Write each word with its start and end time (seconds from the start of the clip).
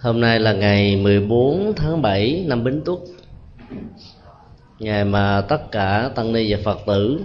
Hôm 0.00 0.20
nay 0.20 0.40
là 0.40 0.52
ngày 0.52 0.96
14 0.96 1.72
tháng 1.76 2.02
7 2.02 2.44
năm 2.46 2.64
Bính 2.64 2.82
Tuất 2.84 2.98
Ngày 4.78 5.04
mà 5.04 5.44
tất 5.48 5.70
cả 5.70 6.10
tăng 6.14 6.32
ni 6.32 6.52
và 6.54 6.58
Phật 6.64 6.78
tử 6.86 7.20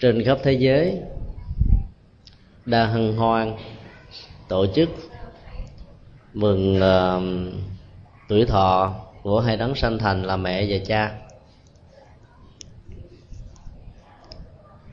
Trên 0.00 0.24
khắp 0.24 0.38
thế 0.42 0.52
giới 0.52 1.00
đa 2.66 2.86
hân 2.86 3.16
hoan 3.16 3.56
Tổ 4.48 4.66
chức 4.74 4.88
Mừng 6.34 6.76
uh, 6.76 7.22
tuổi 8.28 8.44
thọ 8.44 8.94
của 9.22 9.40
hai 9.40 9.56
đấng 9.56 9.74
sanh 9.74 9.98
thành 9.98 10.22
là 10.22 10.36
mẹ 10.36 10.66
và 10.68 10.76
cha. 10.86 11.12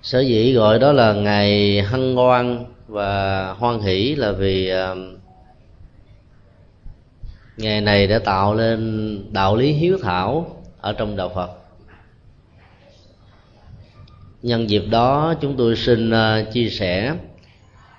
Sở 0.02 0.20
dĩ 0.20 0.54
gọi 0.54 0.79
đó 0.79 0.91
là 0.91 1.13
ngày 1.13 1.81
hân 1.81 2.15
hoan 2.15 2.65
và 2.88 3.52
hoan 3.54 3.79
hỷ 3.79 4.15
là 4.15 4.31
vì 4.31 4.73
uh, 4.73 5.20
ngày 7.61 7.81
này 7.81 8.07
đã 8.07 8.20
tạo 8.20 8.53
lên 8.53 9.20
đạo 9.31 9.55
lý 9.55 9.71
hiếu 9.71 9.97
thảo 10.02 10.55
ở 10.81 10.93
trong 10.93 11.15
đạo 11.15 11.29
phật. 11.35 11.52
Nhân 14.41 14.69
dịp 14.69 14.83
đó, 14.91 15.33
chúng 15.41 15.57
tôi 15.57 15.75
xin 15.75 16.11
à, 16.11 16.45
chia 16.53 16.69
sẻ 16.69 17.16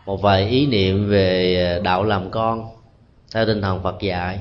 một 0.07 0.23
vài 0.23 0.49
ý 0.49 0.67
niệm 0.67 1.09
về 1.09 1.81
đạo 1.85 2.05
làm 2.05 2.31
con 2.31 2.69
theo 3.35 3.47
tinh 3.47 3.63
thần 3.63 3.83
phật 3.83 4.01
dạy. 4.01 4.41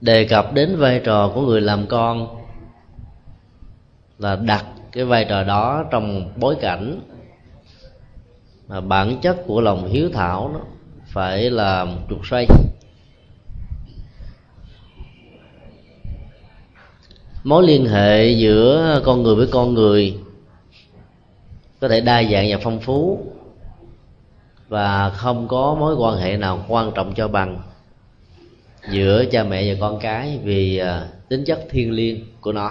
Đề 0.00 0.24
cập 0.24 0.52
đến 0.52 0.76
vai 0.76 1.00
trò 1.04 1.28
của 1.34 1.40
người 1.40 1.60
làm 1.60 1.86
con 1.86 2.42
là 4.18 4.36
đặt 4.36 4.64
cái 4.92 5.04
vai 5.04 5.24
trò 5.28 5.44
đó 5.44 5.84
trong 5.90 6.32
bối 6.36 6.56
cảnh 6.60 7.00
mà 8.68 8.80
bản 8.80 9.20
chất 9.22 9.36
của 9.46 9.60
lòng 9.60 9.88
hiếu 9.88 10.10
thảo 10.12 10.50
nó 10.54 10.60
phải 11.12 11.50
là 11.50 11.84
một 11.84 12.00
trục 12.10 12.26
xoay. 12.26 12.46
Mối 17.44 17.66
liên 17.66 17.86
hệ 17.86 18.28
giữa 18.28 19.00
con 19.04 19.22
người 19.22 19.34
với 19.34 19.46
con 19.50 19.74
người 19.74 20.14
có 21.80 21.88
thể 21.88 22.00
đa 22.00 22.22
dạng 22.22 22.46
và 22.50 22.58
phong 22.62 22.80
phú 22.80 23.26
và 24.68 25.10
không 25.10 25.48
có 25.48 25.76
mối 25.80 25.94
quan 25.94 26.18
hệ 26.18 26.36
nào 26.36 26.64
quan 26.68 26.92
trọng 26.94 27.14
cho 27.14 27.28
bằng 27.28 27.62
giữa 28.90 29.24
cha 29.30 29.44
mẹ 29.44 29.74
và 29.74 29.78
con 29.80 29.98
cái 30.00 30.38
vì 30.44 30.78
à, 30.78 31.08
tính 31.28 31.44
chất 31.44 31.60
thiêng 31.70 31.92
liêng 31.92 32.20
của 32.40 32.52
nó. 32.52 32.70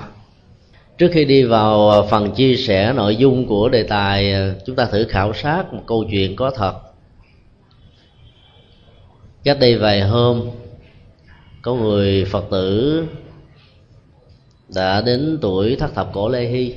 Trước 0.98 1.10
khi 1.14 1.26
đi 1.26 1.44
vào 1.44 1.90
à, 1.90 2.02
phần 2.10 2.32
chia 2.32 2.56
sẻ 2.56 2.94
nội 2.94 3.16
dung 3.16 3.48
của 3.48 3.70
đề 3.70 3.84
tài 3.84 4.34
à, 4.34 4.54
chúng 4.66 4.76
ta 4.76 4.86
thử 4.86 5.06
khảo 5.10 5.34
sát 5.34 5.74
một 5.74 5.84
câu 5.88 6.06
chuyện 6.12 6.36
có 6.36 6.52
thật 6.52 6.91
cách 9.44 9.58
đây 9.60 9.78
vài 9.78 10.02
hôm, 10.02 10.50
có 11.62 11.74
người 11.74 12.26
phật 12.26 12.46
tử 12.52 13.04
đã 14.76 15.02
đến 15.02 15.38
tuổi 15.42 15.76
thất 15.76 15.94
thập 15.96 16.10
cổ 16.14 16.30
lê 16.30 16.46
hy, 16.46 16.76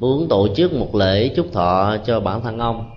muốn 0.00 0.28
tổ 0.28 0.54
chức 0.54 0.72
một 0.72 0.94
lễ 0.94 1.28
chúc 1.28 1.52
thọ 1.52 1.96
cho 2.06 2.20
bản 2.20 2.42
thân 2.42 2.58
ông. 2.58 2.90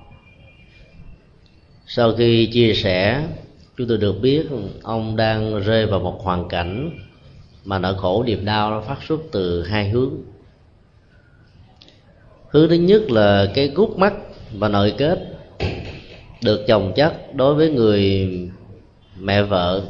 Sau 1.88 2.14
khi 2.18 2.46
chia 2.46 2.74
sẻ, 2.74 3.28
chúng 3.78 3.88
tôi 3.88 3.98
được 3.98 4.22
biết 4.22 4.46
ông 4.84 5.16
đang 5.16 5.60
rơi 5.60 5.86
vào 5.86 6.00
một 6.00 6.22
hoàn 6.24 6.50
cảnh 6.50 7.00
mà 7.66 7.80
nỗi 7.80 7.96
khổ 7.98 8.24
niềm 8.24 8.46
đau 8.46 8.72
nó 8.72 8.82
phát 8.82 8.98
xuất 9.08 9.20
từ 9.32 9.64
hai 9.64 9.90
hướng. 9.90 10.12
Hướng 12.50 12.70
thứ 12.70 12.76
nhất 12.76 13.12
là 13.12 13.52
cái 13.56 13.68
gút 13.68 13.90
mắt 13.98 14.14
và 14.54 14.68
nội 14.68 14.94
kết 14.98 15.31
được 16.44 16.66
chồng 16.68 16.94
chất 16.96 17.36
đối 17.36 17.56
với 17.56 17.70
người 17.70 18.30
mẹ 19.20 19.42
vợ. 19.44 19.82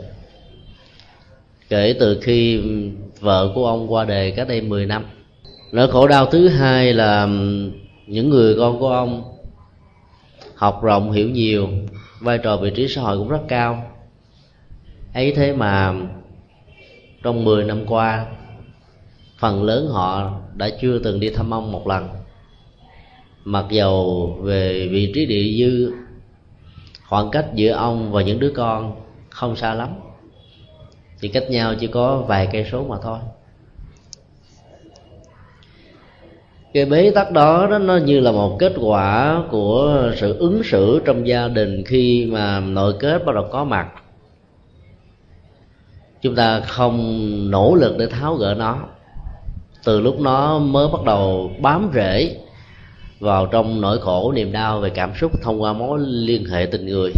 Kể 1.70 1.96
từ 2.00 2.20
khi 2.22 2.62
vợ 3.20 3.52
của 3.56 3.68
ông 3.68 3.94
qua 3.94 4.06
đời 4.06 4.32
cách 4.32 4.48
đây 4.48 4.62
10 4.62 4.86
năm. 4.86 5.06
Nỗi 5.72 5.92
khổ 5.92 6.08
đau 6.08 6.26
thứ 6.26 6.48
hai 6.48 6.94
là 6.94 7.26
những 8.08 8.30
người 8.30 8.56
con 8.58 8.80
của 8.80 8.90
ông 8.90 9.24
học 10.56 10.80
rộng 10.84 11.12
hiểu 11.12 11.30
nhiều, 11.30 11.70
vai 12.20 12.38
trò 12.38 12.58
vị 12.58 12.72
trí 12.76 12.88
xã 12.88 13.02
hội 13.02 13.18
cũng 13.18 13.30
rất 13.30 13.42
cao. 13.48 13.92
Ấy 15.14 15.34
thế 15.36 15.54
mà 15.54 15.94
trong 17.24 17.44
10 17.44 17.64
năm 17.64 17.86
qua, 17.86 18.26
phần 19.40 19.64
lớn 19.64 19.88
họ 19.88 20.40
đã 20.56 20.70
chưa 20.82 21.00
từng 21.00 21.20
đi 21.20 21.30
thăm 21.30 21.54
ông 21.54 21.72
một 21.72 21.88
lần. 21.88 22.10
Mặc 23.46 23.66
dầu 23.70 24.28
về 24.44 24.88
vị 24.92 25.12
trí 25.16 25.26
địa 25.26 25.58
dư 25.60 25.92
khoảng 27.12 27.32
cách 27.32 27.46
giữa 27.54 27.72
ông 27.72 28.12
và 28.12 28.22
những 28.22 28.40
đứa 28.40 28.52
con 28.56 28.96
không 29.30 29.56
xa 29.56 29.74
lắm. 29.74 29.90
Chỉ 31.20 31.28
cách 31.28 31.44
nhau 31.50 31.74
chỉ 31.80 31.88
có 31.88 32.18
vài 32.18 32.50
cây 32.52 32.66
số 32.72 32.84
mà 32.84 32.96
thôi. 33.04 33.18
Cái 36.74 36.86
bế 36.86 37.12
tắc 37.16 37.32
đó, 37.32 37.68
đó 37.68 37.78
nó 37.78 37.98
như 37.98 38.20
là 38.20 38.32
một 38.32 38.58
kết 38.60 38.74
quả 38.82 39.44
của 39.50 40.12
sự 40.16 40.38
ứng 40.40 40.62
xử 40.64 41.02
trong 41.06 41.28
gia 41.28 41.48
đình 41.48 41.84
khi 41.86 42.30
mà 42.32 42.60
nội 42.60 42.94
kết 43.00 43.26
bắt 43.26 43.36
đầu 43.36 43.48
có 43.52 43.64
mặt. 43.64 43.88
Chúng 46.22 46.36
ta 46.36 46.60
không 46.60 46.98
nỗ 47.52 47.76
lực 47.76 47.98
để 47.98 48.08
tháo 48.08 48.36
gỡ 48.36 48.56
nó. 48.58 48.78
Từ 49.84 50.00
lúc 50.00 50.20
nó 50.20 50.60
mới 50.60 50.88
bắt 50.88 51.04
đầu 51.06 51.52
bám 51.62 51.92
rễ 51.94 52.38
vào 53.22 53.46
trong 53.46 53.82
nỗi 53.82 54.00
khổ, 54.00 54.32
niềm 54.32 54.52
đau 54.52 54.80
về 54.80 54.90
cảm 54.90 55.12
xúc 55.16 55.42
thông 55.42 55.62
qua 55.62 55.74
mối 55.74 56.00
liên 56.00 56.46
hệ 56.46 56.66
tình 56.72 56.86
người. 56.86 57.12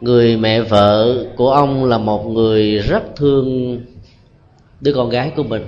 Người 0.00 0.36
mẹ 0.36 0.60
vợ 0.60 1.24
của 1.36 1.50
ông 1.50 1.84
là 1.84 1.98
một 1.98 2.26
người 2.26 2.78
rất 2.78 3.02
thương 3.16 3.78
đứa 4.80 4.92
con 4.94 5.10
gái 5.10 5.32
của 5.36 5.42
mình. 5.42 5.66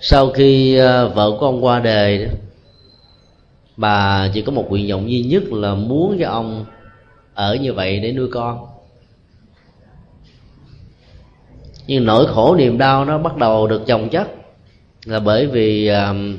Sau 0.00 0.30
khi 0.30 0.78
à, 0.78 1.04
vợ 1.04 1.36
của 1.40 1.46
ông 1.46 1.64
qua 1.64 1.80
đời, 1.80 2.28
bà 3.76 4.28
chỉ 4.34 4.42
có 4.42 4.52
một 4.52 4.66
nguyện 4.70 4.90
vọng 4.90 5.10
duy 5.10 5.22
nhất 5.22 5.42
là 5.52 5.74
muốn 5.74 6.16
cho 6.20 6.30
ông 6.30 6.64
ở 7.34 7.54
như 7.54 7.72
vậy 7.72 8.00
để 8.00 8.12
nuôi 8.12 8.28
con. 8.32 8.66
Nhưng 11.86 12.04
nỗi 12.04 12.26
khổ, 12.26 12.56
niềm 12.58 12.78
đau 12.78 13.04
nó 13.04 13.18
bắt 13.18 13.36
đầu 13.36 13.66
được 13.66 13.82
chồng 13.86 14.08
chất 14.08 14.37
là 15.08 15.20
bởi 15.20 15.46
vì 15.46 15.88
um, 15.88 16.38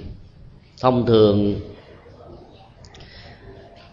thông 0.81 1.05
thường 1.05 1.59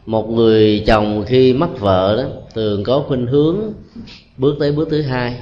một 0.06 0.30
người 0.30 0.84
chồng 0.86 1.24
khi 1.26 1.52
mất 1.52 1.80
vợ 1.80 2.16
đó, 2.16 2.28
thường 2.54 2.84
có 2.84 3.04
khuynh 3.08 3.26
hướng 3.26 3.56
bước 4.36 4.56
tới 4.60 4.72
bước 4.72 4.88
thứ 4.90 5.02
hai. 5.02 5.40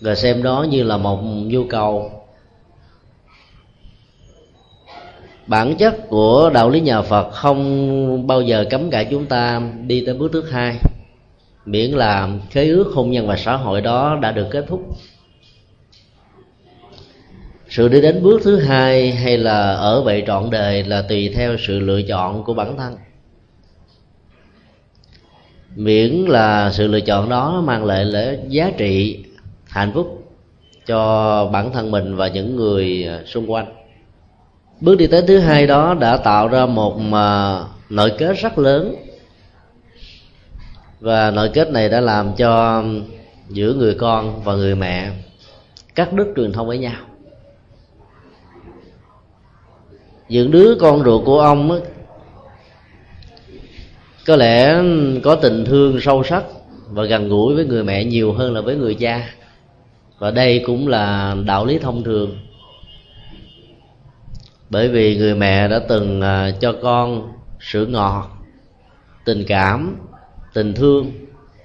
Và 0.00 0.14
xem 0.14 0.42
đó 0.42 0.66
như 0.70 0.82
là 0.82 0.96
một 0.96 1.20
nhu 1.22 1.64
cầu. 1.64 2.10
Bản 5.46 5.74
chất 5.76 6.08
của 6.08 6.50
đạo 6.54 6.70
lý 6.70 6.80
nhà 6.80 7.02
phật 7.02 7.30
không 7.30 8.26
bao 8.26 8.42
giờ 8.42 8.64
cấm 8.70 8.90
cả 8.90 9.04
chúng 9.04 9.26
ta 9.26 9.72
đi 9.86 10.02
tới 10.06 10.14
bước 10.14 10.32
thứ 10.32 10.42
hai. 10.42 10.76
Miễn 11.66 11.90
là 11.90 12.28
khế 12.50 12.68
ước 12.68 12.92
hôn 12.94 13.10
nhân 13.10 13.26
và 13.26 13.36
xã 13.36 13.56
hội 13.56 13.80
đó 13.80 14.18
đã 14.22 14.32
được 14.32 14.46
kết 14.50 14.64
thúc 14.68 14.82
sự 17.72 17.88
đi 17.88 18.00
đến 18.00 18.22
bước 18.22 18.40
thứ 18.44 18.56
hai 18.56 19.12
hay 19.12 19.38
là 19.38 19.72
ở 19.72 20.02
vậy 20.02 20.24
trọn 20.26 20.50
đời 20.50 20.82
là 20.82 21.02
tùy 21.02 21.32
theo 21.34 21.56
sự 21.58 21.80
lựa 21.80 22.02
chọn 22.02 22.44
của 22.44 22.54
bản 22.54 22.76
thân. 22.76 22.96
Miễn 25.76 26.12
là 26.12 26.70
sự 26.72 26.86
lựa 26.86 27.00
chọn 27.00 27.28
đó 27.28 27.62
mang 27.66 27.84
lại 27.84 28.04
lễ 28.04 28.38
giá 28.48 28.70
trị, 28.76 29.24
hạnh 29.66 29.92
phúc 29.94 30.32
cho 30.86 31.44
bản 31.52 31.72
thân 31.72 31.90
mình 31.90 32.16
và 32.16 32.28
những 32.28 32.56
người 32.56 33.06
à, 33.08 33.20
xung 33.26 33.52
quanh. 33.52 33.66
Bước 34.80 34.94
đi 34.94 35.06
tới 35.06 35.22
thứ 35.26 35.38
hai 35.38 35.66
đó 35.66 35.94
đã 35.94 36.16
tạo 36.16 36.48
ra 36.48 36.66
một 36.66 36.98
mà 36.98 37.58
nội 37.90 38.12
kết 38.18 38.38
rất 38.38 38.58
lớn. 38.58 38.94
Và 41.00 41.30
nội 41.30 41.50
kết 41.54 41.70
này 41.70 41.88
đã 41.88 42.00
làm 42.00 42.32
cho 42.36 42.84
giữa 43.48 43.74
người 43.74 43.94
con 43.94 44.42
và 44.44 44.54
người 44.54 44.74
mẹ 44.74 45.10
cắt 45.94 46.12
đứt 46.12 46.26
truyền 46.36 46.52
thông 46.52 46.66
với 46.66 46.78
nhau. 46.78 47.11
Những 50.32 50.50
đứa 50.50 50.74
con 50.74 51.04
ruột 51.04 51.24
của 51.24 51.40
ông 51.40 51.70
ấy, 51.70 51.80
có 54.26 54.36
lẽ 54.36 54.82
có 55.22 55.34
tình 55.34 55.64
thương 55.64 56.00
sâu 56.00 56.24
sắc 56.24 56.44
và 56.90 57.04
gần 57.04 57.28
gũi 57.28 57.54
với 57.54 57.64
người 57.64 57.84
mẹ 57.84 58.04
nhiều 58.04 58.32
hơn 58.32 58.54
là 58.54 58.60
với 58.60 58.76
người 58.76 58.94
cha. 58.94 59.28
Và 60.18 60.30
đây 60.30 60.62
cũng 60.66 60.88
là 60.88 61.36
đạo 61.46 61.66
lý 61.66 61.78
thông 61.78 62.04
thường. 62.04 62.38
Bởi 64.70 64.88
vì 64.88 65.16
người 65.16 65.34
mẹ 65.34 65.68
đã 65.68 65.78
từng 65.88 66.20
à, 66.20 66.50
cho 66.60 66.72
con 66.82 67.32
sữa 67.60 67.86
ngọt 67.86 68.30
tình 69.24 69.44
cảm 69.46 69.96
tình 70.54 70.74
thương 70.74 71.12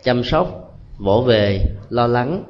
chăm 0.04 0.24
sóc 0.24 0.78
vỗ 0.98 1.22
về 1.22 1.66
lo 1.90 2.08
lắng. 2.08 2.44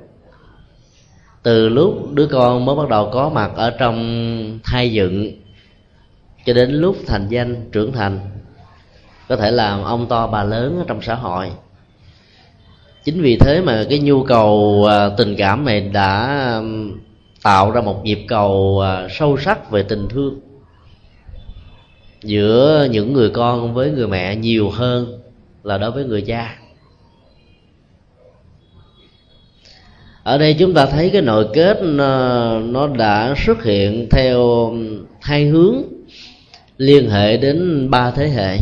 Từ 1.44 1.70
lúc 1.70 2.14
đứa 2.14 2.28
con 2.28 2.66
mới 2.66 2.76
bắt 2.76 2.90
đầu 2.90 3.10
có 3.14 3.30
mặt 3.30 3.52
ở 3.56 3.70
trong 3.70 4.60
thai 4.64 4.92
dựng 4.92 5.47
cho 6.48 6.54
đến 6.54 6.72
lúc 6.72 6.98
thành 7.08 7.28
danh, 7.30 7.70
trưởng 7.72 7.92
thành, 7.92 8.20
có 9.30 9.36
thể 9.36 9.52
làm 9.52 9.84
ông 9.84 10.08
to 10.10 10.28
bà 10.28 10.44
lớn 10.44 10.78
ở 10.80 10.86
trong 10.88 11.02
xã 11.02 11.16
hội. 11.16 11.52
Chính 13.04 13.22
vì 13.22 13.38
thế 13.38 13.62
mà 13.62 13.86
cái 13.90 14.00
nhu 14.00 14.24
cầu 14.24 14.86
à, 14.90 15.10
tình 15.18 15.36
cảm 15.36 15.66
này 15.66 15.82
đã 15.82 16.62
tạo 17.44 17.72
ra 17.72 17.82
một 17.82 18.04
nhịp 18.04 18.26
cầu 18.28 18.82
à, 18.84 19.08
sâu 19.10 19.38
sắc 19.38 19.72
về 19.72 19.84
tình 19.84 20.08
thương 20.10 20.40
giữa 22.24 22.88
những 22.92 23.14
người 23.14 23.30
con 23.30 23.74
với 23.74 23.92
người 23.92 24.08
mẹ 24.08 24.36
nhiều 24.36 24.70
hơn 24.70 25.20
là 25.64 25.78
đối 25.78 25.92
với 25.92 26.06
người 26.06 26.22
cha. 26.22 26.58
Ở 30.24 30.38
đây 30.38 30.56
chúng 30.60 30.74
ta 30.74 30.86
thấy 30.86 31.10
cái 31.10 31.22
nội 31.22 31.48
kết 31.54 31.78
ờ, 31.98 32.62
nó 32.66 32.88
đã 32.88 33.34
xuất 33.46 33.64
hiện 33.64 34.08
theo 34.12 34.72
hai 35.22 35.46
hướng 35.46 35.97
liên 36.78 37.10
hệ 37.10 37.38
đến 37.38 37.90
ba 37.90 38.12
thế 38.12 38.30
hệ. 38.30 38.60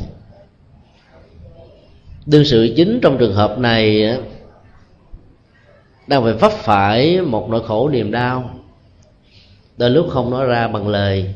Đương 2.25 2.45
sự 2.45 2.73
chính 2.75 2.99
trong 3.01 3.17
trường 3.17 3.33
hợp 3.33 3.59
này 3.59 4.17
đang 6.07 6.23
phải 6.23 6.33
vấp 6.33 6.51
phải 6.51 7.21
một 7.21 7.49
nỗi 7.49 7.63
khổ 7.67 7.89
niềm 7.89 8.11
đau. 8.11 8.49
Đôi 9.77 9.89
lúc 9.89 10.07
không 10.09 10.29
nói 10.29 10.45
ra 10.45 10.67
bằng 10.67 10.87
lời, 10.87 11.35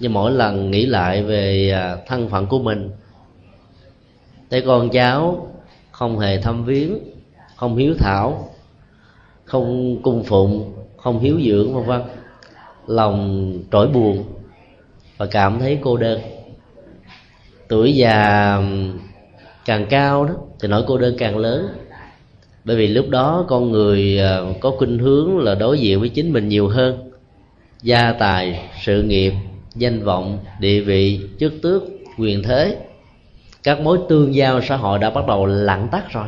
nhưng 0.00 0.12
mỗi 0.12 0.32
lần 0.32 0.70
nghĩ 0.70 0.86
lại 0.86 1.22
về 1.22 1.70
à, 1.70 1.96
thân 2.06 2.28
phận 2.28 2.46
của 2.46 2.58
mình, 2.58 2.90
thấy 4.50 4.60
con 4.60 4.90
cháu 4.90 5.48
không 5.90 6.18
hề 6.18 6.40
thăm 6.40 6.64
viếng, 6.64 6.98
không 7.56 7.76
hiếu 7.76 7.94
thảo, 7.98 8.48
không 9.44 9.96
cung 10.02 10.24
phụng, 10.24 10.74
không 10.96 11.20
hiếu 11.20 11.40
dưỡng, 11.46 11.74
vân 11.74 11.84
vân, 11.84 12.02
lòng 12.86 13.52
trỗi 13.72 13.88
buồn 13.88 14.24
và 15.18 15.26
cảm 15.26 15.58
thấy 15.58 15.78
cô 15.82 15.96
đơn. 15.96 16.20
Tuổi 17.68 17.94
già 17.94 18.58
càng 19.64 19.86
cao 19.90 20.24
đó 20.24 20.34
thì 20.60 20.68
nỗi 20.68 20.84
cô 20.86 20.98
đơn 20.98 21.14
càng 21.18 21.36
lớn. 21.36 21.68
Bởi 22.64 22.76
vì 22.76 22.86
lúc 22.86 23.08
đó 23.08 23.44
con 23.48 23.70
người 23.72 24.18
ờ, 24.18 24.54
có 24.60 24.70
khuynh 24.70 24.98
hướng 24.98 25.38
là 25.38 25.54
đối 25.54 25.78
diện 25.78 26.00
với 26.00 26.08
chính 26.08 26.32
mình 26.32 26.48
nhiều 26.48 26.68
hơn. 26.68 27.10
Gia 27.82 28.12
tài, 28.12 28.60
sự 28.82 29.02
nghiệp, 29.02 29.32
danh 29.74 30.02
vọng, 30.04 30.38
địa 30.60 30.80
vị, 30.80 31.20
chức 31.40 31.52
tước, 31.62 31.82
quyền 32.18 32.42
thế. 32.42 32.76
Các 33.62 33.80
mối 33.80 33.98
tương 34.08 34.34
giao 34.34 34.60
xã 34.62 34.76
hội 34.76 34.98
đã 34.98 35.10
bắt 35.10 35.26
đầu 35.26 35.46
lặng 35.46 35.88
tắt 35.92 36.12
rồi. 36.12 36.26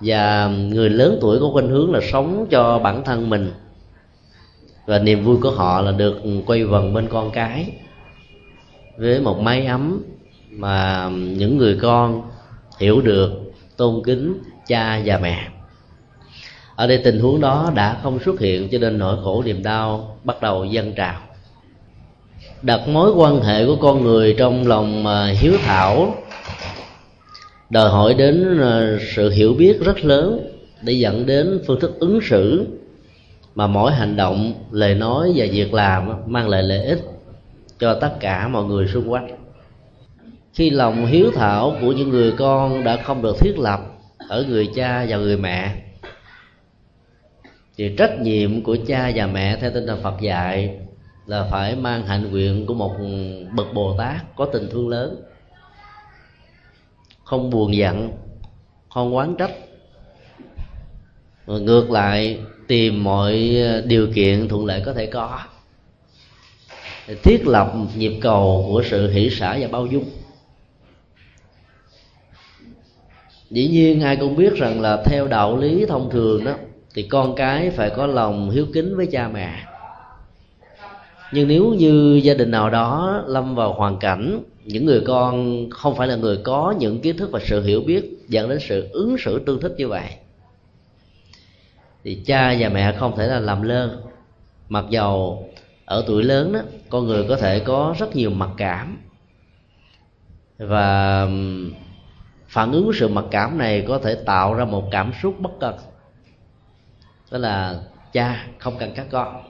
Và 0.00 0.48
người 0.48 0.90
lớn 0.90 1.18
tuổi 1.20 1.40
có 1.40 1.50
khuynh 1.52 1.68
hướng 1.68 1.92
là 1.92 2.00
sống 2.12 2.46
cho 2.50 2.78
bản 2.78 3.04
thân 3.04 3.30
mình. 3.30 3.52
Và 4.86 4.98
niềm 4.98 5.24
vui 5.24 5.36
của 5.42 5.50
họ 5.50 5.80
là 5.80 5.92
được 5.92 6.20
quay 6.46 6.64
vần 6.64 6.94
bên 6.94 7.08
con 7.08 7.30
cái 7.30 7.72
với 9.00 9.20
một 9.20 9.40
mái 9.40 9.66
ấm 9.66 10.02
mà 10.50 11.08
những 11.12 11.56
người 11.56 11.78
con 11.82 12.22
hiểu 12.78 13.00
được, 13.00 13.30
tôn 13.76 14.02
kính 14.04 14.38
cha 14.66 15.00
và 15.04 15.18
mẹ. 15.18 15.48
Ở 16.76 16.86
đây 16.86 17.00
tình 17.04 17.20
huống 17.20 17.40
đó 17.40 17.72
đã 17.74 17.96
không 18.02 18.18
xuất 18.24 18.40
hiện 18.40 18.68
cho 18.68 18.78
nên 18.78 18.98
nỗi 18.98 19.16
khổ 19.24 19.42
niềm 19.46 19.62
đau 19.62 20.16
bắt 20.24 20.42
đầu 20.42 20.64
dâng 20.64 20.92
trào. 20.92 21.20
Đặt 22.62 22.88
mối 22.88 23.12
quan 23.12 23.40
hệ 23.42 23.66
của 23.66 23.76
con 23.76 24.04
người 24.04 24.34
trong 24.38 24.66
lòng 24.66 25.06
à, 25.06 25.26
hiếu 25.40 25.52
thảo, 25.64 26.14
đòi 27.70 27.90
hỏi 27.90 28.14
đến 28.14 28.60
à, 28.60 28.98
sự 29.14 29.30
hiểu 29.30 29.54
biết 29.54 29.80
rất 29.80 30.04
lớn 30.04 30.40
để 30.82 30.92
dẫn 30.92 31.26
đến 31.26 31.62
phương 31.66 31.80
thức 31.80 32.00
ứng 32.00 32.20
xử 32.22 32.66
mà 33.54 33.66
mỗi 33.66 33.92
hành 33.92 34.16
động, 34.16 34.54
lời 34.70 34.94
nói 34.94 35.32
và 35.36 35.46
việc 35.52 35.74
làm 35.74 36.12
mang 36.26 36.48
lại 36.48 36.62
lợi 36.62 36.84
ích 36.84 37.19
cho 37.80 37.98
tất 38.00 38.16
cả 38.20 38.48
mọi 38.48 38.64
người 38.64 38.86
xung 38.88 39.10
quanh. 39.10 39.28
Khi 40.52 40.70
lòng 40.70 41.06
hiếu 41.06 41.30
thảo 41.34 41.76
của 41.80 41.92
những 41.92 42.08
người 42.08 42.32
con 42.38 42.84
đã 42.84 42.96
không 42.96 43.22
được 43.22 43.36
thiết 43.40 43.58
lập 43.58 43.80
ở 44.28 44.44
người 44.48 44.68
cha 44.74 45.06
và 45.08 45.16
người 45.16 45.36
mẹ, 45.36 45.76
thì 47.76 47.94
trách 47.98 48.20
nhiệm 48.20 48.62
của 48.62 48.76
cha 48.86 49.10
và 49.14 49.26
mẹ 49.26 49.56
theo 49.56 49.70
tinh 49.70 49.86
thần 49.86 50.02
Phật 50.02 50.20
dạy 50.20 50.78
là 51.26 51.48
phải 51.50 51.76
mang 51.76 52.06
hạnh 52.06 52.30
nguyện 52.30 52.66
của 52.66 52.74
một 52.74 52.96
bậc 53.52 53.74
Bồ 53.74 53.94
Tát 53.98 54.36
có 54.36 54.48
tình 54.52 54.68
thương 54.70 54.88
lớn. 54.88 55.22
Không 57.24 57.50
buồn 57.50 57.74
giận, 57.74 58.10
không 58.88 59.16
quán 59.16 59.34
trách 59.38 59.52
ngược 61.46 61.90
lại 61.90 62.38
tìm 62.68 63.04
mọi 63.04 63.56
điều 63.84 64.08
kiện 64.14 64.48
thuận 64.48 64.66
lợi 64.66 64.82
có 64.86 64.92
thể 64.92 65.06
có 65.06 65.40
thiết 67.22 67.46
lập 67.46 67.72
nhịp 67.96 68.18
cầu 68.20 68.64
của 68.68 68.82
sự 68.90 69.10
hỷ 69.10 69.30
xã 69.30 69.58
và 69.60 69.68
bao 69.68 69.86
dung. 69.86 70.04
Dĩ 73.50 73.68
nhiên 73.68 74.00
ai 74.00 74.16
cũng 74.16 74.36
biết 74.36 74.54
rằng 74.54 74.80
là 74.80 75.02
theo 75.04 75.26
đạo 75.26 75.56
lý 75.56 75.86
thông 75.86 76.10
thường 76.10 76.44
đó, 76.44 76.54
thì 76.94 77.02
con 77.02 77.34
cái 77.34 77.70
phải 77.70 77.90
có 77.90 78.06
lòng 78.06 78.50
hiếu 78.50 78.66
kính 78.72 78.96
với 78.96 79.06
cha 79.06 79.28
mẹ. 79.28 79.64
Nhưng 81.32 81.48
nếu 81.48 81.64
như 81.64 82.20
gia 82.22 82.34
đình 82.34 82.50
nào 82.50 82.70
đó 82.70 83.22
lâm 83.26 83.54
vào 83.54 83.72
hoàn 83.72 83.98
cảnh 83.98 84.42
những 84.64 84.84
người 84.84 85.00
con 85.06 85.64
không 85.70 85.96
phải 85.96 86.08
là 86.08 86.16
người 86.16 86.36
có 86.36 86.74
những 86.78 87.00
kiến 87.00 87.16
thức 87.16 87.30
và 87.32 87.40
sự 87.42 87.62
hiểu 87.62 87.80
biết 87.80 88.18
dẫn 88.28 88.48
đến 88.48 88.58
sự 88.68 88.88
ứng 88.92 89.16
xử 89.18 89.38
tương 89.38 89.60
thích 89.60 89.72
như 89.76 89.88
vậy, 89.88 90.06
thì 92.04 92.14
cha 92.26 92.56
và 92.58 92.68
mẹ 92.68 92.92
không 92.92 93.16
thể 93.16 93.26
là 93.26 93.40
làm 93.40 93.62
lơ. 93.62 93.96
Mặc 94.68 94.84
dầu 94.90 95.48
ở 95.90 96.04
tuổi 96.06 96.22
lớn 96.22 96.52
đó, 96.52 96.60
con 96.88 97.06
người 97.06 97.24
có 97.28 97.36
thể 97.36 97.60
có 97.60 97.94
rất 97.98 98.16
nhiều 98.16 98.30
mặc 98.30 98.50
cảm. 98.56 98.98
Và 100.58 101.26
phản 102.48 102.72
ứng 102.72 102.84
của 102.84 102.92
sự 102.92 103.08
mặc 103.08 103.24
cảm 103.30 103.58
này 103.58 103.84
có 103.88 103.98
thể 103.98 104.14
tạo 104.14 104.54
ra 104.54 104.64
một 104.64 104.88
cảm 104.90 105.12
xúc 105.22 105.40
bất 105.40 105.50
cân. 105.60 105.74
Đó 107.30 107.38
là, 107.38 107.80
cha 108.12 108.46
không 108.58 108.74
cần 108.78 108.92
các 108.94 109.06
con, 109.10 109.42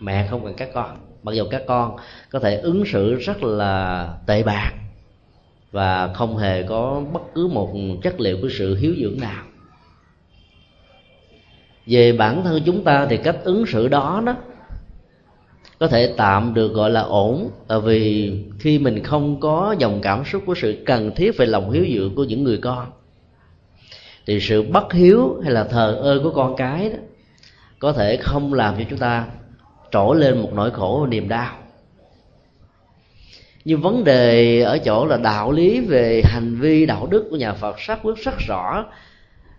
mẹ 0.00 0.26
không 0.30 0.44
cần 0.44 0.54
các 0.54 0.68
con. 0.74 0.98
Mặc 1.22 1.32
dù 1.32 1.44
các 1.50 1.62
con 1.66 1.96
có 2.30 2.38
thể 2.38 2.56
ứng 2.56 2.84
xử 2.86 3.14
rất 3.14 3.42
là 3.42 4.14
tệ 4.26 4.42
bạc 4.42 4.72
và 5.70 6.12
không 6.14 6.36
hề 6.36 6.62
có 6.62 7.02
bất 7.12 7.22
cứ 7.34 7.48
một 7.48 7.76
chất 8.02 8.20
liệu 8.20 8.38
của 8.42 8.48
sự 8.58 8.76
hiếu 8.76 8.94
dưỡng 9.00 9.20
nào. 9.20 9.44
Về 11.86 12.12
bản 12.12 12.44
thân 12.44 12.62
chúng 12.66 12.84
ta 12.84 13.06
thì 13.10 13.16
cách 13.16 13.36
ứng 13.44 13.66
xử 13.66 13.88
đó 13.88 14.22
đó 14.26 14.36
có 15.78 15.88
thể 15.88 16.14
tạm 16.16 16.54
được 16.54 16.72
gọi 16.72 16.90
là 16.90 17.00
ổn 17.00 17.50
tại 17.68 17.80
vì 17.80 18.32
khi 18.58 18.78
mình 18.78 19.02
không 19.02 19.40
có 19.40 19.74
dòng 19.78 20.00
cảm 20.02 20.24
xúc 20.24 20.42
của 20.46 20.54
sự 20.54 20.82
cần 20.86 21.14
thiết 21.16 21.36
về 21.36 21.46
lòng 21.46 21.70
hiếu 21.70 21.86
dưỡng 21.94 22.14
của 22.14 22.24
những 22.24 22.44
người 22.44 22.58
con, 22.62 22.86
thì 24.26 24.40
sự 24.40 24.62
bất 24.62 24.92
hiếu 24.92 25.40
hay 25.42 25.52
là 25.52 25.64
thờ 25.64 25.98
ơ 26.02 26.20
của 26.22 26.30
con 26.30 26.56
cái 26.56 26.90
đó 26.90 26.98
có 27.78 27.92
thể 27.92 28.16
không 28.16 28.54
làm 28.54 28.74
cho 28.78 28.84
chúng 28.90 28.98
ta 28.98 29.26
trỗi 29.90 30.16
lên 30.16 30.42
một 30.42 30.50
nỗi 30.54 30.70
khổ 30.70 30.98
và 31.02 31.08
niềm 31.08 31.28
đau. 31.28 31.54
Nhưng 33.64 33.80
vấn 33.80 34.04
đề 34.04 34.60
ở 34.60 34.78
chỗ 34.78 35.06
là 35.06 35.16
đạo 35.16 35.52
lý 35.52 35.80
về 35.80 36.22
hành 36.24 36.56
vi 36.60 36.86
đạo 36.86 37.06
đức 37.06 37.26
của 37.30 37.36
nhà 37.36 37.52
Phật 37.52 37.80
xác 37.80 37.98
quyết 38.02 38.16
rất 38.16 38.34
rõ, 38.38 38.86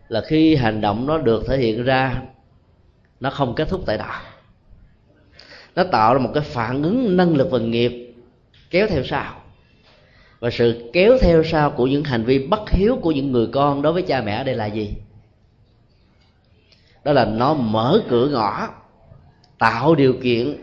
là 0.08 0.22
khi 0.22 0.56
hành 0.56 0.82
động 0.82 1.06
nó 1.06 1.18
được 1.18 1.44
thể 1.48 1.58
hiện 1.58 1.84
ra, 1.84 2.22
nó 3.20 3.30
không 3.30 3.56
kết 3.56 3.70
thúc 3.70 3.82
tại 3.86 3.98
đó 3.98 4.22
nó 5.76 5.84
tạo 5.84 6.14
ra 6.14 6.20
một 6.20 6.32
cái 6.34 6.44
phản 6.44 6.84
ứng 6.84 7.18
năng 7.18 7.36
lực 7.36 7.52
và 7.52 7.60
nghiệp 7.60 8.14
kéo 8.70 8.88
theo 8.88 9.04
sau. 9.04 9.42
Và 10.40 10.50
sự 10.50 10.90
kéo 10.94 11.18
theo 11.22 11.44
sau 11.44 11.72
của 11.72 11.88
những 11.88 12.04
hành 12.04 12.24
vi 12.24 12.48
bất 12.48 12.70
hiếu 12.70 13.00
của 13.02 13.12
những 13.12 13.32
người 13.32 13.48
con 13.48 13.82
đối 13.82 13.94
với 13.94 14.02
cha 14.02 14.22
mẹ 14.22 14.36
ở 14.36 14.44
đây 14.44 14.56
là 14.56 14.66
gì? 14.66 14.94
Đó 17.04 17.12
là 17.12 17.26
nó 17.26 17.54
mở 17.54 18.02
cửa 18.10 18.28
ngõ, 18.28 18.68
tạo 19.58 19.96
điều 19.96 20.14
kiện, 20.14 20.56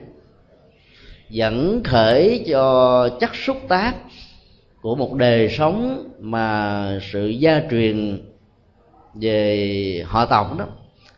dẫn 1.30 1.80
khởi 1.84 2.44
cho 2.48 3.08
chất 3.20 3.34
xúc 3.34 3.56
tác 3.68 3.94
của 4.82 4.94
một 4.94 5.14
đời 5.14 5.48
sống 5.48 6.08
mà 6.20 7.00
sự 7.12 7.28
gia 7.28 7.62
truyền 7.70 8.22
về 9.14 10.04
họ 10.06 10.26
tộc 10.26 10.58
đó. 10.58 10.66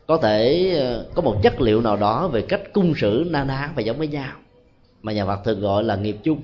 Có 0.07 0.17
thể 0.17 0.71
ờ, 0.79 1.07
có 1.15 1.23
một 1.23 1.37
chất 1.43 1.61
liệu 1.61 1.81
nào 1.81 1.97
đó 1.97 2.29
về 2.29 2.43
cách 2.43 2.58
cung 2.73 2.95
xử 2.95 3.27
na 3.31 3.45
ná 3.45 3.73
và 3.77 3.83
giống 3.83 3.99
với 3.99 4.09
nhau, 4.09 4.33
mà 5.03 5.13
nhà 5.13 5.27
Phật 5.27 5.45
thường 5.45 5.61
gọi 5.61 5.85
là 5.85 5.97
nghiệp 5.97 6.17
chung. 6.23 6.41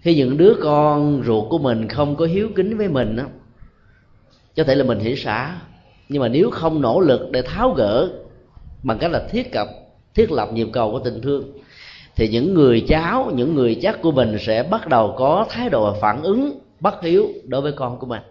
Khi 0.00 0.14
những 0.14 0.36
đứa 0.36 0.54
con 0.62 1.22
ruột 1.26 1.50
của 1.50 1.58
mình 1.58 1.88
không 1.88 2.16
có 2.16 2.26
hiếu 2.26 2.48
kính 2.56 2.76
với 2.76 2.88
mình 2.88 3.16
á, 3.16 3.24
có 4.56 4.64
thể 4.64 4.74
là 4.74 4.84
mình 4.84 4.98
hỉ 4.98 5.16
xả, 5.16 5.60
nhưng 6.08 6.22
mà 6.22 6.28
nếu 6.28 6.50
không 6.50 6.80
nỗ 6.80 7.00
lực 7.00 7.30
để 7.30 7.42
tháo 7.42 7.70
gỡ 7.70 8.10
bằng 8.82 8.98
cách 8.98 9.10
là 9.10 9.26
thiết 9.30 9.52
cập, 9.52 9.68
thiết 10.14 10.32
lập 10.32 10.48
nhịp 10.52 10.68
cầu 10.72 10.92
của 10.92 10.98
tình 10.98 11.20
thương, 11.22 11.52
thì 12.16 12.28
những 12.28 12.54
người 12.54 12.84
cháu, 12.88 13.30
những 13.34 13.54
người 13.54 13.78
chắc 13.82 14.02
của 14.02 14.12
mình 14.12 14.36
sẽ 14.40 14.62
bắt 14.62 14.88
đầu 14.88 15.14
có 15.18 15.46
thái 15.50 15.68
độ 15.68 15.94
phản 16.00 16.22
ứng 16.22 16.58
bất 16.80 17.02
hiếu 17.02 17.28
đối 17.44 17.60
với 17.60 17.72
con 17.72 17.98
của 17.98 18.06
mình. 18.06 18.22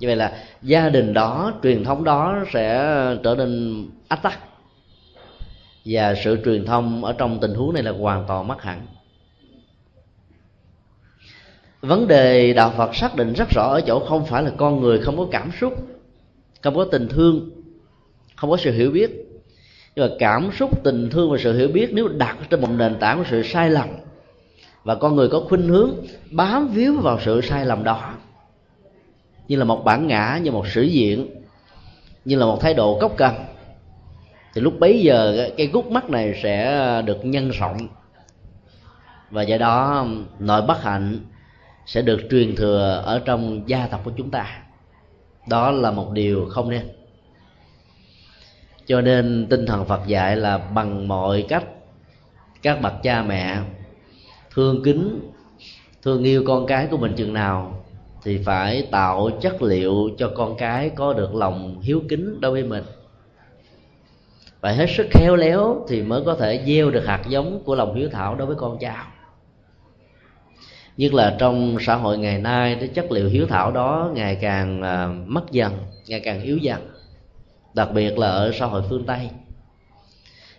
Như 0.00 0.08
vậy 0.08 0.16
là 0.16 0.38
gia 0.62 0.88
đình 0.88 1.14
đó, 1.14 1.52
truyền 1.62 1.84
thống 1.84 2.04
đó 2.04 2.44
sẽ 2.52 2.76
trở 3.24 3.34
nên 3.34 3.84
ách 4.12 4.22
tắc. 4.22 4.38
Và 5.84 6.14
sự 6.24 6.38
truyền 6.44 6.66
thông 6.66 7.04
ở 7.04 7.12
trong 7.12 7.40
tình 7.40 7.54
huống 7.54 7.74
này 7.74 7.82
là 7.82 7.90
hoàn 7.90 8.24
toàn 8.28 8.48
mất 8.48 8.62
hẳn. 8.62 8.86
Vấn 11.80 12.08
đề 12.08 12.52
đạo 12.52 12.72
phật 12.76 12.94
xác 12.94 13.16
định 13.16 13.32
rất 13.32 13.48
rõ 13.50 13.68
ở 13.68 13.80
chỗ 13.80 14.04
không 14.08 14.26
phải 14.26 14.42
là 14.42 14.50
con 14.56 14.80
người 14.80 14.98
không 14.98 15.16
có 15.16 15.26
cảm 15.30 15.50
xúc, 15.60 15.74
không 16.62 16.74
có 16.74 16.84
tình 16.84 17.08
thương, 17.08 17.50
không 18.36 18.50
có 18.50 18.56
sự 18.56 18.72
hiểu 18.72 18.90
biết. 18.90 19.10
Nhưng 19.96 20.08
mà 20.08 20.14
cảm 20.18 20.50
xúc, 20.58 20.84
tình 20.84 21.10
thương 21.10 21.30
và 21.30 21.38
sự 21.38 21.58
hiểu 21.58 21.68
biết 21.68 21.90
nếu 21.92 22.08
đặt 22.08 22.36
trên 22.50 22.60
một 22.60 22.70
nền 22.70 22.98
tảng 23.00 23.18
của 23.18 23.24
sự 23.30 23.42
sai 23.42 23.70
lầm 23.70 23.88
và 24.84 24.94
con 24.94 25.16
người 25.16 25.28
có 25.28 25.40
khuynh 25.48 25.68
hướng 25.68 25.90
bám 26.30 26.68
víu 26.68 27.00
vào 27.00 27.20
sự 27.24 27.40
sai 27.40 27.66
lầm 27.66 27.84
đó, 27.84 28.14
như 29.48 29.56
là 29.56 29.64
một 29.64 29.84
bản 29.84 30.06
ngã, 30.06 30.40
như 30.42 30.50
một 30.50 30.66
sử 30.68 30.82
diện, 30.82 31.42
như 32.24 32.36
là 32.36 32.46
một 32.46 32.60
thái 32.60 32.74
độ 32.74 32.98
cốc 33.00 33.14
cần 33.16 33.34
thì 34.54 34.60
lúc 34.60 34.80
bấy 34.80 35.02
giờ 35.02 35.50
cái 35.56 35.66
gút 35.66 35.86
mắt 35.86 36.10
này 36.10 36.40
sẽ 36.42 37.02
được 37.06 37.24
nhân 37.24 37.50
rộng. 37.50 37.88
Và 39.30 39.42
do 39.42 39.58
đó, 39.58 40.06
nội 40.38 40.62
bất 40.62 40.82
hạnh 40.82 41.18
sẽ 41.86 42.02
được 42.02 42.20
truyền 42.30 42.56
thừa 42.56 43.02
ở 43.04 43.18
trong 43.24 43.68
gia 43.68 43.86
tộc 43.86 44.00
của 44.04 44.12
chúng 44.16 44.30
ta. 44.30 44.62
Đó 45.48 45.70
là 45.70 45.90
một 45.90 46.10
điều 46.12 46.46
không 46.50 46.70
nên. 46.70 46.88
Cho 48.86 49.00
nên 49.00 49.46
tinh 49.50 49.66
thần 49.66 49.84
phật 49.84 50.06
dạy 50.06 50.36
là 50.36 50.58
bằng 50.58 51.08
mọi 51.08 51.44
cách, 51.48 51.64
các 52.62 52.80
bậc 52.80 52.92
cha 53.02 53.22
mẹ 53.22 53.58
thương 54.54 54.82
kính, 54.84 55.30
thương 56.02 56.24
yêu 56.24 56.44
con 56.46 56.66
cái 56.66 56.86
của 56.90 56.96
mình 56.96 57.14
chừng 57.16 57.32
nào 57.32 57.84
thì 58.24 58.38
phải 58.44 58.88
tạo 58.90 59.30
chất 59.40 59.62
liệu 59.62 60.10
cho 60.18 60.32
con 60.36 60.56
cái 60.56 60.90
có 60.90 61.12
được 61.12 61.34
lòng 61.34 61.80
hiếu 61.82 62.02
kính 62.08 62.40
đối 62.40 62.50
với 62.50 62.62
mình 62.62 62.84
phải 64.62 64.74
hết 64.74 64.86
sức 64.96 65.06
khéo 65.10 65.36
léo 65.36 65.84
thì 65.88 66.02
mới 66.02 66.22
có 66.26 66.34
thể 66.34 66.62
gieo 66.66 66.90
được 66.90 67.06
hạt 67.06 67.22
giống 67.28 67.62
của 67.64 67.74
lòng 67.74 67.94
hiếu 67.94 68.08
thảo 68.12 68.34
đối 68.34 68.46
với 68.46 68.56
con 68.56 68.78
cháu. 68.78 69.04
Nhất 70.96 71.14
là 71.14 71.36
trong 71.38 71.76
xã 71.80 71.94
hội 71.94 72.18
ngày 72.18 72.38
nay, 72.38 72.76
cái 72.80 72.88
chất 72.88 73.12
liệu 73.12 73.28
hiếu 73.28 73.46
thảo 73.46 73.72
đó 73.72 74.10
ngày 74.14 74.38
càng 74.40 74.82
à, 74.82 75.06
mất 75.26 75.50
dần, 75.50 75.72
ngày 76.06 76.20
càng 76.20 76.42
yếu 76.42 76.56
dần, 76.56 76.88
đặc 77.74 77.88
biệt 77.94 78.18
là 78.18 78.28
ở 78.28 78.52
xã 78.54 78.66
hội 78.66 78.82
phương 78.88 79.04
tây. 79.04 79.30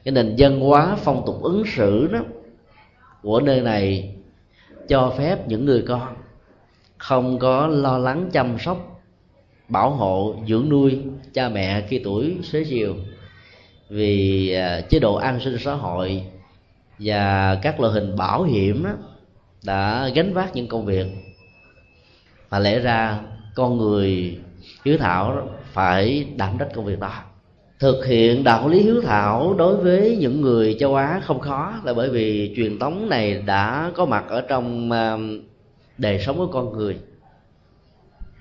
Cái 0.04 0.12
nền 0.12 0.36
dân 0.36 0.60
hóa 0.60 0.98
phong 1.00 1.24
tục 1.26 1.42
ứng 1.44 1.64
xử 1.76 2.08
đó 2.08 2.20
của 3.22 3.42
nơi 3.42 3.62
này 3.62 4.16
cho 4.88 5.14
phép 5.18 5.48
những 5.48 5.66
người 5.66 5.84
con 5.88 6.16
không 6.98 7.40
có 7.40 7.68
lo 7.68 7.98
lắng 7.98 8.30
chăm 8.34 8.60
sóc, 8.60 9.02
bảo 9.70 9.90
hộ, 9.90 10.36
dưỡng 10.48 10.70
nuôi 10.70 11.00
cha 11.34 11.50
mẹ 11.50 11.82
khi 11.88 12.02
tuổi 12.04 12.38
xế 12.44 12.64
chiều 12.64 12.96
vì 13.90 14.52
à, 14.52 14.82
chế 14.82 15.00
độ 15.00 15.16
an 15.16 15.40
sinh 15.40 15.58
xã 15.60 15.74
hội 15.74 16.24
và 17.00 17.56
các 17.62 17.80
loại 17.80 17.94
hình 17.94 18.16
bảo 18.16 18.44
hiểm 18.44 18.86
đã 19.66 20.10
gánh 20.16 20.34
vác 20.34 20.56
những 20.56 20.68
công 20.68 20.86
việc. 20.86 21.06
Mà 22.50 22.60
lẽ 22.60 22.80
ra 22.80 23.20
con 23.56 23.78
người 23.78 24.40
hiếu 24.86 24.98
thảo 24.98 25.50
phải 25.72 26.28
đảm 26.36 26.58
trách 26.60 26.70
công 26.75 26.86
việc 26.86 27.00
đó. 27.00 27.12
Thực 27.80 28.06
hiện 28.06 28.44
đạo 28.44 28.70
lý 28.70 28.80
hiếu 28.82 29.02
thảo 29.02 29.56
đối 29.58 29.78
với 29.78 30.18
những 30.20 30.42
người 30.42 30.78
châu 30.80 30.96
á 30.96 31.22
không 31.24 31.40
khó 31.40 31.74
là 31.84 31.94
bởi 31.94 32.10
vì 32.10 32.54
truyền 32.56 32.80
thống 32.80 33.10
này 33.10 33.34
đã 33.46 33.92
có 33.96 34.06
mặt 34.06 34.25
ở 34.30 34.42
trong 34.42 34.92
à, 34.92 35.18
đời 35.98 36.20
sống 36.20 36.38
của 36.38 36.48
con 36.48 36.74
người. 36.74 36.98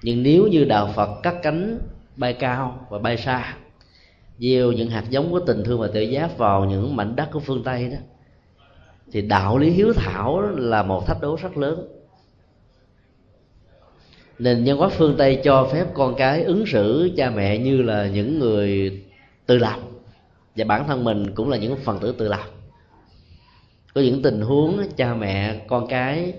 Nhưng 0.02 0.22
nếu 0.22 0.46
như 0.46 0.64
đạo 0.64 0.92
phật 0.94 1.22
cắt 1.22 1.34
cánh, 1.42 1.78
bay 2.16 2.32
cao 2.32 2.87
và 2.90 2.99
bay 2.99 3.16
xa 3.16 3.54
gieo 4.38 4.72
những 4.72 4.90
hạt 4.90 5.04
giống 5.10 5.30
của 5.30 5.40
tình 5.40 5.64
thương 5.64 5.80
và 5.80 5.88
tự 5.94 6.00
giác 6.00 6.38
vào 6.38 6.64
những 6.64 6.96
mảnh 6.96 7.16
đất 7.16 7.28
của 7.32 7.40
phương 7.40 7.62
tây 7.64 7.88
đó. 7.88 7.96
Thì 9.12 9.22
đạo 9.22 9.58
lý 9.58 9.70
hiếu 9.70 9.92
thảo 9.92 10.40
là 10.40 10.82
một 10.82 11.06
thách 11.06 11.20
đố 11.20 11.36
rất 11.42 11.56
lớn. 11.56 11.88
Nền 14.38 14.64
nhân 14.64 14.78
hóa 14.78 14.88
phương 14.88 15.14
tây 15.18 15.40
cho 15.44 15.68
phép 15.72 15.86
con 15.94 16.14
cái 16.14 16.42
ứng 16.42 16.66
xử 16.66 17.10
cha 17.16 17.30
mẹ 17.30 17.58
như 17.58 17.82
là 17.82 18.06
những 18.06 18.38
người 18.38 19.00
tự 19.46 19.58
lập. 19.58 19.76
Và 20.56 20.64
bản 20.64 20.86
thân 20.86 21.04
mình 21.04 21.34
cũng 21.34 21.50
là 21.50 21.56
những 21.56 21.76
phần 21.76 21.98
tử 21.98 22.12
tự 22.12 22.28
lập. 22.28 22.44
Có 23.94 24.00
những 24.00 24.22
tình 24.22 24.40
huống 24.40 24.82
cha 24.96 25.14
mẹ, 25.14 25.60
con 25.68 25.86
cái 25.86 26.32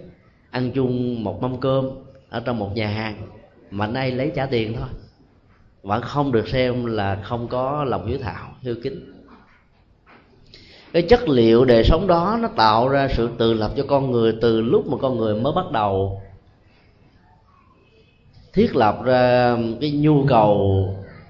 ăn 0.49 0.71
chung 0.71 1.23
một 1.23 1.41
mâm 1.41 1.59
cơm 1.59 1.89
ở 2.29 2.39
trong 2.39 2.59
một 2.59 2.75
nhà 2.75 2.87
hàng, 2.87 3.15
mà 3.71 3.87
nay 3.87 4.11
lấy 4.11 4.31
trả 4.35 4.45
tiền 4.45 4.73
thôi 4.77 4.87
vẫn 5.83 6.01
không 6.01 6.31
được 6.31 6.47
xem 6.47 6.85
là 6.85 7.19
không 7.23 7.47
có 7.47 7.83
lòng 7.83 8.07
hiếu 8.07 8.17
thảo, 8.21 8.49
hiếu 8.61 8.75
kính. 8.83 9.13
Cái 10.93 11.01
chất 11.01 11.29
liệu 11.29 11.65
đời 11.65 11.83
sống 11.83 12.07
đó 12.07 12.37
nó 12.41 12.47
tạo 12.47 12.89
ra 12.89 13.07
sự 13.07 13.29
tự 13.37 13.53
lập 13.53 13.71
cho 13.77 13.85
con 13.87 14.11
người 14.11 14.37
từ 14.41 14.61
lúc 14.61 14.87
mà 14.87 14.97
con 15.01 15.17
người 15.17 15.35
mới 15.35 15.53
bắt 15.55 15.71
đầu 15.71 16.21
thiết 18.53 18.75
lập 18.75 19.03
ra 19.03 19.57
cái 19.81 19.91
nhu 19.91 20.25
cầu 20.27 20.87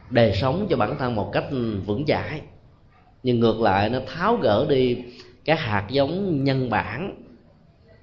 đời 0.10 0.34
sống 0.34 0.68
cho 0.70 0.78
bản 0.78 0.98
thân 1.00 1.16
một 1.16 1.30
cách 1.34 1.46
vững 1.86 2.06
chãi. 2.06 2.42
Nhưng 3.24 3.40
ngược 3.40 3.62
lại, 3.62 3.90
nó 3.90 4.00
tháo 4.08 4.36
gỡ 4.36 4.66
đi 4.70 4.98
các 5.46 5.60
hạt 5.60 5.88
giống 5.90 6.44
nhân 6.44 6.70
bản 6.70 7.24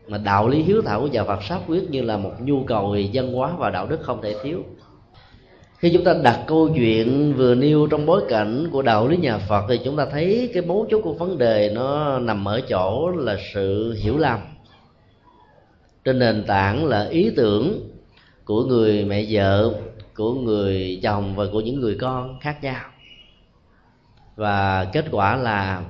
mà 0.09 0.19
đạo 0.19 0.49
lý 0.49 0.63
hiếu 0.63 0.83
thảo 0.83 1.01
của 1.01 1.07
nhà 1.07 1.25
Phật 1.25 1.43
sát 1.43 1.61
quyết 1.67 1.91
như 1.91 2.03
là 2.03 2.17
một 2.17 2.33
nhu 2.41 2.65
cầu 2.65 2.91
về 2.91 3.01
dân 3.01 3.35
hóa 3.35 3.53
và 3.59 3.71
đạo 3.71 3.87
đức 3.87 4.01
không 4.03 4.23
thể 4.23 4.35
thiếu 4.43 4.65
khi 5.81 5.91
chúng 5.93 6.05
ta 6.05 6.15
đặt 6.23 6.45
câu 6.47 6.71
chuyện 6.75 7.35
vừa 7.37 7.55
nêu 7.55 7.87
trong 7.87 8.07
bối 8.07 8.23
cảnh 8.29 8.69
của 8.73 8.83
đạo 8.83 9.09
lý 9.09 9.17
nhà 9.17 9.39
Phật 9.39 9.67
thì 9.69 9.81
chúng 9.85 9.97
ta 9.97 10.07
thấy 10.07 10.51
cái 10.55 10.63
mấu 10.63 10.87
chốt 10.91 11.01
của 11.01 11.13
vấn 11.13 11.39
đề 11.39 11.73
nó 11.75 12.19
nằm 12.19 12.49
ở 12.49 12.61
chỗ 12.69 13.11
là 13.11 13.37
sự 13.55 13.93
hiểu 13.93 14.19
lầm. 14.19 14.41
Trên 16.05 16.19
nền 16.19 16.45
tảng 16.47 16.85
là 16.85 17.05
ý 17.05 17.31
tưởng 17.37 17.91
của 18.45 18.65
người 18.65 19.05
mẹ 19.05 19.25
vợ, 19.31 19.75
của 20.15 20.35
người 20.35 21.01
chồng 21.03 21.37
và 21.37 21.45
của 21.53 21.61
những 21.61 21.81
người 21.81 21.97
con 22.01 22.39
khác 22.41 22.63
nhau. 22.63 22.85
Và 24.37 24.85
kết 24.85 25.05
quả 25.11 25.37
là 25.37 25.83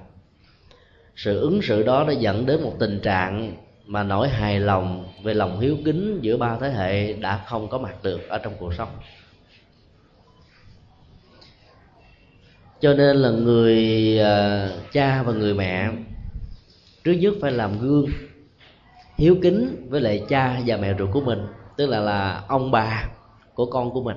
sự 1.16 1.40
ứng 1.40 1.62
xử 1.62 1.82
đó 1.82 2.04
đã 2.04 2.12
dẫn 2.12 2.46
đến 2.46 2.62
một 2.62 2.72
tình 2.78 3.00
trạng 3.00 3.56
mà 3.86 4.02
nỗi 4.02 4.28
hài 4.28 4.60
lòng 4.60 5.04
về 5.22 5.34
lòng 5.34 5.60
hiếu 5.60 5.76
kính 5.84 6.18
giữa 6.22 6.36
ba 6.36 6.56
thế 6.60 6.70
hệ 6.70 7.12
đã 7.12 7.44
không 7.46 7.68
có 7.68 7.78
mặt 7.78 7.94
được 8.02 8.28
ở 8.28 8.38
trong 8.38 8.52
cuộc 8.58 8.74
sống. 8.74 8.88
Cho 12.80 12.94
nên 12.94 13.16
là 13.16 13.30
người 13.30 13.78
à, 14.18 14.68
cha 14.92 15.22
và 15.22 15.32
người 15.32 15.54
mẹ 15.54 15.90
trước 17.04 17.12
nhất 17.12 17.34
phải 17.40 17.52
làm 17.52 17.78
gương 17.78 18.06
hiếu 19.18 19.36
kính 19.42 19.86
với 19.88 20.00
lại 20.00 20.24
cha 20.28 20.60
và 20.66 20.76
mẹ 20.76 20.94
ruột 20.98 21.08
của 21.12 21.20
mình, 21.20 21.46
tức 21.76 21.86
là 21.86 22.00
là 22.00 22.42
ông 22.48 22.70
bà 22.70 23.04
của 23.54 23.66
con 23.66 23.90
của 23.90 24.02
mình. 24.02 24.16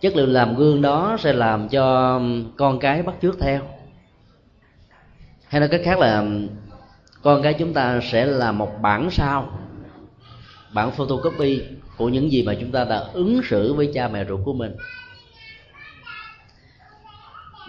Chất 0.00 0.16
liệu 0.16 0.26
làm 0.26 0.56
gương 0.56 0.82
đó 0.82 1.16
sẽ 1.20 1.32
làm 1.32 1.68
cho 1.68 2.20
con 2.56 2.78
cái 2.78 3.02
bắt 3.02 3.14
chước 3.22 3.38
theo. 3.40 3.60
Hay 5.48 5.60
nói 5.60 5.68
cách 5.68 5.80
khác 5.84 5.98
là, 5.98 6.24
con 7.22 7.42
cái 7.42 7.54
chúng 7.54 7.72
ta 7.72 8.00
sẽ 8.02 8.26
là 8.26 8.52
một 8.52 8.70
bản 8.82 9.10
sao, 9.10 9.58
bản 10.72 10.90
photocopy 10.90 11.62
của 11.96 12.08
những 12.08 12.32
gì 12.32 12.42
mà 12.42 12.54
chúng 12.60 12.70
ta 12.72 12.84
đã 12.84 12.96
ứng 13.12 13.40
xử 13.44 13.74
với 13.74 13.90
cha 13.94 14.08
mẹ 14.08 14.24
ruột 14.24 14.40
của 14.44 14.52
mình 14.52 14.76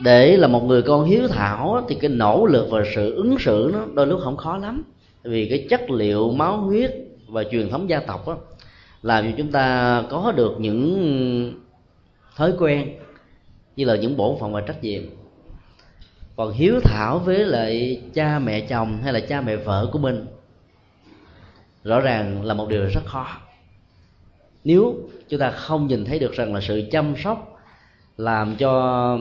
để 0.03 0.37
là 0.37 0.47
một 0.47 0.63
người 0.63 0.81
con 0.81 1.05
hiếu 1.05 1.27
thảo 1.27 1.85
thì 1.89 1.95
cái 1.95 2.09
nỗ 2.09 2.45
lực 2.45 2.67
và 2.69 2.83
sự 2.95 3.15
ứng 3.15 3.39
xử 3.39 3.69
nó 3.73 3.85
đôi 3.93 4.07
lúc 4.07 4.19
không 4.23 4.37
khó 4.37 4.57
lắm. 4.57 4.83
Vì 5.23 5.49
cái 5.49 5.67
chất 5.69 5.91
liệu 5.91 6.31
máu 6.31 6.57
huyết 6.57 6.95
và 7.27 7.43
truyền 7.43 7.69
thống 7.69 7.89
gia 7.89 7.99
tộc 7.99 8.27
đó, 8.27 8.37
làm 9.01 9.25
cho 9.25 9.31
chúng 9.37 9.51
ta 9.51 10.03
có 10.09 10.33
được 10.35 10.55
những 10.59 11.53
thói 12.35 12.53
quen 12.59 12.95
như 13.75 13.85
là 13.85 13.95
những 13.95 14.17
bổn 14.17 14.39
phận 14.39 14.53
và 14.53 14.61
trách 14.61 14.83
nhiệm. 14.83 15.03
Còn 16.35 16.51
hiếu 16.51 16.79
thảo 16.83 17.19
với 17.19 17.45
lại 17.45 18.01
cha 18.13 18.39
mẹ 18.39 18.61
chồng 18.61 18.99
hay 19.03 19.13
là 19.13 19.19
cha 19.19 19.41
mẹ 19.41 19.55
vợ 19.55 19.89
của 19.91 19.99
mình 19.99 20.25
rõ 21.83 21.99
ràng 21.99 22.45
là 22.45 22.53
một 22.53 22.69
điều 22.69 22.85
rất 22.85 23.05
khó. 23.05 23.27
Nếu 24.63 24.95
chúng 25.29 25.39
ta 25.39 25.51
không 25.51 25.87
nhìn 25.87 26.05
thấy 26.05 26.19
được 26.19 26.33
rằng 26.33 26.53
là 26.53 26.61
sự 26.61 26.83
chăm 26.91 27.13
sóc 27.23 27.54
làm 28.17 28.55
cho 28.55 29.17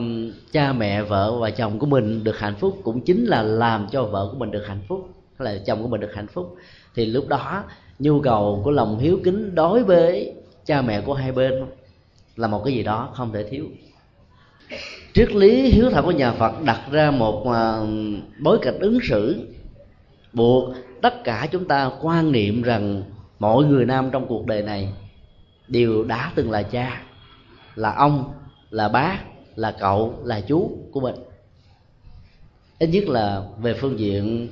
cha 0.51 0.73
mẹ, 0.73 1.03
vợ 1.03 1.37
và 1.39 1.49
chồng 1.49 1.79
của 1.79 1.85
mình 1.85 2.23
được 2.23 2.39
hạnh 2.39 2.55
phúc 2.59 2.79
cũng 2.83 3.01
chính 3.01 3.25
là 3.25 3.43
làm 3.43 3.87
cho 3.91 4.03
vợ 4.03 4.29
của 4.31 4.37
mình 4.37 4.51
được 4.51 4.67
hạnh 4.67 4.81
phúc, 4.87 5.09
hay 5.39 5.53
là 5.53 5.61
chồng 5.65 5.81
của 5.81 5.87
mình 5.87 6.01
được 6.01 6.15
hạnh 6.15 6.27
phúc. 6.27 6.55
Thì 6.95 7.05
lúc 7.05 7.27
đó, 7.27 7.63
nhu 7.99 8.21
cầu 8.21 8.61
của 8.63 8.71
lòng 8.71 8.99
hiếu 8.99 9.19
kính 9.23 9.55
đối 9.55 9.83
với 9.83 10.33
cha 10.65 10.81
mẹ 10.81 11.01
của 11.01 11.13
hai 11.13 11.31
bên 11.31 11.65
là 12.35 12.47
một 12.47 12.61
cái 12.65 12.73
gì 12.73 12.83
đó 12.83 13.09
không 13.13 13.31
thể 13.33 13.49
thiếu. 13.49 13.65
Triết 15.13 15.31
lý 15.31 15.69
hiếu 15.69 15.89
thảo 15.89 16.03
của 16.03 16.11
nhà 16.11 16.31
phật 16.31 16.61
đặt 16.63 16.81
ra 16.91 17.11
một 17.11 17.43
ờ, 17.45 17.87
bối 18.39 18.57
cảnh 18.61 18.79
ứng 18.79 18.99
xử 19.03 19.47
buộc 20.33 20.73
tất 21.01 21.23
cả 21.23 21.47
chúng 21.51 21.65
ta 21.65 21.91
quan 22.01 22.31
niệm 22.31 22.61
rằng 22.61 23.03
mọi 23.39 23.63
người 23.65 23.85
nam 23.85 24.09
trong 24.11 24.27
cuộc 24.27 24.45
đời 24.45 24.61
này 24.61 24.89
đều 25.67 26.03
đã 26.03 26.31
từng 26.35 26.51
là 26.51 26.63
cha, 26.63 27.01
là 27.75 27.93
ông 27.93 28.33
là 28.75 28.87
bác 28.89 29.19
là 29.55 29.75
cậu, 29.79 30.21
là 30.23 30.41
chú 30.41 30.77
của 30.91 30.99
mình. 30.99 31.15
Ít 32.79 32.87
nhất 32.87 33.03
là 33.07 33.43
về 33.57 33.73
phương 33.73 33.99
diện 33.99 34.49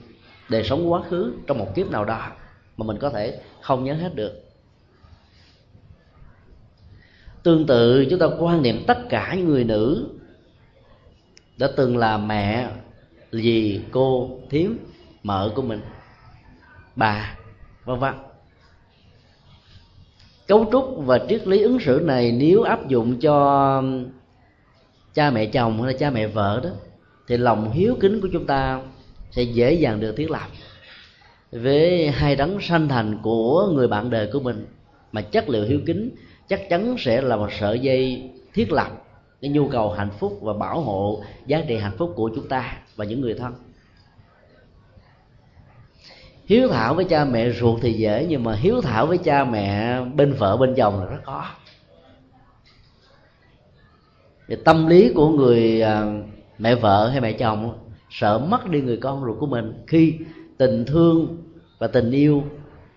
đời 0.50 0.64
sống 0.64 0.92
quá 0.92 1.02
khứ 1.10 1.34
trong 1.48 1.58
một 1.58 1.76
kiếp 1.76 1.92
nào 1.92 2.06
đó 2.06 2.32
mà 2.78 2.86
mình 2.86 2.98
có 2.98 3.10
thể 3.10 3.42
không 3.62 3.84
nhớ 3.84 3.94
hết 3.94 4.16
được. 4.16 4.44
Tương 7.44 7.66
tự, 7.66 8.06
chúng 8.10 8.20
ta 8.20 8.26
quan 8.40 8.62
niệm 8.62 8.84
tất 8.88 8.98
cả 9.10 9.34
những 9.38 9.48
người 9.48 9.64
nữ 9.64 10.10
đã 11.58 11.70
từng 11.78 11.98
là 11.98 12.18
mẹ, 12.18 12.70
dì, 13.32 13.82
cô, 13.92 14.40
thím, 14.50 14.78
mợ 15.24 15.52
của 15.56 15.62
mình, 15.62 15.82
bà, 16.96 17.38
vân 17.86 18.00
vân 18.00 18.14
cấu 20.48 20.66
trúc 20.72 20.94
và 20.98 21.20
triết 21.30 21.48
lý 21.48 21.62
ứng 21.62 21.80
xử 21.80 22.02
này 22.04 22.32
nếu 22.32 22.62
áp 22.62 22.88
dụng 22.88 23.20
cho 23.20 23.84
cha 25.14 25.32
mẹ 25.32 25.46
chồng 25.46 25.82
hay 25.82 25.94
là 25.94 26.00
cha 26.00 26.10
mẹ 26.10 26.28
vợ 26.28 26.60
đó, 26.64 26.70
thì 27.28 27.38
lòng 27.38 27.72
hiếu 27.72 27.96
kính 28.00 28.22
của 28.22 28.28
chúng 28.34 28.46
ta 28.46 28.82
sẽ 29.32 29.44
dễ 29.44 29.74
dàng 29.74 30.00
được 30.00 30.14
thiết 30.18 30.32
lập 30.32 30.48
với 31.52 32.10
hai 32.10 32.36
đấng 32.36 32.62
sanh 32.62 32.88
thành 32.88 33.18
của 33.24 33.72
người 33.74 33.88
bạn 33.88 34.10
đời 34.10 34.30
của 34.34 34.40
mình. 34.40 34.66
Mà 35.12 35.22
chất 35.22 35.50
liệu 35.50 35.64
hiếu 35.64 35.80
kính 35.86 36.10
chắc 36.48 36.70
chắn 36.70 36.96
sẽ 37.00 37.22
là 37.22 37.36
một 37.36 37.50
sợi 37.60 37.80
dây 37.80 38.30
thiết 38.54 38.72
lập 38.72 38.90
cái 39.42 39.52
nhu 39.52 39.68
cầu 39.68 39.92
hạnh 39.92 40.10
phúc 40.20 40.40
và 40.42 40.54
bảo 40.54 40.82
hộ 40.82 41.24
giá 41.46 41.62
trị 41.68 41.78
hạnh 41.78 41.98
phúc 41.98 42.14
của 42.16 42.32
chúng 42.36 42.48
ta 42.48 42.78
và 42.96 43.06
những 43.06 43.22
người 43.22 43.34
thân 43.34 43.54
hiếu 46.46 46.68
thảo 46.68 46.94
với 46.94 47.06
cha 47.06 47.26
mẹ 47.26 47.50
ruột 47.50 47.82
thì 47.82 47.94
dễ, 47.94 48.26
nhưng 48.30 48.44
mà 48.44 48.54
hiếu 48.54 48.82
thảo 48.82 49.06
với 49.06 49.18
cha 49.18 49.44
mẹ 49.44 50.02
bên 50.16 50.34
vợ, 50.34 50.58
bên 50.58 50.76
chồng 50.76 51.00
là 51.00 51.06
rất 51.06 51.24
khó. 51.24 51.46
Thì 54.48 54.56
tâm 54.66 54.88
lý 54.88 55.12
của 55.16 55.30
người 55.30 55.82
à, 55.82 56.06
mẹ 56.58 56.76
vợ 56.76 57.10
hay 57.10 57.22
mẹ 57.22 57.32
chồng 57.32 57.78
sợ 58.10 58.40
mất 58.40 58.70
đi 58.70 58.82
người 58.82 58.98
con 58.98 59.26
ruột 59.26 59.40
của 59.40 59.46
mình 59.46 59.84
khi 59.88 60.16
tình 60.58 60.86
thương 60.86 61.38
và 61.80 61.88
tình 61.88 62.12
yêu 62.12 62.44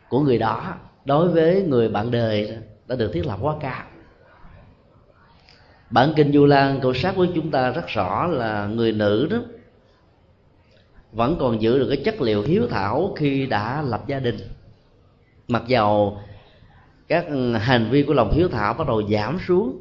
của 0.08 0.20
người 0.20 0.38
đó 0.38 0.74
đối 1.04 1.28
với 1.28 1.62
người 1.62 1.88
bạn 1.88 2.10
đời 2.10 2.58
đã 2.86 2.96
được 2.96 3.10
thiết 3.12 3.26
lập 3.26 3.38
quá 3.42 3.54
cao. 3.60 3.82
Bản 5.90 6.12
kinh 6.16 6.32
du 6.32 6.46
lan 6.46 6.80
cầu 6.82 6.94
sát 6.94 7.16
với 7.16 7.28
chúng 7.34 7.50
ta 7.50 7.70
rất 7.70 7.86
rõ 7.88 8.26
là 8.26 8.66
người 8.66 8.92
nữ 8.92 9.28
đó 9.30 9.38
vẫn 11.12 11.36
còn 11.40 11.62
giữ 11.62 11.78
được 11.78 11.88
cái 11.88 12.04
chất 12.04 12.20
liệu 12.20 12.42
hiếu 12.42 12.66
thảo 12.70 13.14
khi 13.16 13.46
đã 13.46 13.82
lập 13.82 14.04
gia 14.06 14.18
đình. 14.18 14.36
Mặc 15.48 15.62
dầu 15.66 16.18
các 17.08 17.26
hành 17.60 17.88
vi 17.90 18.02
của 18.02 18.14
lòng 18.14 18.32
hiếu 18.32 18.48
thảo 18.48 18.74
bắt 18.74 18.88
đầu 18.88 19.02
giảm 19.08 19.38
xuống 19.46 19.80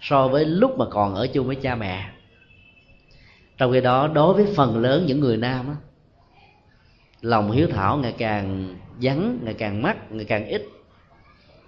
so 0.00 0.28
với 0.28 0.44
lúc 0.44 0.78
mà 0.78 0.84
còn 0.90 1.14
ở 1.14 1.26
chung 1.26 1.46
với 1.46 1.56
cha 1.56 1.74
mẹ. 1.74 2.10
Trong 3.58 3.72
khi 3.72 3.80
đó 3.80 4.08
đối 4.08 4.34
với 4.34 4.46
phần 4.56 4.78
lớn 4.78 5.04
những 5.06 5.20
người 5.20 5.36
nam 5.36 5.66
á, 5.68 5.76
lòng 7.20 7.50
hiếu 7.50 7.68
thảo 7.72 7.96
ngày 7.96 8.14
càng 8.18 8.74
vắng 9.02 9.38
ngày 9.42 9.54
càng 9.54 9.82
mắc 9.82 10.12
ngày 10.12 10.24
càng 10.24 10.46
ít 10.46 10.68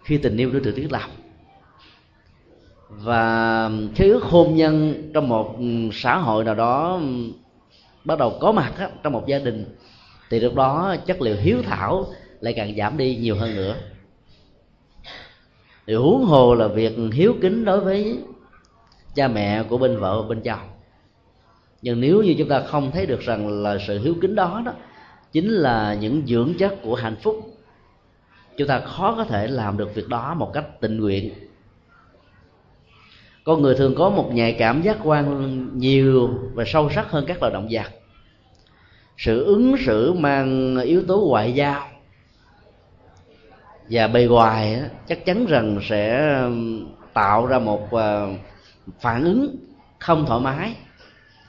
khi 0.05 0.19
tình 0.19 0.37
yêu 0.37 0.50
đã 0.50 0.59
được 0.59 0.73
thiết 0.76 0.93
lập. 0.93 1.11
Và 2.88 3.71
khế 3.95 4.09
ước 4.09 4.23
hôn 4.23 4.57
nhân 4.57 5.02
trong 5.14 5.28
một 5.28 5.57
xã 5.93 6.16
hội 6.16 6.45
nào 6.45 6.55
đó 6.55 7.00
bắt 8.07 8.19
đầu 8.19 8.39
có 8.41 8.53
mặt 8.53 8.73
á, 8.79 8.89
trong 9.03 9.13
một 9.13 9.27
gia 9.27 9.39
đình 9.39 9.65
thì 10.31 10.41
lúc 10.41 10.55
đó 10.55 10.97
chất 11.07 11.23
liệu 11.23 11.37
hiếu 11.37 11.63
thảo 11.63 12.07
lại 12.41 12.53
càng 12.57 12.77
giảm 12.77 12.97
đi 12.97 13.17
nhiều 13.17 13.37
hơn 13.37 13.57
nữa. 13.57 13.77
Thì 15.87 15.95
huống 15.95 16.25
hồ 16.25 16.55
là 16.55 16.69
việc 16.69 16.93
hiếu 17.13 17.35
kính 17.43 17.65
đối 17.65 17.81
với 17.81 18.19
cha 19.15 19.29
mẹ 19.29 19.63
của 19.63 19.79
bên 19.79 19.99
vợ 19.99 20.23
bên 20.23 20.41
chồng. 20.41 20.69
Nhưng 21.83 22.01
nếu 22.01 22.23
như 22.23 22.35
chúng 22.39 22.49
ta 22.49 22.61
không 22.61 22.91
thấy 22.91 23.07
được 23.07 23.21
rằng 23.21 23.63
là 23.63 23.79
sự 23.87 23.99
hiếu 23.99 24.15
kính 24.21 24.35
đó 24.35 24.63
đó 24.67 24.73
chính 25.33 25.51
là 25.51 25.95
những 25.95 26.23
dưỡng 26.27 26.55
chất 26.59 26.83
của 26.83 26.95
hạnh 26.95 27.17
phúc 27.23 27.57
chúng 28.57 28.69
ta 28.69 28.81
khó 28.81 29.15
có 29.17 29.25
thể 29.25 29.47
làm 29.47 29.76
được 29.76 29.95
việc 29.95 30.09
đó 30.09 30.35
một 30.35 30.50
cách 30.52 30.80
tình 30.80 31.00
nguyện. 31.00 31.33
Con 33.45 33.63
người 33.63 33.75
thường 33.75 33.95
có 33.95 34.11
một 34.11 34.30
nhạy 34.33 34.52
cảm 34.52 34.83
giác 34.83 34.97
quan 35.02 35.69
nhiều 35.78 36.30
và 36.54 36.65
sâu 36.67 36.91
sắc 36.91 37.11
hơn 37.11 37.25
các 37.28 37.43
loài 37.43 37.52
động 37.52 37.69
vật 37.71 37.87
sự 39.19 39.45
ứng 39.45 39.76
xử 39.87 40.13
mang 40.13 40.76
yếu 40.81 41.02
tố 41.09 41.26
ngoại 41.29 41.52
giao. 41.52 41.89
Và 43.91 44.09
bề 44.09 44.26
ngoài 44.26 44.81
chắc 45.09 45.25
chắn 45.26 45.47
rằng 45.47 45.81
sẽ 45.89 46.33
tạo 47.13 47.47
ra 47.47 47.59
một 47.59 47.91
ờ, 47.91 48.29
phản 49.00 49.25
ứng 49.25 49.57
không 49.99 50.26
thoải 50.26 50.41
mái 50.41 50.75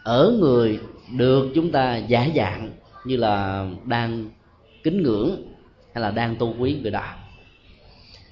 ở 0.03 0.35
người 0.39 0.79
được 1.17 1.49
chúng 1.55 1.71
ta 1.71 1.97
giả 1.97 2.29
dạng 2.35 2.69
như 3.05 3.17
là 3.17 3.67
đang 3.85 4.29
kính 4.83 5.03
ngưỡng 5.03 5.53
hay 5.93 6.01
là 6.01 6.11
đang 6.11 6.35
tu 6.35 6.55
quý 6.59 6.79
người 6.81 6.91
đó. 6.91 7.13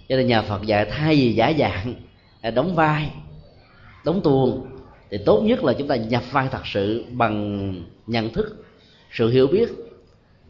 Cho 0.09 0.15
nên 0.15 0.27
nhà 0.27 0.41
phật 0.41 0.61
dạy 0.65 0.85
thay 0.91 1.15
vì 1.15 1.33
giả 1.33 1.53
dạng 1.57 1.95
à, 2.41 2.51
đóng 2.51 2.75
vai, 2.75 3.11
đóng 4.05 4.21
tuồng 4.21 4.67
thì 5.09 5.17
tốt 5.25 5.41
nhất 5.41 5.63
là 5.63 5.73
chúng 5.73 5.87
ta 5.87 5.95
nhập 5.95 6.23
vai 6.31 6.47
thật 6.51 6.67
sự 6.67 7.05
bằng 7.11 7.73
nhận 8.07 8.33
thức 8.33 8.64
sự 9.15 9.29
hiểu 9.29 9.47
biết 9.47 9.69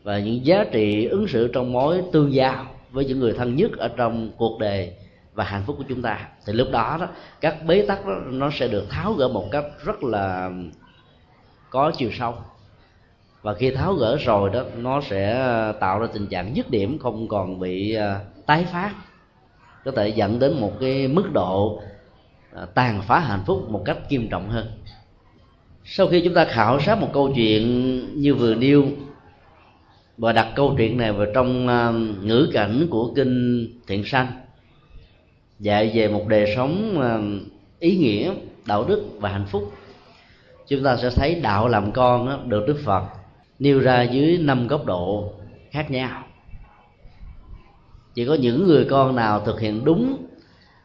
và 0.04 0.20
những 0.20 0.46
giá 0.46 0.66
trị 0.72 1.06
ứng 1.06 1.28
xử 1.28 1.48
trong 1.48 1.72
mối 1.72 2.02
tương 2.12 2.34
giao 2.34 2.66
với 2.92 3.06
những 3.06 3.20
người 3.20 3.34
thân 3.34 3.56
nhất 3.56 3.72
ở 3.78 3.88
trong 3.88 4.32
cuộc 4.38 4.60
đời 4.60 4.94
và 5.34 5.44
hạnh 5.44 5.64
phúc 5.66 5.76
của 5.78 5.84
chúng 5.90 6.02
ta. 6.02 6.28
Thì 6.46 6.54
lúc 6.54 6.68
đó 6.72 6.98
đó, 7.02 7.08
các 7.42 7.58
bế 7.66 7.86
tắc 7.88 8.06
đó, 8.06 8.14
nó 8.26 8.50
sẽ 8.54 8.68
được 8.68 8.90
tháo 8.90 9.14
gỡ 9.14 9.28
một 9.28 9.48
cách 9.52 9.66
rất 9.84 10.04
là 10.04 10.52
có 11.70 11.92
chiều 11.98 12.10
sâu. 12.20 12.34
Và 13.42 13.54
khi 13.54 13.72
tháo 13.72 13.94
gỡ 13.94 14.18
rồi 14.26 14.50
đó, 14.50 14.64
nó 14.78 15.02
sẽ 15.02 15.48
tạo 15.80 16.00
ra 16.00 16.08
tình 16.14 16.28
trạng 16.28 16.56
dứt 16.56 16.70
điểm, 16.70 17.00
không 17.00 17.28
còn 17.28 17.60
bị 17.60 17.96
à, 17.96 18.20
tái 18.46 18.66
phát. 18.72 18.92
Có 19.86 19.92
thể 19.92 20.08
dẫn 20.08 20.40
đến 20.40 20.62
một 20.62 20.72
cái 20.80 21.08
mức 21.08 21.34
độ 21.34 21.82
à, 22.56 22.66
tàn 22.74 23.02
phá 23.02 23.20
hạnh 23.20 23.44
phúc 23.46 23.70
một 23.70 23.82
cách 23.86 23.98
nghiêm 24.10 24.28
trọng 24.30 24.50
hơn 24.50 24.68
sau 25.88 26.08
khi 26.08 26.22
chúng 26.22 26.34
ta 26.34 26.46
khảo 26.46 26.80
sát 26.80 26.96
một 26.96 27.10
câu 27.14 27.34
chuyện 27.36 27.64
như 28.22 28.36
vừa 28.36 28.56
nêu 28.56 28.86
và 30.18 30.34
đặt 30.34 30.52
câu 30.56 30.76
chuyện 30.78 30.98
này 30.98 31.12
vào 31.12 31.28
trong 31.34 31.68
à, 31.68 31.92
ngữ 32.22 32.50
cảnh 32.54 32.88
của 32.90 33.14
kinh 33.16 33.68
thiện 33.88 34.04
sanh, 34.06 34.28
dạy 35.60 35.92
về 35.96 36.08
một 36.08 36.28
đời 36.28 36.54
sống 36.56 37.02
à, 37.02 37.20
ý 37.80 37.98
nghĩa, 37.98 38.34
đạo 38.66 38.86
đức 38.88 39.04
và 39.20 39.30
hạnh 39.30 39.46
phúc, 39.46 39.74
chúng 40.68 40.84
ta 40.84 40.98
sẽ 40.98 41.10
thấy 41.10 41.36
đạo 41.36 41.68
làm 41.68 41.92
con 41.92 42.50
được 42.50 42.64
đức 42.68 42.78
phật 42.84 43.04
nêu 43.60 43.80
ra 43.80 44.04
dưới 44.04 44.38
năm 44.38 44.68
góc 44.68 44.86
độ 44.86 45.34
khác 45.72 45.92
nhau. 45.92 46.24
Chỉ 48.14 48.26
có 48.26 48.34
những 48.34 48.68
người 48.68 48.88
con 48.90 49.16
nào 49.16 49.40
thực 49.46 49.60
hiện 49.60 49.86
đúng 49.86 50.28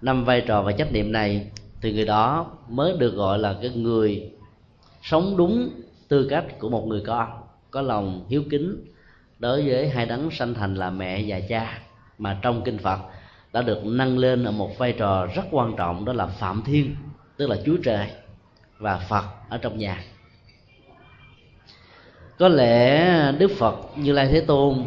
năm 0.03 0.25
vai 0.25 0.41
trò 0.47 0.63
và 0.63 0.73
trách 0.73 0.93
nhiệm 0.93 1.13
này 1.13 1.51
thì 1.81 1.93
người 1.93 2.05
đó 2.07 2.47
mới 2.69 2.97
được 2.99 3.15
gọi 3.15 3.39
là 3.39 3.57
cái 3.63 3.71
người 3.71 4.31
sống 5.03 5.37
đúng 5.37 5.71
tư 6.09 6.27
cách 6.31 6.45
của 6.59 6.69
một 6.69 6.87
người 6.87 7.03
con, 7.07 7.29
có 7.71 7.83
lòng 7.83 8.27
hiếu 8.29 8.43
kính 8.51 8.85
đối 9.39 9.69
với 9.69 9.89
hai 9.89 10.07
đấng 10.07 10.31
sanh 10.31 10.55
thành 10.55 10.75
là 10.75 10.91
mẹ 10.91 11.25
và 11.27 11.41
cha 11.49 11.79
mà 12.19 12.39
trong 12.43 12.63
kinh 12.65 12.79
phật 12.79 12.99
đã 13.53 13.63
được 13.63 13.85
nâng 13.85 14.19
lên 14.19 14.45
ở 14.45 14.53
một 14.53 14.79
vai 14.79 14.93
trò 14.93 15.27
rất 15.35 15.43
quan 15.51 15.75
trọng, 15.77 16.05
đó 16.05 16.13
là 16.13 16.27
phạm 16.27 16.63
thiên, 16.67 16.97
tức 17.37 17.47
là 17.51 17.57
chúa 17.67 17.77
trời 17.83 18.11
và 18.79 18.99
phật 18.99 19.25
ở 19.49 19.59
trong 19.59 19.79
nhà. 19.79 20.05
Có 22.39 22.49
lẽ 22.49 23.33
đức 23.39 23.51
phật 23.59 23.77
như 23.97 24.13
lai 24.13 24.29
thế 24.29 24.41
tôn 24.41 24.85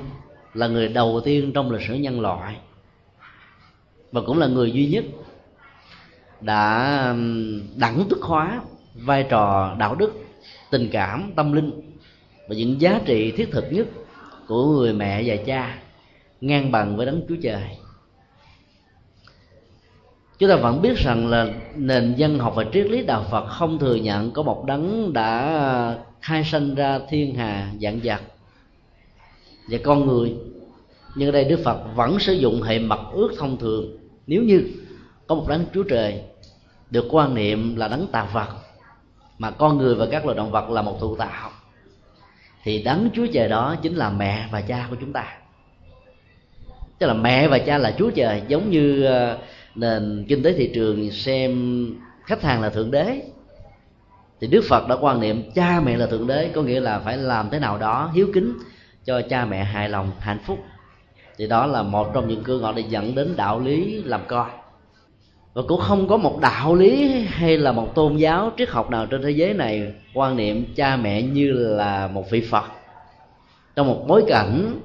là 0.53 0.67
người 0.67 0.87
đầu 0.87 1.21
tiên 1.25 1.51
trong 1.53 1.71
lịch 1.71 1.87
sử 1.87 1.93
nhân 1.93 2.21
loại 2.21 2.55
và 4.11 4.21
cũng 4.21 4.39
là 4.39 4.47
người 4.47 4.71
duy 4.71 4.87
nhất 4.87 5.03
đã 6.41 7.15
đẳng 7.75 8.03
tức 8.09 8.21
hóa 8.21 8.61
vai 8.95 9.25
trò 9.29 9.75
đạo 9.79 9.95
đức, 9.95 10.13
tình 10.71 10.89
cảm, 10.91 11.31
tâm 11.35 11.53
linh 11.53 11.71
và 12.49 12.55
những 12.55 12.81
giá 12.81 13.01
trị 13.05 13.31
thiết 13.31 13.51
thực 13.51 13.65
nhất 13.71 13.87
của 14.47 14.65
người 14.65 14.93
mẹ 14.93 15.23
và 15.25 15.35
cha 15.45 15.79
ngang 16.41 16.71
bằng 16.71 16.97
với 16.97 17.05
đấng 17.05 17.21
chúa 17.29 17.35
trời. 17.43 17.63
Chúng 20.39 20.49
ta 20.49 20.55
vẫn 20.55 20.81
biết 20.81 20.97
rằng 20.97 21.27
là 21.27 21.47
nền 21.75 22.13
dân 22.17 22.39
học 22.39 22.53
và 22.55 22.65
triết 22.73 22.85
lý 22.85 23.05
đạo 23.05 23.25
phật 23.31 23.45
không 23.45 23.79
thừa 23.79 23.95
nhận 23.95 24.31
có 24.31 24.43
một 24.43 24.65
đấng 24.65 25.13
đã 25.13 25.97
khai 26.21 26.43
sinh 26.43 26.75
ra 26.75 26.99
thiên 27.09 27.35
hà 27.35 27.71
dạng 27.81 27.99
vật 28.03 28.21
và 29.69 29.77
con 29.83 30.07
người. 30.07 30.35
Nhưng 31.15 31.29
ở 31.29 31.31
đây 31.31 31.43
đức 31.43 31.59
phật 31.63 31.79
vẫn 31.95 32.19
sử 32.19 32.33
dụng 32.33 32.61
hệ 32.61 32.79
mật 32.79 32.99
ước 33.13 33.31
thông 33.37 33.57
thường. 33.57 33.97
Nếu 34.27 34.43
như 34.43 34.63
có 35.27 35.35
một 35.35 35.45
đấng 35.47 35.65
chúa 35.73 35.83
trời 35.83 36.21
được 36.89 37.05
quan 37.09 37.35
niệm 37.35 37.75
là 37.75 37.87
đấng 37.87 38.07
tạo 38.07 38.27
vật 38.33 38.47
mà 39.37 39.51
con 39.51 39.77
người 39.77 39.95
và 39.95 40.07
các 40.11 40.25
loài 40.25 40.37
động 40.37 40.51
vật 40.51 40.69
là 40.69 40.81
một 40.81 40.97
thụ 40.99 41.15
tạo. 41.15 41.49
Thì 42.63 42.83
đấng 42.83 43.09
chúa 43.13 43.25
trời 43.33 43.49
đó 43.49 43.75
chính 43.81 43.95
là 43.95 44.09
mẹ 44.09 44.47
và 44.51 44.61
cha 44.61 44.87
của 44.89 44.95
chúng 44.99 45.13
ta. 45.13 45.37
Tức 46.99 47.07
là 47.07 47.13
mẹ 47.13 47.47
và 47.47 47.59
cha 47.59 47.77
là 47.77 47.93
chúa 47.97 48.11
trời, 48.11 48.41
giống 48.47 48.69
như 48.69 49.03
ờ, 49.03 49.37
nền 49.75 50.25
kinh 50.27 50.43
tế 50.43 50.53
thị 50.53 50.71
trường 50.73 51.11
xem 51.11 51.85
khách 52.25 52.41
hàng 52.41 52.61
là 52.61 52.69
thượng 52.69 52.91
đế. 52.91 53.21
Thì 54.41 54.47
đức 54.47 54.63
phật 54.69 54.87
đã 54.87 54.95
quan 55.01 55.19
niệm 55.19 55.51
cha 55.55 55.81
mẹ 55.85 55.97
là 55.97 56.05
thượng 56.05 56.27
đế, 56.27 56.49
có 56.55 56.61
nghĩa 56.61 56.79
là 56.79 56.99
phải 56.99 57.17
làm 57.17 57.49
thế 57.49 57.59
nào 57.59 57.77
đó 57.77 58.11
hiếu 58.13 58.27
kính 58.33 58.53
cho 59.05 59.21
cha 59.29 59.45
mẹ 59.45 59.63
hài 59.63 59.89
lòng, 59.89 60.11
hạnh 60.19 60.39
phúc. 60.45 60.59
Thì 61.37 61.47
đó 61.47 61.65
là 61.65 61.83
một 61.83 62.11
trong 62.13 62.27
những 62.27 62.43
cơ 62.43 62.59
ngõ 62.59 62.71
để 62.71 62.83
dẫn 62.89 63.15
đến 63.15 63.35
đạo 63.35 63.59
lý 63.59 64.03
làm 64.03 64.21
con 64.27 64.49
và 65.53 65.61
cũng 65.67 65.81
không 65.81 66.07
có 66.07 66.17
một 66.17 66.39
đạo 66.41 66.75
lý 66.75 67.21
hay 67.27 67.57
là 67.57 67.71
một 67.71 67.95
tôn 67.95 68.17
giáo 68.17 68.51
triết 68.57 68.69
học 68.69 68.89
nào 68.89 69.05
trên 69.05 69.21
thế 69.21 69.31
giới 69.31 69.53
này 69.53 69.93
quan 70.13 70.37
niệm 70.37 70.65
cha 70.75 70.95
mẹ 70.95 71.21
như 71.21 71.51
là 71.51 72.07
một 72.07 72.29
vị 72.31 72.41
phật. 72.41 72.63
Trong 73.75 73.87
một 73.87 74.03
bối 74.07 74.23
cảnh, 74.27 74.79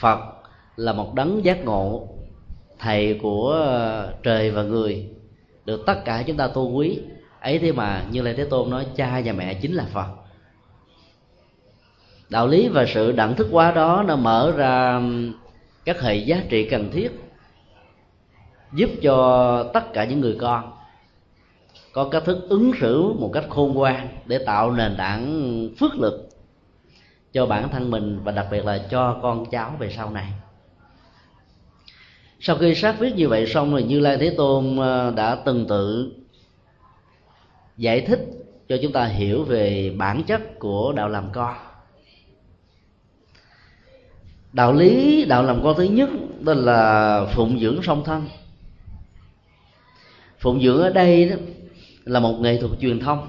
phật 0.00 0.18
là 0.76 0.92
một 0.92 1.14
đấng 1.14 1.44
giác 1.44 1.64
ngộ, 1.64 2.08
thầy 2.78 3.18
của 3.22 3.50
ờ, 3.50 4.12
trời 4.22 4.50
và 4.50 4.62
người, 4.62 5.06
được 5.64 5.82
tất 5.86 6.04
cả 6.04 6.22
chúng 6.26 6.36
ta 6.36 6.48
tôn 6.48 6.74
quý. 6.74 7.00
Ấy 7.40 7.58
thế 7.58 7.72
mà 7.72 8.04
như 8.10 8.22
lai 8.22 8.34
thế 8.34 8.44
tôn 8.44 8.70
nói, 8.70 8.86
cha 8.96 9.22
và 9.24 9.32
mẹ 9.32 9.54
chính 9.54 9.74
là 9.74 9.84
phật. 9.92 10.06
Đạo 12.28 12.46
lý 12.46 12.68
và 12.68 12.86
sự 12.86 13.12
đẳng 13.12 13.34
thức 13.34 13.48
hóa 13.52 13.70
đó 13.72 14.04
nó 14.06 14.16
mở 14.16 14.52
ra 14.56 15.00
các 15.84 16.00
hệ 16.00 16.14
giá 16.14 16.42
trị 16.48 16.68
cần 16.70 16.90
thiết 16.92 17.27
giúp 18.72 18.90
cho 19.02 19.70
tất 19.74 19.92
cả 19.92 20.04
những 20.04 20.20
người 20.20 20.36
con 20.40 20.72
có 21.92 22.08
cách 22.08 22.22
thức 22.26 22.46
ứng 22.48 22.72
xử 22.80 23.02
một 23.02 23.30
cách 23.34 23.44
khôn 23.48 23.74
ngoan 23.74 24.08
để 24.26 24.38
tạo 24.38 24.70
nền 24.70 24.96
tảng 24.96 25.68
phước 25.78 25.94
lực 25.94 26.28
cho 27.32 27.46
bản 27.46 27.68
thân 27.68 27.90
mình 27.90 28.20
và 28.24 28.32
đặc 28.32 28.46
biệt 28.50 28.64
là 28.64 28.78
cho 28.90 29.18
con 29.22 29.50
cháu 29.50 29.76
về 29.78 29.90
sau 29.96 30.10
này. 30.10 30.32
Sau 32.40 32.56
khi 32.56 32.74
sát 32.74 32.96
viết 32.98 33.14
như 33.16 33.28
vậy 33.28 33.46
xong 33.46 33.70
rồi 33.70 33.82
như 33.82 34.00
lai 34.00 34.16
thế 34.18 34.34
tôn 34.36 34.78
ờ, 34.78 35.12
đã 35.16 35.38
từng 35.44 35.66
tự 35.68 36.12
giải 37.76 38.00
thích 38.00 38.20
cho 38.68 38.76
chúng 38.82 38.92
ta 38.92 39.04
hiểu 39.04 39.42
về 39.42 39.94
bản 39.98 40.22
chất 40.22 40.58
của 40.58 40.92
đạo 40.92 41.08
làm 41.08 41.32
con. 41.32 41.54
Đạo 44.52 44.72
lý 44.72 45.24
đạo 45.24 45.42
làm 45.42 45.62
con 45.62 45.76
thứ 45.76 45.82
nhất, 45.82 46.08
đó 46.40 46.54
là 46.54 47.26
phụng 47.34 47.60
dưỡng 47.60 47.82
song 47.82 48.04
thân 48.04 48.26
phụng 50.38 50.62
dưỡng 50.62 50.82
ở 50.82 50.90
đây 50.90 51.28
đó 51.28 51.36
là 52.04 52.20
một 52.20 52.38
nghệ 52.40 52.60
thuật 52.60 52.72
truyền 52.80 53.00
thông. 53.00 53.28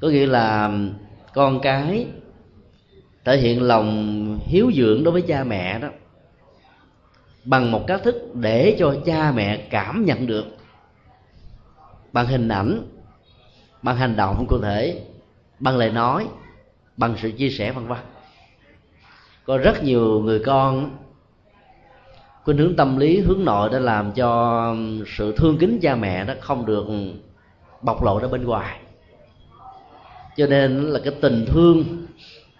Có 0.00 0.08
nghĩa 0.08 0.26
là 0.26 0.70
con 1.34 1.60
cái 1.60 2.06
thể 3.24 3.36
hiện 3.36 3.62
lòng 3.62 4.38
hiếu 4.42 4.72
dưỡng 4.74 5.04
đối 5.04 5.12
với 5.12 5.22
cha 5.22 5.44
mẹ 5.44 5.78
đó 5.78 5.88
bằng 7.44 7.70
một 7.70 7.84
cách 7.86 8.00
thức 8.04 8.14
để 8.34 8.76
cho 8.78 8.96
cha 9.06 9.32
mẹ 9.32 9.56
cảm 9.70 10.04
nhận 10.04 10.26
được 10.26 10.44
bằng 12.12 12.26
hình 12.26 12.48
ảnh, 12.48 12.82
bằng 13.82 13.96
hành 13.96 14.16
động 14.16 14.46
cụ 14.48 14.58
thể, 14.62 15.02
bằng 15.58 15.76
lời 15.76 15.90
nói, 15.90 16.26
bằng 16.96 17.14
sự 17.22 17.30
chia 17.30 17.50
sẻ 17.50 17.72
vân 17.72 17.86
vân. 17.86 17.98
Có 19.44 19.58
rất 19.58 19.84
nhiều 19.84 20.20
người 20.20 20.42
con 20.46 20.96
khuynh 22.44 22.58
hướng 22.58 22.76
tâm 22.76 22.96
lý, 22.96 23.20
hướng 23.20 23.44
nội 23.44 23.68
đã 23.72 23.78
làm 23.78 24.12
cho 24.12 24.60
um, 24.70 25.04
sự 25.16 25.34
thương 25.36 25.58
kính 25.58 25.78
cha 25.82 25.94
mẹ 25.96 26.24
nó 26.24 26.34
không 26.40 26.66
được 26.66 26.86
bộc 27.82 28.04
lộ 28.04 28.18
ra 28.18 28.28
bên 28.28 28.44
ngoài. 28.44 28.80
Cho 30.36 30.46
nên 30.46 30.82
là 30.82 31.00
cái 31.04 31.14
tình 31.20 31.44
thương 31.48 31.84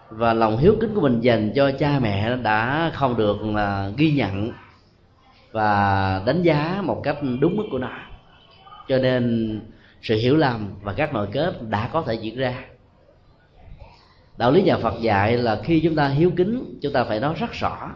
và 0.09 0.35
lòng 0.35 0.57
hiếu 0.57 0.77
kính 0.81 0.95
của 0.95 1.01
mình 1.01 1.21
dành 1.21 1.53
cho 1.55 1.71
cha 1.79 1.99
mẹ 2.03 2.37
đã 2.37 2.91
không 2.95 3.17
được 3.17 3.43
là 3.43 3.91
ghi 3.97 4.13
nhận 4.13 4.53
và 5.53 6.23
đánh 6.27 6.43
giá 6.43 6.81
một 6.85 7.01
cách 7.05 7.17
đúng 7.41 7.57
mức 7.57 7.65
của 7.71 7.79
nó. 7.79 7.91
Cho 8.89 8.99
nên 8.99 9.61
sự 10.03 10.17
hiểu 10.17 10.37
lầm 10.37 10.75
và 10.83 10.93
các 10.93 11.15
nội 11.15 11.29
kết 11.33 11.63
đã 11.69 11.89
có 11.93 12.03
thể 12.03 12.15
diễn 12.15 12.37
ra. 12.37 12.55
Đạo 14.37 14.53
lý 14.53 14.63
nhà 14.63 14.77
phật 14.77 14.95
dạy 15.01 15.39
là 15.39 15.61
khi 15.65 15.81
chúng 15.81 15.95
ta 15.95 16.09
hiếu 16.09 16.31
kính, 16.37 16.79
chúng 16.83 16.93
ta 16.93 17.05
phải 17.05 17.21
nói 17.21 17.35
rất 17.39 17.53
rõ 17.53 17.91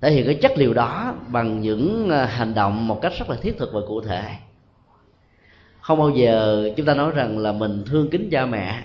thể 0.00 0.10
hiện 0.10 0.26
cái 0.26 0.34
chất 0.34 0.52
liệu 0.56 0.74
đó 0.74 1.14
bằng 1.28 1.60
những 1.60 2.08
ờ, 2.10 2.24
hành 2.24 2.54
động 2.54 2.86
một 2.86 2.98
cách 3.02 3.12
rất 3.18 3.30
là 3.30 3.36
thiết 3.42 3.58
thực 3.58 3.72
và 3.72 3.80
cụ 3.88 4.00
thể. 4.00 4.22
Không 5.80 5.98
bao 5.98 6.10
giờ 6.10 6.70
chúng 6.76 6.86
ta 6.86 6.94
nói 6.94 7.12
rằng 7.14 7.38
là 7.38 7.52
mình 7.52 7.84
thương 7.86 8.10
kính 8.10 8.30
cha 8.30 8.46
mẹ, 8.46 8.84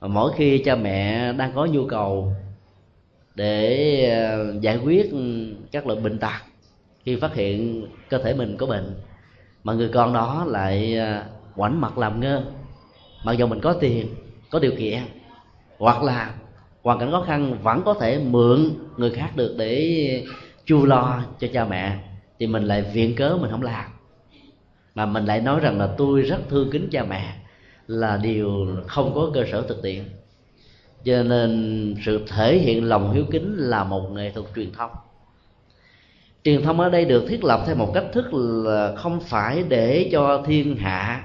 mà 0.00 0.08
mỗi 0.08 0.32
khi 0.36 0.58
cha 0.58 0.74
mẹ 0.74 1.32
đang 1.32 1.52
có 1.54 1.66
nhu 1.66 1.86
cầu 1.86 2.32
để 3.34 4.02
ờ, 4.10 4.54
giải 4.60 4.76
quyết 4.76 5.10
các 5.72 5.86
loại 5.86 6.00
bệnh 6.00 6.18
tật, 6.18 6.42
khi 7.04 7.16
phát 7.16 7.34
hiện 7.34 7.86
cơ 8.08 8.18
thể 8.18 8.34
mình 8.34 8.56
có 8.56 8.66
bệnh, 8.66 8.94
mà 9.64 9.72
người 9.72 9.88
con 9.88 10.12
đó 10.12 10.44
lại 10.48 10.96
ờ, 10.96 11.22
quảnh 11.56 11.80
mặt 11.80 11.98
làm 11.98 12.20
ngơ, 12.20 12.42
mặc 13.24 13.32
dù 13.32 13.46
mình 13.46 13.60
có 13.60 13.72
tiền, 13.72 14.08
có 14.50 14.58
điều 14.58 14.72
kiện, 14.78 14.98
hoặc 15.78 16.02
là 16.02 16.34
hoàn 16.86 16.98
cảnh 16.98 17.10
khó 17.10 17.22
khăn 17.22 17.58
vẫn 17.62 17.82
có 17.84 17.94
thể 17.94 18.18
mượn 18.18 18.70
người 18.96 19.10
khác 19.10 19.36
được 19.36 19.54
để 19.58 20.24
chu 20.66 20.86
lo 20.86 21.22
cho 21.40 21.48
cha 21.52 21.64
mẹ, 21.64 21.98
thì 22.38 22.46
mình 22.46 22.64
lại 22.64 22.82
viện 22.82 23.14
cớ 23.14 23.38
mình 23.40 23.50
không 23.50 23.62
làm. 23.62 23.84
Mà 24.94 25.06
mình 25.06 25.24
lại 25.24 25.40
nói 25.40 25.60
rằng 25.60 25.78
là 25.78 25.88
tôi 25.98 26.22
rất 26.22 26.38
thương 26.48 26.70
kính 26.70 26.88
cha 26.90 27.04
mẹ 27.04 27.36
là 27.86 28.16
điều 28.22 28.66
không 28.86 29.14
có 29.14 29.30
cơ 29.34 29.44
sở 29.52 29.62
thực 29.62 29.82
tiễn. 29.82 30.04
Cho 31.04 31.22
nên 31.22 31.94
sự 32.04 32.24
thể 32.28 32.58
hiện 32.58 32.84
lòng 32.84 33.12
hiếu 33.12 33.24
kính 33.30 33.54
là 33.56 33.84
một 33.84 34.10
nghệ 34.12 34.30
thuật 34.30 34.46
truyền 34.56 34.72
thông. 34.72 34.90
Truyền 36.44 36.62
thông 36.62 36.80
ở 36.80 36.88
đây 36.88 37.04
được 37.04 37.24
thiết 37.28 37.44
lập 37.44 37.62
theo 37.66 37.76
một 37.76 37.90
cách 37.94 38.06
thức 38.12 38.34
là 38.64 38.94
không 38.96 39.20
phải 39.20 39.64
để 39.68 40.08
cho 40.12 40.42
thiên 40.46 40.76
hạ, 40.76 41.24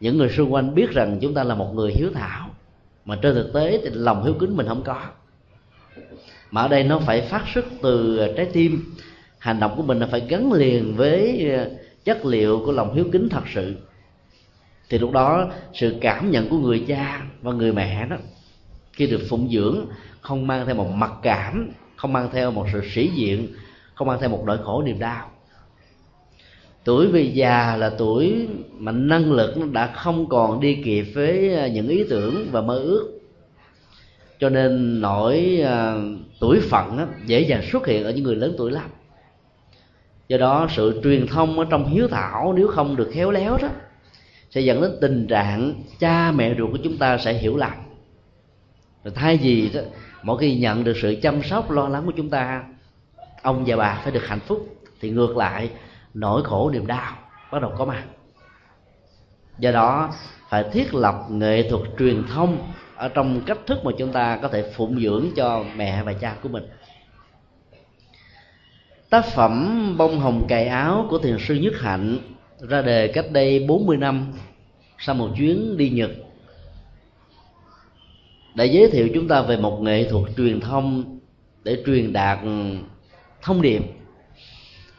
những 0.00 0.18
người 0.18 0.28
xung 0.28 0.52
quanh 0.52 0.74
biết 0.74 0.90
rằng 0.90 1.18
chúng 1.20 1.34
ta 1.34 1.44
là 1.44 1.54
một 1.54 1.74
người 1.74 1.92
hiếu 1.96 2.10
thảo 2.14 2.53
mà 3.04 3.18
trên 3.22 3.34
thực 3.34 3.52
tế 3.54 3.80
thì 3.84 3.90
lòng 3.92 4.24
hiếu 4.24 4.34
kính 4.40 4.56
mình 4.56 4.68
không 4.68 4.82
có. 4.82 5.00
Mà 6.50 6.62
ở 6.62 6.68
đây 6.68 6.84
nó 6.84 6.98
phải 6.98 7.20
phát 7.20 7.44
xuất 7.54 7.64
từ 7.82 8.18
à, 8.18 8.28
trái 8.36 8.46
tim. 8.52 8.94
Hành 9.38 9.60
động 9.60 9.74
của 9.76 9.82
mình 9.82 9.98
là 9.98 10.06
phải 10.06 10.22
gắn 10.28 10.52
liền 10.52 10.96
với 10.96 11.50
à, 11.50 11.66
chất 12.04 12.24
liệu 12.24 12.62
của 12.66 12.72
lòng 12.72 12.94
hiếu 12.94 13.04
kính 13.12 13.28
thật 13.28 13.42
sự. 13.54 13.76
Thì 14.88 14.98
lúc 14.98 15.12
đó 15.12 15.50
sự 15.74 15.94
cảm 16.00 16.30
nhận 16.30 16.48
của 16.48 16.58
người 16.58 16.84
cha 16.88 17.22
và 17.42 17.52
người 17.52 17.72
mẹ 17.72 18.06
đó, 18.06 18.16
khi 18.92 19.06
được 19.06 19.20
phụng 19.28 19.48
dưỡng, 19.50 19.86
không 20.20 20.46
mang 20.46 20.66
theo 20.66 20.74
một 20.74 20.90
mặc 20.90 21.12
cảm, 21.22 21.70
không 21.96 22.12
mang 22.12 22.28
theo 22.32 22.50
một 22.50 22.66
sự 22.72 22.80
sĩ 22.94 23.10
diện, 23.14 23.48
không 23.94 24.08
mang 24.08 24.20
theo 24.20 24.28
một 24.28 24.42
nỗi 24.46 24.58
khổ 24.64 24.82
niềm 24.82 24.98
đau 24.98 25.30
tuổi 26.84 27.06
về 27.06 27.22
già 27.22 27.76
là 27.76 27.90
tuổi 27.98 28.48
mà 28.78 28.92
năng 28.92 29.32
lực 29.32 29.56
nó 29.56 29.66
đã 29.66 29.86
không 29.86 30.28
còn 30.28 30.60
đi 30.60 30.82
kịp 30.84 31.02
với 31.02 31.54
à, 31.56 31.68
những 31.68 31.88
ý 31.88 32.04
tưởng 32.10 32.46
và 32.50 32.60
mơ 32.60 32.78
ước. 32.78 33.20
Cho 34.38 34.48
nên 34.48 35.00
nỗi 35.00 35.60
à, 35.64 35.96
tuổi 36.40 36.60
phận 36.60 36.98
á, 36.98 37.06
dễ 37.26 37.40
dàng 37.40 37.62
xuất 37.72 37.86
hiện 37.86 38.04
ở 38.04 38.10
những 38.10 38.24
người 38.24 38.36
lớn 38.36 38.54
tuổi 38.58 38.70
lắm. 38.70 38.90
Do 40.28 40.38
đó 40.38 40.68
sự 40.76 41.00
truyền 41.04 41.26
thông 41.26 41.58
ở 41.58 41.66
trong 41.70 41.88
hiếu 41.88 42.08
thảo 42.08 42.54
nếu 42.56 42.68
không 42.68 42.96
được 42.96 43.10
khéo 43.12 43.30
léo 43.30 43.58
đó 43.62 43.68
sẽ 44.50 44.60
dẫn 44.60 44.80
đến 44.82 44.98
tình 45.00 45.26
trạng 45.26 45.74
cha 45.98 46.32
mẹ 46.32 46.54
ruột 46.58 46.70
của 46.72 46.78
chúng 46.84 46.96
ta 46.96 47.18
sẽ 47.18 47.32
hiểu 47.32 47.56
lầm. 47.56 47.72
Rồi 49.04 49.12
thay 49.14 49.36
vì 49.36 49.70
đó 49.74 49.80
mỗi 50.22 50.38
khi 50.38 50.56
nhận 50.56 50.84
được 50.84 50.96
sự 51.02 51.16
chăm 51.22 51.42
sóc 51.42 51.70
lo 51.70 51.88
lắng 51.88 52.02
của 52.06 52.12
chúng 52.16 52.30
ta 52.30 52.64
ông 53.42 53.64
và 53.66 53.76
bà 53.76 54.00
phải 54.02 54.12
được 54.12 54.26
hạnh 54.26 54.40
phúc. 54.40 54.68
Thì 55.00 55.10
ngược 55.10 55.36
lại 55.36 55.70
nỗi 56.14 56.42
khổ 56.44 56.70
niềm 56.70 56.86
đau 56.86 57.16
bắt 57.52 57.62
đầu 57.62 57.72
có 57.78 57.84
mặt. 57.84 58.04
Do 59.58 59.72
đó, 59.72 60.10
phải 60.48 60.64
thiết 60.72 60.94
lập 60.94 61.14
nghệ 61.28 61.70
thuật 61.70 61.82
truyền 61.98 62.22
thông 62.34 62.72
ở 62.96 63.08
trong 63.08 63.40
cách 63.46 63.58
thức 63.66 63.78
mà 63.84 63.92
chúng 63.98 64.12
ta 64.12 64.38
có 64.42 64.48
thể 64.48 64.70
phụng 64.76 65.00
dưỡng 65.00 65.26
cho 65.36 65.64
mẹ 65.76 66.02
và 66.02 66.12
cha 66.12 66.36
của 66.42 66.48
mình. 66.48 66.64
Tác 69.10 69.24
phẩm 69.24 69.94
bông 69.98 70.20
hồng 70.20 70.46
cài 70.48 70.66
áo 70.66 71.06
của 71.10 71.18
thiền 71.18 71.36
sư 71.38 71.54
nhất 71.54 71.72
hạnh 71.80 72.18
ra 72.60 72.82
đề 72.82 73.08
cách 73.08 73.26
đây 73.32 73.66
40 73.68 73.96
năm 73.96 74.32
sau 74.98 75.14
một 75.14 75.28
chuyến 75.36 75.76
đi 75.76 75.90
Nhật. 75.90 76.10
Đã 78.54 78.64
giới 78.64 78.90
thiệu 78.90 79.08
chúng 79.14 79.28
ta 79.28 79.42
về 79.42 79.56
một 79.56 79.80
nghệ 79.82 80.08
thuật 80.10 80.24
truyền 80.36 80.60
thông 80.60 81.18
để 81.64 81.82
truyền 81.86 82.12
đạt 82.12 82.38
thông 83.42 83.62
điệp 83.62 83.82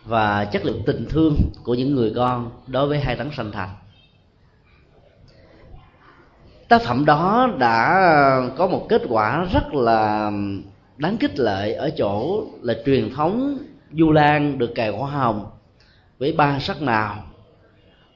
và 0.06 0.46
chất 0.46 0.66
lượng 0.66 0.82
tình 0.86 1.06
thương 1.10 1.36
của 1.64 1.74
những 1.74 1.96
người 1.96 2.14
con 2.16 2.52
đối 2.68 2.88
với 2.88 3.00
hai 3.00 3.16
tấn 3.16 3.32
sanh 3.32 3.52
thành. 3.52 3.70
Tác 6.68 6.82
phẩm 6.82 7.06
đó 7.06 7.50
đã 7.60 8.02
có 8.58 8.68
một 8.68 8.86
kết 8.90 9.02
quả 9.10 9.48
rất 9.54 9.74
là 9.74 10.32
đáng 10.98 11.18
kích 11.18 11.40
lệ 11.40 11.74
ở 11.74 11.90
chỗ 11.98 12.44
là 12.62 12.74
truyền 12.86 13.14
thống 13.14 13.58
du 13.92 14.12
lan 14.12 14.58
được 14.58 14.72
cài 14.76 14.90
hoa 14.90 15.12
hồng 15.12 15.46
với 16.20 16.34
ba 16.34 16.60
sắc 16.60 16.82
màu 16.82 17.24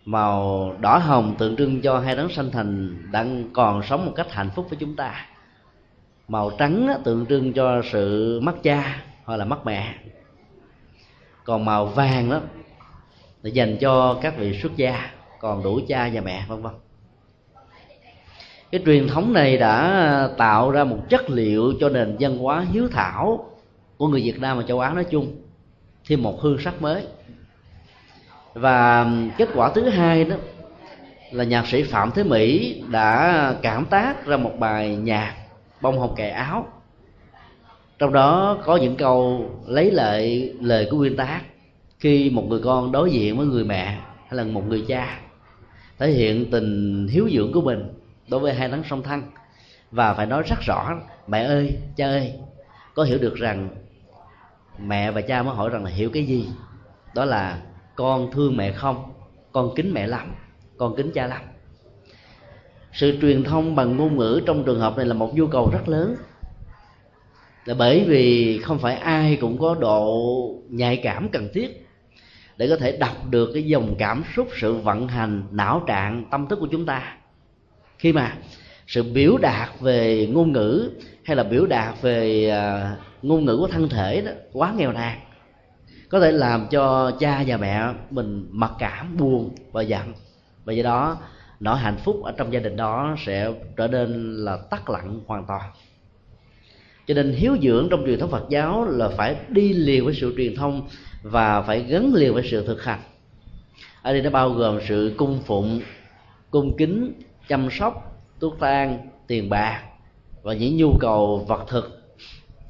màu 0.05 0.73
đỏ 0.79 0.97
hồng 0.97 1.35
tượng 1.37 1.55
trưng 1.55 1.81
cho 1.81 1.99
hai 1.99 2.15
đấng 2.15 2.29
sanh 2.29 2.51
thành 2.51 2.97
đang 3.11 3.49
còn 3.53 3.83
sống 3.83 4.05
một 4.05 4.11
cách 4.15 4.31
hạnh 4.31 4.49
phúc 4.55 4.65
với 4.69 4.77
chúng 4.79 4.95
ta, 4.95 5.25
màu 6.27 6.51
trắng 6.59 7.01
tượng 7.03 7.25
trưng 7.25 7.53
cho 7.53 7.81
sự 7.91 8.39
mất 8.43 8.63
cha 8.63 9.01
hoặc 9.23 9.35
là 9.35 9.45
mất 9.45 9.65
mẹ 9.65 9.95
còn 11.49 11.65
màu 11.65 11.85
vàng 11.85 12.29
đó 12.29 12.39
là 13.43 13.49
dành 13.49 13.77
cho 13.77 14.19
các 14.21 14.37
vị 14.37 14.59
xuất 14.61 14.75
gia, 14.75 15.09
còn 15.39 15.63
đủ 15.63 15.79
cha 15.87 16.09
và 16.13 16.21
mẹ, 16.21 16.45
vân 16.47 16.61
vân. 16.61 16.73
Cái 18.71 18.81
truyền 18.85 19.07
thống 19.07 19.33
này 19.33 19.57
đã 19.57 20.29
tạo 20.37 20.71
ra 20.71 20.83
một 20.83 20.99
chất 21.09 21.29
liệu 21.29 21.73
cho 21.79 21.89
nền 21.89 22.15
văn 22.19 22.37
hóa 22.37 22.65
hiếu 22.71 22.87
thảo 22.91 23.49
của 23.97 24.07
người 24.07 24.21
Việt 24.21 24.39
Nam 24.39 24.57
và 24.57 24.63
châu 24.63 24.79
Á 24.79 24.89
nói 24.89 25.03
chung. 25.03 25.35
Thêm 26.07 26.23
một 26.23 26.41
hương 26.41 26.57
sắc 26.59 26.81
mới. 26.81 27.07
Và 28.53 29.07
kết 29.37 29.49
quả 29.55 29.71
thứ 29.75 29.89
hai 29.89 30.23
đó 30.25 30.35
là 31.31 31.43
nhạc 31.43 31.67
sĩ 31.67 31.83
Phạm 31.83 32.11
Thế 32.11 32.23
Mỹ 32.23 32.81
đã 32.87 33.53
cảm 33.61 33.85
tác 33.85 34.25
ra 34.25 34.37
một 34.37 34.53
bài 34.59 34.95
nhạc 34.95 35.35
bông 35.81 35.99
hồng 35.99 36.15
kệ 36.15 36.29
áo 36.29 36.67
trong 37.99 38.13
đó 38.13 38.57
có 38.65 38.75
những 38.77 38.95
câu 38.95 39.49
lấy 39.67 39.91
lại 39.91 40.53
lời 40.61 40.87
của 40.91 40.97
nguyên 40.97 41.15
tác 41.15 41.41
khi 41.99 42.29
một 42.29 42.45
người 42.49 42.59
con 42.63 42.91
đối 42.91 43.11
diện 43.11 43.37
với 43.37 43.45
người 43.45 43.63
mẹ 43.63 43.99
hay 44.27 44.37
là 44.37 44.43
một 44.43 44.63
người 44.67 44.85
cha, 44.87 45.19
thể 45.97 46.11
hiện 46.11 46.51
tình 46.51 47.07
hiếu 47.07 47.29
dưỡng 47.33 47.51
của 47.53 47.61
mình 47.61 47.93
đối 48.29 48.39
với 48.39 48.53
hai 48.53 48.69
đấng 48.69 48.83
song 48.89 49.03
thân 49.03 49.21
và 49.91 50.13
phải 50.13 50.25
nói 50.25 50.43
rất 50.49 50.59
rõ, 50.67 50.89
mẹ 51.27 51.43
ơi, 51.43 51.77
cha 51.95 52.05
ơi, 52.05 52.33
có 52.93 53.03
hiểu 53.03 53.17
được 53.17 53.35
rằng 53.35 53.69
mẹ 54.79 55.11
và 55.11 55.21
cha 55.21 55.43
mới 55.43 55.55
hỏi 55.55 55.69
rằng 55.69 55.83
là 55.83 55.89
hiểu 55.89 56.09
cái 56.13 56.25
gì? 56.25 56.49
Đó 57.15 57.25
là 57.25 57.61
con 57.95 58.31
thương 58.31 58.57
mẹ 58.57 58.71
không? 58.71 59.13
Con 59.51 59.75
kính 59.75 59.93
mẹ 59.93 60.07
lắm, 60.07 60.35
con 60.77 60.95
kính 60.95 61.11
cha 61.11 61.27
lắm. 61.27 61.41
Sự 62.93 63.17
truyền 63.21 63.43
thông 63.43 63.75
bằng 63.75 63.97
ngôn 63.97 64.17
ngữ 64.17 64.41
trong 64.45 64.63
trường 64.63 64.79
hợp 64.79 64.97
này 64.97 65.05
là 65.05 65.13
một 65.13 65.35
nhu 65.35 65.47
cầu 65.47 65.69
rất 65.73 65.89
lớn 65.89 66.15
là 67.69 67.75
bởi 67.75 68.05
vì 68.07 68.57
không 68.63 68.79
phải 68.79 68.95
ai 68.95 69.37
cũng 69.41 69.57
có 69.57 69.75
độ 69.79 70.55
nhạy 70.69 70.97
cảm 70.97 71.29
cần 71.29 71.49
thiết 71.53 71.87
để 72.57 72.67
có 72.69 72.75
thể 72.75 72.97
đọc 72.97 73.29
được 73.29 73.49
cái 73.53 73.63
dòng 73.63 73.95
cảm 73.99 74.23
xúc 74.35 74.47
sự 74.59 74.73
vận 74.73 75.07
hành 75.07 75.43
não 75.51 75.83
trạng 75.87 76.25
tâm 76.31 76.47
thức 76.47 76.59
của 76.59 76.67
chúng 76.71 76.85
ta. 76.85 77.17
Khi 77.97 78.13
mà 78.13 78.33
sự 78.87 79.03
biểu 79.13 79.37
đạt 79.37 79.69
về 79.79 80.27
ngôn 80.31 80.51
ngữ 80.51 80.89
hay 81.25 81.35
là 81.35 81.43
biểu 81.43 81.65
đạt 81.65 82.01
về 82.01 82.51
uh, 82.51 83.25
ngôn 83.25 83.45
ngữ 83.45 83.57
của 83.57 83.67
thân 83.67 83.89
thể 83.89 84.21
đó 84.21 84.31
quá 84.53 84.73
nghèo 84.77 84.91
nàn 84.91 85.19
có 86.09 86.19
thể 86.19 86.31
làm 86.31 86.67
cho 86.71 87.11
cha 87.19 87.43
và 87.47 87.57
mẹ 87.57 87.93
mình 88.09 88.47
mặc 88.51 88.71
cảm 88.79 89.17
buồn 89.17 89.55
và 89.71 89.81
giận. 89.81 90.13
Và 90.65 90.73
do 90.73 90.83
đó 90.83 91.17
nỗi 91.59 91.77
hạnh 91.77 91.97
phúc 91.97 92.23
ở 92.23 92.31
trong 92.37 92.53
gia 92.53 92.59
đình 92.59 92.75
đó 92.75 93.15
sẽ 93.25 93.51
trở 93.77 93.87
nên 93.87 94.35
là 94.35 94.57
tắt 94.69 94.89
lặng 94.89 95.19
hoàn 95.27 95.45
toàn 95.45 95.61
cho 97.09 97.15
nên 97.15 97.31
hiếu 97.33 97.57
dưỡng 97.61 97.87
trong 97.91 98.03
truyền 98.05 98.19
thống 98.19 98.31
Phật 98.31 98.49
giáo 98.49 98.85
là 98.85 99.09
phải 99.09 99.35
đi 99.49 99.73
liền 99.73 100.05
với 100.05 100.13
sự 100.13 100.33
truyền 100.37 100.55
thông 100.55 100.87
và 101.23 101.61
phải 101.61 101.83
gắn 101.83 102.13
liền 102.13 102.33
với 102.33 102.43
sự 102.51 102.67
thực 102.67 102.83
hành. 102.83 102.99
Ở 104.01 104.13
đây 104.13 104.21
nó 104.21 104.29
bao 104.29 104.49
gồm 104.49 104.79
sự 104.87 105.13
cung 105.17 105.39
phụng, 105.45 105.81
cung 106.51 106.77
kính, 106.77 107.13
chăm 107.47 107.69
sóc 107.71 108.21
tuốt 108.39 108.59
tang, 108.59 109.09
tiền 109.27 109.49
bạc 109.49 109.83
và 110.41 110.53
những 110.53 110.77
nhu 110.77 110.97
cầu 110.99 111.45
vật 111.47 111.65
thực 111.67 112.15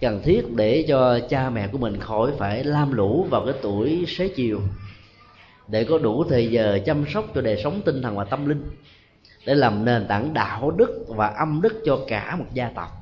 cần 0.01 0.21
thiết 0.23 0.41
để 0.55 0.85
cho 0.87 1.19
cha 1.29 1.49
mẹ 1.49 1.67
của 1.67 1.77
mình 1.77 1.99
khỏi 1.99 2.31
phải 2.37 2.63
lam 2.63 2.91
lũ 2.91 3.27
vào 3.29 3.45
cái 3.45 3.53
tuổi 3.61 4.05
xế 4.07 4.27
chiều. 4.27 4.61
Để 5.67 5.83
có 5.83 5.97
đủ 5.97 6.23
thời 6.29 6.47
giờ 6.47 6.79
chăm 6.85 7.05
sóc 7.13 7.25
cho 7.35 7.41
đời 7.41 7.61
sống 7.63 7.81
tinh 7.85 8.01
thần 8.01 8.15
và 8.15 8.23
tâm 8.23 8.49
linh, 8.49 8.63
để 9.45 9.55
làm 9.55 9.85
nền 9.85 10.07
tảng 10.07 10.33
đạo 10.33 10.71
đức 10.71 11.05
và 11.07 11.27
âm 11.27 11.61
đức 11.61 11.81
cho 11.85 11.99
cả 12.07 12.35
một 12.35 12.45
gia 12.53 12.69
tộc 12.69 12.98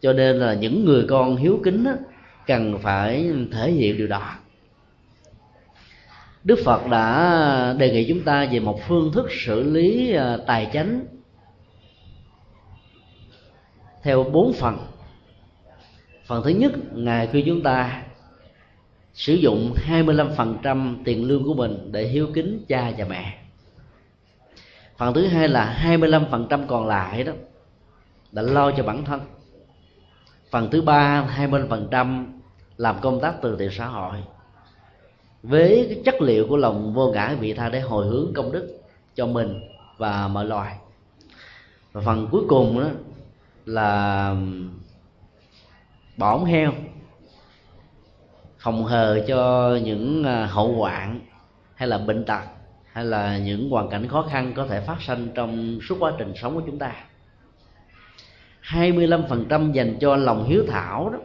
cho 0.00 0.12
nên 0.12 0.36
là 0.36 0.54
những 0.54 0.84
người 0.84 1.04
con 1.08 1.36
hiếu 1.36 1.60
kính 1.64 1.84
đó, 1.84 1.92
cần 2.46 2.78
phải 2.82 3.30
thể 3.52 3.70
hiện 3.70 3.98
điều 3.98 4.06
đó. 4.06 4.34
Đức 6.44 6.58
phật 6.64 6.86
đã 6.90 7.74
đề 7.78 7.90
nghị 7.90 8.08
chúng 8.08 8.20
ta 8.20 8.48
về 8.52 8.60
một 8.60 8.80
phương 8.88 9.12
thức 9.12 9.28
xử 9.30 9.62
lý 9.62 10.12
à, 10.14 10.36
tài 10.46 10.70
chánh 10.72 11.04
theo 14.02 14.24
bốn 14.24 14.52
phần. 14.52 14.78
Phần 16.26 16.42
thứ 16.44 16.50
nhất 16.50 16.72
ngài 16.92 17.26
khuyên 17.26 17.44
chúng 17.46 17.62
ta 17.62 18.02
sử 19.14 19.34
dụng 19.34 19.74
25% 19.88 20.96
tiền 21.04 21.28
lương 21.28 21.44
của 21.44 21.54
mình 21.54 21.92
để 21.92 22.06
hiếu 22.06 22.28
kính 22.34 22.64
cha 22.68 22.92
và 22.98 23.04
mẹ. 23.08 23.38
Phần 24.96 25.14
thứ 25.14 25.26
hai 25.26 25.48
là 25.48 25.78
25% 25.84 26.66
còn 26.66 26.86
lại 26.86 27.24
đó 27.24 27.32
là 28.32 28.42
lo 28.42 28.70
cho 28.76 28.82
bản 28.82 29.04
thân 29.04 29.20
phần 30.50 30.70
thứ 30.70 30.82
ba 30.82 31.26
20% 31.36 32.26
làm 32.76 33.00
công 33.00 33.20
tác 33.20 33.34
từ 33.42 33.56
thiện 33.58 33.70
xã 33.72 33.86
hội. 33.86 34.16
Với 35.42 35.86
cái 35.88 36.02
chất 36.04 36.22
liệu 36.22 36.46
của 36.48 36.56
lòng 36.56 36.94
vô 36.94 37.12
ngã 37.12 37.34
vị 37.40 37.54
tha 37.54 37.68
để 37.68 37.80
hồi 37.80 38.06
hướng 38.06 38.32
công 38.34 38.52
đức 38.52 38.80
cho 39.14 39.26
mình 39.26 39.60
và 39.96 40.28
mọi 40.28 40.44
loài. 40.44 40.78
Và 41.92 42.00
phần 42.00 42.28
cuối 42.30 42.42
cùng 42.48 42.80
đó 42.80 42.86
là 43.66 44.34
bỏng 46.16 46.44
heo 46.44 46.72
phòng 48.58 48.84
hờ 48.84 49.24
cho 49.28 49.76
những 49.82 50.24
à, 50.24 50.46
hậu 50.46 50.72
hoạn 50.72 51.20
hay 51.74 51.88
là 51.88 51.98
bệnh 51.98 52.24
tật 52.24 52.40
hay 52.92 53.04
là 53.04 53.38
những 53.38 53.70
hoàn 53.70 53.90
cảnh 53.90 54.08
khó 54.08 54.22
khăn 54.30 54.52
có 54.56 54.66
thể 54.66 54.80
phát 54.80 55.02
sinh 55.02 55.32
trong 55.34 55.78
suốt 55.88 55.96
quá 56.00 56.12
trình 56.18 56.32
sống 56.36 56.54
của 56.54 56.62
chúng 56.66 56.78
ta. 56.78 56.92
25% 58.68 59.72
dành 59.72 59.96
cho 60.00 60.16
lòng 60.16 60.44
hiếu 60.48 60.64
thảo 60.68 61.10
đó 61.10 61.18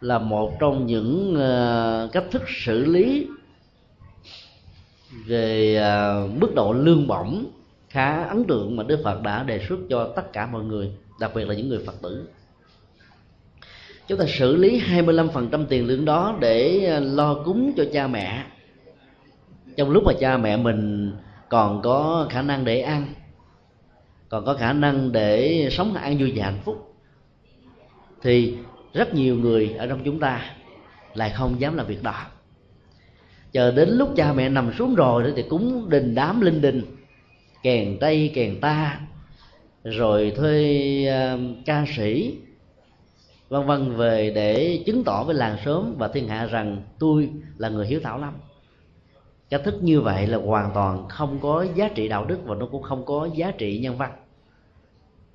là 0.00 0.18
một 0.18 0.52
trong 0.60 0.86
những 0.86 1.34
uh, 1.34 2.12
cách 2.12 2.24
thức 2.30 2.42
xử 2.64 2.84
lý 2.84 3.26
về 5.26 5.78
uh, 5.80 6.40
mức 6.40 6.54
độ 6.54 6.72
lương 6.72 7.06
bổng 7.06 7.44
khá 7.88 8.22
ấn 8.22 8.44
tượng 8.44 8.76
mà 8.76 8.82
Đức 8.82 9.00
Phật 9.04 9.22
đã 9.22 9.42
đề 9.42 9.60
xuất 9.68 9.78
cho 9.90 10.12
tất 10.16 10.32
cả 10.32 10.46
mọi 10.46 10.64
người, 10.64 10.90
đặc 11.20 11.30
biệt 11.34 11.48
là 11.48 11.54
những 11.54 11.68
người 11.68 11.80
Phật 11.86 12.02
tử. 12.02 12.28
Chúng 14.08 14.18
ta 14.18 14.24
xử 14.28 14.56
lý 14.56 14.80
25% 14.80 15.64
tiền 15.68 15.86
lương 15.86 16.04
đó 16.04 16.36
để 16.40 16.84
ờ, 16.84 17.00
lo 17.00 17.34
cúng 17.34 17.72
cho 17.76 17.84
cha 17.92 18.06
mẹ 18.06 18.44
trong 19.76 19.90
lúc 19.90 20.02
mà 20.06 20.12
cha 20.20 20.36
mẹ 20.36 20.56
mình 20.56 21.12
còn 21.48 21.82
có 21.82 22.26
khả 22.30 22.42
năng 22.42 22.64
để 22.64 22.80
ăn 22.80 23.06
còn 24.28 24.44
có 24.44 24.54
khả 24.54 24.72
năng 24.72 25.12
để 25.12 25.68
sống 25.70 25.94
an 25.94 26.18
vui 26.18 26.32
và 26.36 26.44
hạnh 26.44 26.60
phúc. 26.64 26.94
Thì 28.22 28.54
rất 28.94 29.14
nhiều 29.14 29.36
người 29.36 29.74
ở 29.78 29.86
trong 29.86 30.00
chúng 30.04 30.20
ta 30.20 30.50
lại 31.14 31.30
không 31.30 31.60
dám 31.60 31.76
làm 31.76 31.86
việc 31.86 32.02
đó. 32.02 32.26
Chờ 33.52 33.70
đến 33.70 33.88
lúc 33.88 34.12
cha 34.16 34.32
mẹ 34.32 34.48
nằm 34.48 34.72
xuống 34.78 34.94
rồi 34.94 35.32
thì 35.36 35.42
cúng 35.42 35.90
đình 35.90 36.14
đám 36.14 36.40
linh 36.40 36.60
đình 36.60 36.82
kèn 37.62 37.98
tây 38.00 38.30
kèn 38.34 38.60
ta 38.60 39.00
rồi 39.84 40.32
thuê 40.36 41.06
uh, 41.34 41.40
ca 41.66 41.84
sĩ 41.96 42.34
vân 43.48 43.66
vân 43.66 43.96
về 43.96 44.32
để 44.34 44.82
chứng 44.86 45.04
tỏ 45.04 45.24
với 45.24 45.34
làng 45.34 45.56
sớm 45.64 45.94
và 45.98 46.08
thiên 46.08 46.28
hạ 46.28 46.46
rằng 46.46 46.82
tôi 46.98 47.30
là 47.58 47.68
người 47.68 47.86
hiếu 47.86 48.00
thảo 48.02 48.18
lắm 48.18 48.34
cách 49.50 49.60
thức 49.64 49.74
như 49.82 50.00
vậy 50.00 50.26
là 50.26 50.38
hoàn 50.38 50.70
toàn 50.74 51.08
không 51.08 51.38
có 51.42 51.66
giá 51.74 51.88
trị 51.88 52.08
đạo 52.08 52.24
đức 52.24 52.38
và 52.44 52.54
nó 52.54 52.66
cũng 52.66 52.82
không 52.82 53.04
có 53.04 53.28
giá 53.34 53.50
trị 53.50 53.78
nhân 53.78 53.96
văn. 53.96 54.12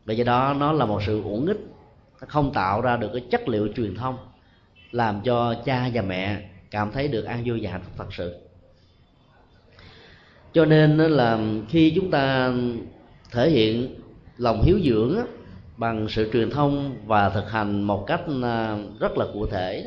Và 0.06 0.14
do 0.14 0.24
đó 0.24 0.56
nó 0.60 0.72
là 0.72 0.86
một 0.86 1.02
sự 1.06 1.24
uổng 1.24 1.46
ích. 1.46 1.60
Nó 2.22 2.28
không 2.30 2.54
tạo 2.54 2.82
ra 2.82 2.98
được 2.98 3.10
cái 3.14 3.24
chất 3.32 3.48
liệu 3.48 3.68
truyền 3.76 3.96
thông, 3.96 4.18
làm 4.92 5.22
cho 5.22 5.56
cha 5.66 5.90
và 5.94 6.02
mẹ 6.02 6.42
cảm 6.72 6.92
thấy 6.92 7.08
được 7.08 7.24
an 7.24 7.44
vui 7.46 7.60
và 7.62 7.72
hạnh 7.72 7.82
phúc 7.84 7.94
thật 7.98 8.14
sự. 8.18 8.36
Cho 10.54 10.66
nên 10.66 10.98
là 10.98 11.40
khi 11.70 11.94
chúng 11.96 12.12
ta 12.12 12.54
thể 13.32 13.50
hiện 13.50 13.96
lòng 14.38 14.62
hiếu 14.66 14.80
dưỡng 14.84 15.18
bằng 15.78 16.08
sự 16.10 16.30
truyền 16.34 16.50
thông 16.50 16.96
và 17.06 17.30
thực 17.30 17.52
hành 17.52 17.82
một 17.82 18.04
cách 18.08 18.22
à, 18.44 18.78
rất 19.00 19.18
là 19.18 19.26
cụ 19.34 19.46
thể 19.46 19.86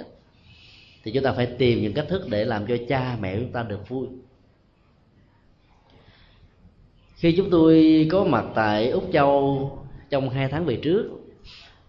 thì 1.07 1.13
chúng 1.13 1.25
ta 1.25 1.33
phải 1.33 1.47
tìm 1.47 1.83
những 1.83 1.95
cách 1.95 2.07
thức 2.09 2.29
để 2.29 2.45
làm 2.45 2.67
cho 2.67 2.77
cha 2.89 3.17
mẹ 3.21 3.37
chúng 3.41 3.53
ta 3.53 3.63
được 3.63 3.89
vui. 3.89 4.07
Khi 7.17 7.35
chúng 7.37 7.51
tôi 7.51 8.09
có 8.13 8.25
mặt 8.25 8.45
tại 8.55 8.91
úc 8.91 9.09
châu 9.13 9.71
trong 10.11 10.31
hai 10.31 10.49
tháng 10.49 10.65
về 10.65 10.77
trước, 10.83 11.11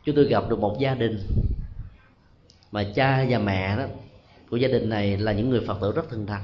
chúng 0.04 0.16
tôi 0.16 0.26
gặp 0.26 0.50
được 0.50 0.60
một 0.60 0.78
gia 0.80 0.96
đình 0.96 1.20
mà 2.72 2.84
cha 2.96 3.26
và 3.30 3.40
mẹ 3.40 3.78
đó, 3.78 3.84
của 4.50 4.58
gia 4.58 4.68
đình 4.68 4.90
này 4.90 5.18
là 5.18 5.34
những 5.34 5.50
người 5.50 5.62
phật 5.68 5.78
tử 5.82 5.92
rất 5.92 6.10
thân 6.10 6.26
thành 6.26 6.44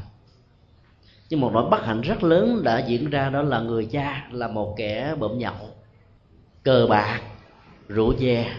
nhưng 1.29 1.41
một 1.41 1.51
nỗi 1.53 1.69
bất 1.69 1.86
hạnh 1.86 2.01
rất 2.01 2.23
lớn 2.23 2.63
đã 2.63 2.86
diễn 2.88 3.09
ra 3.09 3.29
đó 3.29 3.41
là 3.41 3.59
người 3.59 3.86
cha 3.86 4.27
là 4.31 4.47
một 4.47 4.75
kẻ 4.77 5.15
bợm 5.19 5.38
nhậu, 5.38 5.69
cờ 6.63 6.88
bạc, 6.89 7.21
rượu 7.88 8.13
chè 8.19 8.55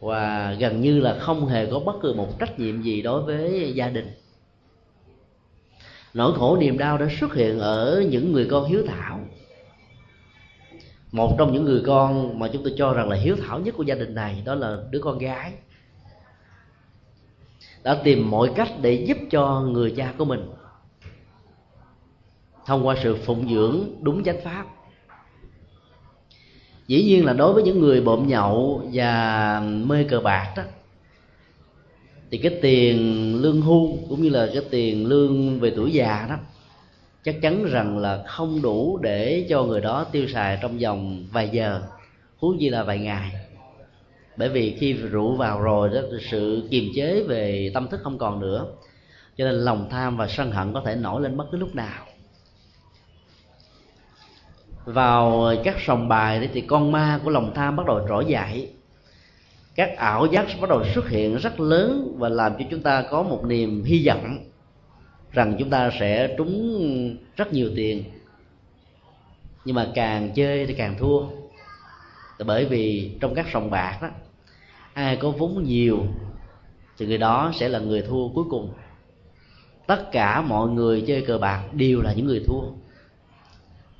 và 0.00 0.56
gần 0.58 0.80
như 0.80 1.00
là 1.00 1.18
không 1.20 1.46
hề 1.46 1.66
có 1.70 1.80
bất 1.80 1.96
cứ 2.02 2.12
một 2.12 2.38
trách 2.38 2.58
nhiệm 2.58 2.82
gì 2.82 3.02
đối 3.02 3.22
với 3.22 3.72
gia 3.74 3.88
đình. 3.88 4.12
Nỗi 6.14 6.32
khổ 6.34 6.56
niềm 6.56 6.78
đau 6.78 6.98
đã 6.98 7.06
xuất 7.20 7.34
hiện 7.34 7.58
ở 7.58 8.04
những 8.10 8.32
người 8.32 8.48
con 8.50 8.64
hiếu 8.64 8.82
thảo. 8.86 9.20
Một 11.12 11.34
trong 11.38 11.52
những 11.52 11.64
người 11.64 11.82
con 11.86 12.38
mà 12.38 12.48
chúng 12.52 12.62
tôi 12.62 12.74
cho 12.76 12.94
rằng 12.94 13.08
là 13.08 13.16
hiếu 13.16 13.36
thảo 13.46 13.60
nhất 13.60 13.74
của 13.76 13.82
gia 13.82 13.94
đình 13.94 14.14
này 14.14 14.42
đó 14.44 14.54
là 14.54 14.76
đứa 14.90 15.00
con 15.00 15.18
gái. 15.18 15.52
Đã 17.82 18.00
tìm 18.04 18.30
mọi 18.30 18.50
cách 18.56 18.68
để 18.82 19.04
giúp 19.08 19.18
cho 19.30 19.60
người 19.60 19.94
cha 19.96 20.14
của 20.18 20.24
mình 20.24 20.50
thông 22.66 22.86
qua 22.86 22.96
sự 23.02 23.16
phụng 23.16 23.48
dưỡng 23.54 23.90
đúng 24.00 24.24
chánh 24.24 24.40
pháp 24.44 24.66
dĩ 26.88 27.02
nhiên 27.02 27.24
là 27.24 27.32
đối 27.32 27.52
với 27.52 27.62
những 27.62 27.80
người 27.80 28.00
bộm 28.00 28.26
nhậu 28.26 28.82
và 28.92 29.60
mê 29.86 30.04
cờ 30.04 30.20
bạc 30.20 30.52
đó, 30.56 30.62
thì 32.30 32.38
cái 32.38 32.58
tiền 32.62 33.36
lương 33.42 33.60
hưu 33.60 33.96
cũng 34.08 34.22
như 34.22 34.28
là 34.28 34.48
cái 34.54 34.62
tiền 34.70 35.06
lương 35.06 35.60
về 35.60 35.72
tuổi 35.76 35.92
già 35.92 36.26
đó, 36.28 36.36
chắc 37.24 37.42
chắn 37.42 37.64
rằng 37.64 37.98
là 37.98 38.22
không 38.26 38.62
đủ 38.62 38.98
để 39.02 39.46
cho 39.48 39.62
người 39.64 39.80
đó 39.80 40.04
tiêu 40.12 40.28
xài 40.28 40.58
trong 40.62 40.78
vòng 40.78 41.24
vài 41.32 41.48
giờ, 41.52 41.82
huống 42.38 42.60
gì 42.60 42.68
là 42.68 42.82
vài 42.82 42.98
ngày. 42.98 43.30
Bởi 44.36 44.48
vì 44.48 44.76
khi 44.80 44.92
rượu 44.92 45.34
vào 45.34 45.60
rồi 45.60 45.88
đó 45.88 46.00
sự 46.30 46.68
kiềm 46.70 46.84
chế 46.94 47.22
về 47.22 47.70
tâm 47.74 47.88
thức 47.88 48.00
không 48.02 48.18
còn 48.18 48.40
nữa, 48.40 48.66
cho 49.36 49.44
nên 49.44 49.54
lòng 49.54 49.88
tham 49.90 50.16
và 50.16 50.28
sân 50.28 50.50
hận 50.50 50.72
có 50.72 50.82
thể 50.86 50.94
nổi 50.94 51.22
lên 51.22 51.36
bất 51.36 51.44
cứ 51.52 51.58
lúc 51.58 51.74
nào 51.74 52.04
vào 54.92 55.54
các 55.64 55.76
sòng 55.86 56.08
bài 56.08 56.48
thì 56.52 56.60
con 56.60 56.92
ma 56.92 57.20
của 57.24 57.30
lòng 57.30 57.52
tham 57.54 57.76
bắt 57.76 57.86
đầu 57.86 58.00
trỗi 58.08 58.24
dậy. 58.24 58.70
Các 59.74 59.96
ảo 59.96 60.26
giác 60.26 60.46
bắt 60.60 60.70
đầu 60.70 60.84
xuất 60.94 61.08
hiện 61.08 61.36
rất 61.36 61.60
lớn 61.60 62.14
và 62.18 62.28
làm 62.28 62.52
cho 62.58 62.64
chúng 62.70 62.82
ta 62.82 63.04
có 63.10 63.22
một 63.22 63.44
niềm 63.44 63.84
hy 63.84 64.06
vọng 64.06 64.38
rằng 65.32 65.56
chúng 65.58 65.70
ta 65.70 65.90
sẽ 66.00 66.34
trúng 66.38 67.16
rất 67.36 67.52
nhiều 67.52 67.70
tiền. 67.76 68.04
Nhưng 69.64 69.76
mà 69.76 69.88
càng 69.94 70.30
chơi 70.34 70.66
thì 70.66 70.74
càng 70.74 70.98
thua. 70.98 71.22
Bởi 72.46 72.64
vì 72.64 73.10
trong 73.20 73.34
các 73.34 73.46
sòng 73.52 73.70
bạc 73.70 73.98
đó, 74.02 74.08
ai 74.92 75.16
có 75.16 75.30
vốn 75.30 75.62
nhiều 75.64 76.06
thì 76.98 77.06
người 77.06 77.18
đó 77.18 77.52
sẽ 77.54 77.68
là 77.68 77.78
người 77.78 78.02
thua 78.02 78.28
cuối 78.28 78.44
cùng. 78.50 78.72
Tất 79.86 80.12
cả 80.12 80.40
mọi 80.40 80.68
người 80.68 81.04
chơi 81.06 81.22
cờ 81.22 81.38
bạc 81.38 81.62
đều 81.72 82.02
là 82.02 82.12
những 82.12 82.26
người 82.26 82.42
thua 82.46 82.62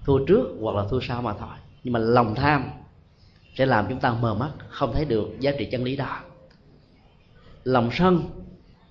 thua 0.09 0.25
trước 0.25 0.57
hoặc 0.61 0.77
là 0.77 0.85
thua 0.91 1.01
sau 1.01 1.23
mà 1.23 1.35
thôi. 1.35 1.57
Nhưng 1.85 1.93
mà 1.93 2.01
lòng 2.01 2.35
tham 2.35 2.65
sẽ 3.55 3.67
làm 3.67 3.87
chúng 3.89 4.01
ta 4.01 4.15
mờ 4.21 4.35
mắt, 4.35 4.51
không 4.69 4.93
thấy 4.93 5.05
được 5.05 5.29
giá 5.41 5.53
trị 5.59 5.69
chân 5.71 5.85
lý 5.85 5.97
đó. 5.97 6.21
Lòng 7.65 7.91
sân, 7.93 8.23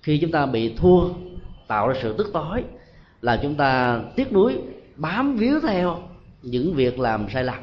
khi 0.02 0.18
chúng 0.18 0.30
ta 0.30 0.46
bị 0.46 0.76
thua, 0.76 1.08
tạo 1.66 1.88
ra 1.88 1.94
sự 2.02 2.14
tức 2.18 2.30
tối, 2.32 2.64
là 3.22 3.38
chúng 3.42 3.54
ta 3.54 4.00
tiếc 4.16 4.32
nuối, 4.32 4.58
bám 4.96 5.36
víu 5.36 5.60
theo 5.60 5.98
những 6.42 6.74
việc 6.74 6.98
làm 6.98 7.26
sai 7.32 7.44
lầm. 7.44 7.58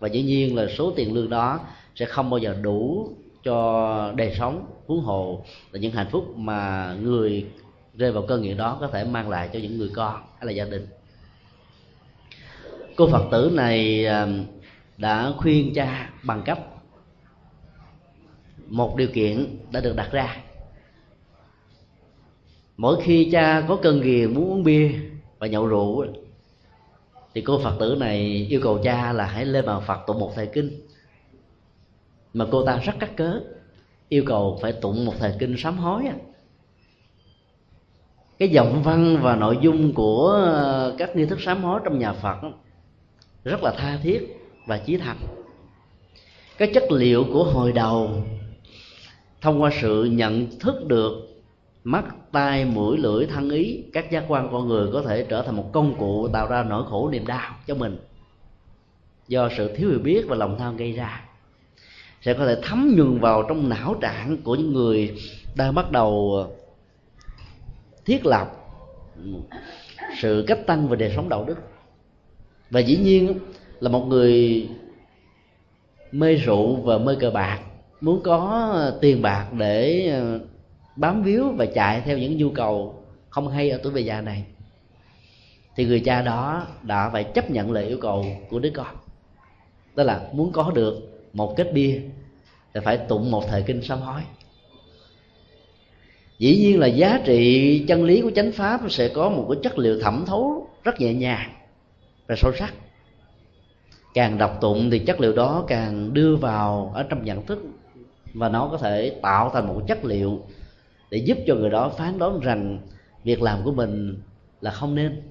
Và 0.00 0.08
dĩ 0.08 0.22
nhiên 0.22 0.56
là 0.56 0.66
số 0.78 0.92
tiền 0.96 1.14
lương 1.14 1.30
đó 1.30 1.60
sẽ 1.94 2.06
không 2.06 2.30
bao 2.30 2.38
giờ 2.38 2.56
đủ 2.62 3.08
cho 3.44 4.12
đời 4.16 4.34
sống, 4.38 4.66
huống 4.86 5.00
hồ 5.00 5.44
là 5.72 5.80
những 5.80 5.92
hạnh 5.92 6.08
phúc 6.10 6.36
mà 6.36 6.92
người 7.02 7.46
rơi 7.94 8.12
vào 8.12 8.24
cơn 8.28 8.42
nghiện 8.42 8.56
đó 8.56 8.76
có 8.80 8.88
thể 8.88 9.04
mang 9.04 9.28
lại 9.28 9.50
cho 9.52 9.58
những 9.58 9.78
người 9.78 9.90
con 9.94 10.14
hay 10.38 10.46
là 10.46 10.52
gia 10.52 10.64
đình 10.64 10.86
cô 12.96 13.08
phật 13.12 13.28
tử 13.30 13.50
này 13.54 14.06
à, 14.06 14.28
đã 14.96 15.32
khuyên 15.36 15.74
cha 15.74 16.10
bằng 16.22 16.42
cấp. 16.42 16.58
Một 18.66 18.96
điều 18.96 19.08
kiện 19.08 19.58
đã 19.72 19.80
được 19.80 19.96
đặt 19.96 20.08
ra. 20.12 20.36
Mỗi 22.76 23.00
khi 23.02 23.28
cha 23.32 23.64
có 23.68 23.78
cơn 23.82 24.00
ghiền 24.00 24.34
muốn 24.34 24.50
uống 24.50 24.64
bia 24.64 24.90
và 25.38 25.46
nhậu 25.46 25.66
rượu 25.66 26.06
thì 27.34 27.40
cô 27.40 27.58
phật 27.58 27.76
tử 27.80 27.96
này 28.00 28.46
yêu 28.50 28.60
cầu 28.62 28.78
cha 28.84 29.12
là 29.12 29.26
hãy 29.26 29.44
lên 29.44 29.66
bàn 29.66 29.82
phật 29.86 29.98
tụng 30.06 30.20
một 30.20 30.32
thời 30.34 30.46
kinh. 30.46 30.80
Mà 32.34 32.46
cô 32.50 32.66
ta 32.66 32.76
rất 32.76 32.92
cắt 33.00 33.16
cớ, 33.16 33.40
yêu 34.08 34.24
cầu 34.26 34.58
phải 34.62 34.72
tụng 34.72 35.04
một 35.04 35.14
thời 35.18 35.34
kinh 35.38 35.56
sám 35.58 35.78
hối 35.78 36.04
cái 38.38 38.48
giọng 38.48 38.82
văn 38.82 39.18
và 39.22 39.36
nội 39.36 39.58
dung 39.60 39.94
của 39.94 40.42
à, 40.54 40.90
các 40.98 41.16
nghi 41.16 41.26
thức 41.26 41.40
sám 41.40 41.62
hối 41.62 41.80
trong 41.84 41.98
nhà 41.98 42.12
phật 42.12 42.36
rất 43.44 43.62
là 43.62 43.74
tha 43.78 43.98
thiết 44.02 44.36
và 44.66 44.78
chí 44.78 44.96
thành 44.96 45.16
cái 46.58 46.70
chất 46.74 46.92
liệu 46.92 47.24
của 47.32 47.44
hồi 47.44 47.72
đầu 47.72 48.10
thông 49.40 49.62
qua 49.62 49.70
sự 49.80 50.04
nhận 50.04 50.58
thức 50.60 50.86
được 50.86 51.12
mắt, 51.84 52.04
tai, 52.32 52.64
mũi, 52.64 52.98
lưỡi, 52.98 53.26
thân 53.26 53.50
ý, 53.50 53.84
các 53.92 54.10
giác 54.10 54.24
quan 54.28 54.48
con 54.52 54.68
người 54.68 54.90
có 54.92 55.02
thể 55.02 55.26
trở 55.28 55.42
thành 55.42 55.56
một 55.56 55.70
công 55.72 55.98
cụ 55.98 56.28
tạo 56.28 56.48
ra 56.48 56.62
nỗi 56.62 56.84
khổ 56.90 57.10
niềm 57.10 57.26
đau 57.26 57.54
cho 57.66 57.74
mình 57.74 57.98
do 59.28 59.48
sự 59.56 59.76
thiếu 59.76 59.88
hiểu 59.88 59.98
biết 59.98 60.24
và 60.28 60.36
lòng 60.36 60.58
tham 60.58 60.76
gây 60.76 60.92
ra. 60.92 61.24
Sẽ 62.20 62.34
có 62.34 62.46
thể 62.46 62.56
thấm 62.62 62.94
nhuần 62.96 63.20
vào 63.20 63.42
trong 63.48 63.68
não 63.68 63.94
trạng 64.00 64.42
của 64.42 64.54
những 64.54 64.72
người 64.72 65.14
đang 65.56 65.74
bắt 65.74 65.90
đầu 65.90 66.46
thiết 68.04 68.26
lập 68.26 68.52
sự 70.16 70.44
cách 70.46 70.58
tăng 70.66 70.88
về 70.88 70.96
đời 70.96 71.12
sống 71.16 71.28
đạo 71.28 71.44
đức 71.44 71.56
và 72.74 72.80
dĩ 72.80 72.96
nhiên 72.96 73.38
là 73.80 73.90
một 73.90 74.06
người 74.06 74.68
mê 76.12 76.34
rượu 76.34 76.76
và 76.76 76.98
mê 76.98 77.16
cờ 77.20 77.30
bạc, 77.30 77.60
muốn 78.00 78.20
có 78.22 78.92
tiền 79.00 79.22
bạc 79.22 79.46
để 79.58 80.08
ờ, 80.08 80.40
bám 80.96 81.22
víu 81.22 81.52
và 81.56 81.66
chạy 81.66 82.00
theo 82.00 82.18
những 82.18 82.36
nhu 82.36 82.50
cầu 82.50 83.04
không 83.28 83.48
hay 83.48 83.70
ở 83.70 83.80
tuổi 83.82 83.92
về 83.92 84.00
già 84.00 84.20
này. 84.20 84.44
Thì 85.76 85.84
người 85.84 86.00
cha 86.00 86.22
đó 86.22 86.66
đã 86.82 87.10
phải 87.10 87.24
chấp 87.24 87.50
nhận 87.50 87.72
lời 87.72 87.86
yêu 87.86 87.98
cầu 88.00 88.26
của 88.50 88.58
đứa 88.58 88.70
con. 88.70 88.96
Đó 89.94 90.04
là 90.04 90.28
muốn 90.32 90.52
có 90.52 90.72
được 90.74 91.24
một 91.32 91.54
kết 91.56 91.72
bia 91.72 92.00
thì 92.74 92.80
phải 92.84 92.96
tụng 92.96 93.30
một 93.30 93.44
thời 93.48 93.62
kinh 93.62 93.82
sám 93.82 94.00
hối. 94.00 94.20
Dĩ 96.38 96.56
nhiên 96.56 96.80
là 96.80 96.86
giá 96.86 97.20
trị 97.24 97.84
chân 97.88 98.04
lý 98.04 98.20
của 98.20 98.30
chánh 98.30 98.52
pháp 98.52 98.80
sẽ 98.90 99.08
có 99.08 99.28
một 99.28 99.46
cái 99.48 99.60
chất 99.62 99.78
liệu 99.78 100.00
thẩm 100.00 100.24
thấu 100.26 100.68
rất 100.84 101.00
nhẹ 101.00 101.14
nhàng 101.14 101.50
và 102.26 102.34
sâu 102.36 102.52
sắc. 102.58 102.74
Càng 104.14 104.38
đọc 104.38 104.58
tụng 104.60 104.90
thì 104.90 104.98
chất 104.98 105.20
liệu 105.20 105.32
đó 105.32 105.64
càng 105.68 106.14
đưa 106.14 106.36
vào 106.36 106.92
ở 106.94 107.02
trong 107.02 107.24
nhận 107.24 107.46
thức 107.46 107.64
và 108.34 108.48
nó 108.48 108.68
có 108.70 108.78
thể 108.78 109.18
tạo 109.22 109.50
thành 109.54 109.66
một 109.66 109.82
chất 109.88 110.04
liệu 110.04 110.42
để 111.10 111.18
giúp 111.18 111.38
cho 111.46 111.54
người 111.54 111.70
đó 111.70 111.88
phán 111.88 112.18
đoán 112.18 112.40
rằng 112.40 112.78
việc 113.24 113.42
làm 113.42 113.64
của 113.64 113.72
mình 113.72 114.22
là 114.60 114.70
không 114.70 114.94
nên. 114.94 115.22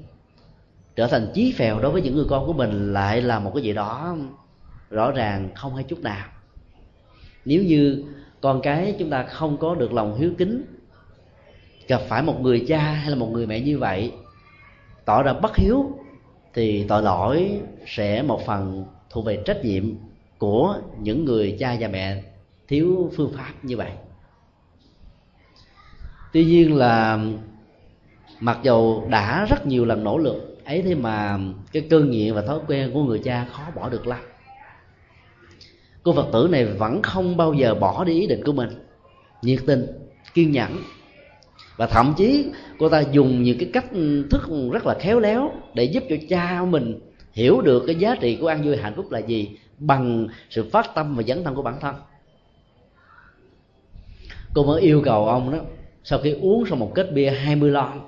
Trở 0.95 1.08
thành 1.08 1.32
chí 1.34 1.53
phèo 1.58 1.79
đối 1.79 1.91
với 1.91 2.01
những 2.01 2.15
người 2.15 2.25
con 2.29 2.45
của 2.45 2.53
mình 2.53 2.93
lại 2.93 3.21
là 3.21 3.39
một 3.39 3.51
cái 3.56 3.63
gì 3.63 3.73
đó 3.73 4.15
rõ 4.89 5.12
ràng 5.12 5.49
không 5.56 5.75
hay 5.75 5.84
chút 5.84 5.99
nào. 5.99 6.27
Nếu 7.45 7.63
như 7.63 8.03
con 8.41 8.62
cái 8.62 8.95
chúng 8.99 9.10
ta 9.10 9.23
không 9.23 9.58
có 9.58 9.75
được 9.75 9.93
lòng 9.93 10.17
hiếu 10.19 10.32
kính, 10.38 10.63
gặp 11.88 12.01
phải 12.08 12.23
một 12.23 12.41
người 12.41 12.65
cha 12.67 12.79
hay 12.79 13.10
là 13.10 13.15
một 13.15 13.29
người 13.32 13.47
mẹ 13.47 13.60
như 13.60 13.79
vậy, 13.79 14.12
tỏ 15.06 15.23
ra 15.23 15.34
bất 15.34 15.58
hiếu 15.58 15.99
thì 16.54 16.86
tội 16.88 17.04
lỗi 17.04 17.62
sẽ 17.88 18.22
một 18.22 18.46
phần 18.46 18.86
thuộc 19.10 19.26
về 19.26 19.44
trách 19.46 19.66
nhiệm 19.66 19.84
của 20.38 20.76
những 21.00 21.26
người 21.26 21.58
cha 21.60 21.78
và 21.80 21.88
mẹ 21.88 22.24
thiếu 22.68 23.12
phương 23.16 23.34
pháp 23.38 23.54
như 23.63 23.78
vậy. 23.78 23.92
Tuy 26.34 26.46
nhiên 26.46 26.76
là 26.76 27.20
mặc 28.39 28.60
dầu 28.63 29.08
đã 29.10 29.46
rất 29.50 29.66
nhiều 29.66 29.86
lần 29.86 30.04
nỗ 30.04 30.18
lực, 30.18 30.58
ấy 30.66 30.82
thế 30.82 30.96
mà 30.96 31.39
cái 31.72 31.88
cơn 31.89 32.12
nghiện 32.12 32.34
và 32.34 32.42
thói 32.42 32.60
quen 32.68 32.92
của 32.94 33.04
người 33.04 33.20
cha 33.24 33.46
khó 33.52 33.63
bỏ 33.76 33.89
được 33.89 34.08
lắm. 34.08 34.20
Cô 36.04 36.13
phật 36.13 36.28
tử 36.34 36.48
này 36.52 36.66
vẫn 36.66 37.02
không 37.02 37.38
bao 37.38 37.54
giờ 37.54 37.76
bỏ 37.76 38.04
đi 38.04 38.20
ý 38.20 38.28
định 38.28 38.44
của 38.46 38.54
mình. 38.54 38.70
Nhiệt 39.42 39.60
tình, 39.68 39.86
kiên 40.34 40.52
nhẫn 40.52 40.78
và 41.77 41.88
thậm 41.88 42.13
chí 42.17 42.51
cô 42.79 42.89
ta 42.89 42.99
dùng 42.99 43.43
những 43.43 43.57
cái 43.57 43.69
cách 43.73 43.86
thức 44.29 44.41
rất 44.71 44.86
là 44.86 44.95
khéo 44.99 45.19
léo 45.19 45.51
để 45.73 45.83
giúp 45.83 46.03
cho 46.09 46.15
cha 46.29 46.62
mình 46.69 46.99
hiểu 47.33 47.62
được 47.62 47.83
cái 47.88 47.95
giá 47.95 48.15
trị 48.15 48.38
của 48.41 48.47
an 48.47 48.63
vui 48.63 48.77
hạnh 48.77 48.93
phúc 48.95 49.12
là 49.12 49.19
gì 49.19 49.57
bằng 49.77 50.27
sự 50.49 50.69
phát 50.71 50.95
tâm 50.95 51.15
và 51.15 51.23
dấn 51.23 51.43
thân 51.43 51.55
của 51.55 51.62
bản 51.62 51.79
thân. 51.79 51.95
Cô 54.53 54.63
mới 54.65 54.81
yêu 54.81 55.01
cầu 55.05 55.27
ông 55.27 55.51
đó, 55.51 55.57
sau 56.03 56.19
khi 56.19 56.31
uống 56.41 56.65
xong 56.65 56.79
một 56.79 56.91
kết 56.95 57.12
bia 57.13 57.29
20 57.29 57.71
lon, 57.71 58.01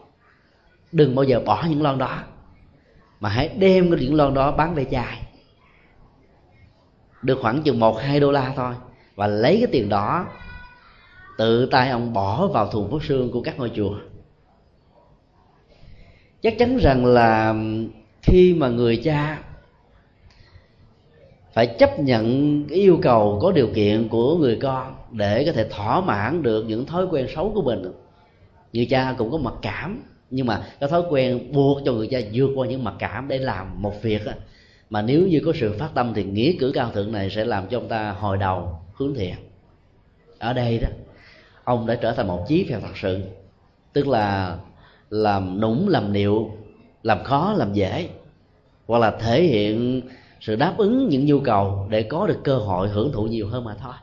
đừng 0.91 1.15
bao 1.15 1.23
giờ 1.23 1.39
bỏ 1.45 1.65
những 1.69 1.82
lon 1.82 1.97
đó, 1.97 2.19
mà 3.19 3.30
hãy 3.30 3.49
đem 3.58 3.91
cái 3.91 3.99
những 3.99 4.16
lon 4.16 4.34
đó 4.34 4.51
bán 4.51 4.76
về 4.76 4.86
chài. 4.91 5.22
Được 7.22 7.39
khoảng 7.41 7.63
chừng 7.63 7.80
một 7.80 8.01
hai 8.01 8.20
đô 8.20 8.32
la 8.32 8.53
thôi, 8.55 8.74
và 9.16 9.28
lấy 9.28 9.57
cái 9.57 9.68
tiền 9.72 9.89
đó 9.89 10.28
tự 11.38 11.66
tay 11.66 11.90
ông 11.90 12.14
bỏ 12.14 12.48
vào 12.48 12.72
thùng 12.72 12.92
phước 12.92 13.04
xương 13.04 13.32
của 13.32 13.42
các 13.42 13.60
ngôi 13.60 13.72
chùa. 13.76 13.96
Chắc 16.42 16.58
chắn 16.58 16.78
rằng 16.78 17.06
là 17.06 17.56
khi 18.22 18.54
mà 18.54 18.70
người 18.70 18.98
cha 18.98 19.44
phải 21.54 21.68
chấp 21.68 22.00
nhận 22.00 22.64
cái 22.70 22.78
yêu 22.78 23.00
cầu 23.02 23.40
có 23.42 23.52
điều 23.52 23.68
kiện 23.76 24.08
của 24.10 24.38
người 24.38 24.58
con 24.62 24.96
để 25.12 25.44
có 25.46 25.52
thể 25.52 25.70
thỏa 25.70 26.02
mãn 26.02 26.44
được 26.44 26.66
những 26.68 26.86
thói 26.86 27.06
quen 27.06 27.28
xấu 27.36 27.52
của 27.56 27.62
mình, 27.62 27.92
người 28.74 28.86
cha 28.86 29.16
cũng 29.18 29.32
có 29.32 29.38
mặc 29.38 29.54
cảm. 29.62 30.04
Nhưng 30.30 30.48
mà 30.48 30.64
cái 30.80 30.90
thói 30.90 31.04
quen 31.10 31.52
buộc 31.52 31.82
cho 31.86 31.94
người 31.94 32.08
cha 32.08 32.20
vượt 32.34 32.50
qua 32.56 32.68
những 32.68 32.84
mặc 32.84 32.94
cảm 33.00 33.28
để 33.28 33.38
làm 33.38 33.82
một 33.82 34.02
việc 34.02 34.22
mà 34.90 35.02
nếu 35.02 35.28
như 35.28 35.42
có 35.46 35.54
sự 35.60 35.76
phát 35.80 35.90
tâm 35.94 36.12
thì 36.16 36.24
nghĩa 36.24 36.54
cử 36.60 36.72
cao 36.76 36.92
thượng 36.94 37.12
này 37.12 37.30
sẽ 37.30 37.46
làm 37.46 37.68
cho 37.68 37.78
ông 37.78 37.88
ta 37.88 38.12
hồi 38.12 38.38
đầu 38.38 38.80
hướng 38.94 39.14
thiện. 39.16 39.36
Ở 40.40 40.54
đây 40.54 40.80
đó 40.80 40.88
ông 41.66 41.88
đã 41.88 41.95
trở 41.95 42.13
thành 42.13 42.28
một 42.28 42.45
chí 42.47 42.66
phèo 42.70 42.80
thật 42.80 42.97
sự, 42.97 43.22
tức 43.93 44.07
là 44.07 44.57
làm 45.09 45.61
nũng, 45.61 45.88
làm 45.89 46.13
niệu, 46.13 46.51
làm 47.03 47.24
khó, 47.24 47.53
làm 47.53 47.74
dễ, 47.74 48.09
hoặc 48.88 48.99
là 48.99 49.11
thể 49.11 49.43
hiện 49.43 50.01
sự 50.41 50.55
đáp 50.55 50.74
ứng 50.78 51.09
những 51.09 51.26
nhu 51.26 51.39
cầu 51.39 51.88
để 51.89 52.03
có 52.03 52.28
được 52.28 52.39
cơ 52.43 52.57
hội 52.57 52.89
hưởng 52.89 53.11
thụ 53.11 53.24
nhiều 53.24 53.47
hơn 53.47 53.63
mà 53.63 53.76
thôi. 53.82 53.93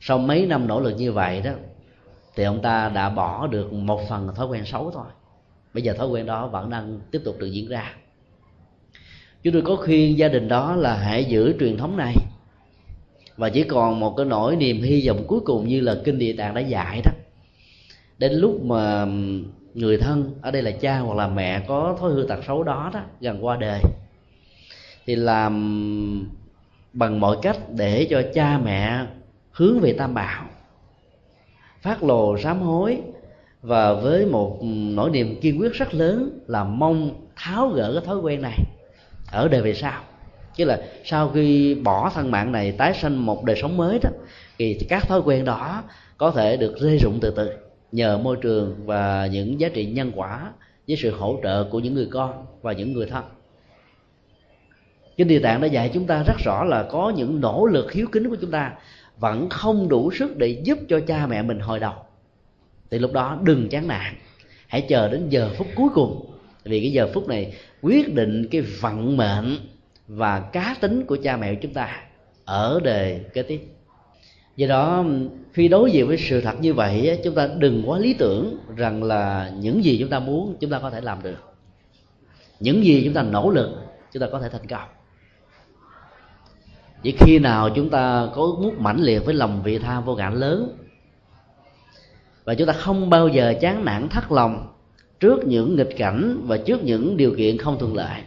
Sau 0.00 0.18
mấy 0.18 0.46
năm 0.46 0.66
nỗ 0.66 0.80
lực 0.80 0.94
như 0.96 1.12
vậy 1.12 1.40
đó, 1.40 1.50
thì 2.36 2.44
ông 2.44 2.62
ta 2.62 2.88
đã 2.88 3.10
bỏ 3.10 3.46
được 3.46 3.72
một 3.72 4.00
phần 4.08 4.34
thói 4.34 4.46
quen 4.46 4.64
xấu 4.64 4.90
thôi. 4.90 5.06
Bây 5.74 5.82
giờ 5.82 5.92
thói 5.92 6.08
quen 6.08 6.26
đó 6.26 6.46
vẫn 6.46 6.70
đang 6.70 7.00
tiếp 7.10 7.20
tục 7.24 7.36
được 7.38 7.46
diễn 7.46 7.68
ra. 7.68 7.94
Chúng 9.42 9.52
tôi 9.52 9.62
có 9.62 9.76
khuyên 9.76 10.18
gia 10.18 10.28
đình 10.28 10.48
đó 10.48 10.76
là 10.76 10.94
hãy 10.94 11.24
giữ 11.24 11.54
truyền 11.60 11.76
thống 11.76 11.96
này 11.96 12.14
và 13.36 13.48
chỉ 13.48 13.62
còn 13.62 14.00
một 14.00 14.14
cái 14.16 14.26
nỗi 14.26 14.56
niềm 14.56 14.82
hy 14.82 15.08
vọng 15.08 15.24
cuối 15.26 15.40
cùng 15.40 15.68
như 15.68 15.80
là 15.80 15.96
kinh 16.04 16.18
địa 16.18 16.32
tạng 16.32 16.54
đã 16.54 16.60
dạy 16.60 17.00
đó. 17.04 17.10
Đến 18.18 18.32
lúc 18.32 18.62
mà 18.62 19.06
người 19.74 19.98
thân 19.98 20.34
ở 20.42 20.50
đây 20.50 20.62
là 20.62 20.70
cha 20.70 20.98
hoặc 20.98 21.14
là 21.14 21.28
mẹ 21.28 21.60
có 21.68 21.96
thói 22.00 22.12
hư 22.12 22.26
tật 22.28 22.44
xấu 22.46 22.62
đó 22.62 22.90
đó, 22.94 23.00
gần 23.20 23.44
qua 23.44 23.56
đời, 23.56 23.80
thì 25.06 25.14
làm 25.14 26.28
bằng 26.92 27.20
mọi 27.20 27.36
cách 27.42 27.58
để 27.76 28.06
cho 28.10 28.22
cha 28.34 28.58
mẹ 28.58 29.06
hướng 29.50 29.80
về 29.80 29.92
tam 29.92 30.14
bảo, 30.14 30.44
phát 31.82 32.02
lồ 32.02 32.38
sám 32.38 32.60
hối 32.60 32.98
và 33.62 33.92
với 33.92 34.26
một 34.26 34.58
nỗi 34.62 35.10
niềm 35.10 35.40
kiên 35.40 35.60
quyết 35.60 35.72
rất 35.72 35.94
lớn 35.94 36.38
là 36.46 36.64
mong 36.64 37.10
tháo 37.36 37.68
gỡ 37.68 37.92
cái 37.94 38.06
thói 38.06 38.16
quen 38.16 38.42
này 38.42 38.58
ở 39.32 39.48
đời 39.48 39.62
về 39.62 39.74
sau 39.74 40.02
chứ 40.56 40.64
là 40.64 40.80
sau 41.04 41.30
khi 41.34 41.74
bỏ 41.74 42.10
thân 42.14 42.30
mạng 42.30 42.52
này 42.52 42.72
tái 42.72 42.94
sanh 42.94 43.26
một 43.26 43.44
đời 43.44 43.56
sống 43.56 43.76
mới 43.76 43.98
đó, 44.02 44.10
thì 44.58 44.78
các 44.88 45.08
thói 45.08 45.20
quen 45.20 45.44
đó 45.44 45.82
có 46.16 46.30
thể 46.30 46.56
được 46.56 46.80
rơi 46.80 46.98
rụng 46.98 47.18
từ 47.20 47.30
từ 47.30 47.50
nhờ 47.92 48.18
môi 48.18 48.36
trường 48.36 48.74
và 48.84 49.26
những 49.32 49.60
giá 49.60 49.68
trị 49.68 49.86
nhân 49.86 50.12
quả 50.14 50.52
với 50.88 50.96
sự 50.96 51.10
hỗ 51.10 51.40
trợ 51.42 51.64
của 51.64 51.78
những 51.78 51.94
người 51.94 52.08
con 52.10 52.46
và 52.62 52.72
những 52.72 52.92
người 52.92 53.06
thân. 53.06 53.24
Kinh 55.16 55.28
địa 55.28 55.38
tạng 55.38 55.60
đã 55.60 55.66
dạy 55.66 55.90
chúng 55.94 56.06
ta 56.06 56.22
rất 56.26 56.36
rõ 56.44 56.64
là 56.64 56.82
có 56.82 57.12
những 57.16 57.40
nỗ 57.40 57.66
lực 57.66 57.92
hiếu 57.92 58.06
kính 58.12 58.30
của 58.30 58.36
chúng 58.40 58.50
ta 58.50 58.72
vẫn 59.18 59.48
không 59.48 59.88
đủ 59.88 60.10
sức 60.10 60.36
để 60.36 60.48
giúp 60.48 60.78
cho 60.88 61.00
cha 61.00 61.26
mẹ 61.26 61.42
mình 61.42 61.60
hồi 61.60 61.78
đầu. 61.78 61.94
Thì 62.90 62.98
lúc 62.98 63.12
đó 63.12 63.38
đừng 63.42 63.68
chán 63.68 63.88
nản, 63.88 64.14
hãy 64.66 64.86
chờ 64.88 65.08
đến 65.08 65.28
giờ 65.28 65.50
phút 65.56 65.66
cuối 65.74 65.88
cùng. 65.94 66.30
Vì 66.64 66.80
cái 66.80 66.92
giờ 66.92 67.08
phút 67.14 67.28
này 67.28 67.54
quyết 67.82 68.14
định 68.14 68.48
cái 68.50 68.60
vận 68.60 69.16
mệnh 69.16 69.56
và 70.08 70.40
cá 70.40 70.76
tính 70.80 71.04
của 71.06 71.16
cha 71.22 71.36
mẹ 71.36 71.54
của 71.54 71.60
chúng 71.62 71.72
ta 71.72 72.02
ở 72.44 72.80
đề 72.84 73.20
kế 73.34 73.42
tiếp. 73.42 73.60
Do 74.56 74.66
đó, 74.66 75.04
khi 75.52 75.68
đối 75.68 75.90
diện 75.90 76.06
với 76.08 76.16
sự 76.16 76.40
thật 76.40 76.60
như 76.60 76.74
vậy 76.74 77.20
chúng 77.24 77.34
ta 77.34 77.48
đừng 77.58 77.82
quá 77.86 77.98
lý 77.98 78.14
tưởng 78.14 78.58
rằng 78.76 79.02
là 79.02 79.52
những 79.60 79.84
gì 79.84 79.96
chúng 80.00 80.08
ta 80.08 80.18
muốn 80.18 80.56
chúng 80.60 80.70
ta 80.70 80.78
có 80.78 80.90
thể 80.90 81.00
làm 81.00 81.22
được. 81.22 81.36
Những 82.60 82.84
gì 82.84 83.02
chúng 83.04 83.14
ta 83.14 83.22
nỗ 83.22 83.50
lực, 83.50 83.70
chúng 84.12 84.20
ta 84.20 84.26
có 84.32 84.40
thể 84.40 84.48
thành 84.48 84.66
công. 84.66 84.88
Chỉ 87.02 87.14
khi 87.18 87.38
nào 87.38 87.70
chúng 87.74 87.90
ta 87.90 88.28
có 88.34 88.42
muốn 88.42 88.74
mãnh 88.78 89.00
liệt 89.00 89.24
với 89.24 89.34
lòng 89.34 89.62
vị 89.64 89.78
tha 89.78 90.00
vô 90.00 90.14
ngã 90.14 90.30
lớn, 90.30 90.78
và 92.44 92.54
chúng 92.54 92.66
ta 92.66 92.72
không 92.72 93.10
bao 93.10 93.28
giờ 93.28 93.54
chán 93.60 93.84
nản 93.84 94.08
thất 94.08 94.32
lòng 94.32 94.72
trước 95.20 95.46
những 95.46 95.76
nghịch 95.76 95.96
cảnh 95.96 96.40
và 96.44 96.56
trước 96.56 96.84
những 96.84 97.16
điều 97.16 97.34
kiện 97.36 97.58
không 97.58 97.78
thuận 97.78 97.94
lợi 97.94 98.20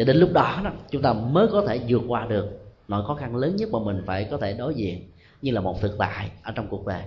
cho 0.00 0.04
đến 0.04 0.16
lúc 0.16 0.32
đó, 0.32 0.60
đó 0.64 0.70
chúng 0.90 1.02
ta 1.02 1.12
mới 1.12 1.48
có 1.48 1.64
thể 1.68 1.80
vượt 1.88 2.02
qua 2.08 2.26
được 2.26 2.46
nỗi 2.88 3.04
khó 3.06 3.14
khăn 3.14 3.36
lớn 3.36 3.56
nhất 3.56 3.68
mà 3.72 3.78
mình 3.84 4.02
phải 4.06 4.24
có 4.24 4.36
thể 4.36 4.52
đối 4.52 4.74
diện 4.74 5.00
như 5.42 5.52
là 5.52 5.60
một 5.60 5.80
thực 5.80 5.98
tại 5.98 6.30
ở 6.42 6.52
trong 6.52 6.66
cuộc 6.70 6.86
đời. 6.86 7.02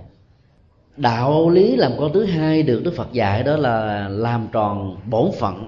Đạo 0.97 1.49
lý 1.49 1.75
làm 1.75 1.91
con 1.99 2.13
thứ 2.13 2.25
hai 2.25 2.63
được 2.63 2.81
đức 2.83 2.93
phật 2.95 3.13
dạy 3.13 3.43
đó 3.43 3.57
là 3.57 4.07
làm 4.07 4.47
tròn 4.51 4.97
bổn 5.09 5.31
phận. 5.39 5.67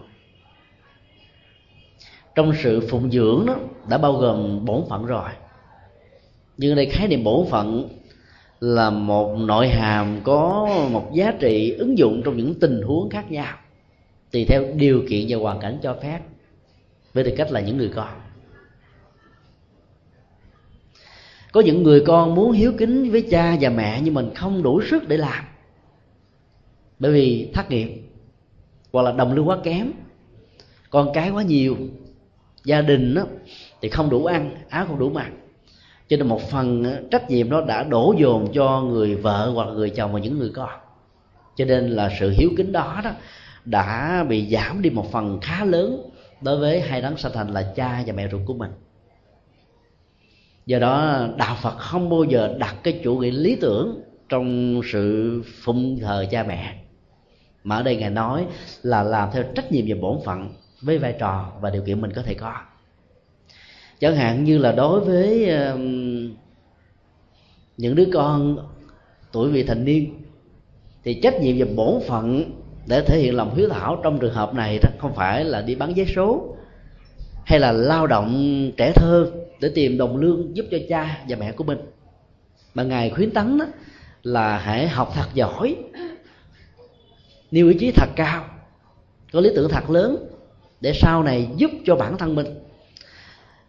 Trong 2.35 2.53
sự 2.63 2.87
phụng 2.89 3.11
dưỡng 3.11 3.45
đó 3.47 3.55
đã 3.89 3.97
bao 3.97 4.13
gồm 4.13 4.65
bổn 4.65 4.81
phận 4.89 5.05
rồi. 5.05 5.29
Nhưng 6.57 6.75
đây 6.75 6.85
khái 6.85 7.07
niệm 7.07 7.23
bổn 7.23 7.47
phận 7.49 7.89
là 8.59 8.89
một 8.89 9.35
nội 9.37 9.67
hàm 9.67 10.19
có 10.23 10.69
một 10.91 11.13
giá 11.13 11.33
trị 11.39 11.71
ứng 11.71 11.97
dụng 11.97 12.21
trong 12.25 12.37
những 12.37 12.59
tình 12.59 12.81
huống 12.81 13.09
khác 13.09 13.31
nhau 13.31 13.57
tùy 14.31 14.45
theo 14.45 14.63
điều 14.75 15.03
kiện 15.09 15.25
và 15.29 15.37
hoàn 15.37 15.59
cảnh 15.59 15.77
cho 15.81 15.95
phép 16.01 16.19
với 17.15 17.23
tư 17.23 17.31
cách 17.37 17.51
là 17.51 17.59
những 17.59 17.77
người 17.77 17.91
con. 17.95 18.21
Có 21.51 21.61
những 21.61 21.83
người 21.83 22.03
con 22.07 22.35
muốn 22.35 22.51
hiếu 22.51 22.73
kính 22.77 23.11
với 23.11 23.27
cha 23.31 23.57
và 23.61 23.69
mẹ 23.69 24.01
nhưng 24.03 24.13
mình 24.13 24.29
không 24.35 24.63
đủ 24.63 24.81
sức 24.81 25.07
để 25.07 25.17
làm. 25.17 25.45
Bởi 26.99 27.11
vì 27.11 27.49
thất 27.53 27.69
nghiệp 27.69 28.01
hoặc 28.93 29.01
là 29.01 29.11
đồng 29.11 29.33
lương 29.33 29.47
quá 29.47 29.57
kém 29.63 29.91
con 30.89 31.09
cái 31.13 31.29
quá 31.29 31.43
nhiều 31.43 31.77
gia 32.63 32.81
đình 32.81 33.13
đó, 33.13 33.23
thì 33.81 33.89
không 33.89 34.09
đủ 34.09 34.25
ăn 34.25 34.55
áo 34.69 34.85
không 34.87 34.99
đủ 34.99 35.09
mặc. 35.09 35.31
Cho 36.07 36.17
nên 36.17 36.27
một 36.27 36.49
phần 36.49 36.85
trách 37.11 37.29
nhiệm 37.29 37.49
đó 37.49 37.61
đã 37.67 37.83
đổ 37.83 38.15
dồn 38.17 38.53
cho 38.53 38.81
người 38.81 39.15
vợ 39.15 39.51
hoặc 39.55 39.67
là 39.67 39.73
người 39.73 39.89
chồng 39.89 40.13
và 40.13 40.19
những 40.19 40.39
người 40.39 40.51
con. 40.55 40.69
Cho 41.55 41.65
nên 41.65 41.89
là 41.89 42.11
sự 42.19 42.29
hiếu 42.29 42.49
kính 42.57 42.71
đó 42.71 43.01
đó 43.03 43.11
đã 43.65 44.23
bị 44.29 44.49
giảm 44.49 44.81
đi 44.81 44.89
một 44.89 45.11
phần 45.11 45.39
khá 45.41 45.65
lớn 45.65 46.09
đối 46.41 46.57
với 46.57 46.81
hai 46.81 47.01
đấng 47.01 47.17
sanh 47.17 47.31
thành 47.33 47.47
là 47.47 47.73
cha 47.75 48.03
và 48.05 48.13
mẹ 48.13 48.27
ruột 48.31 48.41
của 48.45 48.53
mình. 48.53 48.71
Do 50.65 50.79
đó 50.79 51.27
đạo 51.37 51.57
phật 51.61 51.77
không 51.77 52.09
bao 52.09 52.23
giờ 52.23 52.55
đặt 52.59 52.75
cái 52.83 52.99
chủ 53.03 53.17
nghĩa 53.17 53.31
lý 53.31 53.55
tưởng 53.61 54.01
trong 54.29 54.81
sự 54.91 55.41
phụng 55.63 55.99
thờ 55.99 56.25
cha 56.31 56.43
mẹ 56.43 56.75
mà 57.63 57.75
ở 57.75 57.83
đây 57.83 57.95
ngài 57.95 58.09
nói 58.09 58.45
là 58.83 59.03
làm 59.03 59.29
theo 59.33 59.43
trách 59.55 59.71
nhiệm 59.71 59.85
và 59.87 59.95
bổn 60.01 60.17
phận 60.25 60.49
với 60.81 60.97
vai 60.97 61.15
trò 61.19 61.51
và 61.61 61.69
điều 61.69 61.81
kiện 61.81 62.01
mình 62.01 62.11
có 62.15 62.21
thể 62.21 62.33
có. 62.33 62.53
Chẳng 63.99 64.15
hạn 64.15 64.43
như 64.43 64.57
là 64.57 64.71
đối 64.71 64.99
với 64.99 65.49
uh, 65.73 65.79
những 67.77 67.95
đứa 67.95 68.05
con 68.13 68.57
tuổi 69.31 69.49
vị 69.49 69.63
thành 69.63 69.85
niên 69.85 70.21
thì 71.03 71.19
trách 71.23 71.41
nhiệm 71.41 71.55
và 71.59 71.65
bổn 71.75 72.01
phận 72.07 72.51
để 72.85 73.01
thể 73.01 73.17
hiện 73.19 73.35
lòng 73.35 73.55
hiếu 73.55 73.69
thảo 73.69 73.99
trong 74.03 74.19
trường 74.19 74.33
hợp 74.33 74.53
này 74.53 74.79
đó 74.83 74.89
không 74.99 75.15
phải 75.15 75.43
là 75.43 75.61
đi 75.61 75.75
bán 75.75 75.93
vé 75.93 76.05
số, 76.15 76.55
hay 77.45 77.59
là 77.59 77.71
lao 77.71 78.07
động 78.07 78.71
trẻ 78.77 78.91
thơ 78.95 79.31
để 79.61 79.71
tìm 79.75 79.97
đồng 79.97 80.17
lương 80.17 80.55
giúp 80.55 80.65
cho 80.71 80.77
cha 80.89 81.17
và 81.29 81.37
mẹ 81.39 81.51
của 81.51 81.63
mình. 81.63 81.77
Mà 82.73 82.83
ngài 82.83 83.09
khuyến 83.09 83.31
tấn 83.31 83.57
đó 83.57 83.65
là 84.23 84.57
hãy 84.57 84.87
học 84.87 85.11
thật 85.15 85.27
giỏi, 85.33 85.75
nêu 87.51 87.69
ý 87.69 87.77
chí 87.79 87.91
thật 87.91 88.09
cao, 88.15 88.45
có 89.33 89.39
lý 89.39 89.49
tưởng 89.55 89.69
thật 89.69 89.89
lớn 89.89 90.27
để 90.81 90.93
sau 90.95 91.23
này 91.23 91.47
giúp 91.55 91.71
cho 91.85 91.95
bản 91.95 92.17
thân 92.17 92.35
mình. 92.35 92.47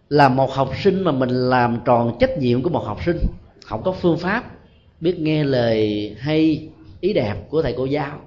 Là 0.08 0.28
một 0.28 0.52
học 0.52 0.70
sinh 0.82 1.04
mà 1.04 1.12
mình 1.12 1.30
làm 1.30 1.78
tròn 1.84 2.16
trách 2.20 2.38
nhiệm 2.38 2.62
của 2.62 2.70
một 2.70 2.84
học 2.86 2.98
sinh 3.06 3.18
học 3.66 3.80
có 3.84 3.92
phương 3.92 4.18
pháp 4.18 4.44
biết 5.00 5.18
nghe 5.18 5.44
lời 5.44 6.14
hay 6.18 6.68
ý 7.00 7.12
đẹp 7.12 7.34
của 7.50 7.62
thầy 7.62 7.74
cô 7.76 7.84
giáo 7.84 8.20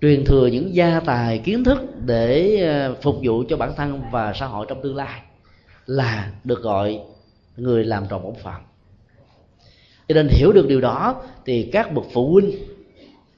truyền 0.00 0.24
thừa 0.24 0.46
những 0.46 0.74
gia 0.74 1.00
tài, 1.00 1.38
kiến 1.38 1.64
thức 1.64 1.78
để 2.06 2.60
ờ, 2.60 2.94
phục 3.02 3.16
vụ 3.22 3.44
cho 3.48 3.56
bản 3.56 3.72
thân 3.76 4.02
và 4.10 4.32
xã 4.32 4.46
hội 4.46 4.66
trong 4.68 4.82
tương 4.82 4.96
lai 4.96 5.20
là 5.86 6.32
được 6.44 6.62
gọi 6.62 7.00
người 7.56 7.84
làm 7.84 8.06
tròn 8.08 8.22
bổn 8.22 8.34
phận 8.42 8.62
cho 10.08 10.14
nên 10.14 10.28
hiểu 10.28 10.52
được 10.52 10.68
điều 10.68 10.80
đó 10.80 11.22
thì 11.44 11.68
các 11.72 11.92
bậc 11.92 12.04
phụ 12.12 12.32
huynh, 12.32 12.50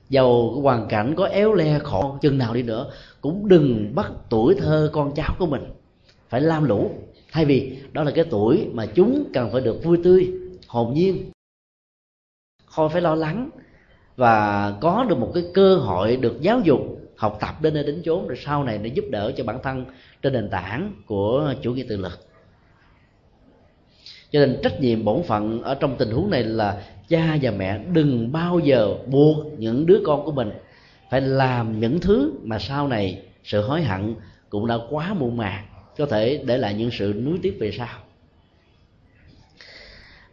giàu 0.08 0.50
hoàn 0.50 0.88
cảnh, 0.88 1.14
có 1.16 1.26
éo 1.26 1.54
le, 1.54 1.78
khổ, 1.78 2.18
chừng 2.20 2.38
nào 2.38 2.54
đi 2.54 2.62
nữa, 2.62 2.92
cũng 3.20 3.48
đừng 3.48 3.94
bắt 3.94 4.12
tuổi 4.28 4.54
thơ 4.54 4.90
con 4.92 5.14
cháu 5.14 5.34
của 5.38 5.46
mình 5.46 5.64
phải 6.28 6.40
lam 6.40 6.64
lũ. 6.64 6.90
Thay 7.32 7.44
vì 7.44 7.78
đó 7.92 8.04
là 8.04 8.10
cái 8.10 8.24
tuổi 8.30 8.66
mà 8.72 8.86
chúng 8.86 9.24
cần 9.34 9.52
phải 9.52 9.60
được 9.60 9.84
vui 9.84 9.98
tươi, 10.04 10.32
hồn 10.66 10.94
nhiên, 10.94 11.30
không 12.66 12.90
phải 12.90 13.02
lo 13.02 13.14
lắng 13.14 13.50
và 14.18 14.72
có 14.80 15.06
được 15.08 15.18
một 15.18 15.30
cái 15.34 15.44
cơ 15.54 15.76
hội 15.76 16.16
được 16.16 16.40
giáo 16.40 16.60
dục, 16.60 16.80
học 17.16 17.38
tập 17.40 17.62
đến 17.62 17.74
nơi 17.74 17.84
đến 17.84 18.02
chốn, 18.04 18.28
rồi 18.28 18.38
sau 18.44 18.64
này 18.64 18.78
để 18.82 18.90
giúp 18.94 19.04
đỡ 19.10 19.32
cho 19.36 19.44
bản 19.44 19.58
thân 19.62 19.84
trên 20.22 20.32
nền 20.32 20.48
tảng 20.50 20.92
của 21.06 21.54
chủ 21.62 21.74
nghĩa 21.74 21.84
tự 21.88 21.96
lực. 21.96 22.18
Cho 24.30 24.40
nên 24.40 24.58
trách 24.62 24.80
nhiệm 24.80 25.04
bổn 25.04 25.22
phận 25.22 25.62
ở 25.62 25.74
trong 25.74 25.96
tình 25.98 26.10
huống 26.10 26.30
này 26.30 26.44
là 26.44 26.82
cha 27.08 27.38
và 27.42 27.50
mẹ 27.50 27.78
đừng 27.92 28.32
bao 28.32 28.58
giờ 28.58 28.94
buộc 29.06 29.46
những 29.58 29.86
đứa 29.86 30.00
con 30.06 30.24
của 30.24 30.32
mình 30.32 30.50
phải 31.10 31.20
làm 31.20 31.80
những 31.80 32.00
thứ 32.00 32.32
mà 32.42 32.58
sau 32.58 32.88
này 32.88 33.22
sự 33.44 33.60
hối 33.60 33.82
hận 33.82 34.14
cũng 34.48 34.66
đã 34.66 34.78
quá 34.90 35.14
muộn 35.14 35.36
màng, 35.36 35.66
có 35.98 36.06
thể 36.06 36.42
để 36.46 36.58
lại 36.58 36.74
những 36.74 36.90
sự 36.90 37.22
nuối 37.24 37.38
tiếc 37.42 37.56
về 37.60 37.72
sau 37.72 37.98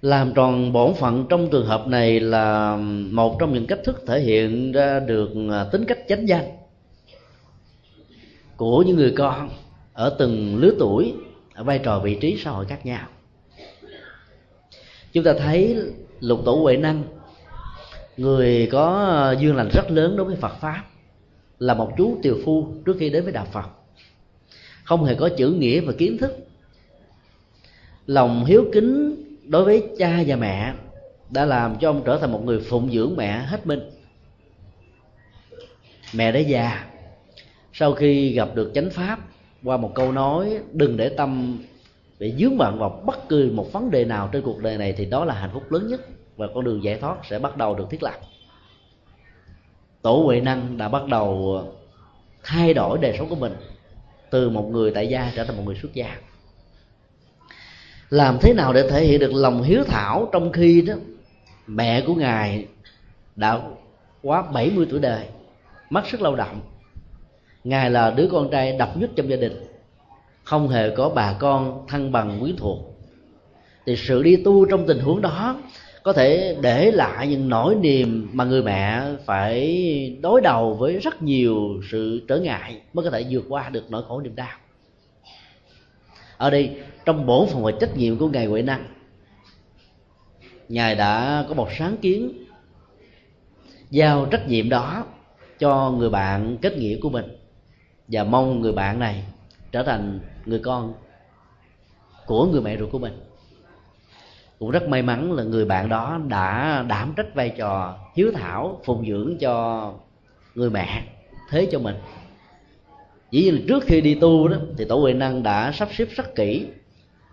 làm 0.05 0.33
tròn 0.33 0.73
bổn 0.73 0.93
phận 0.93 1.25
trong 1.29 1.49
trường 1.51 1.65
hợp 1.65 1.87
này 1.87 2.19
là 2.19 2.77
một 3.11 3.37
trong 3.39 3.53
những 3.53 3.67
cách 3.67 3.79
thức 3.83 4.03
thể 4.07 4.19
hiện 4.19 4.71
ra 4.71 4.99
được 4.99 5.29
à, 5.51 5.65
tính 5.71 5.85
cách 5.85 5.99
chánh 6.07 6.27
danh 6.27 6.45
của 8.57 8.83
những 8.83 8.95
người 8.95 9.13
con 9.17 9.49
ở 9.93 10.15
từng 10.19 10.57
lứa 10.57 10.71
tuổi, 10.79 11.13
ở 11.53 11.63
vai 11.63 11.79
trò 11.79 11.99
vị 11.99 12.17
trí 12.21 12.37
xã 12.43 12.51
hội 12.51 12.65
khác 12.65 12.85
nhau. 12.85 13.07
Chúng 15.13 15.23
ta 15.23 15.33
thấy 15.33 15.77
lục 16.19 16.41
tổ 16.45 16.55
huệ 16.55 16.77
năng, 16.77 17.03
người 18.17 18.69
có 18.71 19.35
duyên 19.39 19.55
lành 19.55 19.69
rất 19.73 19.91
lớn 19.91 20.15
đối 20.17 20.25
với 20.25 20.35
phật 20.35 20.55
pháp, 20.61 20.83
là 21.59 21.73
một 21.73 21.91
chú 21.97 22.17
tiều 22.21 22.37
phu 22.45 22.67
trước 22.85 22.95
khi 22.99 23.09
đến 23.09 23.23
với 23.23 23.33
đạo 23.33 23.47
phật. 23.51 23.69
Không 24.83 25.03
hề 25.03 25.15
có 25.15 25.29
chữ 25.37 25.51
nghĩa 25.51 25.79
và 25.79 25.93
kiến 25.97 26.17
thức. 26.17 26.31
Lòng 28.07 28.45
hiếu 28.45 28.65
kính 28.73 29.14
đối 29.47 29.65
với 29.65 29.89
cha 29.97 30.23
và 30.27 30.35
mẹ, 30.35 30.73
đã 31.29 31.45
làm 31.45 31.75
cho 31.79 31.89
ông 31.89 32.01
trở 32.05 32.17
thành 32.17 32.31
một 32.31 32.41
người 32.45 32.59
phụng 32.59 32.91
dưỡng 32.91 33.13
mẹ 33.17 33.31
hết 33.31 33.67
mình. 33.67 33.79
Mẹ 36.13 36.31
đã 36.31 36.39
già. 36.39 36.85
Sau 37.73 37.93
khi 37.93 38.33
gặp 38.33 38.49
được 38.55 38.71
chánh 38.75 38.89
pháp, 38.89 39.19
qua 39.63 39.77
một 39.77 39.91
câu 39.95 40.11
nói, 40.11 40.59
đừng 40.73 40.97
để 40.97 41.09
tâm 41.09 41.57
bị 42.19 42.33
dướng 42.39 42.57
bận 42.57 42.79
vào 42.79 43.03
bất 43.05 43.29
cứ 43.29 43.51
một 43.53 43.73
vấn 43.73 43.91
đề 43.91 44.05
nào 44.05 44.29
trên 44.31 44.41
cuộc 44.41 44.59
đời 44.59 44.77
này, 44.77 44.93
thì 44.97 45.05
đó 45.05 45.25
là 45.25 45.33
hạnh 45.33 45.49
phúc 45.53 45.71
lớn 45.71 45.87
nhất 45.87 46.01
và 46.37 46.47
con 46.55 46.63
đường 46.63 46.83
giải 46.83 46.97
thoát 46.97 47.17
sẽ 47.29 47.39
bắt 47.39 47.57
đầu 47.57 47.75
được 47.75 47.85
thiết 47.89 48.03
lập. 48.03 48.15
Tổ 50.01 50.23
huệ 50.25 50.41
năng 50.41 50.77
đã 50.77 50.89
bắt 50.89 51.07
đầu 51.07 51.59
thay 52.43 52.73
đổi 52.73 52.97
đời 53.01 53.15
sống 53.17 53.29
của 53.29 53.35
mình, 53.35 53.53
từ 54.29 54.49
một 54.49 54.69
người 54.71 54.91
tại 54.91 55.07
gia 55.07 55.31
trở 55.35 55.43
thành 55.43 55.57
một 55.57 55.63
người 55.65 55.75
xuất 55.75 55.93
gia 55.93 56.17
làm 58.09 58.37
thế 58.41 58.53
nào 58.53 58.73
để 58.73 58.89
thể 58.89 59.03
hiện 59.05 59.19
được 59.19 59.33
lòng 59.33 59.63
hiếu 59.63 59.83
thảo 59.83 60.29
trong 60.31 60.51
khi 60.51 60.81
đó, 60.81 60.93
mẹ 61.67 62.01
của 62.01 62.15
ngài 62.15 62.65
đã 63.35 63.61
quá 64.21 64.41
70 64.41 64.87
tuổi 64.89 64.99
đời, 64.99 65.25
mất 65.89 66.07
sức 66.07 66.21
lao 66.21 66.35
động. 66.35 66.61
Ngài 67.63 67.89
là 67.89 68.11
đứa 68.11 68.27
con 68.31 68.49
trai 68.51 68.77
độc 68.77 68.97
nhất 68.97 69.09
trong 69.15 69.29
gia 69.29 69.35
đình, 69.35 69.63
không 70.43 70.69
hề 70.69 70.89
có 70.89 71.09
bà 71.09 71.33
con 71.39 71.85
thân 71.87 72.11
bằng 72.11 72.39
quyến 72.39 72.55
thuộc. 72.55 72.79
Thì 73.85 73.95
sự 73.95 74.23
đi 74.23 74.35
tu 74.35 74.65
trong 74.65 74.87
tình 74.87 74.99
huống 74.99 75.21
đó 75.21 75.61
có 76.03 76.13
thể 76.13 76.57
để 76.61 76.91
lại 76.91 77.27
những 77.27 77.49
nỗi 77.49 77.75
niềm 77.75 78.29
mà 78.33 78.43
người 78.43 78.63
mẹ 78.63 79.01
phải 79.25 80.17
đối 80.21 80.41
đầu 80.41 80.73
với 80.73 80.97
rất 80.97 81.21
nhiều 81.21 81.81
sự 81.91 82.21
trở 82.27 82.37
ngại 82.37 82.81
mới 82.93 83.05
có 83.05 83.11
thể 83.11 83.25
vượt 83.29 83.45
qua 83.49 83.69
được 83.69 83.83
nỗi 83.89 84.03
khổ 84.07 84.21
niềm 84.21 84.35
đau. 84.35 84.57
Ở 86.37 86.49
đây 86.49 86.71
trong 87.05 87.25
bổn 87.25 87.47
phận 87.47 87.63
và 87.63 87.71
trách 87.79 87.97
nhiệm 87.97 88.17
của 88.17 88.27
ngài 88.27 88.45
huệ 88.45 88.61
năng 88.61 88.85
ngài 90.69 90.95
đã 90.95 91.45
có 91.49 91.53
một 91.53 91.67
sáng 91.77 91.97
kiến 91.97 92.45
giao 93.89 94.25
trách 94.25 94.47
nhiệm 94.47 94.69
đó 94.69 95.05
cho 95.59 95.91
người 95.91 96.09
bạn 96.09 96.57
kết 96.61 96.77
nghĩa 96.77 96.97
của 97.01 97.09
mình 97.09 97.25
và 98.07 98.23
mong 98.23 98.61
người 98.61 98.71
bạn 98.71 98.99
này 98.99 99.23
trở 99.71 99.83
thành 99.83 100.19
người 100.45 100.59
con 100.59 100.93
của 102.25 102.45
người 102.45 102.61
mẹ 102.61 102.77
ruột 102.77 102.91
của 102.91 102.99
mình. 102.99 103.19
Cũng 104.59 104.71
rất 104.71 104.89
may 104.89 105.01
mắn 105.01 105.31
là 105.33 105.43
người 105.43 105.65
bạn 105.65 105.89
đó 105.89 106.19
đã 106.27 106.83
đảm 106.87 107.13
trách 107.17 107.35
vai 107.35 107.49
trò 107.49 107.97
hiếu 108.15 108.31
thảo, 108.33 108.81
phụng 108.85 109.05
dưỡng 109.07 109.37
cho 109.39 109.93
người 110.55 110.69
mẹ, 110.69 111.03
thế 111.49 111.67
cho 111.71 111.79
mình. 111.79 111.95
Dĩ 113.31 113.41
nhiên 113.41 113.55
là 113.55 113.61
trước 113.67 113.83
khi 113.83 114.01
đi 114.01 114.15
tu 114.15 114.47
đó, 114.47 114.57
thì 114.77 114.85
tổ 114.85 114.95
huệ 114.95 115.13
năng 115.13 115.43
đã 115.43 115.71
sắp 115.71 115.89
xếp 115.91 116.07
rất 116.15 116.35
kỹ 116.35 116.67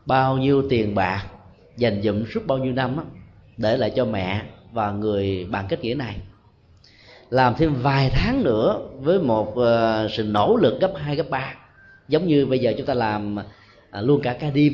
bao 0.06 0.38
nhiêu 0.38 0.62
tiền 0.68 0.94
bạc 0.94 1.26
dành 1.76 2.02
dụm 2.02 2.24
suốt 2.34 2.46
bao 2.46 2.58
nhiêu 2.58 2.72
năm 2.72 2.96
đó, 2.96 3.04
để 3.56 3.76
lại 3.76 3.92
cho 3.96 4.04
mẹ 4.04 4.42
và 4.72 4.90
người 4.90 5.46
bạn 5.50 5.66
kết 5.68 5.80
nghĩa 5.80 5.94
này. 5.94 6.16
Làm 7.30 7.54
thêm 7.58 7.74
vài 7.74 8.10
tháng 8.14 8.44
nữa 8.44 8.80
với 9.00 9.18
một 9.18 9.48
uh, 9.50 10.10
sự 10.10 10.22
nỗ 10.22 10.56
lực 10.56 10.80
gấp 10.80 10.92
2, 10.96 11.16
gấp 11.16 11.30
3 11.30 11.54
giống 12.08 12.26
như 12.26 12.46
bây 12.46 12.58
giờ 12.58 12.74
chúng 12.78 12.86
ta 12.86 12.94
làm 12.94 13.36
uh, 13.36 13.44
luôn 14.04 14.20
cả 14.22 14.32
ca 14.40 14.50
đêm 14.50 14.72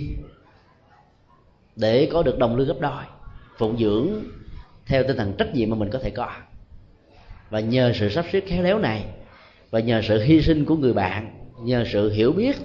để 1.77 2.09
có 2.13 2.23
được 2.23 2.39
đồng 2.39 2.57
lương 2.57 2.67
gấp 2.67 2.81
đôi 2.81 3.03
phụng 3.59 3.79
dưỡng 3.79 4.09
theo 4.87 5.03
tinh 5.09 5.17
thần 5.17 5.33
trách 5.39 5.55
nhiệm 5.55 5.71
mà 5.71 5.77
mình 5.77 5.91
có 5.91 5.99
thể 5.99 6.11
có. 6.11 6.31
Và 7.51 7.61
nhờ 7.61 7.93
sự 7.95 8.09
sắp 8.09 8.25
xếp 8.33 8.41
khéo 8.47 8.63
léo 8.63 8.79
này 8.79 9.05
và 9.71 9.81
nhờ 9.81 10.03
sự 10.09 10.21
hy 10.21 10.43
sinh 10.43 10.65
của 10.65 10.77
người 10.77 10.93
bạn 10.93 11.35
nhờ 11.63 11.85
sự 11.93 12.11
hiểu 12.11 12.33
biết 12.33 12.57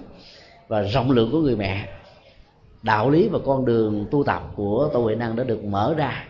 và 0.68 0.82
rộng 0.82 1.12
lượng 1.12 1.32
của 1.32 1.42
người 1.42 1.56
mẹ 1.56 1.88
đạo 2.84 3.10
lý 3.10 3.28
và 3.28 3.40
con 3.46 3.66
đường 3.66 4.06
tu 4.12 4.24
tập 4.24 4.44
của 4.56 4.90
tô 4.94 5.04
huệ 5.04 5.16
năng 5.16 5.36
đã 5.36 5.44
được 5.44 5.64
mở 5.64 5.94
ra 5.98 6.26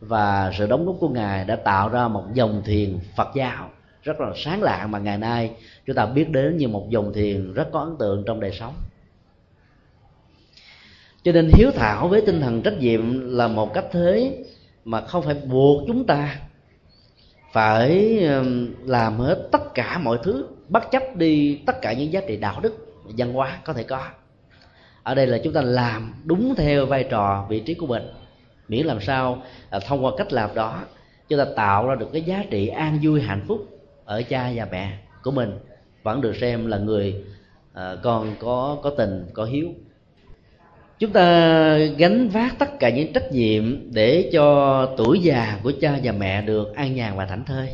và 0.00 0.52
sự 0.58 0.66
đóng 0.66 0.86
góp 0.86 0.96
của 1.00 1.08
ngài 1.08 1.44
đã 1.44 1.56
tạo 1.56 1.88
ra 1.88 2.08
một 2.08 2.24
dòng 2.34 2.62
thiền 2.64 2.98
phật 3.16 3.28
giáo 3.34 3.70
rất 4.02 4.20
là 4.20 4.32
sáng 4.36 4.62
lạng 4.62 4.90
mà 4.90 4.98
ngày 4.98 5.18
nay 5.18 5.50
chúng 5.86 5.96
ta 5.96 6.06
biết 6.06 6.30
đến 6.30 6.56
như 6.56 6.68
một 6.68 6.90
dòng 6.90 7.12
thiền 7.12 7.54
rất 7.54 7.68
có 7.72 7.80
ấn 7.80 7.96
tượng 7.98 8.22
trong 8.26 8.40
đời 8.40 8.52
sống. 8.52 8.74
Cho 11.22 11.32
nên 11.32 11.50
hiếu 11.54 11.70
thảo 11.74 12.08
với 12.08 12.20
tinh 12.20 12.40
thần 12.40 12.62
trách 12.62 12.78
nhiệm 12.78 13.28
là 13.36 13.48
một 13.48 13.74
cách 13.74 13.84
thế 13.92 14.44
mà 14.84 15.00
không 15.00 15.22
phải 15.22 15.34
buộc 15.34 15.84
chúng 15.86 16.06
ta 16.06 16.40
phải 17.52 18.20
làm 18.84 19.18
hết 19.18 19.48
tất 19.52 19.74
cả 19.74 19.98
mọi 19.98 20.18
thứ, 20.22 20.46
bất 20.68 20.90
chấp 20.90 21.02
đi 21.16 21.60
tất 21.66 21.80
cả 21.82 21.92
những 21.92 22.12
giá 22.12 22.20
trị 22.28 22.36
đạo 22.36 22.60
đức, 22.60 22.94
văn 23.04 23.32
hóa 23.32 23.60
có 23.64 23.72
thể 23.72 23.82
có 23.82 24.08
ở 25.04 25.14
đây 25.14 25.26
là 25.26 25.38
chúng 25.44 25.52
ta 25.52 25.62
làm 25.62 26.14
đúng 26.24 26.54
theo 26.56 26.86
vai 26.86 27.04
trò 27.10 27.46
vị 27.48 27.60
trí 27.60 27.74
của 27.74 27.86
mình. 27.86 28.02
Miễn 28.68 28.86
làm 28.86 29.00
sao 29.00 29.42
là 29.70 29.78
thông 29.78 30.04
qua 30.04 30.12
cách 30.18 30.32
làm 30.32 30.54
đó 30.54 30.82
chúng 31.28 31.38
ta 31.38 31.44
tạo 31.56 31.88
ra 31.88 31.94
được 31.94 32.08
cái 32.12 32.22
giá 32.22 32.44
trị 32.50 32.66
an 32.66 32.98
vui 33.02 33.20
hạnh 33.20 33.44
phúc 33.48 33.80
ở 34.04 34.22
cha 34.28 34.52
và 34.54 34.68
mẹ 34.72 34.98
của 35.22 35.30
mình. 35.30 35.58
Vẫn 36.02 36.20
được 36.20 36.36
xem 36.36 36.66
là 36.66 36.78
người 36.78 37.24
uh, 37.72 37.78
con 38.02 38.34
có 38.40 38.78
có 38.82 38.90
tình 38.90 39.26
có 39.32 39.44
hiếu. 39.44 39.68
Chúng 40.98 41.10
ta 41.10 41.76
gánh 41.78 42.28
vác 42.28 42.58
tất 42.58 42.78
cả 42.78 42.90
những 42.90 43.12
trách 43.12 43.32
nhiệm 43.32 43.92
để 43.92 44.30
cho 44.32 44.86
tuổi 44.96 45.18
già 45.18 45.58
của 45.62 45.72
cha 45.80 45.98
và 46.02 46.12
mẹ 46.12 46.42
được 46.42 46.74
an 46.74 46.94
nhàn 46.94 47.16
và 47.16 47.26
thảnh 47.26 47.44
thơi. 47.44 47.68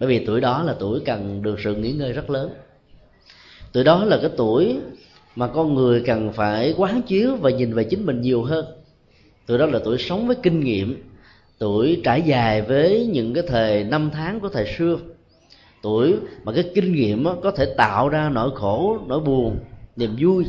Bởi 0.00 0.08
vì 0.08 0.26
tuổi 0.26 0.40
đó 0.40 0.62
là 0.62 0.74
tuổi 0.80 1.00
cần 1.06 1.42
được 1.42 1.60
sự 1.64 1.74
nghỉ 1.74 1.92
ngơi 1.92 2.12
rất 2.12 2.30
lớn. 2.30 2.50
Tuổi 3.72 3.84
đó 3.84 4.04
là 4.04 4.18
cái 4.22 4.30
tuổi 4.36 4.78
mà 5.36 5.46
con 5.46 5.74
người 5.74 6.02
cần 6.06 6.32
phải 6.32 6.74
quán 6.76 7.02
chiếu 7.02 7.36
và 7.36 7.50
nhìn 7.50 7.74
về 7.74 7.84
chính 7.84 8.06
mình 8.06 8.20
nhiều 8.20 8.42
hơn. 8.42 8.66
Tuổi 9.46 9.58
đó 9.58 9.66
là 9.66 9.80
tuổi 9.84 9.98
sống 9.98 10.26
với 10.26 10.36
kinh 10.42 10.60
nghiệm, 10.60 11.02
tuổi 11.58 12.00
trải 12.04 12.22
dài 12.22 12.62
với 12.62 13.06
những 13.06 13.34
cái 13.34 13.44
thời 13.46 13.84
năm 13.84 14.10
tháng 14.12 14.40
của 14.40 14.48
thời 14.48 14.66
xưa. 14.78 14.98
Tuổi 15.82 16.16
mà 16.44 16.52
cái 16.52 16.70
kinh 16.74 16.92
nghiệm 16.92 17.26
có 17.42 17.50
thể 17.50 17.74
tạo 17.76 18.08
ra 18.08 18.28
nỗi 18.28 18.50
khổ, 18.54 18.98
nỗi 19.06 19.20
buồn, 19.20 19.58
niềm 19.96 20.16
vui 20.18 20.44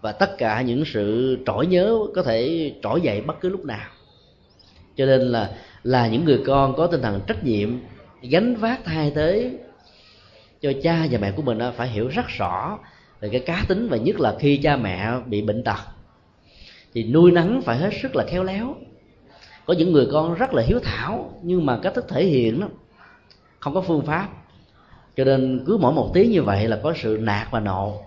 và 0.00 0.12
tất 0.12 0.38
cả 0.38 0.62
những 0.62 0.84
sự 0.84 1.38
trỗi 1.46 1.66
nhớ 1.66 1.98
có 2.14 2.22
thể 2.22 2.72
trỗi 2.82 3.00
dậy 3.00 3.20
bất 3.20 3.40
cứ 3.40 3.48
lúc 3.48 3.64
nào. 3.64 3.88
Cho 4.96 5.06
nên 5.06 5.20
là 5.20 5.50
là 5.82 6.08
những 6.08 6.24
người 6.24 6.40
con 6.46 6.76
có 6.76 6.86
tinh 6.86 7.02
thần 7.02 7.20
trách 7.26 7.44
nhiệm, 7.44 7.78
gánh 8.22 8.54
vác 8.54 8.84
thay 8.84 9.12
thế 9.14 9.50
cho 10.60 10.72
cha 10.82 11.06
và 11.10 11.18
mẹ 11.18 11.32
của 11.32 11.42
mình 11.42 11.58
phải 11.76 11.88
hiểu 11.88 12.08
rất 12.08 12.26
rõ 12.28 12.78
về 13.20 13.28
cái 13.28 13.40
cá 13.40 13.64
tính 13.68 13.88
và 13.88 13.96
nhất 13.96 14.20
là 14.20 14.36
khi 14.40 14.56
cha 14.56 14.76
mẹ 14.76 15.12
bị 15.26 15.42
bệnh 15.42 15.64
tật, 15.64 15.78
thì 16.94 17.04
nuôi 17.04 17.32
nắng 17.32 17.62
phải 17.64 17.78
hết 17.78 17.90
sức 18.02 18.16
là 18.16 18.24
khéo 18.28 18.44
léo. 18.44 18.74
Có 19.66 19.74
những 19.74 19.92
người 19.92 20.08
con 20.12 20.34
rất 20.34 20.54
là 20.54 20.62
hiếu 20.62 20.80
thảo, 20.82 21.40
nhưng 21.42 21.66
mà 21.66 21.78
cách 21.82 21.94
thức 21.94 22.04
thể 22.08 22.24
hiện 22.24 22.60
nó 22.60 22.66
không 23.60 23.74
có 23.74 23.80
phương 23.80 24.06
pháp. 24.06 24.28
Cho 25.16 25.24
nên 25.24 25.64
cứ 25.66 25.76
mỗi 25.76 25.92
một 25.92 26.10
tiếng 26.14 26.30
như 26.30 26.42
vậy 26.42 26.68
là 26.68 26.80
có 26.82 26.92
sự 26.96 27.18
nạt 27.20 27.48
và 27.50 27.60
nộ, 27.60 28.02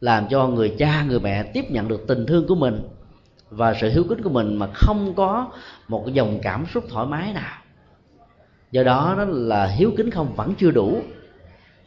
làm 0.00 0.28
cho 0.28 0.46
người 0.46 0.74
cha, 0.78 1.04
người 1.04 1.20
mẹ 1.20 1.42
tiếp 1.42 1.70
nhận 1.70 1.88
được 1.88 2.04
tình 2.08 2.26
thương 2.26 2.46
của 2.46 2.54
mình 2.54 2.80
và 3.50 3.74
sự 3.80 3.90
hiếu 3.90 4.04
kính 4.08 4.22
của 4.22 4.30
mình 4.30 4.56
mà 4.56 4.66
không 4.74 5.14
có 5.14 5.50
một 5.88 6.02
cái 6.06 6.14
dòng 6.14 6.38
cảm 6.42 6.66
xúc 6.74 6.84
thoải 6.88 7.06
mái 7.06 7.32
nào. 7.32 7.58
Do 8.70 8.82
đó 8.82 9.14
đó 9.18 9.24
là 9.24 9.66
hiếu 9.66 9.92
kính 9.96 10.10
không, 10.10 10.34
vẫn 10.36 10.54
chưa 10.58 10.70
đủ 10.70 11.00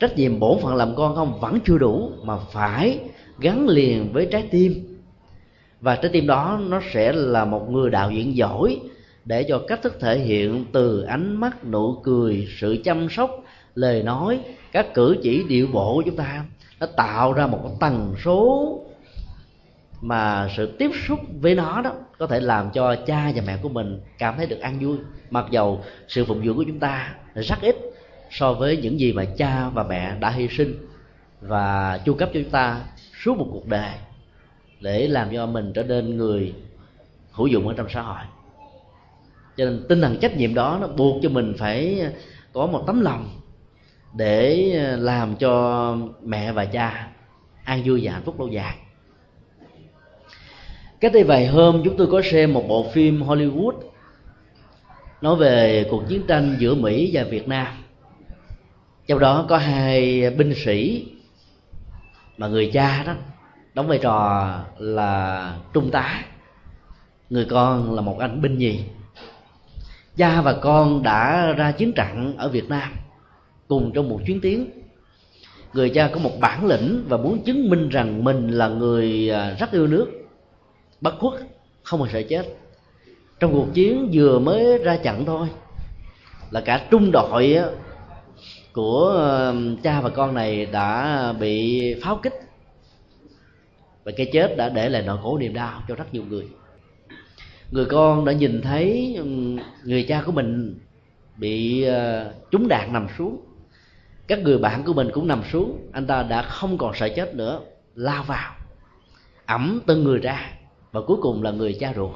trách 0.02 0.18
nhiệm 0.18 0.40
bổn 0.40 0.58
phận 0.62 0.76
làm 0.76 0.96
con 0.96 1.16
không? 1.16 1.40
Vẫn 1.40 1.60
chưa 1.66 1.78
đủ 1.78 2.12
mà 2.24 2.38
phải 2.52 3.00
gắn 3.40 3.68
liền 3.70 4.14
với 4.14 4.28
trái 4.32 4.48
tim. 4.52 4.98
Và 5.82 5.96
trái 5.96 6.12
tim 6.14 6.28
đó 6.28 6.60
nó 6.68 6.82
sẽ 6.94 7.12
là 7.14 7.46
một 7.46 7.72
người 7.72 7.90
đạo 7.90 8.12
diễn 8.12 8.36
giỏi 8.36 8.80
để 9.26 9.44
cho 9.44 9.62
cách 9.68 9.82
thức 9.82 9.98
thể 10.00 10.20
hiện 10.20 10.66
từ 10.72 11.02
ánh 11.02 11.40
mắt, 11.40 11.66
nụ 11.66 11.96
cười, 12.04 12.48
sự 12.58 12.78
chăm 12.84 13.10
sóc, 13.10 13.44
lời 13.76 14.04
nói, 14.04 14.40
các 14.72 14.94
cử 14.94 15.18
chỉ, 15.24 15.44
điệu 15.50 15.68
bộ 15.74 15.94
của 15.96 16.02
chúng 16.06 16.16
ta 16.16 16.46
nó 16.80 16.88
tạo 16.98 17.34
ra 17.34 17.48
một 17.48 17.78
tần 17.80 18.16
số 18.24 18.80
mà 20.02 20.50
sự 20.58 20.76
tiếp 20.80 20.92
xúc 21.08 21.20
với 21.42 21.56
nó 21.56 21.82
đó 21.82 21.92
có 22.18 22.28
thể 22.28 22.40
làm 22.40 22.72
cho 22.74 22.96
cha 22.96 23.32
và 23.36 23.44
mẹ 23.48 23.58
của 23.62 23.70
mình 23.70 24.00
cảm 24.18 24.38
thấy 24.38 24.46
được 24.46 24.60
an 24.60 24.80
vui. 24.82 24.98
Mặc 25.30 25.46
dầu 25.52 25.82
sự 26.08 26.26
phụng 26.26 26.46
dưỡng 26.46 26.56
của 26.56 26.64
chúng 26.68 26.80
ta 26.80 27.16
rất 27.36 27.62
ít 27.62 27.91
so 28.32 28.54
với 28.54 28.78
những 28.78 29.00
gì 29.00 29.14
mà 29.14 29.26
cha 29.38 29.70
và 29.70 29.84
mẹ 29.84 30.16
đã 30.20 30.30
hy 30.30 30.48
sinh 30.48 30.88
và 31.42 32.00
chu 32.06 32.14
cấp 32.14 32.30
cho 32.34 32.40
chúng 32.44 32.52
ta 32.52 32.82
suốt 33.24 33.38
một 33.38 33.48
cuộc 33.52 33.68
đời 33.68 33.92
để 34.80 35.08
làm 35.08 35.30
cho 35.34 35.46
mình 35.46 35.72
trở 35.74 35.84
nên 35.84 36.18
người 36.18 36.54
hữu 37.32 37.48
dụng 37.48 37.68
ở 37.68 37.74
trong 37.78 37.90
xã 37.90 38.02
hội. 38.02 38.26
Cho 39.58 39.66
nên 39.66 39.86
tinh 39.90 40.02
thần 40.02 40.18
trách 40.18 40.38
nhiệm 40.38 40.54
đó 40.54 40.78
nó 40.82 40.88
buộc 40.88 41.20
cho 41.24 41.30
mình 41.30 41.54
phải 41.58 42.06
có 42.54 42.68
một 42.68 42.84
tấm 42.88 43.02
lòng 43.02 43.30
để 44.14 44.56
làm 45.00 45.36
cho 45.36 45.98
mẹ 46.24 46.52
và 46.52 46.66
cha 46.66 47.08
an 47.64 47.82
vui 47.86 48.02
và 48.04 48.12
hạnh 48.12 48.22
phúc 48.26 48.40
lâu 48.40 48.48
dài. 48.48 48.76
Cách 51.00 51.14
đây 51.14 51.24
vài 51.24 51.48
hôm, 51.48 51.82
chúng 51.84 51.98
tôi 51.98 52.08
có 52.08 52.22
xem 52.32 52.54
một 52.54 52.68
bộ 52.68 52.90
phim 52.94 53.22
Hollywood 53.24 53.74
nói 55.22 55.36
về 55.36 55.86
cuộc 55.92 56.04
chiến 56.08 56.22
tranh 56.28 56.56
giữa 56.60 56.76
Mỹ 56.76 57.10
và 57.14 57.24
Việt 57.24 57.48
Nam 57.48 57.68
trong 59.08 59.20
đó 59.20 59.46
có 59.50 59.58
hai 59.58 60.30
binh 60.30 60.54
sĩ 60.56 61.08
mà 62.38 62.48
người 62.48 62.70
cha 62.74 63.04
đó 63.08 63.14
đóng 63.74 63.88
vai 63.88 63.98
trò 63.98 64.60
là 64.78 65.56
trung 65.74 65.92
tá. 65.92 66.24
Người 67.30 67.46
con 67.46 67.96
là 67.96 68.02
một 68.02 68.20
anh 68.20 68.42
binh 68.42 68.58
nhì. 68.58 68.84
Cha 70.18 70.42
và 70.42 70.54
con 70.54 71.04
đã 71.04 71.54
ra 71.58 71.72
chiến 71.72 71.94
trận 71.94 72.38
ở 72.38 72.50
việt 72.50 72.70
nam 72.70 72.94
cùng 73.68 73.92
trong 73.94 74.10
một 74.10 74.20
chuyến 74.26 74.42
tiến. 74.42 74.70
Người 75.74 75.90
cha 75.90 76.10
có 76.14 76.20
một 76.20 76.40
bản 76.40 76.66
lĩnh 76.66 77.04
và 77.08 77.18
muốn 77.18 77.44
chứng 77.44 77.70
minh 77.70 77.90
rằng 77.90 78.24
mình 78.24 78.50
là 78.50 78.68
người 78.68 79.30
à, 79.30 79.56
rất 79.60 79.72
yêu 79.72 79.88
nước. 79.88 80.08
Bất 81.02 81.20
khuất, 81.20 81.42
không 81.84 82.04
hề 82.04 82.10
sợ 82.14 82.22
chết. 82.30 82.46
Trong 83.40 83.52
cuộc 83.52 83.68
chiến 83.74 84.10
vừa 84.14 84.40
mới 84.40 84.78
ra 84.78 84.98
trận 84.98 85.26
thôi, 85.26 85.48
là 86.52 86.62
cả 86.62 86.88
trung 86.92 87.12
đội 87.12 87.58
của 88.74 89.54
cha 89.84 90.02
và 90.02 90.10
con 90.10 90.34
này 90.34 90.66
đã 90.66 91.34
bị 91.40 91.96
pháo 92.04 92.20
kích 92.24 92.34
và 94.04 94.12
cái 94.18 94.30
chết 94.34 94.58
đã 94.58 94.70
để 94.70 94.90
lại 94.90 95.04
nỗi 95.06 95.18
khổ 95.24 95.38
niềm 95.38 95.54
đau 95.54 95.84
cho 95.88 95.96
rất 95.96 96.14
nhiều 96.14 96.24
người. 96.30 96.48
Người 97.72 97.86
con 97.86 98.26
đã 98.26 98.32
nhìn 98.34 98.62
thấy 98.62 99.18
người 99.84 100.04
cha 100.04 100.22
của 100.26 100.32
mình 100.32 100.80
bị 101.38 101.84
ờ, 101.84 102.34
trúng 102.52 102.68
đạn 102.68 102.94
nằm 102.94 103.08
xuống. 103.18 103.42
Các 104.28 104.40
người 104.40 104.58
bạn 104.58 104.84
của 104.84 104.94
mình 104.94 105.10
cũng 105.14 105.28
nằm 105.28 105.44
xuống. 105.52 105.90
Anh 105.92 106.08
ta 106.08 106.24
đã 106.24 106.42
không 106.42 106.78
còn 106.78 106.96
sợ 106.96 107.10
chết 107.16 107.36
nữa, 107.36 107.62
lao 107.96 108.24
vào, 108.24 108.54
ẩm 109.46 109.82
từng 109.86 110.04
người 110.04 110.20
ra 110.20 110.52
và 110.92 111.02
cuối 111.08 111.18
cùng 111.22 111.44
là 111.44 111.52
người 111.52 111.78
cha 111.80 111.94
ruột. 111.96 112.12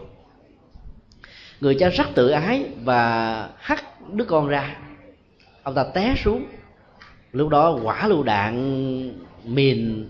Người 1.62 1.76
cha 1.80 1.90
rất 1.90 2.06
tự 2.16 2.30
ái 2.30 2.66
và 2.84 3.50
hắt 3.58 3.84
đứa 4.14 4.26
con 4.26 4.48
ra 4.48 4.78
ông 5.66 5.76
ta 5.76 5.84
té 5.84 6.16
xuống. 6.24 6.46
Lúc 7.32 7.50
đó 7.50 7.80
quả 7.84 8.08
lựu 8.08 8.24
đạn 8.24 8.56
mìn 9.46 10.10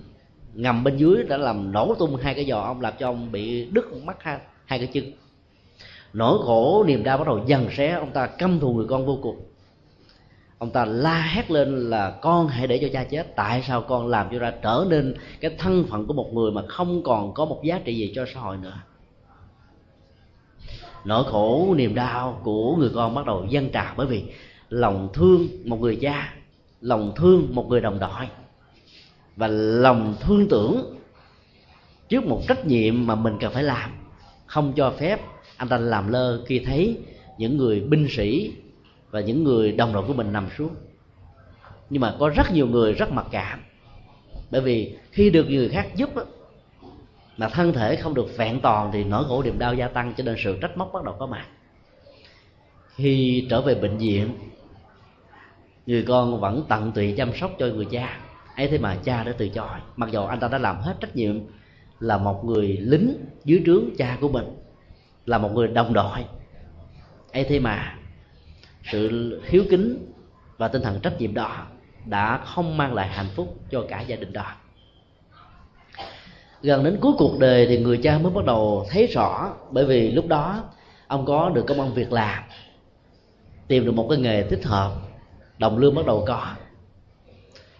ngầm 0.53 0.83
bên 0.83 0.97
dưới 0.97 1.23
đã 1.23 1.37
làm 1.37 1.71
nổ 1.71 1.95
tung 1.99 2.15
hai 2.15 2.33
cái 2.33 2.45
giò 2.45 2.59
ông 2.59 2.81
làm 2.81 2.93
cho 2.99 3.07
ông 3.07 3.31
bị 3.31 3.65
đứt 3.71 3.93
mắt 4.03 4.17
hai, 4.23 4.37
hai 4.65 4.79
cái 4.79 4.87
chân. 4.87 5.11
Nỗi 6.13 6.39
khổ 6.45 6.83
niềm 6.87 7.03
đau 7.03 7.17
bắt 7.17 7.27
đầu 7.27 7.43
dần 7.47 7.67
xé 7.77 7.91
ông 7.91 8.11
ta 8.11 8.27
căm 8.27 8.59
thù 8.59 8.73
người 8.73 8.85
con 8.89 9.05
vô 9.05 9.19
cùng. 9.21 9.39
Ông 10.57 10.71
ta 10.71 10.85
la 10.85 11.21
hét 11.21 11.51
lên 11.51 11.89
là 11.89 12.09
con 12.21 12.47
hãy 12.47 12.67
để 12.67 12.77
cho 12.81 12.87
cha 12.93 13.03
chết 13.03 13.35
tại 13.35 13.63
sao 13.67 13.81
con 13.81 14.07
làm 14.07 14.27
cho 14.31 14.39
ra 14.39 14.53
trở 14.61 14.85
nên 14.89 15.15
cái 15.39 15.55
thân 15.57 15.85
phận 15.89 16.07
của 16.07 16.13
một 16.13 16.33
người 16.33 16.51
mà 16.51 16.61
không 16.67 17.03
còn 17.03 17.33
có 17.33 17.45
một 17.45 17.61
giá 17.63 17.79
trị 17.83 17.95
gì 17.95 18.11
cho 18.15 18.25
xã 18.33 18.39
hội 18.39 18.57
nữa? 18.57 18.77
Nỗi 21.05 21.23
khổ 21.23 21.73
niềm 21.77 21.95
đau 21.95 22.39
của 22.43 22.75
người 22.75 22.89
con 22.95 23.15
bắt 23.15 23.25
đầu 23.25 23.45
dâng 23.49 23.69
trào 23.69 23.93
bởi 23.97 24.07
vì 24.07 24.23
lòng 24.69 25.09
thương 25.13 25.47
một 25.65 25.81
người 25.81 25.97
cha, 26.01 26.33
lòng 26.81 27.13
thương 27.15 27.47
một 27.51 27.67
người 27.69 27.81
đồng 27.81 27.99
đội, 27.99 28.27
và 29.35 29.47
lòng 29.47 30.15
thương 30.19 30.47
tưởng 30.49 30.95
trước 32.09 32.25
một 32.25 32.41
trách 32.47 32.65
nhiệm 32.65 33.07
mà 33.07 33.15
mình 33.15 33.37
cần 33.39 33.53
phải 33.53 33.63
làm. 33.63 33.91
Không 34.45 34.73
cho 34.75 34.93
phép 34.99 35.21
anh 35.57 35.67
ta 35.69 35.77
làm 35.77 36.11
lơ 36.11 36.43
khi 36.45 36.59
thấy 36.59 36.97
những 37.37 37.57
người 37.57 37.79
binh 37.79 38.07
sĩ 38.09 38.51
và 39.11 39.21
những 39.21 39.43
người 39.43 39.71
đồng 39.71 39.93
đội 39.93 40.03
của 40.07 40.13
mình 40.13 40.33
nằm 40.33 40.47
xuống. 40.57 40.75
Nhưng 41.89 42.01
mà 42.01 42.15
có 42.19 42.29
rất 42.29 42.51
nhiều 42.51 42.67
người 42.67 42.93
rất 42.93 43.11
mặc 43.11 43.25
cảm, 43.31 43.59
bởi 44.51 44.61
vì 44.61 44.95
khi 45.11 45.29
được 45.29 45.49
người 45.49 45.69
khác 45.69 45.95
giúp 45.95 46.09
mà 47.37 47.49
thân 47.49 47.73
thể 47.73 47.95
không 47.95 48.13
được 48.13 48.37
vẹn 48.37 48.59
toàn 48.59 48.89
thì 48.93 49.03
nỗi 49.03 49.23
khổ 49.27 49.43
niềm 49.43 49.59
đau 49.59 49.73
gia 49.73 49.87
tăng, 49.87 50.13
cho 50.17 50.23
nên 50.23 50.35
sự 50.43 50.57
trách 50.61 50.77
móc 50.77 50.93
bắt 50.93 51.03
đầu 51.03 51.15
có 51.19 51.25
mặt. 51.25 51.45
Khi 52.95 53.45
trở 53.49 53.61
về 53.61 53.75
bệnh 53.75 53.97
viện 53.97 54.29
người 55.85 56.03
con 56.07 56.39
vẫn 56.39 56.63
tận 56.69 56.91
tụy 56.91 57.13
chăm 57.17 57.31
sóc 57.35 57.51
cho 57.59 57.65
người 57.65 57.87
cha. 57.91 58.19
Ấy 58.55 58.67
thế 58.67 58.77
mà 58.77 58.97
cha 59.03 59.23
đã 59.23 59.33
từ 59.37 59.49
chối. 59.49 59.79
Mặc 59.95 60.09
dù 60.11 60.23
anh 60.23 60.39
ta 60.39 60.47
đã 60.47 60.57
làm 60.57 60.81
hết 60.81 60.95
trách 60.99 61.15
nhiệm 61.15 61.39
là 61.99 62.17
một 62.17 62.45
người 62.45 62.67
lính 62.67 63.25
dưới 63.45 63.63
trướng 63.65 63.83
cha 63.97 64.17
của 64.21 64.29
mình, 64.29 64.45
là 65.25 65.37
một 65.37 65.51
người 65.53 65.67
đồng 65.67 65.93
đội, 65.93 66.25
ấy 67.33 67.43
thế 67.43 67.59
mà 67.59 67.95
sự 68.91 69.41
hiếu 69.45 69.63
kính 69.69 70.11
và 70.57 70.67
tinh 70.67 70.81
thần 70.81 70.99
trách 70.99 71.21
nhiệm 71.21 71.33
đó 71.33 71.67
đã 72.05 72.37
không 72.37 72.77
mang 72.77 72.93
lại 72.93 73.07
hạnh 73.07 73.29
phúc 73.35 73.55
cho 73.71 73.85
cả 73.89 74.01
gia 74.01 74.15
đình 74.15 74.33
đó. 74.33 74.51
Gần 76.61 76.83
đến 76.83 76.97
cuối 77.01 77.13
cuộc 77.17 77.39
đời 77.39 77.65
thì 77.67 77.77
người 77.77 77.99
cha 78.03 78.17
mới 78.17 78.31
bắt 78.31 78.45
đầu 78.45 78.87
thấy 78.89 79.07
rõ, 79.07 79.53
bởi 79.71 79.85
vì 79.85 80.11
lúc 80.11 80.27
đó 80.27 80.63
ông 81.07 81.25
có 81.25 81.49
được 81.49 81.65
công 81.67 81.81
ăn 81.81 81.93
việc 81.93 82.11
làm, 82.11 82.43
tìm 83.67 83.85
được 83.85 83.91
một 83.91 84.07
cái 84.09 84.19
nghề 84.19 84.43
thích 84.43 84.65
hợp 84.65 84.91
đồng 85.57 85.77
lương 85.77 85.95
bắt 85.95 86.05
đầu 86.05 86.23
có. 86.27 86.45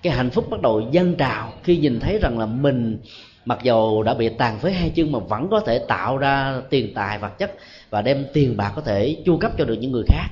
Cái 0.02 0.14
hạnh 0.14 0.30
phúc 0.30 0.50
bắt 0.50 0.62
đầu 0.62 0.90
dâng 0.92 1.16
trào 1.16 1.54
khi 1.64 1.78
nhìn 1.78 2.00
thấy 2.00 2.20
rằng 2.22 2.40
là 2.40 2.46
mình 2.46 3.00
mặc 3.46 3.60
dầu 3.64 4.04
đã 4.04 4.14
bị 4.14 4.30
tàn 4.30 4.60
phế 4.60 4.72
hai 4.72 4.90
chân 4.90 5.12
mà 5.12 5.20
vẫn 5.20 5.48
có 5.52 5.60
thể 5.60 5.80
tạo 5.88 6.18
ra 6.18 6.62
tiền 6.70 6.94
tài, 6.94 7.20
vật 7.20 7.38
chất 7.38 7.52
và 7.90 8.02
đem 8.02 8.26
tiền 8.34 8.58
bạc 8.58 8.74
có 8.76 8.82
thể 8.82 9.22
chu 9.26 9.38
cấp 9.38 9.52
cho 9.58 9.66
được 9.66 9.74
những 9.74 9.92
người 9.92 10.04
khác. 10.08 10.28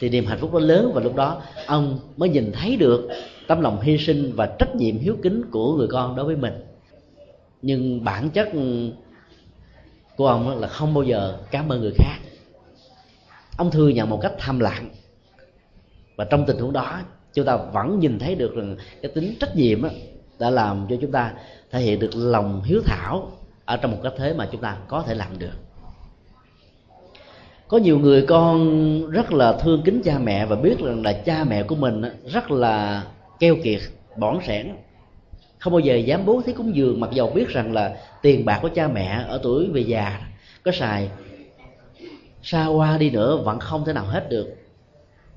Thì 0.00 0.08
niềm 0.08 0.26
hạnh 0.26 0.38
phúc 0.38 0.52
nó 0.52 0.58
lớn 0.58 0.90
và 0.94 1.00
lúc 1.00 1.14
đó 1.14 1.42
ông 1.66 1.98
mới 2.16 2.28
nhìn 2.28 2.52
thấy 2.52 2.76
được 2.76 3.08
tấm 3.46 3.60
lòng 3.60 3.80
hy 3.80 3.98
sinh 3.98 4.32
và 4.36 4.46
trách 4.58 4.76
nhiệm 4.76 4.98
hiếu 4.98 5.16
kính 5.22 5.42
của 5.50 5.76
người 5.76 5.88
con 5.90 6.16
đối 6.16 6.26
với 6.26 6.36
mình. 6.36 6.64
Nhưng 7.62 8.04
bản 8.04 8.30
chất 8.30 8.48
của 10.16 10.26
ông 10.26 10.60
là 10.60 10.68
không 10.68 10.94
bao 10.94 11.04
giờ 11.04 11.38
cảm 11.50 11.68
ơn 11.68 11.80
người 11.80 11.92
khác. 11.96 12.18
Ông 13.56 13.70
thừa 13.70 13.88
nhận 13.88 14.10
một 14.10 14.18
cách 14.22 14.32
thầm 14.38 14.60
lặng 14.60 14.90
và 16.16 16.24
trong 16.24 16.46
tình 16.46 16.58
huống 16.58 16.72
đó, 16.72 17.00
chúng 17.34 17.46
ta 17.46 17.56
vẫn 17.56 18.00
nhìn 18.00 18.18
thấy 18.18 18.34
được 18.34 18.54
rằng 18.56 18.76
cái 19.02 19.10
tính 19.14 19.34
trách 19.40 19.56
nhiệm 19.56 19.82
đã 20.38 20.50
làm 20.50 20.86
cho 20.90 20.96
chúng 21.00 21.12
ta 21.12 21.32
thể 21.70 21.80
hiện 21.80 21.98
được 21.98 22.10
lòng 22.14 22.62
hiếu 22.64 22.80
thảo 22.84 23.30
ở 23.64 23.76
trong 23.76 23.90
một 23.90 23.98
cái 24.02 24.12
thế 24.16 24.34
mà 24.34 24.48
chúng 24.52 24.60
ta 24.60 24.76
có 24.88 25.02
thể 25.02 25.14
làm 25.14 25.38
được. 25.38 25.52
Có 27.68 27.78
nhiều 27.78 27.98
người 27.98 28.26
con 28.26 29.10
rất 29.10 29.32
là 29.32 29.52
thương 29.52 29.82
kính 29.84 30.02
cha 30.04 30.18
mẹ 30.18 30.46
và 30.46 30.56
biết 30.56 30.78
rằng 30.78 31.02
là 31.02 31.12
cha 31.12 31.44
mẹ 31.44 31.62
của 31.62 31.74
mình 31.74 32.02
rất 32.26 32.50
là 32.50 33.04
keo 33.40 33.56
kiệt, 33.64 33.80
bỏng 34.16 34.40
sẻn. 34.46 34.74
Không 35.58 35.72
bao 35.72 35.80
giờ 35.80 35.96
dám 35.96 36.26
bố 36.26 36.42
thí 36.46 36.52
cúng 36.52 36.76
dường, 36.76 37.00
mặc 37.00 37.10
dầu 37.12 37.30
biết 37.30 37.48
rằng 37.48 37.72
là 37.72 37.96
tiền 38.22 38.44
bạc 38.44 38.58
của 38.62 38.68
cha 38.74 38.88
mẹ 38.88 39.24
ở 39.28 39.40
tuổi 39.42 39.68
về 39.72 39.80
già 39.80 40.20
có 40.62 40.72
xài. 40.72 41.10
Xa 42.42 42.66
qua 42.66 42.98
đi 42.98 43.10
nữa 43.10 43.42
vẫn 43.44 43.58
không 43.58 43.84
thể 43.84 43.92
nào 43.92 44.04
hết 44.04 44.28
được 44.30 44.54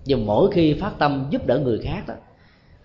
nhưng 0.08 0.26
mỗi 0.26 0.52
khi 0.52 0.74
phát 0.74 0.92
tâm 1.00 1.28
giúp 1.30 1.46
đỡ 1.46 1.60
người 1.60 1.80
khác 1.84 2.04
đó, 2.08 2.14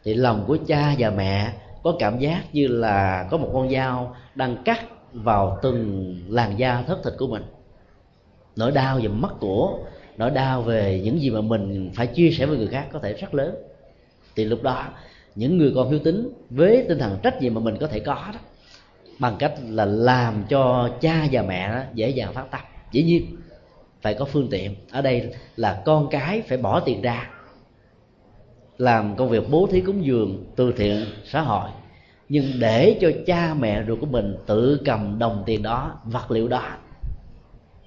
thì 0.04 0.14
lòng 0.14 0.44
của 0.46 0.58
cha 0.66 0.94
và 0.98 1.10
mẹ 1.10 1.52
có 1.82 1.96
cảm 1.98 2.18
giác 2.18 2.42
như 2.52 2.68
là 2.68 3.28
có 3.30 3.36
một 3.36 3.50
con 3.52 3.70
dao 3.70 4.16
đang 4.34 4.56
cắt 4.64 4.80
vào 5.12 5.58
từng 5.62 6.16
làn 6.28 6.58
da 6.58 6.82
thất 6.82 6.98
thịt 7.04 7.14
của 7.18 7.26
mình. 7.26 7.42
Nỗi 8.56 8.70
đau 8.70 8.98
về 9.02 9.08
mất 9.08 9.40
của, 9.40 9.78
nỗi 10.16 10.30
đau 10.30 10.62
về 10.62 11.00
những 11.04 11.20
gì 11.20 11.30
mà 11.30 11.40
mình 11.40 11.90
phải 11.94 12.06
chia 12.06 12.30
sẻ 12.30 12.46
với 12.46 12.58
người 12.58 12.66
khác 12.66 12.86
có 12.92 12.98
thể 12.98 13.12
rất 13.12 13.34
lớn. 13.34 13.54
Thì 14.36 14.44
lúc 14.44 14.62
đó, 14.62 14.86
những 15.34 15.58
người 15.58 15.72
con 15.74 15.90
hiếu 15.90 15.98
tính 16.04 16.28
với 16.50 16.84
tinh 16.88 16.98
thần 16.98 17.18
trách 17.22 17.42
nhiệm 17.42 17.54
mà 17.54 17.60
mình 17.60 17.76
có 17.80 17.86
thể 17.86 18.00
có 18.00 18.14
đó, 18.14 18.40
bằng 19.18 19.36
cách 19.38 19.52
là 19.68 19.84
làm 19.84 20.44
cho 20.48 20.90
cha 21.00 21.26
và 21.32 21.42
mẹ 21.42 21.72
đó 21.72 21.80
dễ 21.94 22.08
dàng 22.10 22.32
phát 22.32 22.50
tâm. 22.50 22.60
Dĩ 22.92 23.02
nhiên 23.02 23.36
phải 24.02 24.14
có 24.14 24.24
phương 24.24 24.48
tiện. 24.50 24.74
Ở 24.90 25.02
đây 25.02 25.34
là 25.56 25.82
con 25.84 26.08
cái 26.10 26.42
phải 26.42 26.58
bỏ 26.58 26.80
tiền 26.80 27.02
ra, 27.02 27.30
làm 28.78 29.16
công 29.16 29.28
việc 29.28 29.50
bố 29.50 29.68
thí 29.70 29.80
cúng 29.80 30.06
dường, 30.06 30.44
từ 30.56 30.72
thiện, 30.72 31.04
xã 31.24 31.40
hội. 31.40 31.70
Nhưng 32.28 32.44
để 32.58 32.98
cho 33.00 33.10
cha 33.26 33.54
mẹ 33.54 33.82
ruột 33.88 34.00
của 34.00 34.06
mình 34.06 34.36
tự 34.46 34.80
cầm 34.84 35.18
đồng 35.18 35.42
tiền 35.46 35.62
đó, 35.62 36.00
vật 36.04 36.30
liệu 36.30 36.48
đó, 36.48 36.62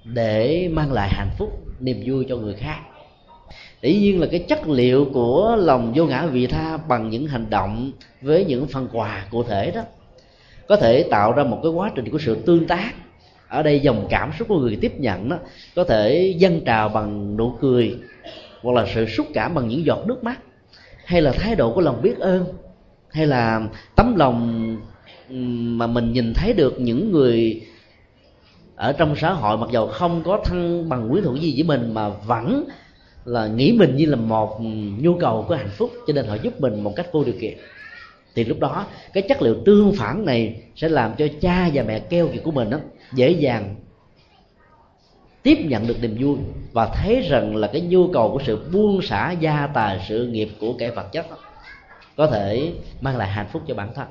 để 0.04 0.68
mang 0.72 0.92
lại 0.92 1.08
hạnh 1.12 1.30
phúc, 1.38 1.64
niềm 1.80 2.02
vui 2.06 2.26
cho 2.28 2.36
người 2.36 2.54
khác. 2.54 2.78
Dĩ 3.82 3.98
nhiên 3.98 4.20
là 4.20 4.26
cái 4.30 4.44
chất 4.48 4.68
liệu 4.68 5.06
của 5.12 5.56
lòng 5.58 5.92
vô 5.96 6.04
ngã 6.04 6.26
vị 6.26 6.46
tha 6.46 6.76
bằng 6.76 7.10
những 7.10 7.26
hành 7.26 7.50
động 7.50 7.92
với 8.20 8.44
những 8.44 8.66
phần 8.66 8.88
quà 8.92 9.26
cụ 9.30 9.42
thể 9.42 9.70
đó, 9.70 9.82
có 10.68 10.76
thể 10.76 11.02
tạo 11.10 11.32
ra 11.32 11.44
một 11.44 11.60
cái 11.62 11.72
quá 11.72 11.90
trình 11.94 12.10
của 12.10 12.18
sự 12.18 12.34
tương 12.34 12.66
tác 12.66 12.92
ở 13.48 13.62
đây 13.62 13.80
dòng 13.80 14.06
cảm 14.10 14.30
xúc 14.38 14.48
của 14.48 14.58
người 14.58 14.78
tiếp 14.80 14.92
nhận 14.98 15.28
đó 15.28 15.38
có 15.76 15.84
thể 15.84 16.34
dâng 16.38 16.60
trào 16.64 16.88
bằng 16.88 17.36
nụ 17.36 17.56
cười 17.60 17.94
hoặc 18.62 18.72
là 18.72 18.86
sự 18.94 19.06
xúc 19.06 19.26
cảm 19.34 19.54
bằng 19.54 19.68
những 19.68 19.86
giọt 19.86 20.06
nước 20.06 20.24
mắt 20.24 20.38
hay 21.04 21.22
là 21.22 21.32
thái 21.32 21.54
độ 21.54 21.74
của 21.74 21.80
lòng 21.80 22.02
biết 22.02 22.18
ơn 22.18 22.44
hay 23.10 23.26
là 23.26 23.68
tấm 23.96 24.16
lòng 24.16 24.76
mà 25.78 25.86
mình 25.86 26.12
nhìn 26.12 26.32
thấy 26.34 26.52
được 26.52 26.80
những 26.80 27.12
người 27.12 27.62
ở 28.76 28.92
trong 28.92 29.16
xã 29.16 29.32
hội 29.32 29.56
mặc 29.56 29.70
dầu 29.72 29.86
không 29.86 30.22
có 30.24 30.40
thân 30.44 30.88
bằng 30.88 31.08
quyến 31.10 31.24
thuộc 31.24 31.40
gì 31.40 31.54
với 31.56 31.78
mình 31.78 31.94
mà 31.94 32.08
vẫn 32.08 32.64
là 33.24 33.46
nghĩ 33.46 33.72
mình 33.72 33.96
như 33.96 34.06
là 34.06 34.16
một 34.16 34.60
nhu 35.00 35.14
cầu 35.18 35.44
của 35.48 35.54
hạnh 35.54 35.70
phúc 35.70 35.90
cho 36.06 36.12
nên 36.12 36.26
họ 36.26 36.34
giúp 36.42 36.60
mình 36.60 36.84
một 36.84 36.92
cách 36.96 37.06
vô 37.12 37.24
điều 37.24 37.34
kiện. 37.40 37.58
Thì 38.34 38.44
lúc 38.44 38.60
đó 38.60 38.86
cái 39.12 39.22
chất 39.28 39.42
liệu 39.42 39.56
tương 39.64 39.92
phản 39.92 40.24
này 40.24 40.62
sẽ 40.76 40.88
làm 40.88 41.14
cho 41.18 41.26
cha 41.40 41.70
và 41.74 41.82
mẹ 41.82 41.98
keo 41.98 42.28
kiệt 42.28 42.42
của 42.44 42.50
mình 42.50 42.70
đó, 42.70 42.78
dễ 43.12 43.30
dàng 43.30 43.74
tiếp 45.42 45.58
nhận 45.68 45.86
được 45.86 45.96
niềm 46.02 46.16
vui 46.20 46.36
và 46.72 46.86
thấy 46.86 47.20
rằng 47.20 47.56
là 47.56 47.68
cái 47.72 47.80
nhu 47.80 48.12
cầu 48.12 48.30
của 48.32 48.42
sự 48.46 48.70
buông 48.72 49.02
xả 49.02 49.32
gia 49.32 49.66
tài 49.66 50.04
sự 50.08 50.26
nghiệp 50.26 50.48
của 50.60 50.72
kẻ 50.78 50.90
vật 50.90 51.12
chất 51.12 51.30
đó, 51.30 51.36
có 52.16 52.26
thể 52.26 52.72
mang 53.00 53.16
lại 53.16 53.28
hạnh 53.28 53.46
phúc 53.52 53.62
cho 53.66 53.74
bản 53.74 53.94
thân. 53.94 54.06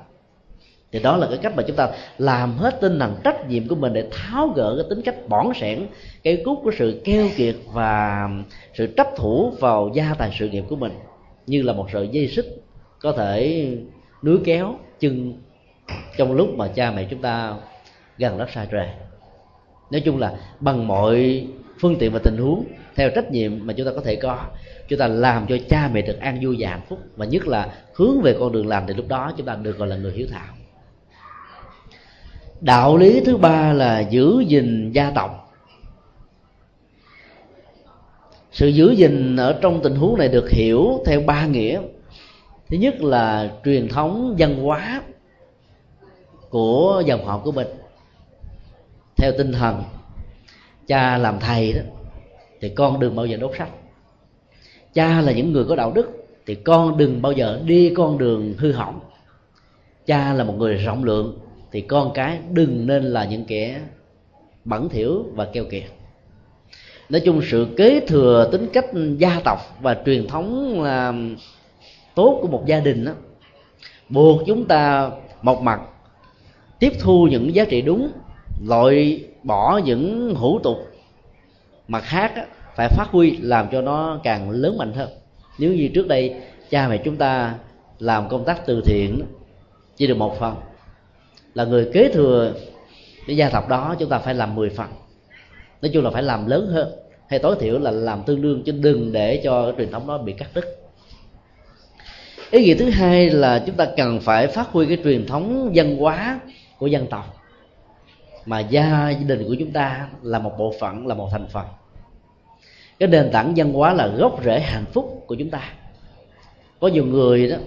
Thì 0.92 1.00
đó 1.00 1.18
là 1.18 1.28
cái 1.28 1.38
cách 1.38 1.54
mà 1.56 1.64
chúng 1.68 1.76
ta 1.76 1.90
làm 2.18 2.58
hết 2.58 2.82
tinh 2.82 3.00
thần 3.00 3.16
trách 3.24 3.50
nhiệm 3.50 3.68
của 3.68 3.76
mình 3.76 3.94
để 3.94 4.08
tháo 4.12 4.48
gỡ 4.48 4.76
cái 4.78 4.86
tính 4.90 5.02
cách 5.06 5.16
bỏng 5.28 5.54
sẻn 5.56 5.88
cái 6.24 6.42
cút 6.46 6.58
của 6.64 6.72
sự 6.78 7.02
keo 7.06 7.28
kiệt 7.36 7.56
và 7.74 8.30
sự 8.74 8.94
chấp 8.98 9.08
thủ 9.16 9.54
vào 9.60 9.92
gia 9.94 10.14
tài 10.18 10.32
sự 10.40 10.50
nghiệp 10.50 10.64
của 10.70 10.76
mình. 10.76 10.92
Như 11.48 11.62
là 11.62 11.74
một 11.74 11.88
sợi 11.94 12.08
dây 12.08 12.28
xích 12.28 12.46
có 13.00 13.12
thể 13.12 13.68
núi 14.24 14.38
kéo 14.46 14.76
chân 15.00 15.34
trong 16.18 16.34
lúc 16.34 16.50
mà 16.58 16.68
cha 16.68 16.92
mẹ 16.92 17.08
chúng 17.10 17.22
ta 17.22 17.56
gần 18.18 18.38
đất 18.38 18.50
xa 18.50 18.66
trời. 18.72 18.88
Nói 19.92 20.02
chung 20.06 20.18
là 20.18 20.34
bằng 20.60 20.88
mọi 20.88 21.48
phương 21.80 21.96
tiện 22.00 22.12
và 22.12 22.20
tình 22.24 22.38
huống, 22.38 22.66
theo 22.96 23.10
trách 23.16 23.32
nhiệm 23.32 23.68
mà 23.68 23.74
chúng 23.74 23.86
ta 23.86 23.92
có 23.96 24.02
thể 24.02 24.16
có, 24.16 24.40
chúng 24.88 25.00
ta 25.00 25.08
làm 25.08 25.46
cho 25.48 25.58
cha 25.70 25.90
mẹ 25.94 26.02
được 26.02 26.20
an 26.20 26.40
vui 26.42 26.56
và 26.60 26.70
hạnh 26.70 26.82
phúc, 26.90 27.00
và 27.16 27.26
nhất 27.26 27.48
là 27.48 27.70
hướng 27.94 28.22
về 28.22 28.36
con 28.40 28.52
đường 28.52 28.68
lành 28.68 28.84
thì 28.88 28.94
lúc 28.94 29.08
đó 29.08 29.32
chúng 29.38 29.46
ta 29.46 29.56
được 29.56 29.78
gọi 29.78 29.88
là 29.88 29.96
người 29.96 30.12
hiếu 30.12 30.28
thảo. 30.32 30.56
Đạo 32.62 32.98
lý 32.98 33.22
thứ 33.26 33.38
ba 33.38 33.74
là 33.74 34.00
giữ 34.00 34.40
gìn 34.48 34.92
gia 34.92 35.12
tộc. 35.12 35.42
Sự 38.52 38.68
giữ 38.68 38.92
gìn 38.92 39.36
ở 39.36 39.60
trong 39.62 39.82
tình 39.84 39.96
huống 39.96 40.18
này 40.18 40.28
được 40.28 40.50
hiểu 40.50 41.04
theo 41.06 41.22
ba 41.22 41.46
nghĩa. 41.46 41.82
Thứ 42.70 42.78
nhất 42.78 43.02
là 43.02 43.52
truyền 43.66 43.88
thống 43.88 44.36
văn 44.40 44.64
hóa 44.64 45.02
của 46.50 47.04
dòng 47.06 47.26
họ 47.26 47.38
của 47.38 47.52
mình 47.52 47.68
theo 49.18 49.32
tinh 49.38 49.52
thần 49.52 49.84
cha 50.88 51.18
làm 51.18 51.40
thầy 51.40 51.74
đó, 51.74 51.82
thì 52.62 52.70
con 52.70 53.00
đừng 53.00 53.16
bao 53.16 53.26
giờ 53.26 53.38
đốt 53.38 53.52
sách 53.58 53.70
cha 54.94 55.22
là 55.22 55.32
những 55.32 55.52
người 55.52 55.66
có 55.70 55.76
đạo 55.76 55.92
đức, 55.92 56.26
thì 56.46 56.56
con 56.56 56.98
đừng 56.98 57.22
bao 57.22 57.32
giờ 57.32 57.62
đi 57.66 57.94
con 57.96 58.18
đường 58.18 58.54
hư 58.58 58.72
hỏng. 58.72 59.00
Cha 60.06 60.34
là 60.34 60.44
một 60.44 60.54
người 60.58 60.74
rộng 60.74 61.04
lượng, 61.04 61.40
thì 61.72 61.82
con 61.82 62.12
cái 62.14 62.40
đừng 62.52 62.88
nên 62.88 63.04
là 63.04 63.26
những 63.26 63.46
kẻ 63.46 63.82
bẩn 64.66 64.90
thỉu 64.90 65.26
và 65.34 65.46
keo 65.46 65.66
kiệt. 65.66 65.84
Nói 67.10 67.22
chung 67.26 67.42
sự 67.52 67.68
kế 67.78 68.00
thừa 68.08 68.50
tính 68.52 68.68
cách 68.74 68.86
gia 69.18 69.42
tộc 69.46 69.60
và 69.82 69.98
truyền 70.06 70.28
thống 70.28 70.82
là 70.84 71.14
tốt 72.16 72.40
của 72.42 72.48
một 72.48 72.64
gia 72.66 72.80
đình 72.80 73.06
đó, 73.06 73.12
buộc 74.10 74.42
chúng 74.46 74.66
ta 74.66 75.12
một 75.42 75.62
mặt 75.62 75.82
tiếp 76.80 76.94
thu 77.00 77.28
những 77.32 77.56
giá 77.56 77.66
trị 77.66 77.82
đúng 77.82 78.12
loại 78.64 79.24
bỏ 79.44 79.82
những 79.86 80.36
hủ 80.36 80.60
tục 80.64 80.78
mặt 81.88 82.04
khác 82.04 82.34
phải 82.76 82.90
phát 82.90 83.08
huy 83.12 83.38
làm 83.38 83.68
cho 83.72 83.82
nó 83.82 84.20
càng 84.24 84.50
lớn 84.50 84.78
mạnh 84.78 84.94
hơn. 84.94 85.10
Nếu 85.60 85.74
như 85.74 85.90
trước 85.94 86.08
đây 86.08 86.36
cha 86.70 86.88
mẹ 86.88 86.98
chúng 86.98 87.18
ta 87.18 87.56
làm 88.00 88.30
công 88.30 88.46
tác 88.46 88.66
từ 88.66 88.82
thiện 88.86 89.22
chỉ 89.96 90.08
được 90.08 90.18
một 90.18 90.40
phần, 90.40 90.56
là 91.54 91.66
người 91.66 91.90
kế 91.94 92.10
thừa 92.14 92.54
cái 93.28 93.38
gia 93.38 93.50
tộc 93.50 93.70
đó, 93.70 93.96
chúng 94.00 94.10
ta 94.10 94.20
phải 94.20 94.34
làm 94.36 94.56
10 94.56 94.70
phần. 94.70 94.88
Nói 95.82 95.92
chung 95.94 96.04
là 96.04 96.10
phải 96.10 96.24
làm 96.24 96.48
lớn 96.48 96.68
hơn, 96.68 96.92
hay 97.28 97.40
tối 97.40 97.56
thiểu 97.60 97.80
là 97.80 97.92
làm 97.92 98.24
tương 98.24 98.42
đương 98.42 98.64
chứ 98.66 98.72
đừng 98.72 99.12
để 99.12 99.42
cho 99.44 99.64
cái 99.64 99.74
truyền 99.78 99.92
thống 99.92 100.08
đó 100.08 100.18
bị 100.18 100.34
cắt 100.34 100.50
đứt. 100.54 100.66
Ý 102.52 102.64
nghĩa 102.64 102.76
thứ 102.76 102.90
hai 102.90 103.30
là 103.30 103.64
chúng 103.66 103.76
ta 103.76 103.88
cần 103.98 104.20
phải 104.20 104.48
phát 104.48 104.68
huy 104.72 104.86
cái 104.86 104.98
truyền 105.04 105.26
thống 105.28 105.72
văn 105.76 105.98
hóa 105.98 106.40
của 106.78 106.88
dân 106.88 107.08
tộc 107.08 107.35
mà 108.46 108.60
gia 108.60 109.14
đình 109.28 109.48
của 109.48 109.56
chúng 109.60 109.72
ta 109.72 110.10
là 110.22 110.40
một 110.40 110.58
bộ 110.58 110.74
phận, 110.80 111.08
là 111.08 111.16
một 111.16 111.30
thành 111.32 111.48
phần. 111.48 111.66
Cái 113.00 113.10
nền 113.10 113.32
tảng 113.32 113.54
văn 113.56 113.74
hóa 113.74 113.94
là 113.94 114.08
gốc 114.08 114.40
rễ 114.44 114.60
hạnh 114.60 114.86
phúc 114.94 115.24
của 115.28 115.36
chúng 115.36 115.50
ta. 115.50 115.62
Có 116.80 116.88
nhiều 116.88 117.06
người 117.06 117.50
đó, 117.50 117.58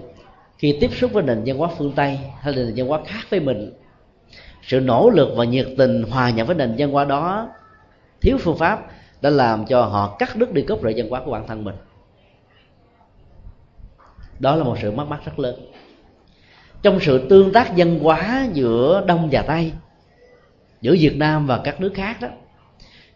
khi 0.58 0.78
tiếp 0.80 0.90
xúc 0.94 1.12
với 1.12 1.22
nền 1.22 1.42
văn 1.46 1.58
hóa 1.58 1.68
phương 1.78 1.92
tây 1.92 2.18
hay 2.40 2.54
nền 2.54 2.72
văn 2.76 2.88
hóa 2.88 3.00
khác 3.06 3.26
với 3.30 3.40
mình, 3.40 3.72
sự 4.62 4.80
nỗ 4.80 5.10
lực 5.10 5.28
và 5.36 5.44
nhiệt 5.44 5.66
tình 5.78 6.02
hòa 6.02 6.30
nhập 6.30 6.46
với 6.46 6.56
nền 6.56 6.74
văn 6.78 6.90
hóa 6.90 7.04
đó, 7.04 7.48
thiếu 8.20 8.38
phương 8.40 8.58
pháp 8.58 8.86
đã 9.20 9.30
làm 9.30 9.66
cho 9.66 9.82
họ 9.82 10.16
cắt 10.18 10.36
đứt 10.36 10.52
đi 10.52 10.62
gốc 10.62 10.78
rễ 10.82 10.92
văn 10.96 11.10
hóa 11.10 11.22
của 11.24 11.30
bản 11.30 11.46
thân 11.46 11.64
mình. 11.64 11.74
Đó 14.38 14.56
là 14.56 14.64
một 14.64 14.76
sự 14.82 14.90
mất 14.90 15.08
mát 15.08 15.24
rất 15.24 15.38
lớn. 15.38 15.54
Trong 16.82 17.00
sự 17.00 17.26
tương 17.28 17.52
tác 17.52 17.72
văn 17.76 17.98
hóa 17.98 18.46
giữa 18.52 19.04
đông 19.06 19.28
và 19.32 19.42
tây 19.42 19.72
giữa 20.80 20.96
việt 21.00 21.16
nam 21.16 21.46
và 21.46 21.60
các 21.64 21.80
nước 21.80 21.92
khác 21.94 22.16
đó. 22.20 22.28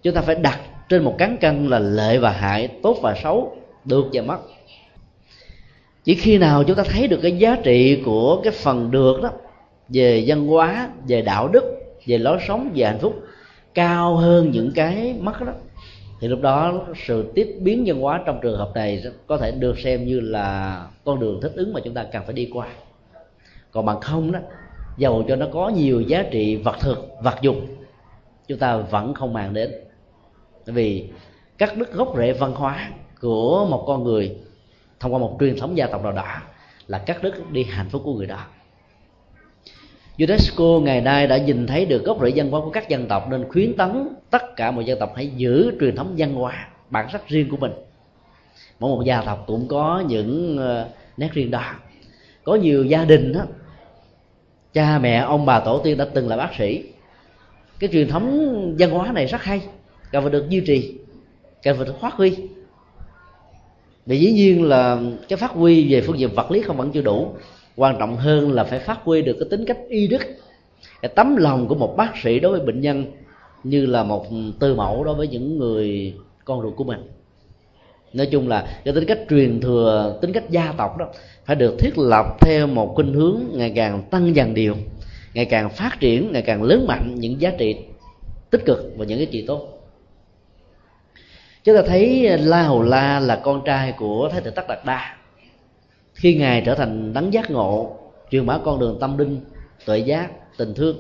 Chúng 0.03 0.15
ta 0.15 0.21
phải 0.21 0.35
đặt 0.35 0.61
trên 0.89 1.05
một 1.05 1.15
cán 1.19 1.37
cân 1.37 1.67
là 1.67 1.79
lợi 1.79 2.19
và 2.19 2.31
hại, 2.31 2.69
tốt 2.83 2.99
và 3.03 3.15
xấu, 3.23 3.57
được 3.85 4.05
và 4.13 4.23
mất. 4.23 4.39
Chỉ 6.05 6.15
khi 6.15 6.39
nào 6.39 6.65
chúng 6.65 6.77
ta 6.77 6.83
thấy 6.83 7.09
được 7.09 7.19
cái 7.23 7.33
giá 7.33 7.57
trị 7.63 8.03
của 8.05 8.41
cái 8.45 8.53
phần 8.53 8.91
được 8.91 9.23
đó, 9.23 9.31
về 9.89 10.25
văn 10.27 10.47
hóa, 10.47 10.89
về 11.09 11.23
đạo 11.23 11.49
đức, 11.49 11.65
về 12.07 12.19
lối 12.19 12.39
sống, 12.49 12.71
về 12.75 12.85
hạnh 12.85 12.99
phúc, 12.99 13.23
cao 13.75 14.17
hơn 14.17 14.51
những 14.51 14.73
cái 14.75 15.15
mất 15.21 15.41
đó, 15.41 15.53
thì 16.21 16.29
lúc 16.29 16.41
đó 16.41 16.87
sự 17.07 17.33
tiếp 17.35 17.57
biến 17.61 17.85
văn 17.87 18.01
hóa 18.01 18.21
trong 18.27 18.39
trường 18.43 18.59
hợp 18.59 18.71
này 18.75 19.03
có 19.27 19.37
thể 19.37 19.51
được 19.51 19.79
xem 19.79 20.07
như 20.07 20.21
là 20.21 20.81
con 21.05 21.21
đường 21.21 21.41
thích 21.43 21.53
ứng 21.55 21.73
mà 21.73 21.81
chúng 21.85 21.95
ta 21.95 22.05
cần 22.13 22.23
phải 22.25 22.35
đi 22.35 22.51
qua. 22.53 22.67
Còn 23.71 23.87
bằng 23.87 24.01
không 24.01 24.33
đó 24.33 24.39
dầu 24.97 25.25
cho 25.29 25.37
nó 25.37 25.47
có 25.53 25.69
nhiều 25.69 26.01
giá 26.01 26.25
trị 26.31 26.57
vật 26.57 26.77
thực, 26.81 27.09
vật 27.23 27.39
dục 27.43 27.57
chúng 28.49 28.59
ta 28.59 28.77
vẫn 28.77 29.15
không 29.15 29.33
màng 29.33 29.55
đến. 29.55 29.71
Bởi 30.67 30.75
vì 30.75 31.09
cắt 31.59 31.77
đứt 31.77 31.93
gốc 31.93 32.15
rễ 32.17 32.33
văn 32.33 32.53
hóa 32.55 32.91
của 33.21 33.67
một 33.71 33.85
con 33.87 34.05
người 34.05 34.37
thông 35.01 35.13
qua 35.13 35.19
một 35.19 35.37
truyền 35.41 35.59
thống 35.59 35.77
gia 35.77 35.87
tộc 35.87 36.03
nào 36.03 36.13
đó 36.13 36.37
là 36.87 36.99
cắt 36.99 37.23
đứt 37.23 37.51
đi 37.51 37.65
hạnh 37.65 37.89
phúc 37.91 38.03
của 38.05 38.15
người 38.15 38.27
đó. 38.27 38.47
UNESCO 40.19 40.81
ngày 40.83 41.01
nay 41.01 41.27
đã 41.27 41.39
nhìn 41.39 41.67
thấy 41.67 41.87
được 41.87 42.05
gốc 42.05 42.19
rễ 42.23 42.33
văn 42.37 42.51
hóa 42.51 42.61
của 42.61 42.71
các 42.71 42.89
dân 42.89 43.09
tộc 43.09 43.29
nên 43.31 43.49
khuyến 43.49 43.77
tấn 43.77 44.09
tất 44.31 44.57
cả 44.57 44.71
mọi 44.71 44.85
dân 44.85 44.99
tộc 44.99 45.13
hãy 45.17 45.27
giữ 45.27 45.73
truyền 45.81 45.97
thống 45.97 46.15
văn 46.19 46.35
hóa, 46.35 46.69
bản 46.91 47.09
sắc 47.13 47.29
riêng 47.29 47.51
của 47.51 47.57
mình. 47.57 47.73
Mỗi 48.81 48.91
một 48.91 49.03
gia 49.05 49.23
tộc 49.23 49.45
cũng 49.47 49.69
có 49.69 50.05
những 50.09 50.59
ờ, 50.59 50.89
nét 51.17 51.29
riêng 51.33 51.51
đó. 51.51 51.75
Có 52.45 52.55
nhiều 52.55 52.85
gia 52.85 53.05
đình 53.05 53.33
đó 53.33 53.41
cha, 54.73 54.99
mẹ, 54.99 55.17
ông, 55.17 55.47
bà, 55.47 55.61
tổ 55.61 55.79
tiên 55.79 55.99
đã 55.99 56.07
từng 56.15 56.29
là 56.29 56.37
bác 56.37 56.51
sĩ. 56.59 56.85
Cái 57.79 57.91
truyền 57.93 58.09
thống 58.09 58.77
văn 58.79 58.91
hóa 58.91 59.13
này 59.13 59.27
rất 59.27 59.43
hay. 59.43 59.61
Cần 60.13 60.23
phải 60.23 60.33
được 60.33 60.49
duy 60.49 60.61
trì 60.61 60.99
cần 61.63 61.77
phải 61.77 61.87
được 61.87 62.01
phát 62.01 62.15
huy. 62.15 62.37
Vì 64.07 64.19
dĩ 64.19 64.33
nhiên 64.33 64.65
là 64.65 65.01
cái 65.29 65.37
phát 65.37 65.51
huy 65.51 65.93
về 65.93 66.01
phương 66.01 66.19
diện 66.19 66.31
vật 66.35 66.51
lý 66.51 66.63
không 66.63 66.77
vẫn 66.77 66.93
chưa 66.93 67.03
đủ. 67.03 67.35
Quan 67.77 67.97
trọng 67.99 68.17
hơn 68.17 68.53
là 68.53 68.65
phải 68.65 68.79
phát 68.79 68.99
huy 69.05 69.23
được 69.23 69.37
cái 69.41 69.49
tính 69.51 69.65
cách 69.67 69.79
y 69.89 70.07
đức, 70.07 70.23
cái 71.03 71.13
tấm 71.15 71.37
lòng 71.37 71.69
của 71.69 71.75
một 71.75 71.97
bác 71.97 72.13
sĩ 72.23 72.41
đối 72.41 72.53
với 72.53 72.67
bệnh 72.67 72.81
nhân 72.81 73.05
như 73.65 73.87
là 73.87 74.05
một 74.05 74.27
tư 74.59 74.75
mẫu 74.75 75.05
đối 75.05 75.15
với 75.15 75.29
những 75.29 75.59
người 75.59 76.15
con 76.45 76.63
ruột 76.63 76.77
của 76.77 76.85
mình 76.85 77.01
nói 78.13 78.29
chung 78.31 78.49
là 78.49 78.67
cái 78.85 78.95
tính 78.95 79.05
cách 79.07 79.19
truyền 79.31 79.61
thừa, 79.61 80.19
tính 80.21 80.33
cách 80.33 80.51
gia 80.51 80.75
tộc 80.79 80.97
đó, 80.99 81.09
phải 81.45 81.57
được 81.57 81.75
thiết 81.79 81.99
lập 81.99 82.27
theo 82.41 82.67
một 82.67 82.93
khuynh 82.95 83.13
hướng 83.13 83.41
ngày 83.53 83.73
càng 83.77 84.03
tăng 84.11 84.37
dần 84.37 84.55
điều 84.55 84.77
ngày 85.35 85.45
càng 85.45 85.71
phát 85.71 86.01
triển, 86.01 86.33
ngày 86.33 86.43
càng 86.43 86.63
lớn 86.63 86.87
mạnh 86.87 87.15
những 87.15 87.41
giá 87.41 87.53
trị 87.59 87.77
tích 88.51 88.65
cực 88.65 88.93
và 88.97 89.05
những 89.05 89.19
cái 89.19 89.27
trị 89.27 89.45
tốt. 89.47 89.69
Chúng 91.65 91.77
ta 91.77 91.83
thấy 91.87 92.39
la 92.39 92.63
hầu 92.63 92.83
la 92.83 93.21
là 93.21 93.41
con 93.45 93.63
trai 93.65 93.93
của 93.93 94.29
thái 94.33 94.41
tử 94.41 94.51
tất 94.51 94.69
đạt 94.69 94.79
đa. 94.85 95.17
Khi 96.15 96.35
ngài 96.35 96.63
trở 96.67 96.75
thành 96.75 97.13
đấng 97.13 97.33
giác 97.33 97.51
ngộ, 97.51 97.97
truyền 98.31 98.47
bá 98.47 98.59
con 98.65 98.81
đường 98.81 98.99
tâm 99.01 99.19
linh, 99.19 99.41
tuệ 99.87 99.99
giác, 99.99 100.31
tình 100.57 100.75
thương, 100.75 100.97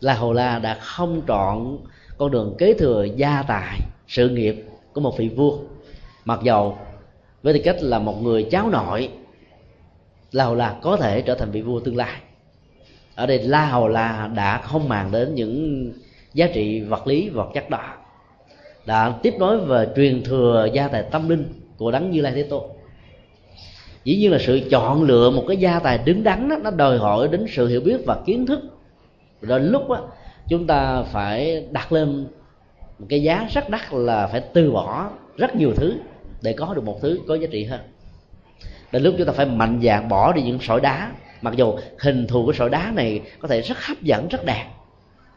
la 0.00 0.14
hầu 0.14 0.32
la 0.32 0.58
đã 0.58 0.74
không 0.74 1.22
chọn 1.26 1.78
con 2.18 2.30
đường 2.30 2.54
kế 2.58 2.74
thừa 2.74 3.06
gia 3.16 3.42
tài, 3.42 3.80
sự 4.08 4.28
nghiệp 4.28 4.64
của 4.92 5.00
một 5.00 5.18
vị 5.18 5.28
vua 5.28 5.58
mặc 6.24 6.40
dầu 6.42 6.78
với 7.42 7.54
tư 7.54 7.60
cách 7.64 7.76
là 7.80 7.98
một 7.98 8.22
người 8.22 8.48
cháu 8.50 8.70
nội 8.70 9.08
la 10.32 10.44
hầu 10.44 10.54
la 10.54 10.76
có 10.82 10.96
thể 10.96 11.22
trở 11.22 11.34
thành 11.34 11.50
vị 11.50 11.62
vua 11.62 11.80
tương 11.80 11.96
lai. 11.96 12.20
Ở 13.14 13.26
đây 13.26 13.38
la 13.38 13.66
hầu 13.66 13.88
la 13.88 14.30
đã 14.34 14.58
không 14.58 14.88
màng 14.88 15.12
đến 15.12 15.34
những 15.34 15.92
giá 16.34 16.46
trị 16.54 16.80
vật 16.80 17.06
lý 17.06 17.28
vật 17.28 17.50
chất 17.54 17.70
đó. 17.70 17.94
Đã 18.86 19.14
tiếp 19.22 19.34
nối 19.38 19.58
về 19.58 19.88
truyền 19.96 20.22
thừa 20.24 20.68
gia 20.72 20.88
tài 20.88 21.02
tâm 21.02 21.28
linh 21.28 21.44
của 21.76 21.90
đấng 21.90 22.10
như 22.10 22.20
lai 22.20 22.32
thế 22.32 22.42
tôn. 22.42 22.62
Dĩ 24.04 24.16
nhiên 24.16 24.32
là 24.32 24.38
sự 24.40 24.60
chọn 24.70 25.02
lựa 25.02 25.30
một 25.30 25.44
cái 25.48 25.56
gia 25.56 25.78
tài 25.78 25.98
đứng 25.98 26.24
đắn 26.24 26.48
đó, 26.48 26.56
nó 26.62 26.70
đòi 26.70 26.98
hỏi 26.98 27.28
đến 27.28 27.46
sự 27.48 27.68
hiểu 27.68 27.80
biết 27.80 28.00
và 28.06 28.16
kiến 28.26 28.46
thức. 28.46 28.60
Rồi 29.42 29.60
lúc 29.60 29.88
đó, 29.88 30.08
chúng 30.48 30.66
ta 30.66 31.02
phải 31.02 31.66
đặt 31.70 31.92
lên 31.92 32.26
một 32.98 33.06
cái 33.08 33.22
giá 33.22 33.48
rất 33.54 33.68
đắt 33.70 33.92
là 33.92 34.26
phải 34.26 34.40
từ 34.40 34.70
bỏ 34.72 35.10
rất 35.40 35.56
nhiều 35.56 35.72
thứ 35.76 35.94
để 36.42 36.52
có 36.52 36.74
được 36.74 36.84
một 36.84 36.98
thứ 37.02 37.18
có 37.28 37.34
giá 37.34 37.46
trị 37.50 37.64
hơn. 37.64 37.80
Đến 38.92 39.02
lúc 39.02 39.14
chúng 39.18 39.26
ta 39.26 39.32
phải 39.32 39.46
mạnh 39.46 39.80
dạn 39.82 40.08
bỏ 40.08 40.32
đi 40.32 40.42
những 40.42 40.58
sỏi 40.60 40.80
đá, 40.80 41.12
mặc 41.42 41.54
dù 41.56 41.74
hình 41.98 42.26
thù 42.26 42.46
của 42.46 42.52
sỏi 42.52 42.70
đá 42.70 42.92
này 42.94 43.20
có 43.38 43.48
thể 43.48 43.60
rất 43.60 43.78
hấp 43.78 44.02
dẫn, 44.02 44.28
rất 44.28 44.44
đẹp, 44.44 44.64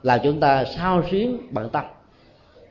là 0.03 0.17
chúng 0.17 0.39
ta 0.39 0.65
sao 0.75 1.03
xuyến 1.11 1.37
bận 1.51 1.69
tâm 1.69 1.85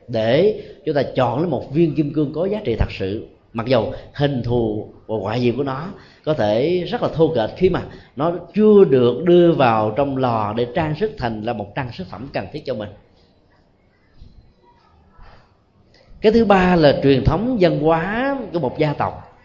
để 0.07 0.61
chúng 0.85 0.95
ta 0.95 1.03
chọn 1.15 1.39
lấy 1.39 1.47
một 1.47 1.73
viên 1.73 1.95
kim 1.95 2.13
cương 2.13 2.33
có 2.33 2.45
giá 2.45 2.61
trị 2.63 2.75
thật 2.79 2.91
sự. 2.91 3.27
Mặc 3.53 3.67
dù 3.67 3.91
hình 4.13 4.43
thù 4.43 4.89
và 5.07 5.15
ngoại 5.17 5.41
diện 5.41 5.57
của 5.57 5.63
nó 5.63 5.87
có 6.23 6.33
thể 6.33 6.83
rất 6.83 7.01
là 7.03 7.09
thô 7.13 7.33
kệch 7.35 7.49
khi 7.57 7.69
mà 7.69 7.83
nó 8.15 8.31
chưa 8.53 8.83
được 8.83 9.23
đưa 9.23 9.51
vào 9.51 9.93
trong 9.97 10.17
lò 10.17 10.53
để 10.57 10.67
trang 10.75 10.95
sức 10.99 11.11
thành 11.17 11.43
là 11.43 11.53
một 11.53 11.75
trang 11.75 11.91
sức 11.91 12.07
phẩm 12.07 12.29
cần 12.33 12.45
thiết 12.51 12.65
cho 12.65 12.73
mình. 12.73 12.89
Cái 16.23 16.31
thứ 16.31 16.45
ba 16.45 16.75
là 16.75 16.99
truyền 17.03 17.23
thống 17.23 17.57
văn 17.59 17.79
hóa 17.79 18.37
của 18.53 18.59
một 18.59 18.77
gia 18.77 18.93
tộc. 18.93 19.37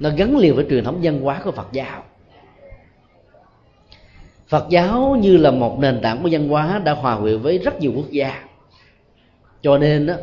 Nó 0.00 0.10
gắn 0.16 0.36
liền 0.36 0.54
với 0.54 0.66
truyền 0.70 0.84
thống 0.84 0.98
văn 1.02 1.20
hóa 1.20 1.40
của 1.44 1.50
phật 1.50 1.68
giáo. 1.72 2.02
Phật 4.48 4.66
giáo 4.68 5.16
như 5.20 5.36
là 5.36 5.50
một 5.50 5.78
nền 5.78 6.00
tảng 6.02 6.22
của 6.22 6.28
văn 6.32 6.48
hóa 6.48 6.80
đã 6.84 6.92
hòa 6.92 7.20
quyện 7.20 7.40
với 7.40 7.58
rất 7.58 7.80
nhiều 7.80 7.92
quốc 7.96 8.10
gia. 8.10 8.44
Cho 9.62 9.78
nên 9.78 10.06
đó, 10.06 10.14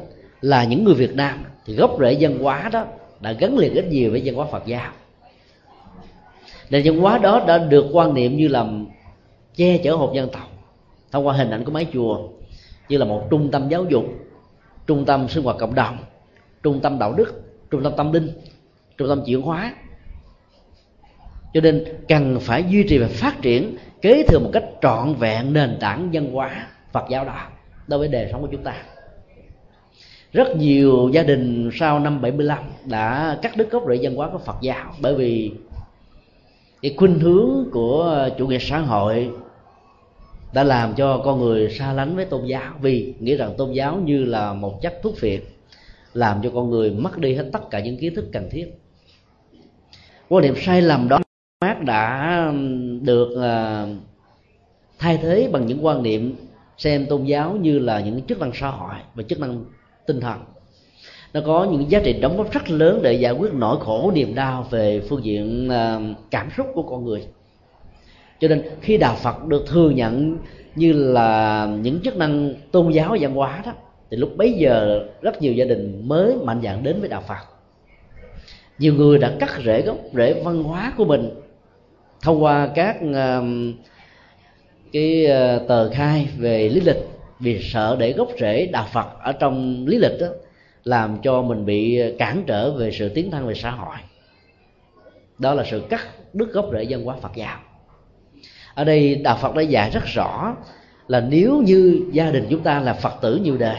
là 0.41 0.64
những 0.64 0.84
người 0.84 0.93
việt 0.93 1.16
nam 1.16 1.43
thì 1.66 1.76
gốc 1.76 1.98
rễ 2.00 2.18
văn 2.20 2.39
hóa 2.39 2.70
đó 2.74 2.86
đã 3.20 3.32
gắn 3.32 3.58
liền 3.58 3.74
rất 3.74 3.86
nhiều 3.86 4.12
với 4.12 4.22
văn 4.26 4.36
hóa 4.36 4.48
phật 4.52 4.66
giáo. 4.66 4.91
Nền 6.70 6.82
văn 6.86 7.00
hóa 7.00 7.18
đó 7.18 7.43
đã 7.48 7.58
được 7.58 7.86
quan 7.93 8.14
niệm 8.14 8.38
như 8.38 8.48
là 8.48 8.66
che 9.56 9.78
chở 9.78 9.96
hộp 9.96 10.14
dân 10.14 10.30
tộc 10.30 10.50
thông 11.12 11.28
qua 11.28 11.34
hình 11.34 11.52
ảnh 11.52 11.66
của 11.66 11.72
mái 11.72 11.88
chùa 11.93 12.20
như 12.89 12.98
là 12.98 13.06
một 13.06 13.28
trung 13.30 13.52
tâm 13.52 13.70
giáo 13.70 13.84
dục 13.84 14.06
trung 14.88 15.06
tâm 15.06 15.30
sinh 15.30 15.44
hoạt 15.44 15.58
cộng 15.60 15.76
đồng, 15.76 15.98
trung 16.64 16.80
tâm 16.80 17.00
đạo 17.00 17.14
đức, 17.14 17.42
trung 17.72 17.84
tâm 17.84 17.94
tâm 17.98 18.12
linh, 18.12 18.30
trung 18.98 19.10
tâm 19.10 19.24
chuyển 19.26 19.42
hóa. 19.42 19.74
Cho 21.54 21.62
nên 21.62 21.84
cần 22.08 22.40
phải 22.40 22.64
duy 22.70 22.84
trì 22.84 22.98
và 22.98 23.08
phát 23.08 23.42
triển 23.42 23.78
kế 24.02 24.24
thừa 24.28 24.40
một 24.40 24.50
cách 24.54 24.64
trọn 24.82 25.14
vẹn 25.14 25.54
nền 25.54 25.78
tảng 25.80 26.10
văn 26.14 26.32
hóa 26.32 26.68
Phật 26.92 27.06
giáo 27.10 27.26
đó 27.26 27.48
đối 27.88 28.00
với 28.00 28.08
đời 28.08 28.30
sống 28.32 28.42
của 28.42 28.48
chúng 28.52 28.64
ta. 28.64 28.74
Rất 30.34 30.58
nhiều 30.58 31.10
gia 31.14 31.24
đình 31.24 31.70
sau 31.74 32.00
năm 32.00 32.22
75 32.22 32.64
đã 32.86 33.38
cắt 33.42 33.58
đứt 33.58 33.72
gốc 33.72 33.84
rễ 33.90 34.00
văn 34.02 34.16
hóa 34.16 34.30
của 34.30 34.38
Phật 34.38 34.56
giáo 34.62 34.94
bởi 35.02 35.16
vì 35.16 35.52
cái 36.82 36.94
khuynh 36.98 37.20
hướng 37.20 37.70
của 37.72 38.30
chủ 38.38 38.48
nghĩa 38.48 38.60
xã 38.60 38.80
hội 38.80 39.32
đã 40.56 40.64
làm 40.64 40.93
cho 40.95 41.22
con 41.26 41.39
người 41.39 41.70
xa 41.70 41.93
lánh 41.93 42.16
với 42.16 42.26
tôn 42.26 42.45
giáo, 42.45 42.74
vì 42.82 43.14
nghĩ 43.20 43.36
rằng 43.36 43.53
tôn 43.58 43.72
giáo 43.72 43.99
như 44.06 44.26
là 44.26 44.53
một 44.53 44.82
chất 44.82 44.99
thuốc 45.03 45.18
phiện, 45.18 45.41
làm 46.14 46.39
cho 46.43 46.51
con 46.53 46.70
người 46.70 46.91
mất 46.91 47.18
đi 47.18 47.36
hết 47.36 47.49
tất 47.53 47.70
cả 47.70 47.80
những 47.80 47.97
kiến 47.97 48.16
thức 48.16 48.26
cần 48.34 48.49
thiết. 48.51 48.66
Quan 50.30 50.43
điểm 50.43 50.56
sai 50.66 50.82
lầm 50.82 51.08
đó 51.08 51.20
mát 51.62 51.82
đã 51.82 52.53
được 53.01 53.36
ờ, 53.36 53.88
thay 54.99 55.18
thế 55.18 55.49
bằng 55.51 55.66
những 55.66 55.86
quan 55.86 56.03
niệm 56.03 56.36
xem 56.78 57.06
tôn 57.10 57.24
giáo 57.24 57.56
như 57.56 57.80
là 57.80 57.99
những 57.99 58.22
chức 58.22 58.39
năng 58.39 58.51
xã 58.53 58.70
hội 58.70 58.95
và 59.16 59.24
chức 59.24 59.39
năng 59.39 59.66
tinh 60.08 60.20
thần. 60.20 60.39
Nó 61.34 61.41
có 61.45 61.68
những 61.72 61.91
giá 61.91 61.99
trị 62.03 62.14
đóng 62.14 62.38
góp 62.38 62.51
rất 62.51 62.70
lớn 62.70 62.99
để 63.03 63.14
giải 63.14 63.32
quyết 63.32 63.53
nỗi 63.53 63.78
khổ 63.80 64.12
niềm 64.16 64.36
đau 64.36 64.68
về 64.70 65.01
phương 65.10 65.24
diện 65.26 65.70
cảm 66.32 66.49
xúc 66.58 66.68
của 66.74 66.84
con 66.84 67.06
người 67.06 67.26
cho 68.40 68.48
nên 68.48 68.64
khi 68.82 68.98
đạo 68.98 69.16
phật 69.16 69.46
được 69.46 69.66
thừa 69.68 69.90
nhận 69.90 70.38
như 70.76 70.94
là 70.94 71.68
những 71.82 72.00
chức 72.04 72.18
năng 72.18 72.54
tôn 72.72 72.92
giáo 72.92 73.18
văn 73.20 73.34
hóa 73.34 73.62
đó 73.66 73.72
thì 74.12 74.18
lúc 74.18 74.38
bấy 74.38 74.52
giờ 74.54 75.06
rất 75.22 75.42
nhiều 75.42 75.54
gia 75.54 75.66
đình 75.66 76.02
mới 76.08 76.36
mạnh 76.44 76.62
dạn 76.64 76.84
đến 76.84 77.00
với 77.00 77.10
đạo 77.10 77.24
phật. 77.28 77.56
Nhiều 78.80 78.94
người 78.94 79.18
đã 79.18 79.34
cắt 79.40 79.50
rễ 79.66 79.82
gốc 79.82 79.98
rễ 80.14 80.42
văn 80.44 80.64
hóa 80.64 80.94
của 80.98 81.06
mình 81.06 81.30
thông 82.22 82.44
qua 82.44 82.70
các 82.76 82.98
uh, 83.10 83.46
cái 84.94 85.26
uh, 85.26 85.68
tờ 85.68 85.90
khai 85.90 86.28
về 86.38 86.70
lý 86.70 86.82
lịch 86.82 87.08
vì 87.40 87.60
sợ 87.62 87.96
để 88.00 88.14
gốc 88.14 88.30
rễ 88.40 88.68
đạo 88.68 88.88
phật 88.94 89.08
ở 89.20 89.32
trong 89.32 89.86
lý 89.88 89.98
lịch 89.98 90.20
đó 90.20 90.28
làm 90.84 91.18
cho 91.24 91.42
mình 91.42 91.66
bị 91.66 92.02
cản 92.18 92.44
trở 92.48 92.72
về 92.72 92.92
sự 92.92 93.10
tiến 93.10 93.32
thân 93.32 93.48
về 93.48 93.54
xã 93.54 93.72
hội. 93.72 93.96
Đó 95.38 95.54
là 95.54 95.64
sự 95.72 95.84
cắt 95.90 96.08
đứt 96.34 96.54
gốc 96.54 96.70
rễ 96.74 96.86
văn 96.90 97.04
hóa 97.04 97.16
phật 97.22 97.32
giáo 97.36 97.60
ở 98.76 98.84
đây 98.84 99.15
đạo 99.15 99.38
phật 99.41 99.55
đã 99.55 99.61
dạy 99.61 99.89
rất 99.89 100.03
rõ 100.05 100.55
là 101.07 101.19
nếu 101.19 101.61
như 101.65 102.01
gia 102.11 102.32
đình 102.32 102.47
chúng 102.49 102.63
ta 102.63 102.80
là 102.80 102.93
phật 102.93 103.13
tử 103.21 103.39
nhiều 103.43 103.57
đời 103.57 103.78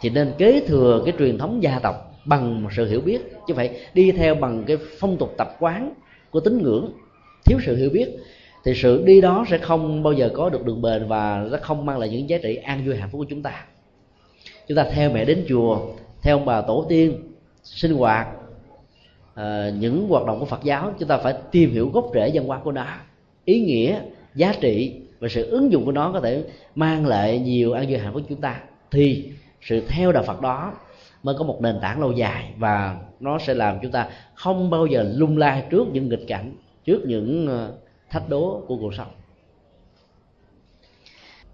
thì 0.00 0.10
nên 0.10 0.32
kế 0.38 0.60
thừa 0.66 1.02
cái 1.04 1.14
truyền 1.18 1.38
thống 1.38 1.62
gia 1.62 1.78
tộc 1.78 2.12
bằng 2.24 2.62
một 2.62 2.70
sự 2.76 2.88
hiểu 2.88 3.00
biết 3.00 3.20
chứ 3.46 3.54
phải 3.54 3.80
đi 3.94 4.12
theo 4.12 4.34
bằng 4.34 4.64
cái 4.66 4.76
phong 4.98 5.16
tục 5.16 5.34
tập 5.36 5.56
quán 5.60 5.94
của 6.30 6.40
tín 6.40 6.62
ngưỡng. 6.62 6.92
Thiếu 7.44 7.58
sự 7.66 7.76
hiểu 7.76 7.90
biết 7.90 8.08
thì 8.64 8.74
sự 8.74 9.02
đi 9.04 9.20
đó 9.20 9.44
sẽ 9.50 9.58
không 9.58 10.02
bao 10.02 10.12
giờ 10.12 10.30
có 10.34 10.48
được 10.48 10.64
đường 10.64 10.82
bền 10.82 11.08
và 11.08 11.46
nó 11.50 11.58
không 11.62 11.86
mang 11.86 11.98
lại 11.98 12.08
những 12.08 12.28
giá 12.28 12.38
trị 12.42 12.56
an 12.56 12.82
vui 12.86 12.96
hạnh 12.96 13.08
phúc 13.12 13.18
của 13.18 13.26
chúng 13.30 13.42
ta. 13.42 13.64
Chúng 14.68 14.76
ta 14.76 14.86
theo 14.92 15.10
mẹ 15.10 15.24
đến 15.24 15.44
chùa 15.48 15.80
theo 16.22 16.36
ông 16.36 16.46
bà 16.46 16.60
tổ 16.60 16.86
tiên 16.88 17.32
sinh 17.62 17.94
hoạt 17.94 18.28
uh, 19.34 19.40
những 19.78 20.08
hoạt 20.08 20.26
động 20.26 20.40
của 20.40 20.46
phật 20.46 20.62
giáo 20.62 20.92
chúng 20.98 21.08
ta 21.08 21.18
phải 21.18 21.34
tìm 21.50 21.70
hiểu 21.70 21.90
gốc 21.94 22.10
rễ 22.14 22.30
văn 22.34 22.46
hóa 22.46 22.60
của 22.64 22.72
nó 22.72 22.86
ý 23.46 23.60
nghĩa, 23.60 24.00
giá 24.34 24.54
trị 24.60 25.00
và 25.18 25.28
sự 25.28 25.50
ứng 25.50 25.72
dụng 25.72 25.84
của 25.84 25.92
nó 25.92 26.12
có 26.12 26.20
thể 26.20 26.44
mang 26.74 27.06
lại 27.06 27.38
nhiều 27.38 27.72
an 27.72 27.86
vui 27.88 27.98
hạnh 27.98 28.12
phúc 28.12 28.22
chúng 28.28 28.40
ta. 28.40 28.60
Thì 28.90 29.32
sự 29.60 29.82
theo 29.88 30.12
đạo 30.12 30.22
phật 30.22 30.40
đó 30.40 30.72
mới 31.22 31.34
có 31.38 31.44
một 31.44 31.58
nền 31.62 31.78
tảng 31.80 32.00
lâu 32.00 32.12
dài 32.12 32.52
và 32.58 32.96
nó 33.20 33.38
sẽ 33.38 33.54
làm 33.54 33.78
chúng 33.82 33.92
ta 33.92 34.08
không 34.34 34.70
bao 34.70 34.86
giờ 34.86 35.12
lung 35.14 35.38
lay 35.38 35.64
trước 35.70 35.88
những 35.92 36.08
nghịch 36.08 36.24
cảnh, 36.28 36.52
trước 36.84 37.02
những 37.06 37.46
ờ, 37.46 37.72
thách 38.10 38.28
đố 38.28 38.62
của 38.66 38.76
cuộc 38.76 38.94
sống. 38.94 39.10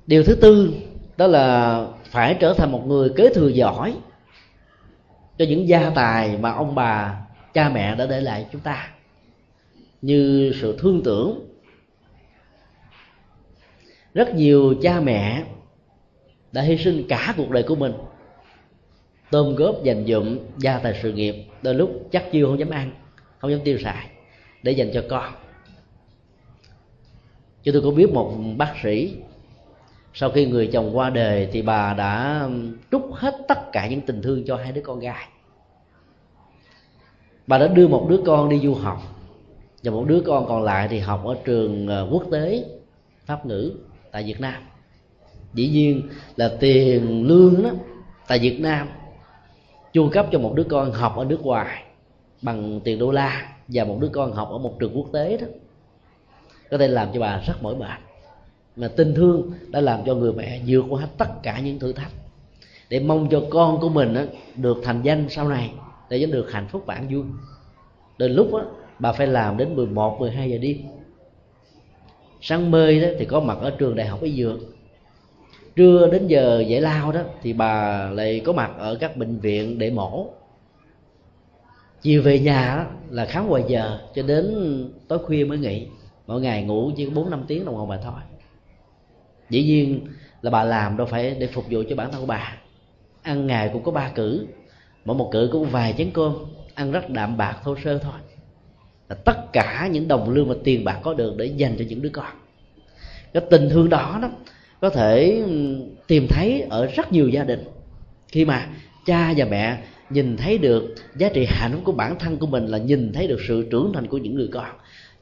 Điều 0.06 0.24
thứ 0.24 0.34
tư, 0.34 0.72
đó 1.16 1.26
là 1.26 1.86
phải 2.04 2.36
trở 2.40 2.54
thành 2.54 2.72
một 2.72 2.86
người 2.86 3.10
kế 3.16 3.34
thừa 3.34 3.48
giỏi 3.48 3.94
cho 5.38 5.44
những 5.44 5.68
gia 5.68 5.90
tài 5.90 6.36
mà 6.36 6.52
ông 6.52 6.74
bà, 6.74 7.20
cha 7.54 7.68
mẹ 7.68 7.96
đã 7.96 8.06
để 8.06 8.20
lại 8.20 8.46
chúng 8.52 8.60
ta. 8.60 8.88
Như 10.02 10.52
sự 10.60 10.76
thương 10.78 11.02
tưởng 11.04 11.41
rất 14.14 14.34
nhiều 14.34 14.74
cha 14.82 15.00
mẹ 15.00 15.44
đã 16.52 16.62
hy 16.62 16.78
sinh 16.78 17.04
cả 17.08 17.34
cuộc 17.36 17.50
đời 17.50 17.62
của 17.62 17.74
mình. 17.74 17.92
Tôm 19.30 19.54
góp 19.54 19.82
dành 19.82 20.06
dụm 20.06 20.38
gia 20.58 20.78
tài 20.78 20.98
sự 21.02 21.12
nghiệp, 21.12 21.34
đôi 21.62 21.74
lúc 21.74 22.08
chắc 22.12 22.32
chiêu 22.32 22.46
không 22.46 22.58
dám 22.58 22.70
ăn, 22.70 22.90
không 23.38 23.50
dám 23.50 23.60
tiêu 23.64 23.78
xài, 23.78 24.08
để 24.62 24.72
dành 24.72 24.90
cho 24.94 25.04
con. 25.10 25.32
Chúng 27.62 27.72
tôi 27.72 27.82
có 27.82 27.90
biết 27.90 28.10
một 28.12 28.34
bác 28.56 28.74
sĩ, 28.82 29.16
sau 30.14 30.30
khi 30.30 30.46
người 30.46 30.66
chồng 30.66 30.96
qua 30.96 31.10
đời 31.10 31.48
thì 31.52 31.62
bà 31.62 31.94
đã 31.94 32.48
trút 32.90 33.02
hết 33.12 33.34
tất 33.48 33.72
cả 33.72 33.88
những 33.88 34.00
tình 34.00 34.22
thương 34.22 34.44
cho 34.46 34.56
hai 34.56 34.72
đứa 34.72 34.80
con 34.80 34.98
gái. 34.98 35.28
Bà 37.46 37.58
đã 37.58 37.66
đưa 37.66 37.88
một 37.88 38.06
đứa 38.10 38.22
con 38.26 38.48
đi 38.48 38.58
du 38.58 38.74
học, 38.74 38.98
và 39.82 39.90
một 39.90 40.04
đứa 40.08 40.20
con 40.20 40.46
còn 40.48 40.62
lại 40.62 40.88
thì 40.88 40.98
học 40.98 41.24
ở 41.24 41.36
trường 41.44 41.88
ờ, 41.88 42.08
quốc 42.10 42.22
tế, 42.32 42.64
pháp 43.26 43.46
ngữ 43.46 43.72
tại 44.12 44.22
việt 44.22 44.40
nam. 44.40 44.62
Dĩ 45.54 45.68
nhiên 45.68 46.08
là 46.36 46.56
tiền 46.60 47.26
lương 47.26 47.62
đó 47.62 47.70
tại 48.26 48.38
việt 48.38 48.60
nam 48.60 48.88
chu 49.92 50.08
cấp 50.12 50.26
cho 50.32 50.38
một 50.38 50.52
đứa 50.54 50.64
con 50.64 50.92
học 50.92 51.16
ở 51.16 51.24
nước 51.24 51.42
ngoài 51.42 51.84
bằng 52.42 52.80
tiền 52.84 52.98
đô 52.98 53.10
la 53.10 53.48
và 53.68 53.84
một 53.84 53.98
đứa 54.00 54.08
con 54.08 54.32
học 54.32 54.50
ở 54.50 54.58
một 54.58 54.76
trường 54.80 54.96
quốc 54.96 55.06
tế 55.12 55.36
đó 55.36 55.46
có 56.70 56.78
thể 56.78 56.88
làm 56.88 57.08
cho 57.14 57.20
bà 57.20 57.42
rất 57.46 57.62
mỏi 57.62 57.76
mệt. 57.76 57.98
Mà 58.76 58.88
tình 58.88 59.14
thương 59.14 59.52
đã 59.68 59.80
làm 59.80 60.00
cho 60.06 60.14
người 60.14 60.32
mẹ 60.32 60.60
vượt 60.66 60.84
qua 60.88 61.00
hết 61.00 61.08
tất 61.18 61.42
cả 61.42 61.60
những 61.60 61.78
thử 61.78 61.92
thách 61.92 62.12
để 62.88 63.00
mong 63.00 63.28
cho 63.30 63.42
con 63.50 63.80
của 63.80 63.88
mình 63.88 64.14
đó, 64.14 64.20
được 64.56 64.76
thành 64.84 65.02
danh 65.02 65.26
sau 65.28 65.48
này 65.48 65.72
để 66.10 66.20
cho 66.20 66.32
được 66.32 66.52
hạnh 66.52 66.68
phúc 66.68 66.82
và 66.86 67.02
vui. 67.10 67.24
Đến 68.18 68.32
lúc 68.32 68.52
đó, 68.52 68.64
bà 68.98 69.12
phải 69.12 69.26
làm 69.26 69.56
đến 69.56 69.76
11, 69.76 70.20
12 70.20 70.50
giờ 70.50 70.58
đêm 70.58 70.76
sáng 72.42 72.70
mê 72.70 73.00
đó 73.00 73.08
thì 73.18 73.24
có 73.24 73.40
mặt 73.40 73.58
ở 73.60 73.70
trường 73.70 73.96
đại 73.96 74.06
học 74.06 74.22
y 74.22 74.42
dược. 74.42 74.58
Trưa 75.76 76.08
đến 76.12 76.26
giờ 76.26 76.64
giải 76.68 76.80
lao 76.80 77.12
đó 77.12 77.20
thì 77.42 77.52
bà 77.52 78.04
lại 78.10 78.40
có 78.44 78.52
mặt 78.52 78.72
ở 78.78 78.94
các 78.94 79.16
bệnh 79.16 79.38
viện 79.38 79.78
để 79.78 79.90
mổ. 79.90 80.26
Chiều 82.02 82.22
về 82.22 82.38
nhà 82.38 82.76
đó, 82.76 82.84
là 83.10 83.24
khám 83.24 83.48
ngoài 83.48 83.64
giờ 83.68 83.98
cho 84.14 84.22
đến 84.22 84.54
tối 85.08 85.18
khuya 85.18 85.44
mới 85.44 85.58
nghỉ. 85.58 85.86
Mỗi 86.26 86.40
ngày 86.40 86.62
ngủ 86.62 86.90
chỉ 86.96 87.06
bốn 87.06 87.30
năm 87.30 87.44
tiếng 87.48 87.64
đồng 87.64 87.74
hồ 87.74 87.86
mà 87.86 88.00
thôi. 88.04 88.20
Dĩ 89.50 89.64
nhiên 89.64 90.06
là 90.42 90.50
bà 90.50 90.64
làm 90.64 90.96
đâu 90.96 91.06
phải 91.06 91.30
để 91.30 91.46
phục 91.46 91.64
vụ 91.70 91.82
cho 91.88 91.96
bản 91.96 92.12
thân 92.12 92.20
của 92.20 92.26
bà. 92.26 92.56
Ăn 93.22 93.46
ngày 93.46 93.70
cũng 93.72 93.82
có 93.82 93.92
ba 93.92 94.08
cử 94.14 94.46
mỗi 95.04 95.16
một 95.16 95.28
cử 95.32 95.48
cũng 95.52 95.68
vài 95.70 95.94
chén 95.98 96.10
cơm 96.14 96.34
ăn 96.74 96.92
rất 96.92 97.10
đạm 97.10 97.36
bạc 97.36 97.56
thô 97.64 97.76
sơ 97.84 97.98
thôi 97.98 98.20
là 99.12 99.18
tất 99.24 99.52
cả 99.52 99.88
những 99.92 100.08
đồng 100.08 100.30
lương 100.30 100.48
mà 100.48 100.54
tiền 100.64 100.84
bạc 100.84 101.00
có 101.02 101.14
được 101.14 101.36
để 101.36 101.46
dành 101.46 101.76
cho 101.78 101.84
những 101.88 102.02
đứa 102.02 102.08
con. 102.08 102.32
Cái 103.32 103.42
tình 103.50 103.68
thương 103.70 103.88
đó 103.88 104.18
đó 104.22 104.30
có 104.80 104.90
thể 104.90 105.42
tìm 106.06 106.26
thấy 106.28 106.66
ở 106.70 106.86
rất 106.86 107.12
nhiều 107.12 107.28
gia 107.28 107.44
đình. 107.44 107.64
Khi 108.28 108.44
mà 108.44 108.66
cha 109.06 109.34
và 109.36 109.44
mẹ 109.44 109.78
nhìn 110.10 110.36
thấy 110.36 110.58
được 110.58 110.94
giá 111.16 111.28
trị 111.28 111.46
hạnh 111.48 111.72
phúc 111.72 111.80
của 111.84 111.92
bản 111.92 112.18
thân 112.18 112.36
của 112.36 112.46
mình 112.46 112.66
là 112.66 112.78
nhìn 112.78 113.12
thấy 113.12 113.26
được 113.26 113.40
sự 113.48 113.66
trưởng 113.70 113.92
thành 113.94 114.06
của 114.06 114.18
những 114.18 114.34
người 114.34 114.48
con. 114.52 114.70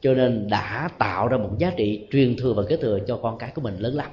Cho 0.01 0.13
nên 0.13 0.47
đã 0.49 0.89
tạo 0.97 1.27
ra 1.27 1.37
một 1.37 1.49
giá 1.57 1.71
trị 1.77 2.07
truyền 2.11 2.35
thừa 2.37 2.53
và 2.53 2.63
kế 2.69 2.77
thừa 2.77 2.99
cho 3.07 3.17
con 3.17 3.37
cái 3.37 3.51
của 3.55 3.61
mình 3.61 3.77
lớn 3.79 3.95
lắm 3.95 4.11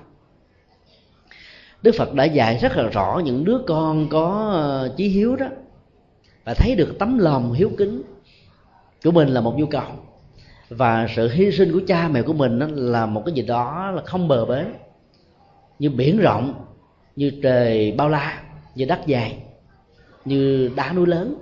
đức 1.83 1.95
phật 1.99 2.15
đã 2.15 2.25
dạy 2.25 2.59
rất 2.63 2.77
là 2.77 2.89
rõ 2.89 3.23
những 3.25 3.45
đứa 3.45 3.59
con 3.67 4.09
có 4.09 4.51
ờ, 4.53 4.95
chí 4.97 5.09
hiếu 5.09 5.37
đó 5.37 5.47
và 6.45 6.55
thấy 6.55 6.75
được 6.75 6.99
tấm 6.99 7.19
lòng 7.19 7.53
hiếu 7.53 7.71
kính 7.79 8.03
của 9.05 9.11
mình 9.11 9.29
là 9.29 9.41
một 9.41 9.55
nhu 9.57 9.67
cầu. 9.67 9.91
Và 10.69 11.07
sự 11.17 11.29
hy 11.29 11.53
sinh 11.53 11.73
của 11.73 11.81
cha 11.87 12.09
mẹ 12.09 12.23
của 12.23 12.33
mình 12.33 12.59
là 12.75 13.07
một 13.07 13.23
cái 13.27 13.35
gì 13.35 13.43
đó 13.43 13.91
là 13.91 14.03
không 14.03 14.29
bờ 14.29 14.45
bến, 14.45 14.67
như 15.79 15.91
biển 15.91 16.19
rộng, 16.19 16.65
như 17.17 17.33
trời 17.43 17.93
bao 17.93 18.09
la, 18.09 18.43
như 18.75 18.85
đất 18.85 19.07
dài 19.07 19.37
như 20.25 20.71
đá 20.77 20.93
núi 20.93 21.07
lớn. 21.07 21.35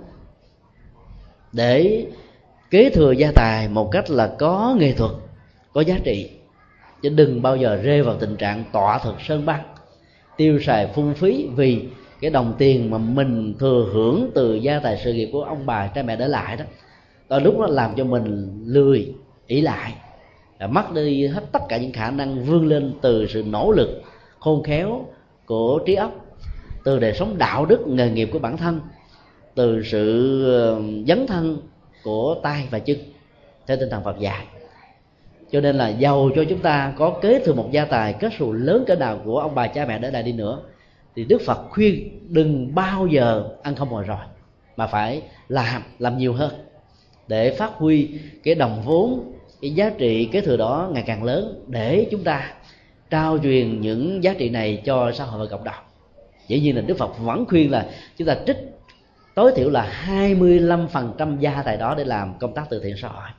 Để 1.53 2.05
kế 2.71 2.89
thừa 2.89 3.11
gia 3.11 3.31
tài 3.35 3.67
một 3.67 3.89
cách 3.91 4.09
là 4.09 4.35
có 4.39 4.75
nghệ 4.79 4.93
thuật, 4.93 5.11
có 5.73 5.81
giá 5.81 5.99
trị, 6.03 6.29
chứ 7.01 7.09
đừng 7.09 7.41
bao 7.41 7.55
giờ 7.55 7.75
rơi 7.75 8.03
vào 8.03 8.15
tình 8.19 8.35
trạng 8.35 8.63
tọa 8.71 8.99
thực 8.99 9.21
sơn 9.21 9.45
băng, 9.45 9.63
tiêu 10.37 10.59
xài 10.59 10.87
phung 10.87 11.13
phí 11.13 11.49
vì 11.55 11.87
cái 12.21 12.31
đồng 12.31 12.55
tiền 12.57 12.89
mà 12.89 12.97
mình 12.97 13.53
thừa 13.59 13.89
hưởng 13.93 14.31
từ 14.35 14.55
gia 14.55 14.79
tài 14.79 15.01
sự 15.03 15.13
nghiệp 15.13 15.29
của 15.31 15.43
ông 15.43 15.65
bà 15.65 15.87
cha 15.87 16.03
mẹ 16.03 16.15
để 16.15 16.27
lại 16.27 16.57
đó 16.57 16.65
đôi 17.29 17.41
lúc 17.41 17.55
nó 17.59 17.67
làm 17.67 17.95
cho 17.95 18.03
mình 18.03 18.63
lười, 18.65 19.13
ỷ 19.47 19.61
lại 19.61 19.93
mất 20.69 20.93
đi 20.93 21.27
hết 21.27 21.43
tất 21.51 21.59
cả 21.69 21.77
những 21.77 21.93
khả 21.93 22.11
năng 22.11 22.43
vươn 22.43 22.67
lên 22.67 22.93
từ 23.01 23.27
sự 23.27 23.43
nỗ 23.47 23.71
lực 23.71 24.01
khôn 24.39 24.63
khéo 24.63 25.05
của 25.45 25.79
trí 25.85 25.95
óc, 25.95 26.25
từ 26.83 26.99
đời 26.99 27.13
sống 27.13 27.37
đạo 27.37 27.65
đức, 27.65 27.87
nghề 27.87 28.09
nghiệp 28.09 28.29
của 28.33 28.39
bản 28.39 28.57
thân, 28.57 28.79
từ 29.55 29.83
sự 29.83 31.03
dấn 31.07 31.27
thân 31.27 31.57
của 32.03 32.35
tay 32.43 32.67
và 32.71 32.79
chân 32.79 32.97
theo 33.67 33.77
tinh 33.77 33.89
thần 33.89 34.03
Phật 34.03 34.19
dạy. 34.19 34.45
Cho 35.51 35.61
nên 35.61 35.75
là 35.75 35.89
giàu 35.89 36.29
cho 36.35 36.43
chúng 36.49 36.59
ta 36.59 36.93
có 36.97 37.19
kế 37.21 37.39
thừa 37.39 37.53
một 37.53 37.69
gia 37.71 37.85
tài, 37.85 38.13
kết 38.13 38.33
xù 38.39 38.51
lớn 38.51 38.83
cỡ 38.87 38.95
nào 38.95 39.21
của 39.25 39.39
ông 39.39 39.55
bà 39.55 39.67
cha 39.67 39.85
mẹ 39.85 39.99
để 39.99 40.11
lại 40.11 40.23
đi 40.23 40.31
nữa, 40.31 40.59
thì 41.15 41.25
Đức 41.25 41.41
Phật 41.45 41.59
khuyên 41.69 42.19
đừng 42.33 42.75
bao 42.75 43.07
giờ 43.07 43.49
ăn 43.63 43.75
không 43.75 43.89
ngồi 43.89 44.03
rồi, 44.03 44.17
mà 44.77 44.87
phải 44.87 45.21
làm 45.49 45.81
làm 45.99 46.17
nhiều 46.17 46.33
hơn 46.33 46.51
để 47.27 47.55
phát 47.55 47.71
huy 47.73 48.09
cái 48.43 48.55
đồng 48.55 48.81
vốn, 48.85 49.33
cái 49.61 49.71
giá 49.71 49.91
trị 49.97 50.29
kế 50.31 50.41
thừa 50.41 50.57
đó 50.57 50.89
ngày 50.93 51.03
càng 51.07 51.23
lớn 51.23 51.63
để 51.67 52.07
chúng 52.11 52.23
ta 52.23 52.53
trao 53.09 53.37
truyền 53.37 53.81
những 53.81 54.23
giá 54.23 54.33
trị 54.33 54.49
này 54.49 54.81
cho 54.85 55.11
xã 55.11 55.23
hội 55.23 55.39
và 55.39 55.51
cộng 55.51 55.63
đồng. 55.63 55.83
Dĩ 56.47 56.59
nhiên 56.59 56.75
là 56.75 56.81
Đức 56.81 56.97
Phật 56.97 57.19
vẫn 57.19 57.45
khuyên 57.45 57.71
là 57.71 57.89
chúng 58.17 58.27
ta 58.27 58.37
trích 58.47 58.57
tối 59.35 59.51
thiểu 59.55 59.69
là 59.69 60.05
25% 60.07 61.39
gia 61.39 61.61
tài 61.61 61.77
đó 61.77 61.95
để 61.97 62.03
làm 62.03 62.33
công 62.39 62.53
tác 62.53 62.63
từ 62.69 62.79
thiện 62.83 62.97
xã 62.97 63.07
hội. 63.07 63.29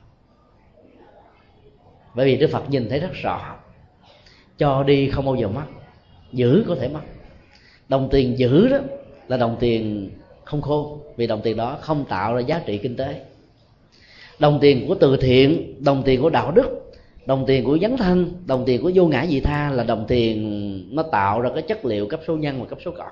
Bởi 2.15 2.25
vì 2.25 2.37
Đức 2.37 2.47
Phật 2.51 2.69
nhìn 2.69 2.89
thấy 2.89 2.99
rất 2.99 3.13
rõ, 3.13 3.55
cho 4.57 4.83
đi 4.83 5.09
không 5.09 5.25
bao 5.25 5.35
giờ 5.35 5.47
mất, 5.47 5.65
giữ 6.31 6.63
có 6.67 6.75
thể 6.75 6.87
mất. 6.87 7.01
Đồng 7.89 8.09
tiền 8.11 8.39
giữ 8.39 8.67
đó 8.67 8.77
là 9.27 9.37
đồng 9.37 9.57
tiền 9.59 10.11
không 10.43 10.61
khô 10.61 10.99
vì 11.15 11.27
đồng 11.27 11.41
tiền 11.41 11.57
đó 11.57 11.77
không 11.81 12.05
tạo 12.05 12.35
ra 12.35 12.41
giá 12.41 12.61
trị 12.65 12.77
kinh 12.77 12.97
tế 12.97 13.21
đồng 14.39 14.59
tiền 14.61 14.87
của 14.87 14.95
từ 14.95 15.17
thiện, 15.17 15.75
đồng 15.83 16.03
tiền 16.05 16.21
của 16.21 16.29
đạo 16.29 16.51
đức, 16.51 16.91
đồng 17.25 17.45
tiền 17.47 17.63
của 17.63 17.77
dấn 17.81 17.97
thân, 17.97 18.33
đồng 18.45 18.63
tiền 18.65 18.81
của 18.81 18.91
vô 18.95 19.07
ngã 19.07 19.25
dị 19.25 19.39
tha 19.39 19.71
là 19.71 19.83
đồng 19.83 20.05
tiền 20.07 20.95
nó 20.95 21.03
tạo 21.03 21.41
ra 21.41 21.49
cái 21.53 21.61
chất 21.61 21.85
liệu 21.85 22.07
cấp 22.07 22.19
số 22.27 22.37
nhân 22.37 22.61
và 22.61 22.67
cấp 22.67 22.79
số 22.85 22.91
cộng 22.91 23.11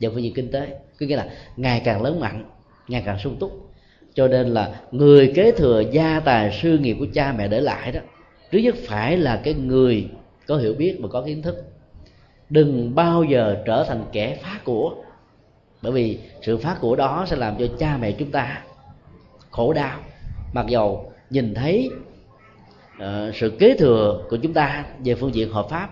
về 0.00 0.08
phương 0.08 0.22
diện 0.22 0.34
kinh 0.34 0.50
tế, 0.50 0.68
có 1.00 1.06
nghĩa 1.06 1.16
là 1.16 1.28
ngày 1.56 1.82
càng 1.84 2.02
lớn 2.02 2.20
mạnh, 2.20 2.44
ngày 2.88 3.02
càng 3.06 3.18
sung 3.18 3.36
túc. 3.40 3.70
Cho 4.14 4.28
nên 4.28 4.48
là 4.48 4.80
người 4.90 5.32
kế 5.34 5.50
thừa 5.52 5.82
gia 5.92 6.20
tài 6.20 6.58
sư 6.62 6.78
nghiệp 6.78 6.96
của 6.98 7.06
cha 7.14 7.34
mẹ 7.38 7.48
để 7.48 7.60
lại 7.60 7.92
đó 7.92 8.00
trước 8.50 8.58
nhất 8.58 8.74
phải 8.86 9.16
là 9.16 9.40
cái 9.44 9.54
người 9.54 10.08
có 10.46 10.56
hiểu 10.56 10.74
biết 10.74 10.96
và 11.00 11.08
có 11.08 11.22
kiến 11.22 11.42
thức. 11.42 11.64
Đừng 12.50 12.94
bao 12.94 13.24
giờ 13.24 13.56
trở 13.66 13.84
thành 13.88 14.04
kẻ 14.12 14.38
phá 14.42 14.60
của, 14.64 14.94
bởi 15.82 15.92
vì 15.92 16.18
sự 16.42 16.56
phá 16.56 16.76
của 16.80 16.96
đó 16.96 17.26
sẽ 17.28 17.36
làm 17.36 17.56
cho 17.58 17.66
cha 17.78 17.98
mẹ 18.00 18.12
chúng 18.12 18.30
ta 18.30 18.62
khổ 19.50 19.72
đau 19.72 20.00
mặc 20.52 20.66
dầu 20.66 21.12
nhìn 21.30 21.54
thấy 21.54 21.90
uh, 22.96 23.34
sự 23.34 23.50
kế 23.58 23.76
thừa 23.78 24.24
của 24.30 24.36
chúng 24.36 24.52
ta 24.52 24.84
về 25.04 25.14
phương 25.14 25.34
diện 25.34 25.52
hợp 25.52 25.66
pháp 25.70 25.90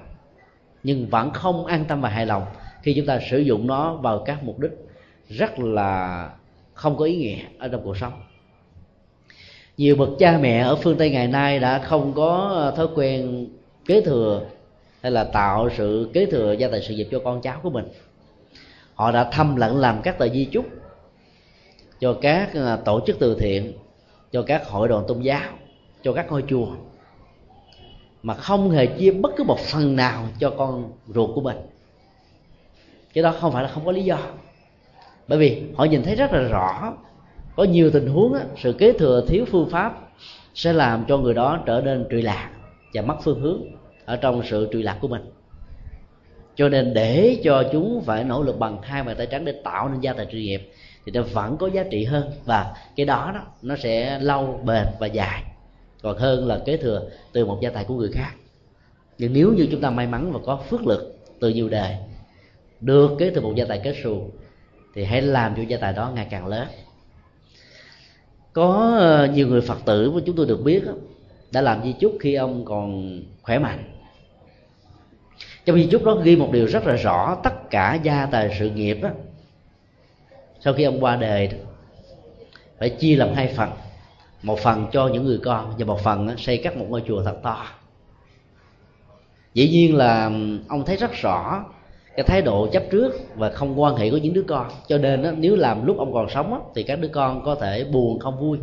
nhưng 0.82 1.06
vẫn 1.06 1.30
không 1.30 1.66
an 1.66 1.84
tâm 1.84 2.00
và 2.00 2.08
hài 2.08 2.26
lòng 2.26 2.42
khi 2.82 2.94
chúng 2.96 3.06
ta 3.06 3.20
sử 3.30 3.38
dụng 3.38 3.66
nó 3.66 3.94
vào 3.94 4.22
các 4.26 4.44
mục 4.44 4.58
đích 4.58 4.72
rất 5.28 5.58
là 5.58 6.30
không 6.74 6.96
có 6.96 7.04
ý 7.04 7.16
nghĩa 7.16 7.38
ở 7.58 7.68
trong 7.68 7.84
cuộc 7.84 7.96
sống. 7.96 8.12
Nhiều 9.76 9.96
bậc 9.96 10.08
cha 10.18 10.38
mẹ 10.38 10.58
ở 10.58 10.76
phương 10.76 10.98
tây 10.98 11.10
ngày 11.10 11.28
nay 11.28 11.58
đã 11.58 11.78
không 11.78 12.12
có 12.14 12.50
ờ, 12.54 12.70
thói 12.76 12.88
quen 12.94 13.46
kế 13.86 14.00
thừa 14.00 14.42
hay 15.02 15.12
là 15.12 15.24
tạo 15.24 15.68
sự 15.76 16.10
kế 16.12 16.26
thừa 16.26 16.52
gia 16.52 16.68
tài 16.68 16.82
sự 16.82 16.94
nghiệp 16.94 17.08
cho 17.10 17.18
con 17.24 17.40
cháu 17.40 17.60
của 17.62 17.70
mình. 17.70 17.84
Họ 18.94 19.12
đã 19.12 19.30
thâm 19.32 19.56
lặng 19.56 19.76
làm 19.76 20.02
các 20.02 20.18
tờ 20.18 20.28
di 20.28 20.44
chúc 20.44 20.66
cho 22.00 22.18
các 22.22 22.50
ờ, 22.54 22.76
tổ 22.84 23.00
chức 23.06 23.16
từ 23.18 23.36
thiện 23.40 23.72
cho 24.32 24.42
các 24.42 24.68
hội 24.68 24.88
đoàn 24.88 25.04
tôn 25.08 25.20
giáo 25.20 25.50
cho 26.02 26.12
các 26.12 26.26
ngôi 26.30 26.44
chùa 26.48 26.68
mà 28.22 28.34
không 28.34 28.70
hề 28.70 28.86
chia 28.86 29.10
bất 29.10 29.32
cứ 29.36 29.44
một 29.44 29.58
phần 29.58 29.96
nào 29.96 30.28
cho 30.40 30.50
con 30.50 30.92
ruột 31.14 31.30
của 31.34 31.40
mình. 31.40 31.56
Cái 33.14 33.22
đó 33.22 33.34
không 33.40 33.52
phải 33.52 33.62
là 33.62 33.68
không 33.68 33.84
có 33.84 33.92
lý 33.92 34.04
do. 34.04 34.18
Bởi 35.28 35.38
vì 35.38 35.62
họ 35.76 35.84
nhìn 35.84 36.02
thấy 36.02 36.14
rất 36.14 36.32
là 36.32 36.42
rõ 36.42 36.94
có 37.56 37.64
nhiều 37.64 37.90
tình 37.90 38.06
huống 38.06 38.34
á, 38.34 38.40
sự 38.56 38.72
kế 38.72 38.92
thừa 38.92 39.24
thiếu 39.28 39.44
phương 39.50 39.70
pháp 39.70 40.00
sẽ 40.54 40.72
làm 40.72 41.04
cho 41.08 41.18
người 41.18 41.34
đó 41.34 41.62
trở 41.66 41.80
nên 41.84 42.06
trụy 42.10 42.22
lạc 42.22 42.50
và 42.94 43.02
mất 43.02 43.16
phương 43.22 43.40
hướng 43.40 43.62
ở 44.04 44.16
trong 44.16 44.42
sự 44.44 44.68
trụy 44.72 44.82
lạc 44.82 44.98
của 45.00 45.08
mình. 45.08 45.22
Cho 46.54 46.68
nên 46.68 46.94
để 46.94 47.40
cho 47.44 47.64
chúng 47.72 48.02
phải 48.06 48.24
nỗ 48.24 48.42
lực 48.42 48.58
bằng 48.58 48.82
hai 48.82 49.02
bàn 49.02 49.16
tay 49.16 49.26
trắng 49.26 49.44
để 49.44 49.60
tạo 49.64 49.88
nên 49.88 50.00
gia 50.00 50.12
tài 50.12 50.26
sự 50.32 50.38
nghiệp 50.38 50.72
thì 51.06 51.12
nó 51.12 51.22
vẫn 51.22 51.56
có 51.56 51.66
giá 51.66 51.84
trị 51.90 52.04
hơn 52.04 52.30
và 52.44 52.74
cái 52.96 53.06
đó 53.06 53.30
đó 53.34 53.40
nó 53.62 53.76
sẽ 53.76 54.18
lâu 54.18 54.60
bền 54.64 54.86
và 54.98 55.06
dài. 55.06 55.42
Còn 56.02 56.18
hơn 56.18 56.46
là 56.46 56.58
kế 56.66 56.76
thừa 56.76 57.02
từ 57.32 57.46
một 57.46 57.58
gia 57.62 57.70
tài 57.70 57.84
của 57.84 57.94
người 57.94 58.10
khác. 58.12 58.30
Nhưng 59.18 59.32
nếu 59.32 59.52
như 59.52 59.68
chúng 59.70 59.80
ta 59.80 59.90
may 59.90 60.06
mắn 60.06 60.32
và 60.32 60.40
có 60.46 60.56
phước 60.56 60.86
lực 60.86 61.18
từ 61.40 61.48
nhiều 61.48 61.68
đời 61.68 61.96
được 62.80 63.10
kế 63.18 63.30
thừa 63.30 63.40
một 63.40 63.52
gia 63.56 63.64
tài 63.64 63.80
kết 63.84 63.94
xù 64.02 64.30
thì 64.94 65.04
hãy 65.04 65.22
làm 65.22 65.54
cho 65.56 65.62
gia 65.62 65.76
tài 65.76 65.92
đó 65.92 66.12
ngày 66.14 66.26
càng 66.30 66.46
lớn. 66.46 66.68
Có 68.52 68.96
ờ, 68.98 69.26
nhiều 69.26 69.48
người 69.48 69.60
phật 69.60 69.78
tử 69.84 70.10
mà 70.10 70.20
chúng 70.26 70.36
tôi 70.36 70.46
được 70.46 70.64
biết 70.64 70.82
đã 71.52 71.60
làm 71.60 71.82
di 71.82 71.92
chúc 71.92 72.16
khi 72.20 72.34
ông 72.34 72.64
còn 72.64 73.20
khỏe 73.42 73.58
mạnh. 73.58 73.84
Trong 75.64 75.76
di 75.76 75.88
chúc 75.90 76.04
đó 76.04 76.14
ghi 76.14 76.36
một 76.36 76.52
điều 76.52 76.66
rất 76.66 76.86
là 76.86 76.96
rõ 76.96 77.36
tất 77.42 77.70
cả 77.70 77.98
gia 78.02 78.26
tài 78.26 78.56
sự 78.58 78.70
nghiệp 78.70 78.98
đó, 79.02 79.10
sau 80.66 80.74
khi 80.74 80.84
ông 80.84 81.04
qua 81.04 81.16
đời 81.16 81.48
phải 82.78 82.90
chia 82.90 83.16
làm 83.16 83.34
hai 83.34 83.48
phần. 83.56 83.70
Một 84.42 84.58
phần 84.58 84.86
cho 84.92 85.08
những 85.08 85.24
người 85.24 85.38
con 85.44 85.74
và 85.78 85.84
một 85.84 86.00
phần 86.00 86.38
xây 86.38 86.58
cắt 86.58 86.76
một 86.76 86.86
ngôi 86.88 87.02
chùa 87.08 87.22
thật 87.22 87.36
to. 87.42 87.66
Dĩ 89.54 89.68
nhiên 89.68 89.96
là 89.96 90.30
ông 90.68 90.84
thấy 90.86 90.96
rất 90.96 91.12
rõ 91.12 91.64
cái 92.16 92.24
thái 92.24 92.42
độ 92.42 92.68
chấp 92.72 92.82
trước 92.90 93.12
và 93.36 93.50
không 93.50 93.80
quan 93.80 93.96
hệ 93.96 94.10
của 94.10 94.16
những 94.16 94.34
đứa 94.34 94.42
con. 94.42 94.66
Cho 94.88 94.98
nên 94.98 95.22
đó, 95.22 95.30
nếu 95.36 95.56
làm 95.56 95.86
lúc 95.86 95.98
ông 95.98 96.12
còn 96.12 96.30
sống 96.30 96.50
đó, 96.50 96.62
thì 96.74 96.82
các 96.82 97.00
đứa 97.00 97.08
con 97.08 97.44
có 97.44 97.54
thể 97.54 97.84
buồn 97.84 98.18
không 98.18 98.40
vui 98.40 98.58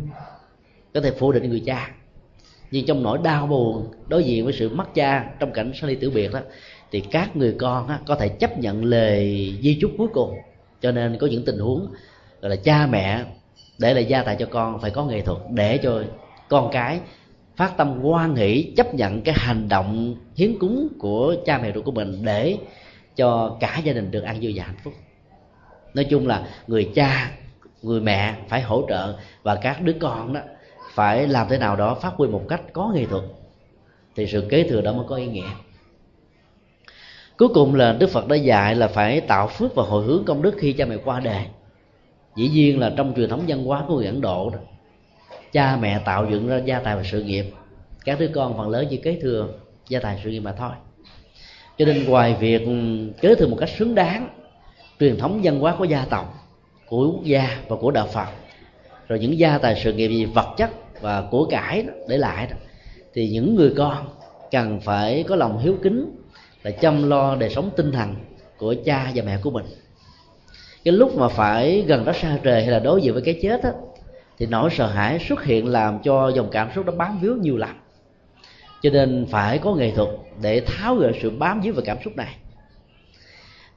có 0.94 1.00
thể 1.00 1.10
phủ 1.10 1.32
định 1.32 1.50
người 1.50 1.62
cha. 1.66 1.90
Nhưng 2.70 2.86
trong 2.86 3.02
nỗi 3.02 3.18
đau 3.24 3.46
buồn 3.46 3.86
đối 4.08 4.24
diện 4.24 4.44
với 4.44 4.52
sự 4.52 4.68
mất 4.74 4.94
cha 4.94 5.30
trong 5.40 5.52
cảnh 5.52 5.72
sinh 5.74 5.90
ly 5.90 5.96
tử 5.96 6.10
biệt 6.10 6.32
đó 6.32 6.40
thì 6.90 7.00
các 7.00 7.36
người 7.36 7.54
con 7.58 7.88
có 8.06 8.14
thể 8.14 8.28
chấp 8.28 8.58
nhận 8.58 8.84
lời 8.84 9.54
di 9.62 9.78
chúc 9.80 9.90
cuối 9.98 10.08
cùng 10.12 10.34
cho 10.84 10.92
nên 10.92 11.18
có 11.18 11.26
những 11.26 11.44
tình 11.44 11.58
huống, 11.58 11.86
gọi 12.40 12.50
là, 12.50 12.56
cha 12.56 12.86
mẹ 12.86 13.24
để 13.78 13.94
lại 13.94 14.04
gia 14.04 14.22
tài 14.22 14.36
cho 14.36 14.46
con, 14.50 14.80
phải 14.80 14.90
có 14.90 15.04
nghệ 15.04 15.20
thuật 15.20 15.38
để 15.50 15.78
cho 15.78 16.02
con 16.48 16.70
cái 16.72 17.00
phát 17.56 17.76
tâm 17.76 18.00
quan 18.02 18.36
hỷ, 18.36 18.72
chấp 18.76 18.94
nhận 18.94 19.22
cái 19.22 19.34
hành 19.38 19.68
động 19.68 20.16
hiến 20.36 20.58
cúng 20.58 20.88
của 20.98 21.34
cha 21.46 21.58
mẹ 21.58 21.72
ruột 21.74 21.84
của 21.84 21.92
mình 21.92 22.24
để 22.24 22.56
cho 23.16 23.56
cả 23.60 23.80
gia 23.84 23.92
đình 23.92 24.10
được 24.10 24.20
ăn 24.20 24.38
vui 24.42 24.52
và 24.56 24.64
hạnh 24.64 24.76
phúc. 24.84 24.92
Nói 25.94 26.04
chung 26.04 26.26
là 26.26 26.46
người 26.66 26.90
cha, 26.94 27.30
người 27.82 28.00
mẹ 28.00 28.34
phải 28.48 28.62
hỗ 28.62 28.86
trợ 28.88 29.16
và 29.42 29.54
các 29.54 29.82
đứa 29.82 29.94
con 30.00 30.32
đó 30.32 30.40
phải 30.94 31.26
làm 31.28 31.46
thế 31.50 31.58
nào 31.58 31.76
đó 31.76 31.94
phát 31.94 32.12
huy 32.16 32.28
một 32.28 32.42
cách 32.48 32.62
có 32.72 32.92
nghệ 32.94 33.06
thuật, 33.06 33.22
thì 34.16 34.26
sự 34.26 34.46
kế 34.50 34.68
thừa 34.68 34.80
đó 34.80 34.92
mới 34.92 35.04
có 35.08 35.16
ý 35.16 35.26
nghĩa 35.26 35.50
cuối 37.38 37.48
cùng 37.48 37.74
là 37.74 37.92
đức 37.92 38.10
phật 38.10 38.28
đã 38.28 38.36
dạy 38.36 38.74
là 38.74 38.88
phải 38.88 39.20
tạo 39.20 39.48
phước 39.48 39.74
và 39.74 39.82
hồi 39.82 40.04
hướng 40.04 40.24
công 40.24 40.42
đức 40.42 40.54
khi 40.58 40.72
cha 40.72 40.84
mẹ 40.84 40.96
qua 41.04 41.20
đời. 41.20 41.44
Dĩ 42.36 42.48
nhiên 42.48 42.80
là 42.80 42.92
trong 42.96 43.12
truyền 43.16 43.30
thống 43.30 43.44
văn 43.48 43.64
hóa 43.64 43.84
của 43.88 43.96
người 43.96 44.06
ấn 44.06 44.20
độ 44.20 44.50
đó, 44.50 44.58
cha 45.52 45.76
mẹ 45.80 46.00
tạo 46.04 46.26
dựng 46.30 46.48
ra 46.48 46.56
gia 46.56 46.78
tài 46.78 46.96
và 46.96 47.02
sự 47.02 47.22
nghiệp. 47.22 47.44
Các 48.04 48.20
đứa 48.20 48.28
con 48.28 48.56
phần 48.56 48.68
lớn 48.68 48.86
chỉ 48.90 48.96
kế 48.96 49.18
thừa 49.22 49.48
gia 49.88 50.00
tài 50.00 50.20
sự 50.24 50.30
nghiệp 50.30 50.40
mà 50.40 50.52
thôi. 50.52 50.70
Cho 51.78 51.84
nên 51.84 52.04
ngoài 52.04 52.36
việc 52.40 52.62
kế 53.20 53.34
thừa 53.34 53.46
một 53.46 53.56
cách 53.60 53.70
xứng 53.78 53.94
đáng 53.94 54.28
truyền 55.00 55.18
thống 55.18 55.40
văn 55.42 55.60
hóa 55.60 55.74
của 55.78 55.84
gia 55.84 56.04
tộc 56.04 56.34
của 56.88 57.10
quốc 57.12 57.24
gia 57.24 57.62
và 57.68 57.76
của 57.76 57.90
đạo 57.90 58.06
phật 58.06 58.28
rồi 59.08 59.18
những 59.18 59.38
gia 59.38 59.58
tài 59.58 59.80
sự 59.84 59.92
nghiệp 59.92 60.08
gì 60.08 60.24
vật 60.24 60.54
chất 60.56 60.70
và 61.00 61.24
của 61.30 61.46
cải 61.46 61.82
đó, 61.82 61.92
để 62.08 62.16
lại 62.18 62.46
đó, 62.50 62.56
thì 63.14 63.28
những 63.28 63.54
người 63.54 63.74
con 63.76 64.06
cần 64.50 64.80
phải 64.80 65.24
có 65.28 65.36
lòng 65.36 65.58
hiếu 65.58 65.76
kính 65.82 66.16
là 66.64 66.70
chăm 66.70 67.08
lo 67.08 67.36
đời 67.36 67.50
sống 67.50 67.70
tinh 67.76 67.92
thần 67.92 68.14
của 68.56 68.74
cha 68.84 69.12
và 69.14 69.22
mẹ 69.26 69.38
của 69.42 69.50
mình. 69.50 69.64
Cái 70.84 70.94
lúc 70.94 71.16
mà 71.16 71.28
phải 71.28 71.84
gần 71.86 72.04
đó 72.04 72.12
xa 72.12 72.38
trời 72.42 72.62
hay 72.62 72.70
là 72.70 72.78
đối 72.78 73.02
diện 73.02 73.12
với 73.12 73.22
cái 73.22 73.38
chết 73.42 73.62
á 73.62 73.72
thì 74.38 74.46
nỗi 74.46 74.70
sợ 74.70 74.86
hãi 74.86 75.18
xuất 75.28 75.44
hiện 75.44 75.66
làm 75.68 75.98
cho 76.02 76.28
dòng 76.28 76.48
cảm 76.52 76.70
xúc 76.74 76.86
đó 76.86 76.92
bám 76.96 77.18
víu 77.20 77.36
nhiều 77.36 77.56
lắm 77.56 77.76
cho 78.84 78.90
nên 78.90 79.26
phải 79.30 79.58
có 79.58 79.74
nghệ 79.74 79.90
thuật 79.90 80.08
để 80.42 80.62
tháo 80.66 80.94
gỡ 80.94 81.12
sự 81.22 81.30
bám 81.30 81.60
víu 81.60 81.74
về 81.74 81.82
cảm 81.86 81.98
xúc 82.04 82.16
này. 82.16 82.36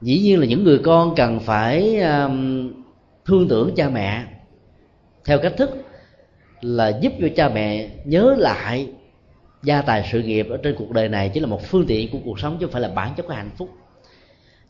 Dĩ 0.00 0.18
nhiên 0.18 0.40
là 0.40 0.46
những 0.46 0.64
người 0.64 0.78
con 0.78 1.14
cần 1.14 1.40
phải 1.40 2.00
um, 2.00 2.72
thương 3.24 3.48
tưởng 3.48 3.74
cha 3.76 3.88
mẹ. 3.88 4.24
Theo 5.24 5.38
cách 5.38 5.52
thức 5.56 5.70
là 6.60 6.98
giúp 7.00 7.12
cho 7.20 7.28
cha 7.36 7.48
mẹ 7.48 7.88
nhớ 8.04 8.34
lại 8.38 8.88
gia 9.62 9.82
tài 9.82 10.08
sự 10.12 10.22
nghiệp 10.22 10.46
ở 10.50 10.56
trên 10.56 10.74
cuộc 10.78 10.90
đời 10.90 11.08
này 11.08 11.30
chỉ 11.34 11.40
là 11.40 11.46
một 11.46 11.62
phương 11.62 11.86
tiện 11.86 12.10
của 12.10 12.18
cuộc 12.24 12.40
sống 12.40 12.56
chứ 12.60 12.66
không 12.66 12.72
phải 12.72 12.82
là 12.82 12.88
bản 12.88 13.14
chất 13.16 13.26
của 13.26 13.34
hạnh 13.34 13.50
phúc. 13.56 13.70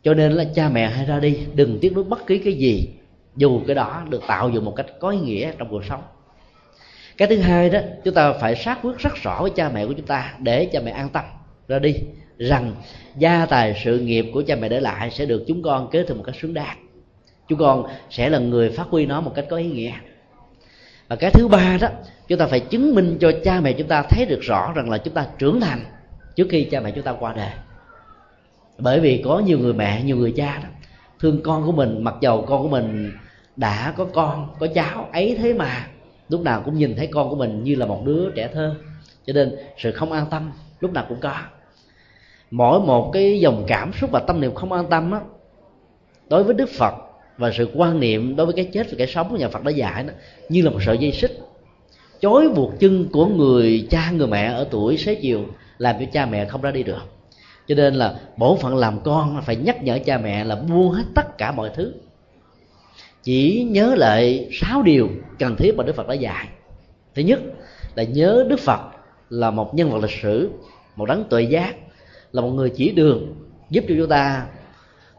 Cho 0.02 0.14
nên 0.14 0.32
là 0.32 0.44
cha 0.54 0.68
mẹ 0.68 0.90
hay 0.90 1.06
ra 1.06 1.20
đi, 1.20 1.38
đừng 1.54 1.78
tiếc 1.80 1.92
nuối 1.92 2.04
bất 2.04 2.26
kỳ 2.26 2.38
cái 2.38 2.52
gì, 2.52 2.88
dù 3.36 3.60
cái 3.66 3.74
đó 3.74 4.04
được 4.08 4.22
tạo 4.26 4.50
dựng 4.50 4.64
một 4.64 4.72
cách 4.76 4.86
có 5.00 5.10
ý 5.10 5.18
nghĩa 5.18 5.52
trong 5.58 5.68
cuộc 5.70 5.84
sống. 5.84 6.02
Cái 7.16 7.28
thứ 7.28 7.38
hai 7.38 7.70
đó, 7.70 7.80
chúng 8.04 8.14
ta 8.14 8.32
phải 8.32 8.56
xác 8.56 8.78
quyết 8.82 8.98
rất 8.98 9.14
rõ 9.22 9.38
với 9.42 9.50
cha 9.50 9.68
mẹ 9.68 9.86
của 9.86 9.92
chúng 9.92 10.06
ta 10.06 10.34
để 10.38 10.64
cha 10.64 10.80
mẹ 10.84 10.90
an 10.90 11.08
tâm 11.08 11.24
ra 11.68 11.78
đi, 11.78 11.94
rằng 12.38 12.74
gia 13.18 13.46
tài 13.46 13.80
sự 13.84 13.98
nghiệp 13.98 14.26
của 14.34 14.42
cha 14.46 14.56
mẹ 14.56 14.68
để 14.68 14.80
lại 14.80 15.10
sẽ 15.10 15.26
được 15.26 15.44
chúng 15.46 15.62
con 15.62 15.90
kế 15.90 16.04
thừa 16.04 16.14
một 16.14 16.22
cách 16.26 16.36
xứng 16.40 16.54
đáng. 16.54 16.78
Chúng 17.48 17.58
con 17.58 17.86
sẽ 18.10 18.30
là 18.30 18.38
người 18.38 18.70
phát 18.70 18.86
huy 18.90 19.06
nó 19.06 19.20
một 19.20 19.32
cách 19.34 19.46
có 19.50 19.56
ý 19.56 19.66
nghĩa 19.66 19.92
và 21.08 21.16
cái 21.16 21.30
thứ 21.30 21.48
ba 21.48 21.78
đó, 21.80 21.88
chúng 22.28 22.38
ta 22.38 22.46
phải 22.46 22.60
chứng 22.60 22.94
minh 22.94 23.16
cho 23.20 23.32
cha 23.44 23.60
mẹ 23.60 23.72
chúng 23.72 23.88
ta 23.88 24.02
thấy 24.02 24.26
được 24.26 24.40
rõ 24.42 24.72
rằng 24.74 24.90
là 24.90 24.98
chúng 24.98 25.14
ta 25.14 25.26
trưởng 25.38 25.60
thành 25.60 25.84
trước 26.36 26.46
khi 26.50 26.64
cha 26.64 26.80
mẹ 26.80 26.90
chúng 26.90 27.04
ta 27.04 27.14
qua 27.20 27.32
đời. 27.32 27.50
Bởi 28.78 29.00
vì 29.00 29.22
có 29.24 29.38
nhiều 29.38 29.58
người 29.58 29.72
mẹ, 29.72 30.02
nhiều 30.02 30.16
người 30.16 30.32
cha 30.36 30.60
đó, 30.62 30.68
thương 31.20 31.42
con 31.42 31.66
của 31.66 31.72
mình, 31.72 32.04
mặc 32.04 32.14
dầu 32.20 32.44
con 32.48 32.62
của 32.62 32.68
mình 32.68 33.12
đã 33.56 33.94
có 33.96 34.04
con, 34.04 34.54
có 34.58 34.66
cháu 34.74 35.08
ấy 35.12 35.36
thế 35.38 35.54
mà, 35.54 35.86
lúc 36.28 36.40
nào 36.40 36.62
cũng 36.64 36.78
nhìn 36.78 36.96
thấy 36.96 37.06
con 37.06 37.30
của 37.30 37.36
mình 37.36 37.64
như 37.64 37.74
là 37.74 37.86
một 37.86 38.02
đứa 38.06 38.30
trẻ 38.30 38.48
thơ. 38.54 38.74
Cho 39.26 39.32
nên 39.32 39.56
sự 39.78 39.92
không 39.92 40.12
an 40.12 40.26
tâm 40.30 40.52
lúc 40.80 40.92
nào 40.92 41.06
cũng 41.08 41.20
có. 41.20 41.34
Mỗi 42.50 42.80
một 42.80 43.10
cái 43.12 43.40
dòng 43.40 43.64
cảm 43.66 43.92
xúc 43.92 44.10
và 44.12 44.20
tâm 44.20 44.40
niệm 44.40 44.54
không 44.54 44.72
an 44.72 44.86
tâm 44.90 45.10
á, 45.12 45.20
đối 46.28 46.44
với 46.44 46.54
đức 46.54 46.68
phật 46.78 46.94
và 47.38 47.50
sự 47.56 47.68
quan 47.74 48.00
niệm 48.00 48.36
đối 48.36 48.46
với 48.46 48.54
cái 48.54 48.64
chết 48.72 48.86
và 48.90 48.94
cái 48.98 49.06
sống 49.06 49.28
của 49.30 49.36
nhà 49.36 49.48
phật 49.48 49.64
đã 49.64 49.70
dạy 49.70 50.04
đó, 50.04 50.12
như 50.48 50.62
là 50.62 50.70
một 50.70 50.78
sợi 50.86 50.98
dây 50.98 51.12
xích. 51.12 51.38
Chối 52.20 52.48
buộc 52.48 52.80
chân 52.80 53.08
của 53.12 53.26
người 53.26 53.86
cha, 53.90 54.10
người 54.10 54.26
mẹ 54.26 54.44
ở 54.44 54.68
tuổi 54.70 54.96
xế 54.96 55.14
chiều, 55.14 55.44
làm 55.78 55.96
cho 56.00 56.06
cha 56.12 56.26
mẹ 56.26 56.44
không 56.44 56.60
ra 56.60 56.70
đi 56.70 56.82
được. 56.82 57.02
Cho 57.68 57.74
nên 57.74 57.94
là 57.94 58.20
bổn 58.36 58.58
phận 58.58 58.76
làm 58.76 59.00
con 59.04 59.42
phải 59.42 59.56
nhắc 59.56 59.82
nhở 59.82 59.98
cha 60.04 60.18
mẹ 60.18 60.44
là 60.44 60.56
buông 60.56 60.90
hết 60.90 61.04
tất 61.14 61.38
cả 61.38 61.52
mọi 61.52 61.70
thứ. 61.74 61.92
Chỉ 63.22 63.66
nhớ 63.70 63.94
lại 63.94 64.48
sáu 64.52 64.82
điều 64.82 65.08
cần 65.38 65.56
thiết 65.56 65.76
mà 65.76 65.84
đức 65.84 65.96
phật 65.96 66.08
đã 66.08 66.14
dạy. 66.14 66.48
Thứ 67.14 67.22
nhất 67.22 67.40
là 67.94 68.02
nhớ 68.02 68.46
đức 68.48 68.60
phật 68.60 68.80
là 69.30 69.50
một 69.50 69.74
nhân 69.74 69.90
vật 69.90 69.98
lịch 69.98 70.18
sử, 70.22 70.50
một 70.96 71.06
đấng 71.06 71.24
tuệ 71.24 71.42
giác, 71.42 71.74
là 72.32 72.42
một 72.42 72.50
người 72.50 72.70
chỉ 72.70 72.90
đường, 72.90 73.34
giúp 73.70 73.84
cho 73.88 73.94
chúng 73.98 74.08
ta 74.08 74.46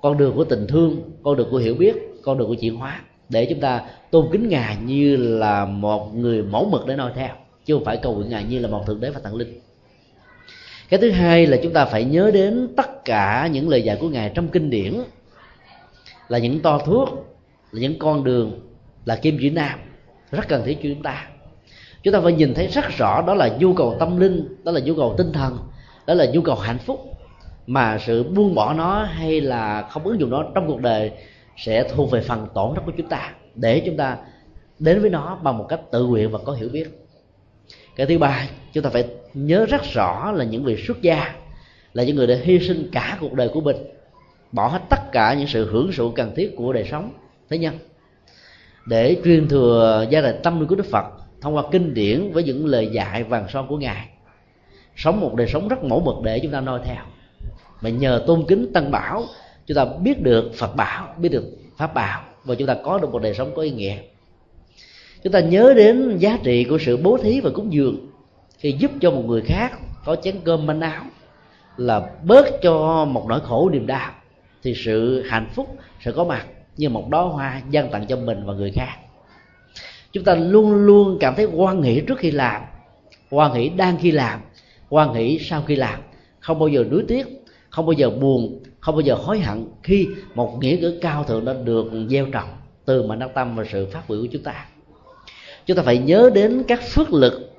con 0.01 0.17
đường 0.17 0.35
của 0.35 0.43
tình 0.43 0.67
thương, 0.67 1.01
con 1.23 1.37
đường 1.37 1.47
của 1.51 1.57
hiểu 1.57 1.75
biết 1.75 2.08
con 2.23 2.37
đường 2.37 2.47
của 2.47 2.53
chuyển 2.53 2.75
hóa, 2.75 3.01
để 3.29 3.45
chúng 3.45 3.59
ta 3.59 3.81
tôn 4.11 4.27
kính 4.31 4.49
ngài 4.49 4.77
như 4.85 5.15
là 5.17 5.65
một 5.65 6.15
người 6.15 6.43
mẫu 6.43 6.69
mực 6.71 6.87
để 6.87 6.95
noi 6.95 7.11
theo, 7.15 7.29
chứ 7.65 7.73
không 7.73 7.85
phải 7.85 7.97
cầu 7.97 8.15
nguyện 8.15 8.29
ngài 8.29 8.43
như 8.43 8.59
là 8.59 8.67
một 8.67 8.83
thượng 8.87 9.01
đế 9.01 9.09
và 9.09 9.19
thần 9.23 9.35
linh. 9.35 9.59
Cái 10.89 10.99
thứ 10.99 11.11
hai 11.11 11.47
là 11.47 11.57
chúng 11.63 11.73
ta 11.73 11.85
phải 11.85 12.03
nhớ 12.03 12.31
đến 12.33 12.67
tất 12.77 13.05
cả 13.05 13.49
những 13.51 13.69
lời 13.69 13.81
dạy 13.81 13.97
của 14.01 14.09
ngài 14.09 14.31
trong 14.35 14.47
kinh 14.47 14.69
điển, 14.69 14.93
là 16.27 16.37
những 16.37 16.59
to 16.59 16.77
thuốc, 16.77 17.09
là 17.71 17.81
những 17.81 17.99
con 17.99 18.23
đường, 18.23 18.59
là 19.05 19.15
kim 19.15 19.37
chỉ 19.41 19.49
nam, 19.49 19.79
rất 20.31 20.47
cần 20.47 20.63
thiết 20.65 20.77
cho 20.83 20.89
chúng 20.93 21.03
ta. 21.03 21.27
Chúng 22.03 22.13
ta 22.13 22.21
phải 22.21 22.31
nhìn 22.31 22.53
thấy 22.53 22.67
rất 22.67 22.85
rõ 22.97 23.21
đó 23.27 23.33
là 23.33 23.49
nhu 23.59 23.73
cầu 23.73 23.95
tâm 23.99 24.19
linh, 24.19 24.55
đó 24.63 24.71
là 24.71 24.79
nhu 24.79 24.95
cầu 24.95 25.15
tinh 25.17 25.31
thần, 25.31 25.57
đó 26.07 26.13
là 26.13 26.25
nhu 26.33 26.41
cầu 26.41 26.55
hạnh 26.55 26.77
phúc, 26.77 27.17
mà 27.67 27.97
sự 27.97 28.23
buông 28.23 28.55
bỏ 28.55 28.73
nó 28.73 29.03
hay 29.03 29.41
là 29.41 29.87
không 29.89 30.03
ứng 30.03 30.19
dụng 30.19 30.29
nó 30.29 30.45
trong 30.55 30.67
cuộc 30.67 30.81
đời 30.81 31.11
sẽ 31.59 31.83
thuộc 31.83 32.11
về 32.11 32.21
phần 32.21 32.47
tổn 32.53 32.75
thất 32.75 32.81
của 32.85 32.91
chúng 32.97 33.09
ta, 33.09 33.33
để 33.55 33.81
chúng 33.85 33.97
ta 33.97 34.17
đến 34.79 35.01
với 35.01 35.09
nó 35.09 35.39
bằng 35.43 35.57
một 35.57 35.65
cách 35.69 35.79
tự 35.91 36.05
nguyện 36.05 36.31
và 36.31 36.39
có 36.45 36.53
hiểu 36.53 36.69
biết. 36.69 36.87
Cái 37.95 38.07
thứ 38.07 38.17
ba, 38.17 38.47
chúng 38.73 38.83
ta 38.83 38.89
phải 38.89 39.07
nhớ 39.33 39.65
rất 39.65 39.81
rõ 39.93 40.31
là 40.31 40.45
những 40.45 40.63
vị 40.63 40.83
xuất 40.87 41.01
gia 41.01 41.35
là 41.93 42.03
những 42.03 42.15
người 42.15 42.27
đã 42.27 42.35
hy 42.43 42.59
sinh 42.59 42.89
cả 42.91 43.17
cuộc 43.21 43.33
đời 43.33 43.49
của 43.53 43.61
mình, 43.61 43.77
bỏ 44.51 44.67
hết 44.67 44.81
tất 44.89 45.11
cả 45.11 45.33
những 45.33 45.47
sự 45.47 45.71
hưởng 45.71 45.91
thụ 45.97 46.11
cần 46.11 46.35
thiết 46.35 46.55
của 46.57 46.73
đời 46.73 46.87
sống 46.91 47.11
thế 47.49 47.57
nhân, 47.57 47.79
để 48.87 49.17
truyền 49.25 49.47
thừa 49.47 50.05
gia 50.09 50.21
đình 50.21 50.35
tâm 50.43 50.59
linh 50.59 50.67
của 50.67 50.75
đức 50.75 50.85
phật 50.91 51.05
thông 51.41 51.55
qua 51.55 51.63
kinh 51.71 51.93
điển 51.93 52.31
với 52.31 52.43
những 52.43 52.65
lời 52.65 52.87
dạy 52.87 53.23
vàng 53.23 53.45
son 53.49 53.67
của 53.67 53.77
ngài. 53.77 54.09
Sống 54.95 55.19
một 55.19 55.35
đời 55.35 55.47
sống 55.47 55.67
rất 55.67 55.83
mẫu 55.83 55.99
mực 55.99 56.15
để 56.23 56.39
chúng 56.43 56.51
ta 56.51 56.61
noi 56.61 56.79
theo. 56.83 57.03
Mà 57.81 57.89
nhờ 57.89 58.23
tôn 58.27 58.45
kính 58.47 58.73
tăng 58.73 58.91
bảo 58.91 59.23
chúng 59.69 59.75
ta 59.75 59.85
biết 59.85 60.21
được 60.21 60.51
phật 60.55 60.75
bảo, 60.75 61.15
biết 61.17 61.29
được 61.29 61.45
pháp 61.77 61.93
bảo 61.93 62.23
và 62.45 62.55
chúng 62.55 62.67
ta 62.67 62.75
có 62.83 62.99
được 62.99 63.11
một 63.11 63.21
đời 63.21 63.33
sống 63.33 63.51
có 63.55 63.61
ý 63.61 63.71
nghĩa. 63.71 63.97
Chúng 65.23 65.33
ta 65.33 65.39
nhớ 65.39 65.73
đến 65.75 66.17
giá 66.17 66.39
trị 66.43 66.63
của 66.63 66.77
sự 66.77 66.97
bố 66.97 67.17
thí 67.17 67.41
và 67.41 67.49
cúng 67.49 67.73
dường 67.73 68.07
khi 68.57 68.71
giúp 68.71 68.91
cho 69.01 69.11
một 69.11 69.23
người 69.27 69.41
khác 69.41 69.71
có 70.05 70.15
chén 70.15 70.35
cơm 70.43 70.65
manh 70.65 70.81
áo 70.81 71.03
là 71.77 72.09
bớt 72.23 72.45
cho 72.61 73.05
một 73.05 73.25
nỗi 73.29 73.39
khổ 73.39 73.69
niềm 73.69 73.87
đau, 73.87 74.11
thì 74.63 74.73
sự 74.85 75.21
hạnh 75.21 75.49
phúc 75.55 75.77
sẽ 76.01 76.11
có 76.11 76.23
mặt 76.23 76.45
như 76.77 76.89
một 76.89 77.09
đóa 77.09 77.23
hoa 77.23 77.61
dâng 77.69 77.89
tặng 77.91 78.05
cho 78.07 78.17
mình 78.17 78.45
và 78.45 78.53
người 78.53 78.71
khác. 78.71 78.95
Chúng 80.11 80.23
ta 80.23 80.35
luôn 80.35 80.73
luôn 80.73 81.17
cảm 81.19 81.35
thấy 81.35 81.45
quan 81.45 81.81
nghĩ 81.81 82.01
trước 82.01 82.17
khi 82.17 82.31
làm 82.31 82.61
quan 83.29 83.53
nghĩ 83.53 83.69
đang 83.69 83.97
khi 83.97 84.11
làm 84.11 84.39
quan 84.89 85.13
nghĩ 85.13 85.39
sau 85.39 85.63
khi 85.67 85.75
làm. 85.75 85.99
Không 86.39 86.59
bao 86.59 86.67
giờ 86.67 86.83
nuối 86.91 87.03
tiếc, 87.07 87.27
không 87.69 87.85
bao 87.85 87.93
giờ 87.93 88.09
buồn 88.09 88.58
không 88.79 88.95
bao 88.95 89.01
giờ 89.01 89.15
hối 89.15 89.39
hận 89.39 89.65
khi 89.83 90.07
một 90.35 90.57
nghĩa 90.61 90.77
cử 90.81 90.99
cao 91.01 91.23
thượng 91.23 91.45
đã 91.45 91.53
được 91.63 91.91
gieo 92.09 92.25
trồng 92.25 92.49
từ 92.85 93.03
mà 93.03 93.15
đắc 93.15 93.29
tâm 93.33 93.55
và 93.55 93.63
sự 93.71 93.87
phát 93.91 94.09
biểu 94.09 94.21
của 94.21 94.27
chúng 94.31 94.43
ta. 94.43 94.65
Chúng 95.65 95.77
ta 95.77 95.83
phải 95.83 95.97
nhớ 95.97 96.29
đến 96.33 96.63
các 96.67 96.83
phước 96.83 97.13
lực 97.13 97.53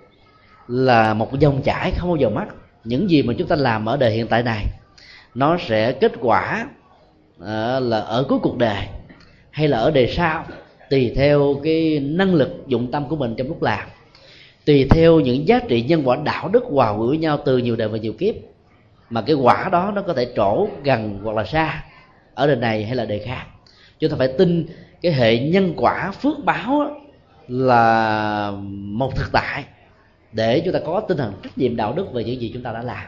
là 0.68 1.14
một 1.14 1.40
dòng 1.40 1.62
chảy 1.62 1.92
không 1.96 2.08
bao 2.08 2.16
giờ 2.16 2.28
mất. 2.28 2.46
Những 2.84 3.10
gì 3.10 3.22
mà 3.22 3.34
chúng 3.38 3.48
ta 3.48 3.56
làm 3.56 3.86
ở 3.86 3.96
đời 3.96 4.10
hiện 4.10 4.26
tại 4.26 4.42
này, 4.42 4.66
nó 5.34 5.56
sẽ 5.68 5.92
kết 5.92 6.12
quả 6.20 6.68
ờ, 7.38 7.80
là 7.80 8.00
ở 8.00 8.24
cuối 8.28 8.38
cuộc 8.42 8.58
đời 8.58 8.86
hay 9.50 9.68
là 9.68 9.78
ở 9.78 9.90
đời 9.90 10.06
sau, 10.16 10.44
tùy 10.90 11.12
theo 11.16 11.60
cái 11.64 12.00
năng 12.00 12.34
lực, 12.34 12.50
dụng 12.66 12.90
tâm 12.90 13.08
của 13.08 13.16
mình 13.16 13.34
trong 13.36 13.48
lúc 13.48 13.62
làm, 13.62 13.88
tùy 14.64 14.86
theo 14.90 15.20
những 15.20 15.48
giá 15.48 15.60
trị 15.68 15.82
nhân 15.82 16.02
quả 16.04 16.16
đạo 16.24 16.48
đức 16.48 16.64
hòa 16.64 16.96
quyện 16.96 17.08
với 17.08 17.18
nhau 17.18 17.38
từ 17.44 17.58
nhiều 17.58 17.76
đời 17.76 17.88
và 17.88 17.98
nhiều 17.98 18.12
kiếp 18.12 18.34
mà 19.10 19.22
cái 19.22 19.34
quả 19.34 19.68
đó 19.72 19.92
nó 19.94 20.02
có 20.02 20.14
thể 20.14 20.32
trổ 20.36 20.68
gần 20.84 21.20
hoặc 21.22 21.36
là 21.36 21.44
xa 21.44 21.84
ở 22.34 22.46
đời 22.46 22.56
này 22.56 22.84
hay 22.84 22.96
là 22.96 23.04
đời 23.04 23.18
khác. 23.18 23.46
Chúng 23.98 24.10
ta 24.10 24.16
phải 24.18 24.28
tin 24.38 24.66
cái 25.02 25.12
hệ 25.12 25.38
nhân 25.38 25.74
quả 25.76 26.10
phước 26.10 26.44
báo 26.44 26.90
là 27.48 28.52
một 28.72 29.16
thực 29.16 29.32
tại 29.32 29.64
để 30.32 30.62
chúng 30.64 30.74
ta 30.74 30.80
có 30.86 31.00
tinh 31.00 31.16
thần 31.16 31.32
trách 31.42 31.58
nhiệm 31.58 31.76
đạo 31.76 31.92
đức 31.92 32.12
về 32.12 32.24
những 32.24 32.40
gì 32.40 32.50
chúng 32.54 32.62
ta 32.62 32.72
đã 32.72 32.82
làm. 32.82 33.06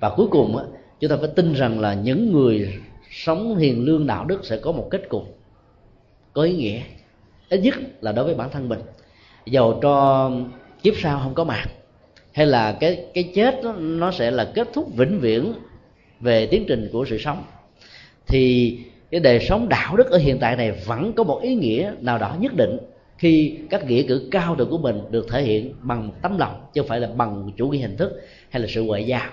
Và 0.00 0.10
cuối 0.16 0.26
cùng 0.30 0.56
chúng 1.00 1.10
ta 1.10 1.16
phải 1.16 1.28
tin 1.36 1.52
rằng 1.52 1.80
là 1.80 1.94
những 1.94 2.32
người 2.32 2.80
sống 3.10 3.56
hiền 3.56 3.84
lương 3.84 4.06
đạo 4.06 4.24
đức 4.24 4.44
sẽ 4.44 4.56
có 4.56 4.72
một 4.72 4.88
kết 4.90 5.08
cục 5.08 5.38
có 6.32 6.42
ý 6.42 6.56
nghĩa. 6.56 6.80
Ít 7.48 7.60
nhất 7.60 7.74
là 8.00 8.12
đối 8.12 8.24
với 8.24 8.34
bản 8.34 8.50
thân 8.50 8.68
mình. 8.68 8.80
Dầu 9.46 9.78
cho 9.82 10.30
kiếp 10.82 10.94
sau 10.96 11.20
không 11.22 11.34
có 11.34 11.44
mặt 11.44 11.64
hay 12.32 12.46
là 12.46 12.72
cái 12.72 13.04
cái 13.14 13.32
chết 13.34 13.62
đó, 13.62 13.72
nó 13.78 14.10
sẽ 14.10 14.30
là 14.30 14.50
kết 14.54 14.68
thúc 14.72 14.96
vĩnh 14.96 15.20
viễn 15.20 15.52
về 16.20 16.46
tiến 16.46 16.64
trình 16.68 16.88
của 16.92 17.04
sự 17.04 17.18
sống? 17.18 17.44
Thì 18.26 18.78
cái 19.10 19.20
đời 19.20 19.40
sống 19.40 19.68
đạo 19.68 19.96
đức 19.96 20.10
ở 20.10 20.18
hiện 20.18 20.38
tại 20.38 20.56
này 20.56 20.72
vẫn 20.86 21.12
có 21.12 21.24
một 21.24 21.40
ý 21.42 21.54
nghĩa 21.54 21.92
nào 22.00 22.18
đó 22.18 22.36
nhất 22.40 22.52
định 22.56 22.78
khi 23.18 23.58
các 23.70 23.86
nghĩa 23.86 24.02
cử 24.02 24.28
cao 24.30 24.56
thượng 24.56 24.70
của 24.70 24.78
mình 24.78 25.00
được 25.10 25.26
thể 25.30 25.42
hiện 25.42 25.74
bằng 25.80 26.10
tấm 26.22 26.38
lòng 26.38 26.66
chứ 26.74 26.80
không 26.80 26.88
phải 26.88 27.00
là 27.00 27.08
bằng 27.16 27.50
chủ 27.56 27.68
nghĩa 27.68 27.78
hình 27.78 27.96
thức 27.96 28.22
hay 28.50 28.62
là 28.62 28.68
sự 28.70 28.82
ngoại 28.82 29.04
giao 29.04 29.30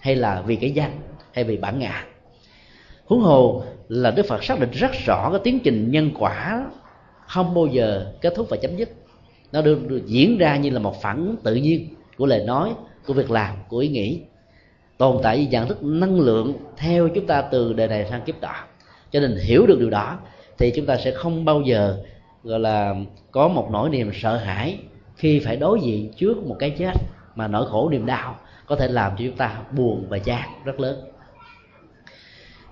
hay 0.00 0.16
là 0.16 0.42
vì 0.46 0.56
cái 0.56 0.70
danh 0.70 0.90
hay 1.32 1.44
vì 1.44 1.56
bản 1.56 1.78
ngã. 1.78 2.04
Huống 3.04 3.20
hồ 3.20 3.64
là 3.88 4.10
đức 4.10 4.26
phật 4.26 4.44
xác 4.44 4.60
định 4.60 4.70
rất 4.72 4.90
rõ 5.06 5.30
cái 5.30 5.40
tiến 5.44 5.58
trình 5.64 5.90
nhân 5.90 6.10
quả 6.18 6.66
không 7.26 7.54
bao 7.54 7.66
giờ 7.66 8.12
kết 8.20 8.32
thúc 8.36 8.46
và 8.50 8.56
chấm 8.56 8.76
dứt. 8.76 8.88
Nó 9.52 9.62
được, 9.62 9.88
được 9.88 10.02
diễn 10.06 10.38
ra 10.38 10.56
như 10.56 10.70
là 10.70 10.78
một 10.78 11.02
phản 11.02 11.16
ứng 11.16 11.36
tự 11.36 11.54
nhiên 11.54 11.93
của 12.16 12.26
lời 12.26 12.44
nói, 12.44 12.74
của 13.06 13.14
việc 13.14 13.30
làm, 13.30 13.54
của 13.68 13.78
ý 13.78 13.88
nghĩ. 13.88 14.20
Tồn 14.98 15.18
tại 15.22 15.36
với 15.36 15.48
dạng 15.52 15.68
thức 15.68 15.82
năng 15.82 16.20
lượng 16.20 16.54
theo 16.76 17.08
chúng 17.08 17.26
ta 17.26 17.42
từ 17.42 17.72
đời 17.72 17.88
này 17.88 18.06
sang 18.10 18.22
kiếp 18.22 18.40
đó 18.40 18.54
cho 19.14 19.20
nên 19.20 19.36
hiểu 19.36 19.66
được 19.66 19.78
điều 19.80 19.90
đó, 19.90 20.18
thì 20.58 20.72
chúng 20.76 20.86
ta 20.86 20.96
sẽ 20.96 21.10
không 21.10 21.44
bao 21.44 21.60
giờ, 21.60 21.96
gọi 22.42 22.60
là, 22.60 22.94
có 23.30 23.48
một 23.48 23.68
nỗi 23.72 23.90
niềm 23.90 24.10
sợ 24.14 24.36
hãi 24.36 24.78
khi 25.16 25.40
phải 25.40 25.56
đối 25.56 25.80
diện 25.80 26.12
trước 26.16 26.46
một 26.46 26.56
cái 26.58 26.70
chết 26.70 26.92
mà 27.34 27.48
nỗi 27.48 27.66
khổ 27.70 27.88
niềm 27.90 28.06
đau 28.06 28.36
có 28.66 28.76
thể 28.76 28.88
làm 28.88 29.12
cho 29.12 29.24
chúng 29.24 29.36
ta 29.36 29.58
buồn 29.76 30.06
và 30.08 30.18
chán 30.18 30.48
rất 30.64 30.80
lớn. 30.80 31.00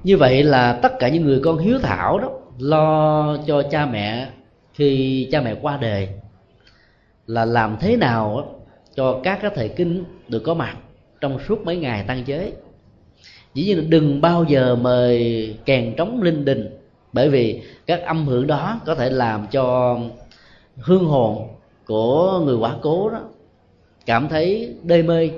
Như 0.05 0.16
vậy 0.16 0.43
là 0.43 0.73
tất 0.82 0.93
cả 0.98 1.09
những 1.09 1.24
người 1.24 1.40
con 1.44 1.59
hiếu 1.59 1.78
thảo 1.82 2.19
đó, 2.19 2.31
lo 2.59 3.36
cho 3.47 3.62
cha 3.62 3.86
mẹ 3.86 4.28
khi 4.74 5.28
cha 5.32 5.40
mẹ 5.40 5.55
qua 5.62 5.77
đời 5.77 6.09
là 7.27 7.44
làm 7.44 7.77
thế 7.81 7.97
nào 7.97 8.55
cho 8.94 9.20
các 9.23 9.39
cái 9.43 9.51
thầy 9.55 9.69
kinh 9.69 10.05
được 10.28 10.40
có 10.40 10.55
mặt 10.55 10.77
trong 11.20 11.39
suốt 11.48 11.64
mấy 11.64 11.77
ngày 11.77 12.05
tăng 12.06 12.23
giới. 12.27 12.52
dĩ 13.55 13.64
nhiên 13.64 13.78
là 13.78 13.85
đừng 13.89 14.20
bao 14.20 14.44
giờ 14.48 14.77
mời 14.77 15.56
kèn 15.64 15.94
trống 15.97 16.23
linh 16.23 16.44
đình, 16.44 16.78
bởi 17.12 17.28
vì 17.31 17.62
các 17.86 18.02
âm 18.02 18.27
hưởng 18.27 18.47
đó 18.47 18.81
có 18.86 18.94
thể 18.94 19.10
làm 19.10 19.47
cho 19.51 19.98
hương 20.77 21.05
hồn 21.05 21.48
của 21.86 22.40
người 22.44 22.56
quả 22.56 22.77
cố 22.82 23.10
đó 23.10 23.20
cảm 24.06 24.28
thấy 24.28 24.74
đê 24.82 25.02
mê 25.02 25.31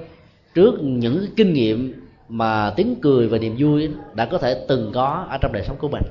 trước 0.55 0.75
những 0.83 1.27
kinh 1.37 1.53
nghiệm 1.53 1.95
mà 2.29 2.73
tiếng 2.77 2.97
cười 3.03 3.29
và 3.29 3.39
niềm 3.39 3.57
vui 3.59 3.91
đã 4.15 4.27
có 4.27 4.39
thể 4.39 4.65
từng 4.69 4.91
có 4.95 5.27
ở 5.31 5.39
trong 5.41 5.53
đời 5.53 5.63
sống 5.67 5.77
của 5.79 5.89
mình 5.89 6.03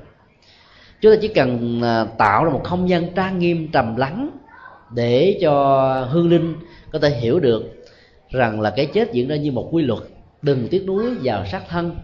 chúng 1.02 1.12
ta 1.14 1.18
chỉ 1.22 1.28
cần 1.28 1.82
à, 1.84 2.06
tạo 2.18 2.46
ra 2.46 2.52
một 2.52 2.62
không 2.64 2.90
gian 2.90 3.14
trang 3.14 3.40
nghiêm 3.40 3.68
trầm 3.72 3.96
lắng 3.96 4.30
để 4.96 5.38
cho 5.42 6.08
hương 6.12 6.30
linh 6.30 6.56
có 6.92 7.00
thể 7.00 7.10
hiểu 7.10 7.40
được 7.40 7.86
rằng 8.30 8.62
là 8.62 8.70
cái 8.70 8.86
chết 8.86 9.14
diễn 9.14 9.28
ra 9.28 9.36
như 9.36 9.52
một 9.52 9.70
quy 9.72 9.84
luật. 9.84 10.00
Đừng 10.42 10.68
tiếc 10.68 10.86
nuối 10.86 11.06
vào 11.24 11.46
sát 11.46 11.64
thân, 11.70 11.96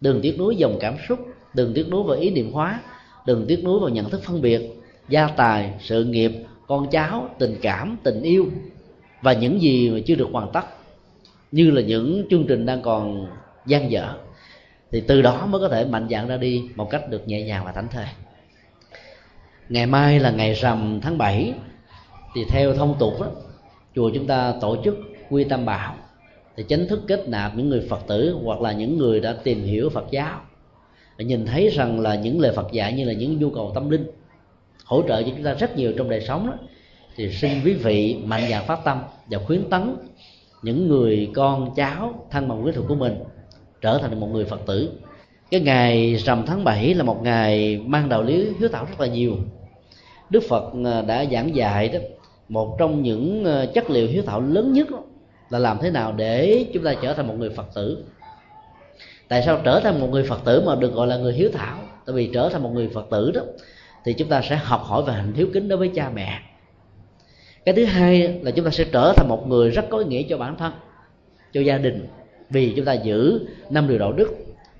đừng 0.00 0.20
tiếc 0.20 0.38
nuối 0.38 0.56
dòng 0.56 0.76
cảm 0.80 0.94
xúc, 1.08 1.18
đừng 1.54 1.74
tiếc 1.74 1.88
nuối 1.88 2.02
vào 2.02 2.16
ý 2.16 2.30
niệm 2.30 2.52
hóa, 2.52 2.80
đừng 3.26 3.46
tiếc 3.48 3.64
nuối 3.64 3.80
vào 3.80 3.88
nhận 3.88 4.10
thức 4.10 4.22
phân 4.24 4.42
biệt, 4.42 4.60
gia 5.08 5.26
tài, 5.26 5.72
sự 5.80 6.04
nghiệp, 6.04 6.32
con 6.66 6.90
cháu, 6.90 7.28
tình 7.38 7.56
cảm, 7.62 7.96
tình 8.02 8.22
yêu 8.22 8.46
và 9.22 9.32
những 9.32 9.62
gì 9.62 9.90
mà 9.90 9.98
chưa 10.06 10.14
được 10.14 10.28
hoàn 10.32 10.52
tất, 10.52 10.64
như 11.52 11.70
là 11.70 11.82
những 11.82 12.26
chương 12.30 12.46
trình 12.46 12.66
đang 12.66 12.82
còn 12.82 13.26
gian 13.66 13.90
dở, 13.90 14.14
thì 14.90 15.00
từ 15.00 15.22
đó 15.22 15.46
mới 15.46 15.60
có 15.60 15.68
thể 15.68 15.84
mạnh 15.84 16.08
dạn 16.10 16.28
ra 16.28 16.36
đi 16.36 16.62
một 16.76 16.90
cách 16.90 17.10
được 17.10 17.28
nhẹ 17.28 17.42
nhàng 17.42 17.64
và 17.64 17.72
thảnh 17.72 17.88
thơi. 17.88 18.06
Ngày 19.68 19.86
mai 19.86 20.20
là 20.20 20.30
ngày 20.30 20.54
rằm 20.54 21.00
tháng 21.02 21.18
7 21.18 21.54
thì 22.34 22.44
theo 22.44 22.74
thông 22.74 22.94
tục 22.98 23.20
đó, 23.20 23.26
chùa 23.94 24.10
chúng 24.14 24.26
ta 24.26 24.54
tổ 24.60 24.76
chức 24.84 24.98
quy 25.30 25.44
tam 25.44 25.64
bảo 25.64 25.94
thì 26.56 26.64
chính 26.68 26.88
thức 26.88 27.00
kết 27.08 27.28
nạp 27.28 27.56
những 27.56 27.68
người 27.68 27.86
phật 27.90 28.00
tử 28.06 28.36
hoặc 28.44 28.60
là 28.60 28.72
những 28.72 28.98
người 28.98 29.20
đã 29.20 29.36
tìm 29.44 29.62
hiểu 29.62 29.90
phật 29.90 30.04
giáo. 30.10 30.40
Và 31.18 31.24
nhìn 31.24 31.46
thấy 31.46 31.68
rằng 31.68 32.00
là 32.00 32.14
những 32.14 32.40
lời 32.40 32.52
phật 32.56 32.72
dạy 32.72 32.92
như 32.92 33.04
là 33.04 33.12
những 33.12 33.38
nhu 33.38 33.50
cầu 33.50 33.72
tâm 33.74 33.90
linh 33.90 34.10
hỗ 34.84 35.02
trợ 35.02 35.22
cho 35.22 35.28
chúng 35.36 35.44
ta 35.44 35.54
rất 35.54 35.76
nhiều 35.76 35.92
trong 35.98 36.10
đời 36.10 36.20
sống 36.20 36.46
đó, 36.46 36.52
thì 37.16 37.32
xin 37.32 37.50
quý 37.64 37.72
vị 37.72 38.16
mạnh 38.24 38.42
dạn 38.50 38.64
phát 38.66 38.84
tâm 38.84 39.02
và 39.30 39.38
khuyến 39.38 39.70
tấn 39.70 39.96
những 40.62 40.88
người 40.88 41.30
con 41.34 41.74
cháu 41.76 42.26
thân 42.30 42.48
bằng 42.48 42.62
quyến 42.62 42.74
thuộc 42.74 42.84
của 42.88 42.94
mình 42.94 43.14
trở 43.80 43.98
thành 43.98 44.20
một 44.20 44.28
người 44.32 44.44
phật 44.44 44.60
tử. 44.66 44.90
Cái 45.50 45.60
ngày 45.60 46.14
rằm 46.14 46.46
tháng 46.46 46.64
7 46.64 46.94
là 46.94 47.04
một 47.04 47.22
ngày 47.22 47.80
mang 47.86 48.08
đạo 48.08 48.22
lý 48.22 48.48
hiếu 48.58 48.68
thảo 48.72 48.84
rất 48.84 49.00
là 49.00 49.06
nhiều. 49.06 49.36
Đức 50.30 50.42
phật 50.48 50.72
à, 50.84 51.02
đã 51.02 51.24
giảng 51.32 51.54
dạy 51.54 51.88
đó 51.88 51.98
một 52.50 52.76
trong 52.78 53.02
những 53.02 53.44
ờ, 53.44 53.66
chất 53.74 53.90
liệu 53.90 54.08
hiếu 54.08 54.22
thảo 54.26 54.40
lớn 54.40 54.72
nhất 54.72 54.88
là 55.50 55.58
làm 55.58 55.78
thế 55.80 55.90
nào 55.90 56.12
để 56.12 56.66
chúng 56.74 56.84
ta 56.84 56.94
trở 57.02 57.14
thành 57.14 57.28
một 57.28 57.34
người 57.38 57.50
phật 57.50 57.66
tử. 57.74 58.04
Tại 59.28 59.42
sao 59.46 59.60
trở 59.64 59.80
thành 59.80 60.00
một 60.00 60.08
người 60.10 60.22
phật 60.22 60.44
tử 60.44 60.62
mà 60.66 60.74
được 60.74 60.94
gọi 60.94 61.06
là 61.06 61.16
người 61.16 61.32
hiếu 61.32 61.50
thảo? 61.52 61.78
Tại 62.06 62.14
vì 62.14 62.30
trở 62.34 62.48
thành 62.48 62.62
một 62.62 62.70
người 62.74 62.88
phật 62.94 63.06
tử 63.10 63.30
đó, 63.34 63.40
thì 64.04 64.12
chúng 64.12 64.28
ta 64.28 64.42
sẽ 64.42 64.56
học 64.56 64.82
hỏi 64.84 65.02
về 65.06 65.12
hành 65.12 65.32
hiếu 65.32 65.46
kính 65.52 65.68
đối 65.68 65.78
với 65.78 65.90
cha 65.94 66.10
mẹ. 66.14 66.40
Cái 67.64 67.74
thứ 67.74 67.84
hai 67.84 68.40
là 68.42 68.50
chúng 68.50 68.64
ta 68.64 68.70
sẽ 68.70 68.84
trở 68.92 69.12
thành 69.16 69.28
một 69.28 69.48
người 69.48 69.70
rất 69.70 69.84
có 69.90 69.98
ý 69.98 70.04
nghĩa 70.04 70.22
cho 70.22 70.38
bản 70.38 70.56
thân, 70.56 70.72
cho 71.52 71.60
gia 71.60 71.78
đình. 71.78 72.06
Vì 72.50 72.72
chúng 72.76 72.84
ta 72.84 72.92
giữ 72.92 73.46
năm 73.70 73.88
điều 73.88 73.98
đạo 73.98 74.12
đức, 74.12 74.34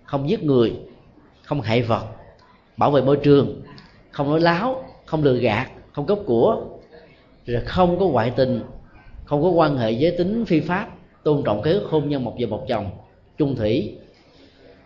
không 0.05 0.31
giết 0.31 0.45
người, 0.45 0.73
không 1.43 1.61
hại 1.61 1.83
vật, 1.83 2.05
bảo 2.77 2.91
vệ 2.91 3.03
môi 3.03 3.17
trường, 3.17 3.63
không 4.11 4.31
nói 4.31 4.41
láo, 4.41 4.85
không 5.07 5.25
lừa 5.25 5.35
gạt, 5.35 5.71
không 5.93 6.07
cướp 6.07 6.19
của 6.27 6.80
là 7.51 7.61
không 7.67 7.99
có 7.99 8.07
ngoại 8.07 8.33
tình 8.37 8.61
không 9.25 9.43
có 9.43 9.49
quan 9.49 9.77
hệ 9.77 9.91
giới 9.91 10.15
tính 10.19 10.45
phi 10.45 10.61
pháp 10.61 10.89
tôn 11.23 11.43
trọng 11.45 11.63
cái 11.63 11.75
hôn 11.91 12.09
nhân 12.09 12.25
một 12.25 12.37
vợ 12.41 12.47
một 12.47 12.65
chồng 12.69 12.91
chung 13.39 13.57
thủy. 13.57 13.97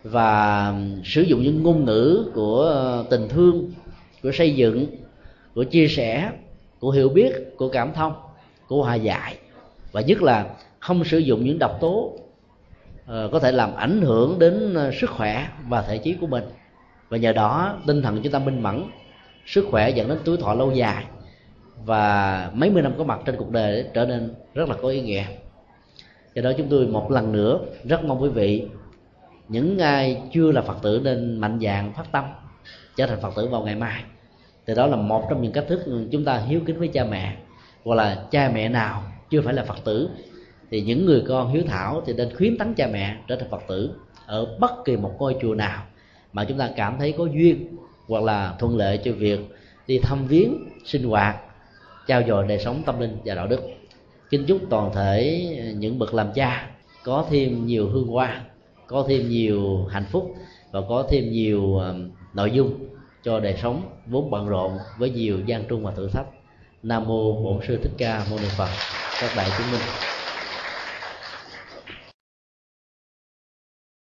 Và 0.03 0.74
sử 1.05 1.23
dụng 1.23 1.43
những 1.43 1.62
ngôn 1.62 1.85
ngữ 1.85 2.31
của 2.35 2.62
ờ, 2.62 3.05
tình 3.11 3.28
thương 3.28 3.70
của 4.23 4.32
xây 4.32 4.55
dựng 4.55 4.86
của 5.55 5.65
chia 5.65 5.89
sẻ 5.89 6.31
của 6.78 6.91
hiểu 6.91 7.09
biết 7.09 7.32
của 7.57 7.69
cảm 7.69 7.93
thông 7.93 8.12
của 8.69 8.82
hòa 8.82 8.95
giải. 8.95 9.36
Và 9.93 10.01
nhất 10.01 10.23
là 10.23 10.47
không 10.78 11.05
sử 11.05 11.19
dụng 11.19 11.45
những 11.45 11.59
độc 11.59 11.78
tố 11.81 12.12
uh, 13.03 13.32
có 13.32 13.39
thể 13.43 13.53
làm 13.53 13.74
ảnh 13.74 14.01
hưởng 14.01 14.39
đến 14.39 14.74
ờ, 14.74 14.91
sức 15.01 15.11
khỏe 15.11 15.49
và 15.69 15.82
thể 15.82 15.99
trí 15.99 16.15
của 16.20 16.27
mình. 16.27 16.45
Và 17.09 17.16
nhờ 17.16 17.32
đó 17.32 17.77
tinh 17.86 18.03
thần 18.03 18.20
chúng 18.23 18.32
ta 18.32 18.39
minh 18.39 18.62
mẫn 18.62 18.85
sức 19.47 19.66
khỏe 19.70 19.91
dẫn 19.91 20.09
đến 20.09 20.19
tuổi 20.24 20.36
thọ 20.36 20.55
lâu 20.55 20.73
dài 20.73 21.05
và 21.85 22.51
mấy 22.55 22.70
mươi 22.70 22.82
năm 22.82 22.93
có 22.98 23.05
mặt 23.05 23.20
trên 23.24 23.36
cuộc 23.36 23.51
đời 23.51 23.86
trở 23.94 24.06
nên 24.06 24.35
rất 24.55 24.69
là 24.69 24.77
có 24.82 24.89
ý 24.89 25.01
nghĩa. 25.01 25.24
Do 26.35 26.43
đó 26.43 26.52
chúng 26.59 26.66
tôi 26.70 26.86
một 26.86 27.11
lần 27.11 27.32
nữa 27.32 27.61
rất 27.85 28.05
mong 28.05 28.23
quý 28.23 28.28
vị, 28.28 28.65
những 29.48 29.78
ai 29.78 30.23
chưa 30.32 30.52
là 30.52 30.62
phật 30.62 30.77
tử 30.82 31.01
nên 31.05 31.39
mạnh 31.39 31.59
dạng 31.62 31.93
phát 31.93 32.12
tâm, 32.12 32.24
trở 32.97 33.06
thành 33.06 33.20
phật 33.20 33.32
tử 33.36 33.47
vào 33.47 33.62
ngày 33.62 33.74
mai. 33.74 34.02
Thì 34.66 34.74
đó 34.74 34.86
là 34.86 34.97
một 34.97 35.27
trong 35.31 35.43
những 35.43 35.52
cách 35.52 35.65
thức 35.69 35.81
chúng 36.11 36.24
ta 36.24 36.36
hiếu 36.39 36.61
kính 36.66 36.78
với 36.78 36.89
cha 36.89 37.05
mẹ, 37.05 37.36
hoặc 37.85 37.94
là 37.94 38.24
cha 38.31 38.51
mẹ 38.55 38.69
nào 38.69 39.02
chưa 39.31 39.40
phải 39.40 39.55
là 39.55 39.65
phật 39.65 39.78
tử, 39.85 40.11
thì 40.70 40.81
những 40.81 41.06
người 41.06 41.24
con 41.28 41.52
hiếu 41.52 41.62
thảo 41.66 42.02
thì 42.06 42.12
nên 42.12 42.36
khuyến 42.36 42.59
tấn 42.59 42.74
cha 42.74 42.86
mẹ 42.86 43.16
trở 43.28 43.36
thành 43.36 43.51
phật 43.51 43.62
tử 43.69 43.90
ở 44.27 44.56
bất 44.61 44.70
kỳ 44.85 44.97
một 44.97 45.15
ngôi 45.19 45.36
chùa 45.43 45.55
nào 45.55 45.82
mà 46.32 46.44
chúng 46.44 46.59
ta 46.59 46.70
cảm 46.77 46.97
thấy 46.98 47.15
có 47.19 47.24
duyên 47.24 47.77
hoặc 48.09 48.23
là 48.23 48.55
thuận 48.59 48.77
lợi 48.77 49.01
cho 49.05 49.12
việc 49.12 49.40
đi 49.86 49.98
thăm 49.98 50.27
viếng, 50.27 50.55
sinh 50.85 51.05
hoạt 51.05 51.36
trao 52.06 52.22
dồi 52.28 52.47
đời 52.48 52.59
sống 52.59 52.82
tâm 52.86 53.01
linh 53.01 53.16
và 53.24 53.35
đạo 53.35 53.47
đức. 53.47 53.60
Kính 54.31 54.44
chúc 54.47 54.60
toàn 54.70 54.90
thể 54.94 55.47
những 55.76 55.98
bậc 55.98 56.14
làm 56.14 56.32
cha 56.35 56.70
có 57.05 57.26
thêm 57.31 57.66
nhiều 57.66 57.89
hương 57.89 58.06
hoa, 58.06 58.44
có 58.86 59.05
thêm 59.09 59.28
nhiều 59.28 59.85
hạnh 59.85 60.06
phúc 60.10 60.35
và 60.70 60.81
có 60.89 61.06
thêm 61.10 61.32
nhiều 61.32 61.81
nội 62.35 62.51
dung 62.51 62.72
cho 63.22 63.40
đời 63.40 63.55
sống 63.62 63.82
vốn 64.06 64.31
bận 64.31 64.48
rộn 64.48 64.72
với 64.98 65.10
nhiều 65.10 65.40
gian 65.47 65.64
trung 65.68 65.85
và 65.85 65.90
thử 65.90 66.09
thách. 66.09 66.26
Nam 66.82 67.05
mô 67.09 67.43
bổn 67.43 67.59
sư 67.68 67.78
thích 67.82 67.93
ca 67.98 68.26
mâu 68.31 68.39
ni 68.39 68.48
phật. 68.56 68.68
Các 69.20 69.31
đại 69.36 69.51
chúng 69.59 69.70
minh. 69.70 69.81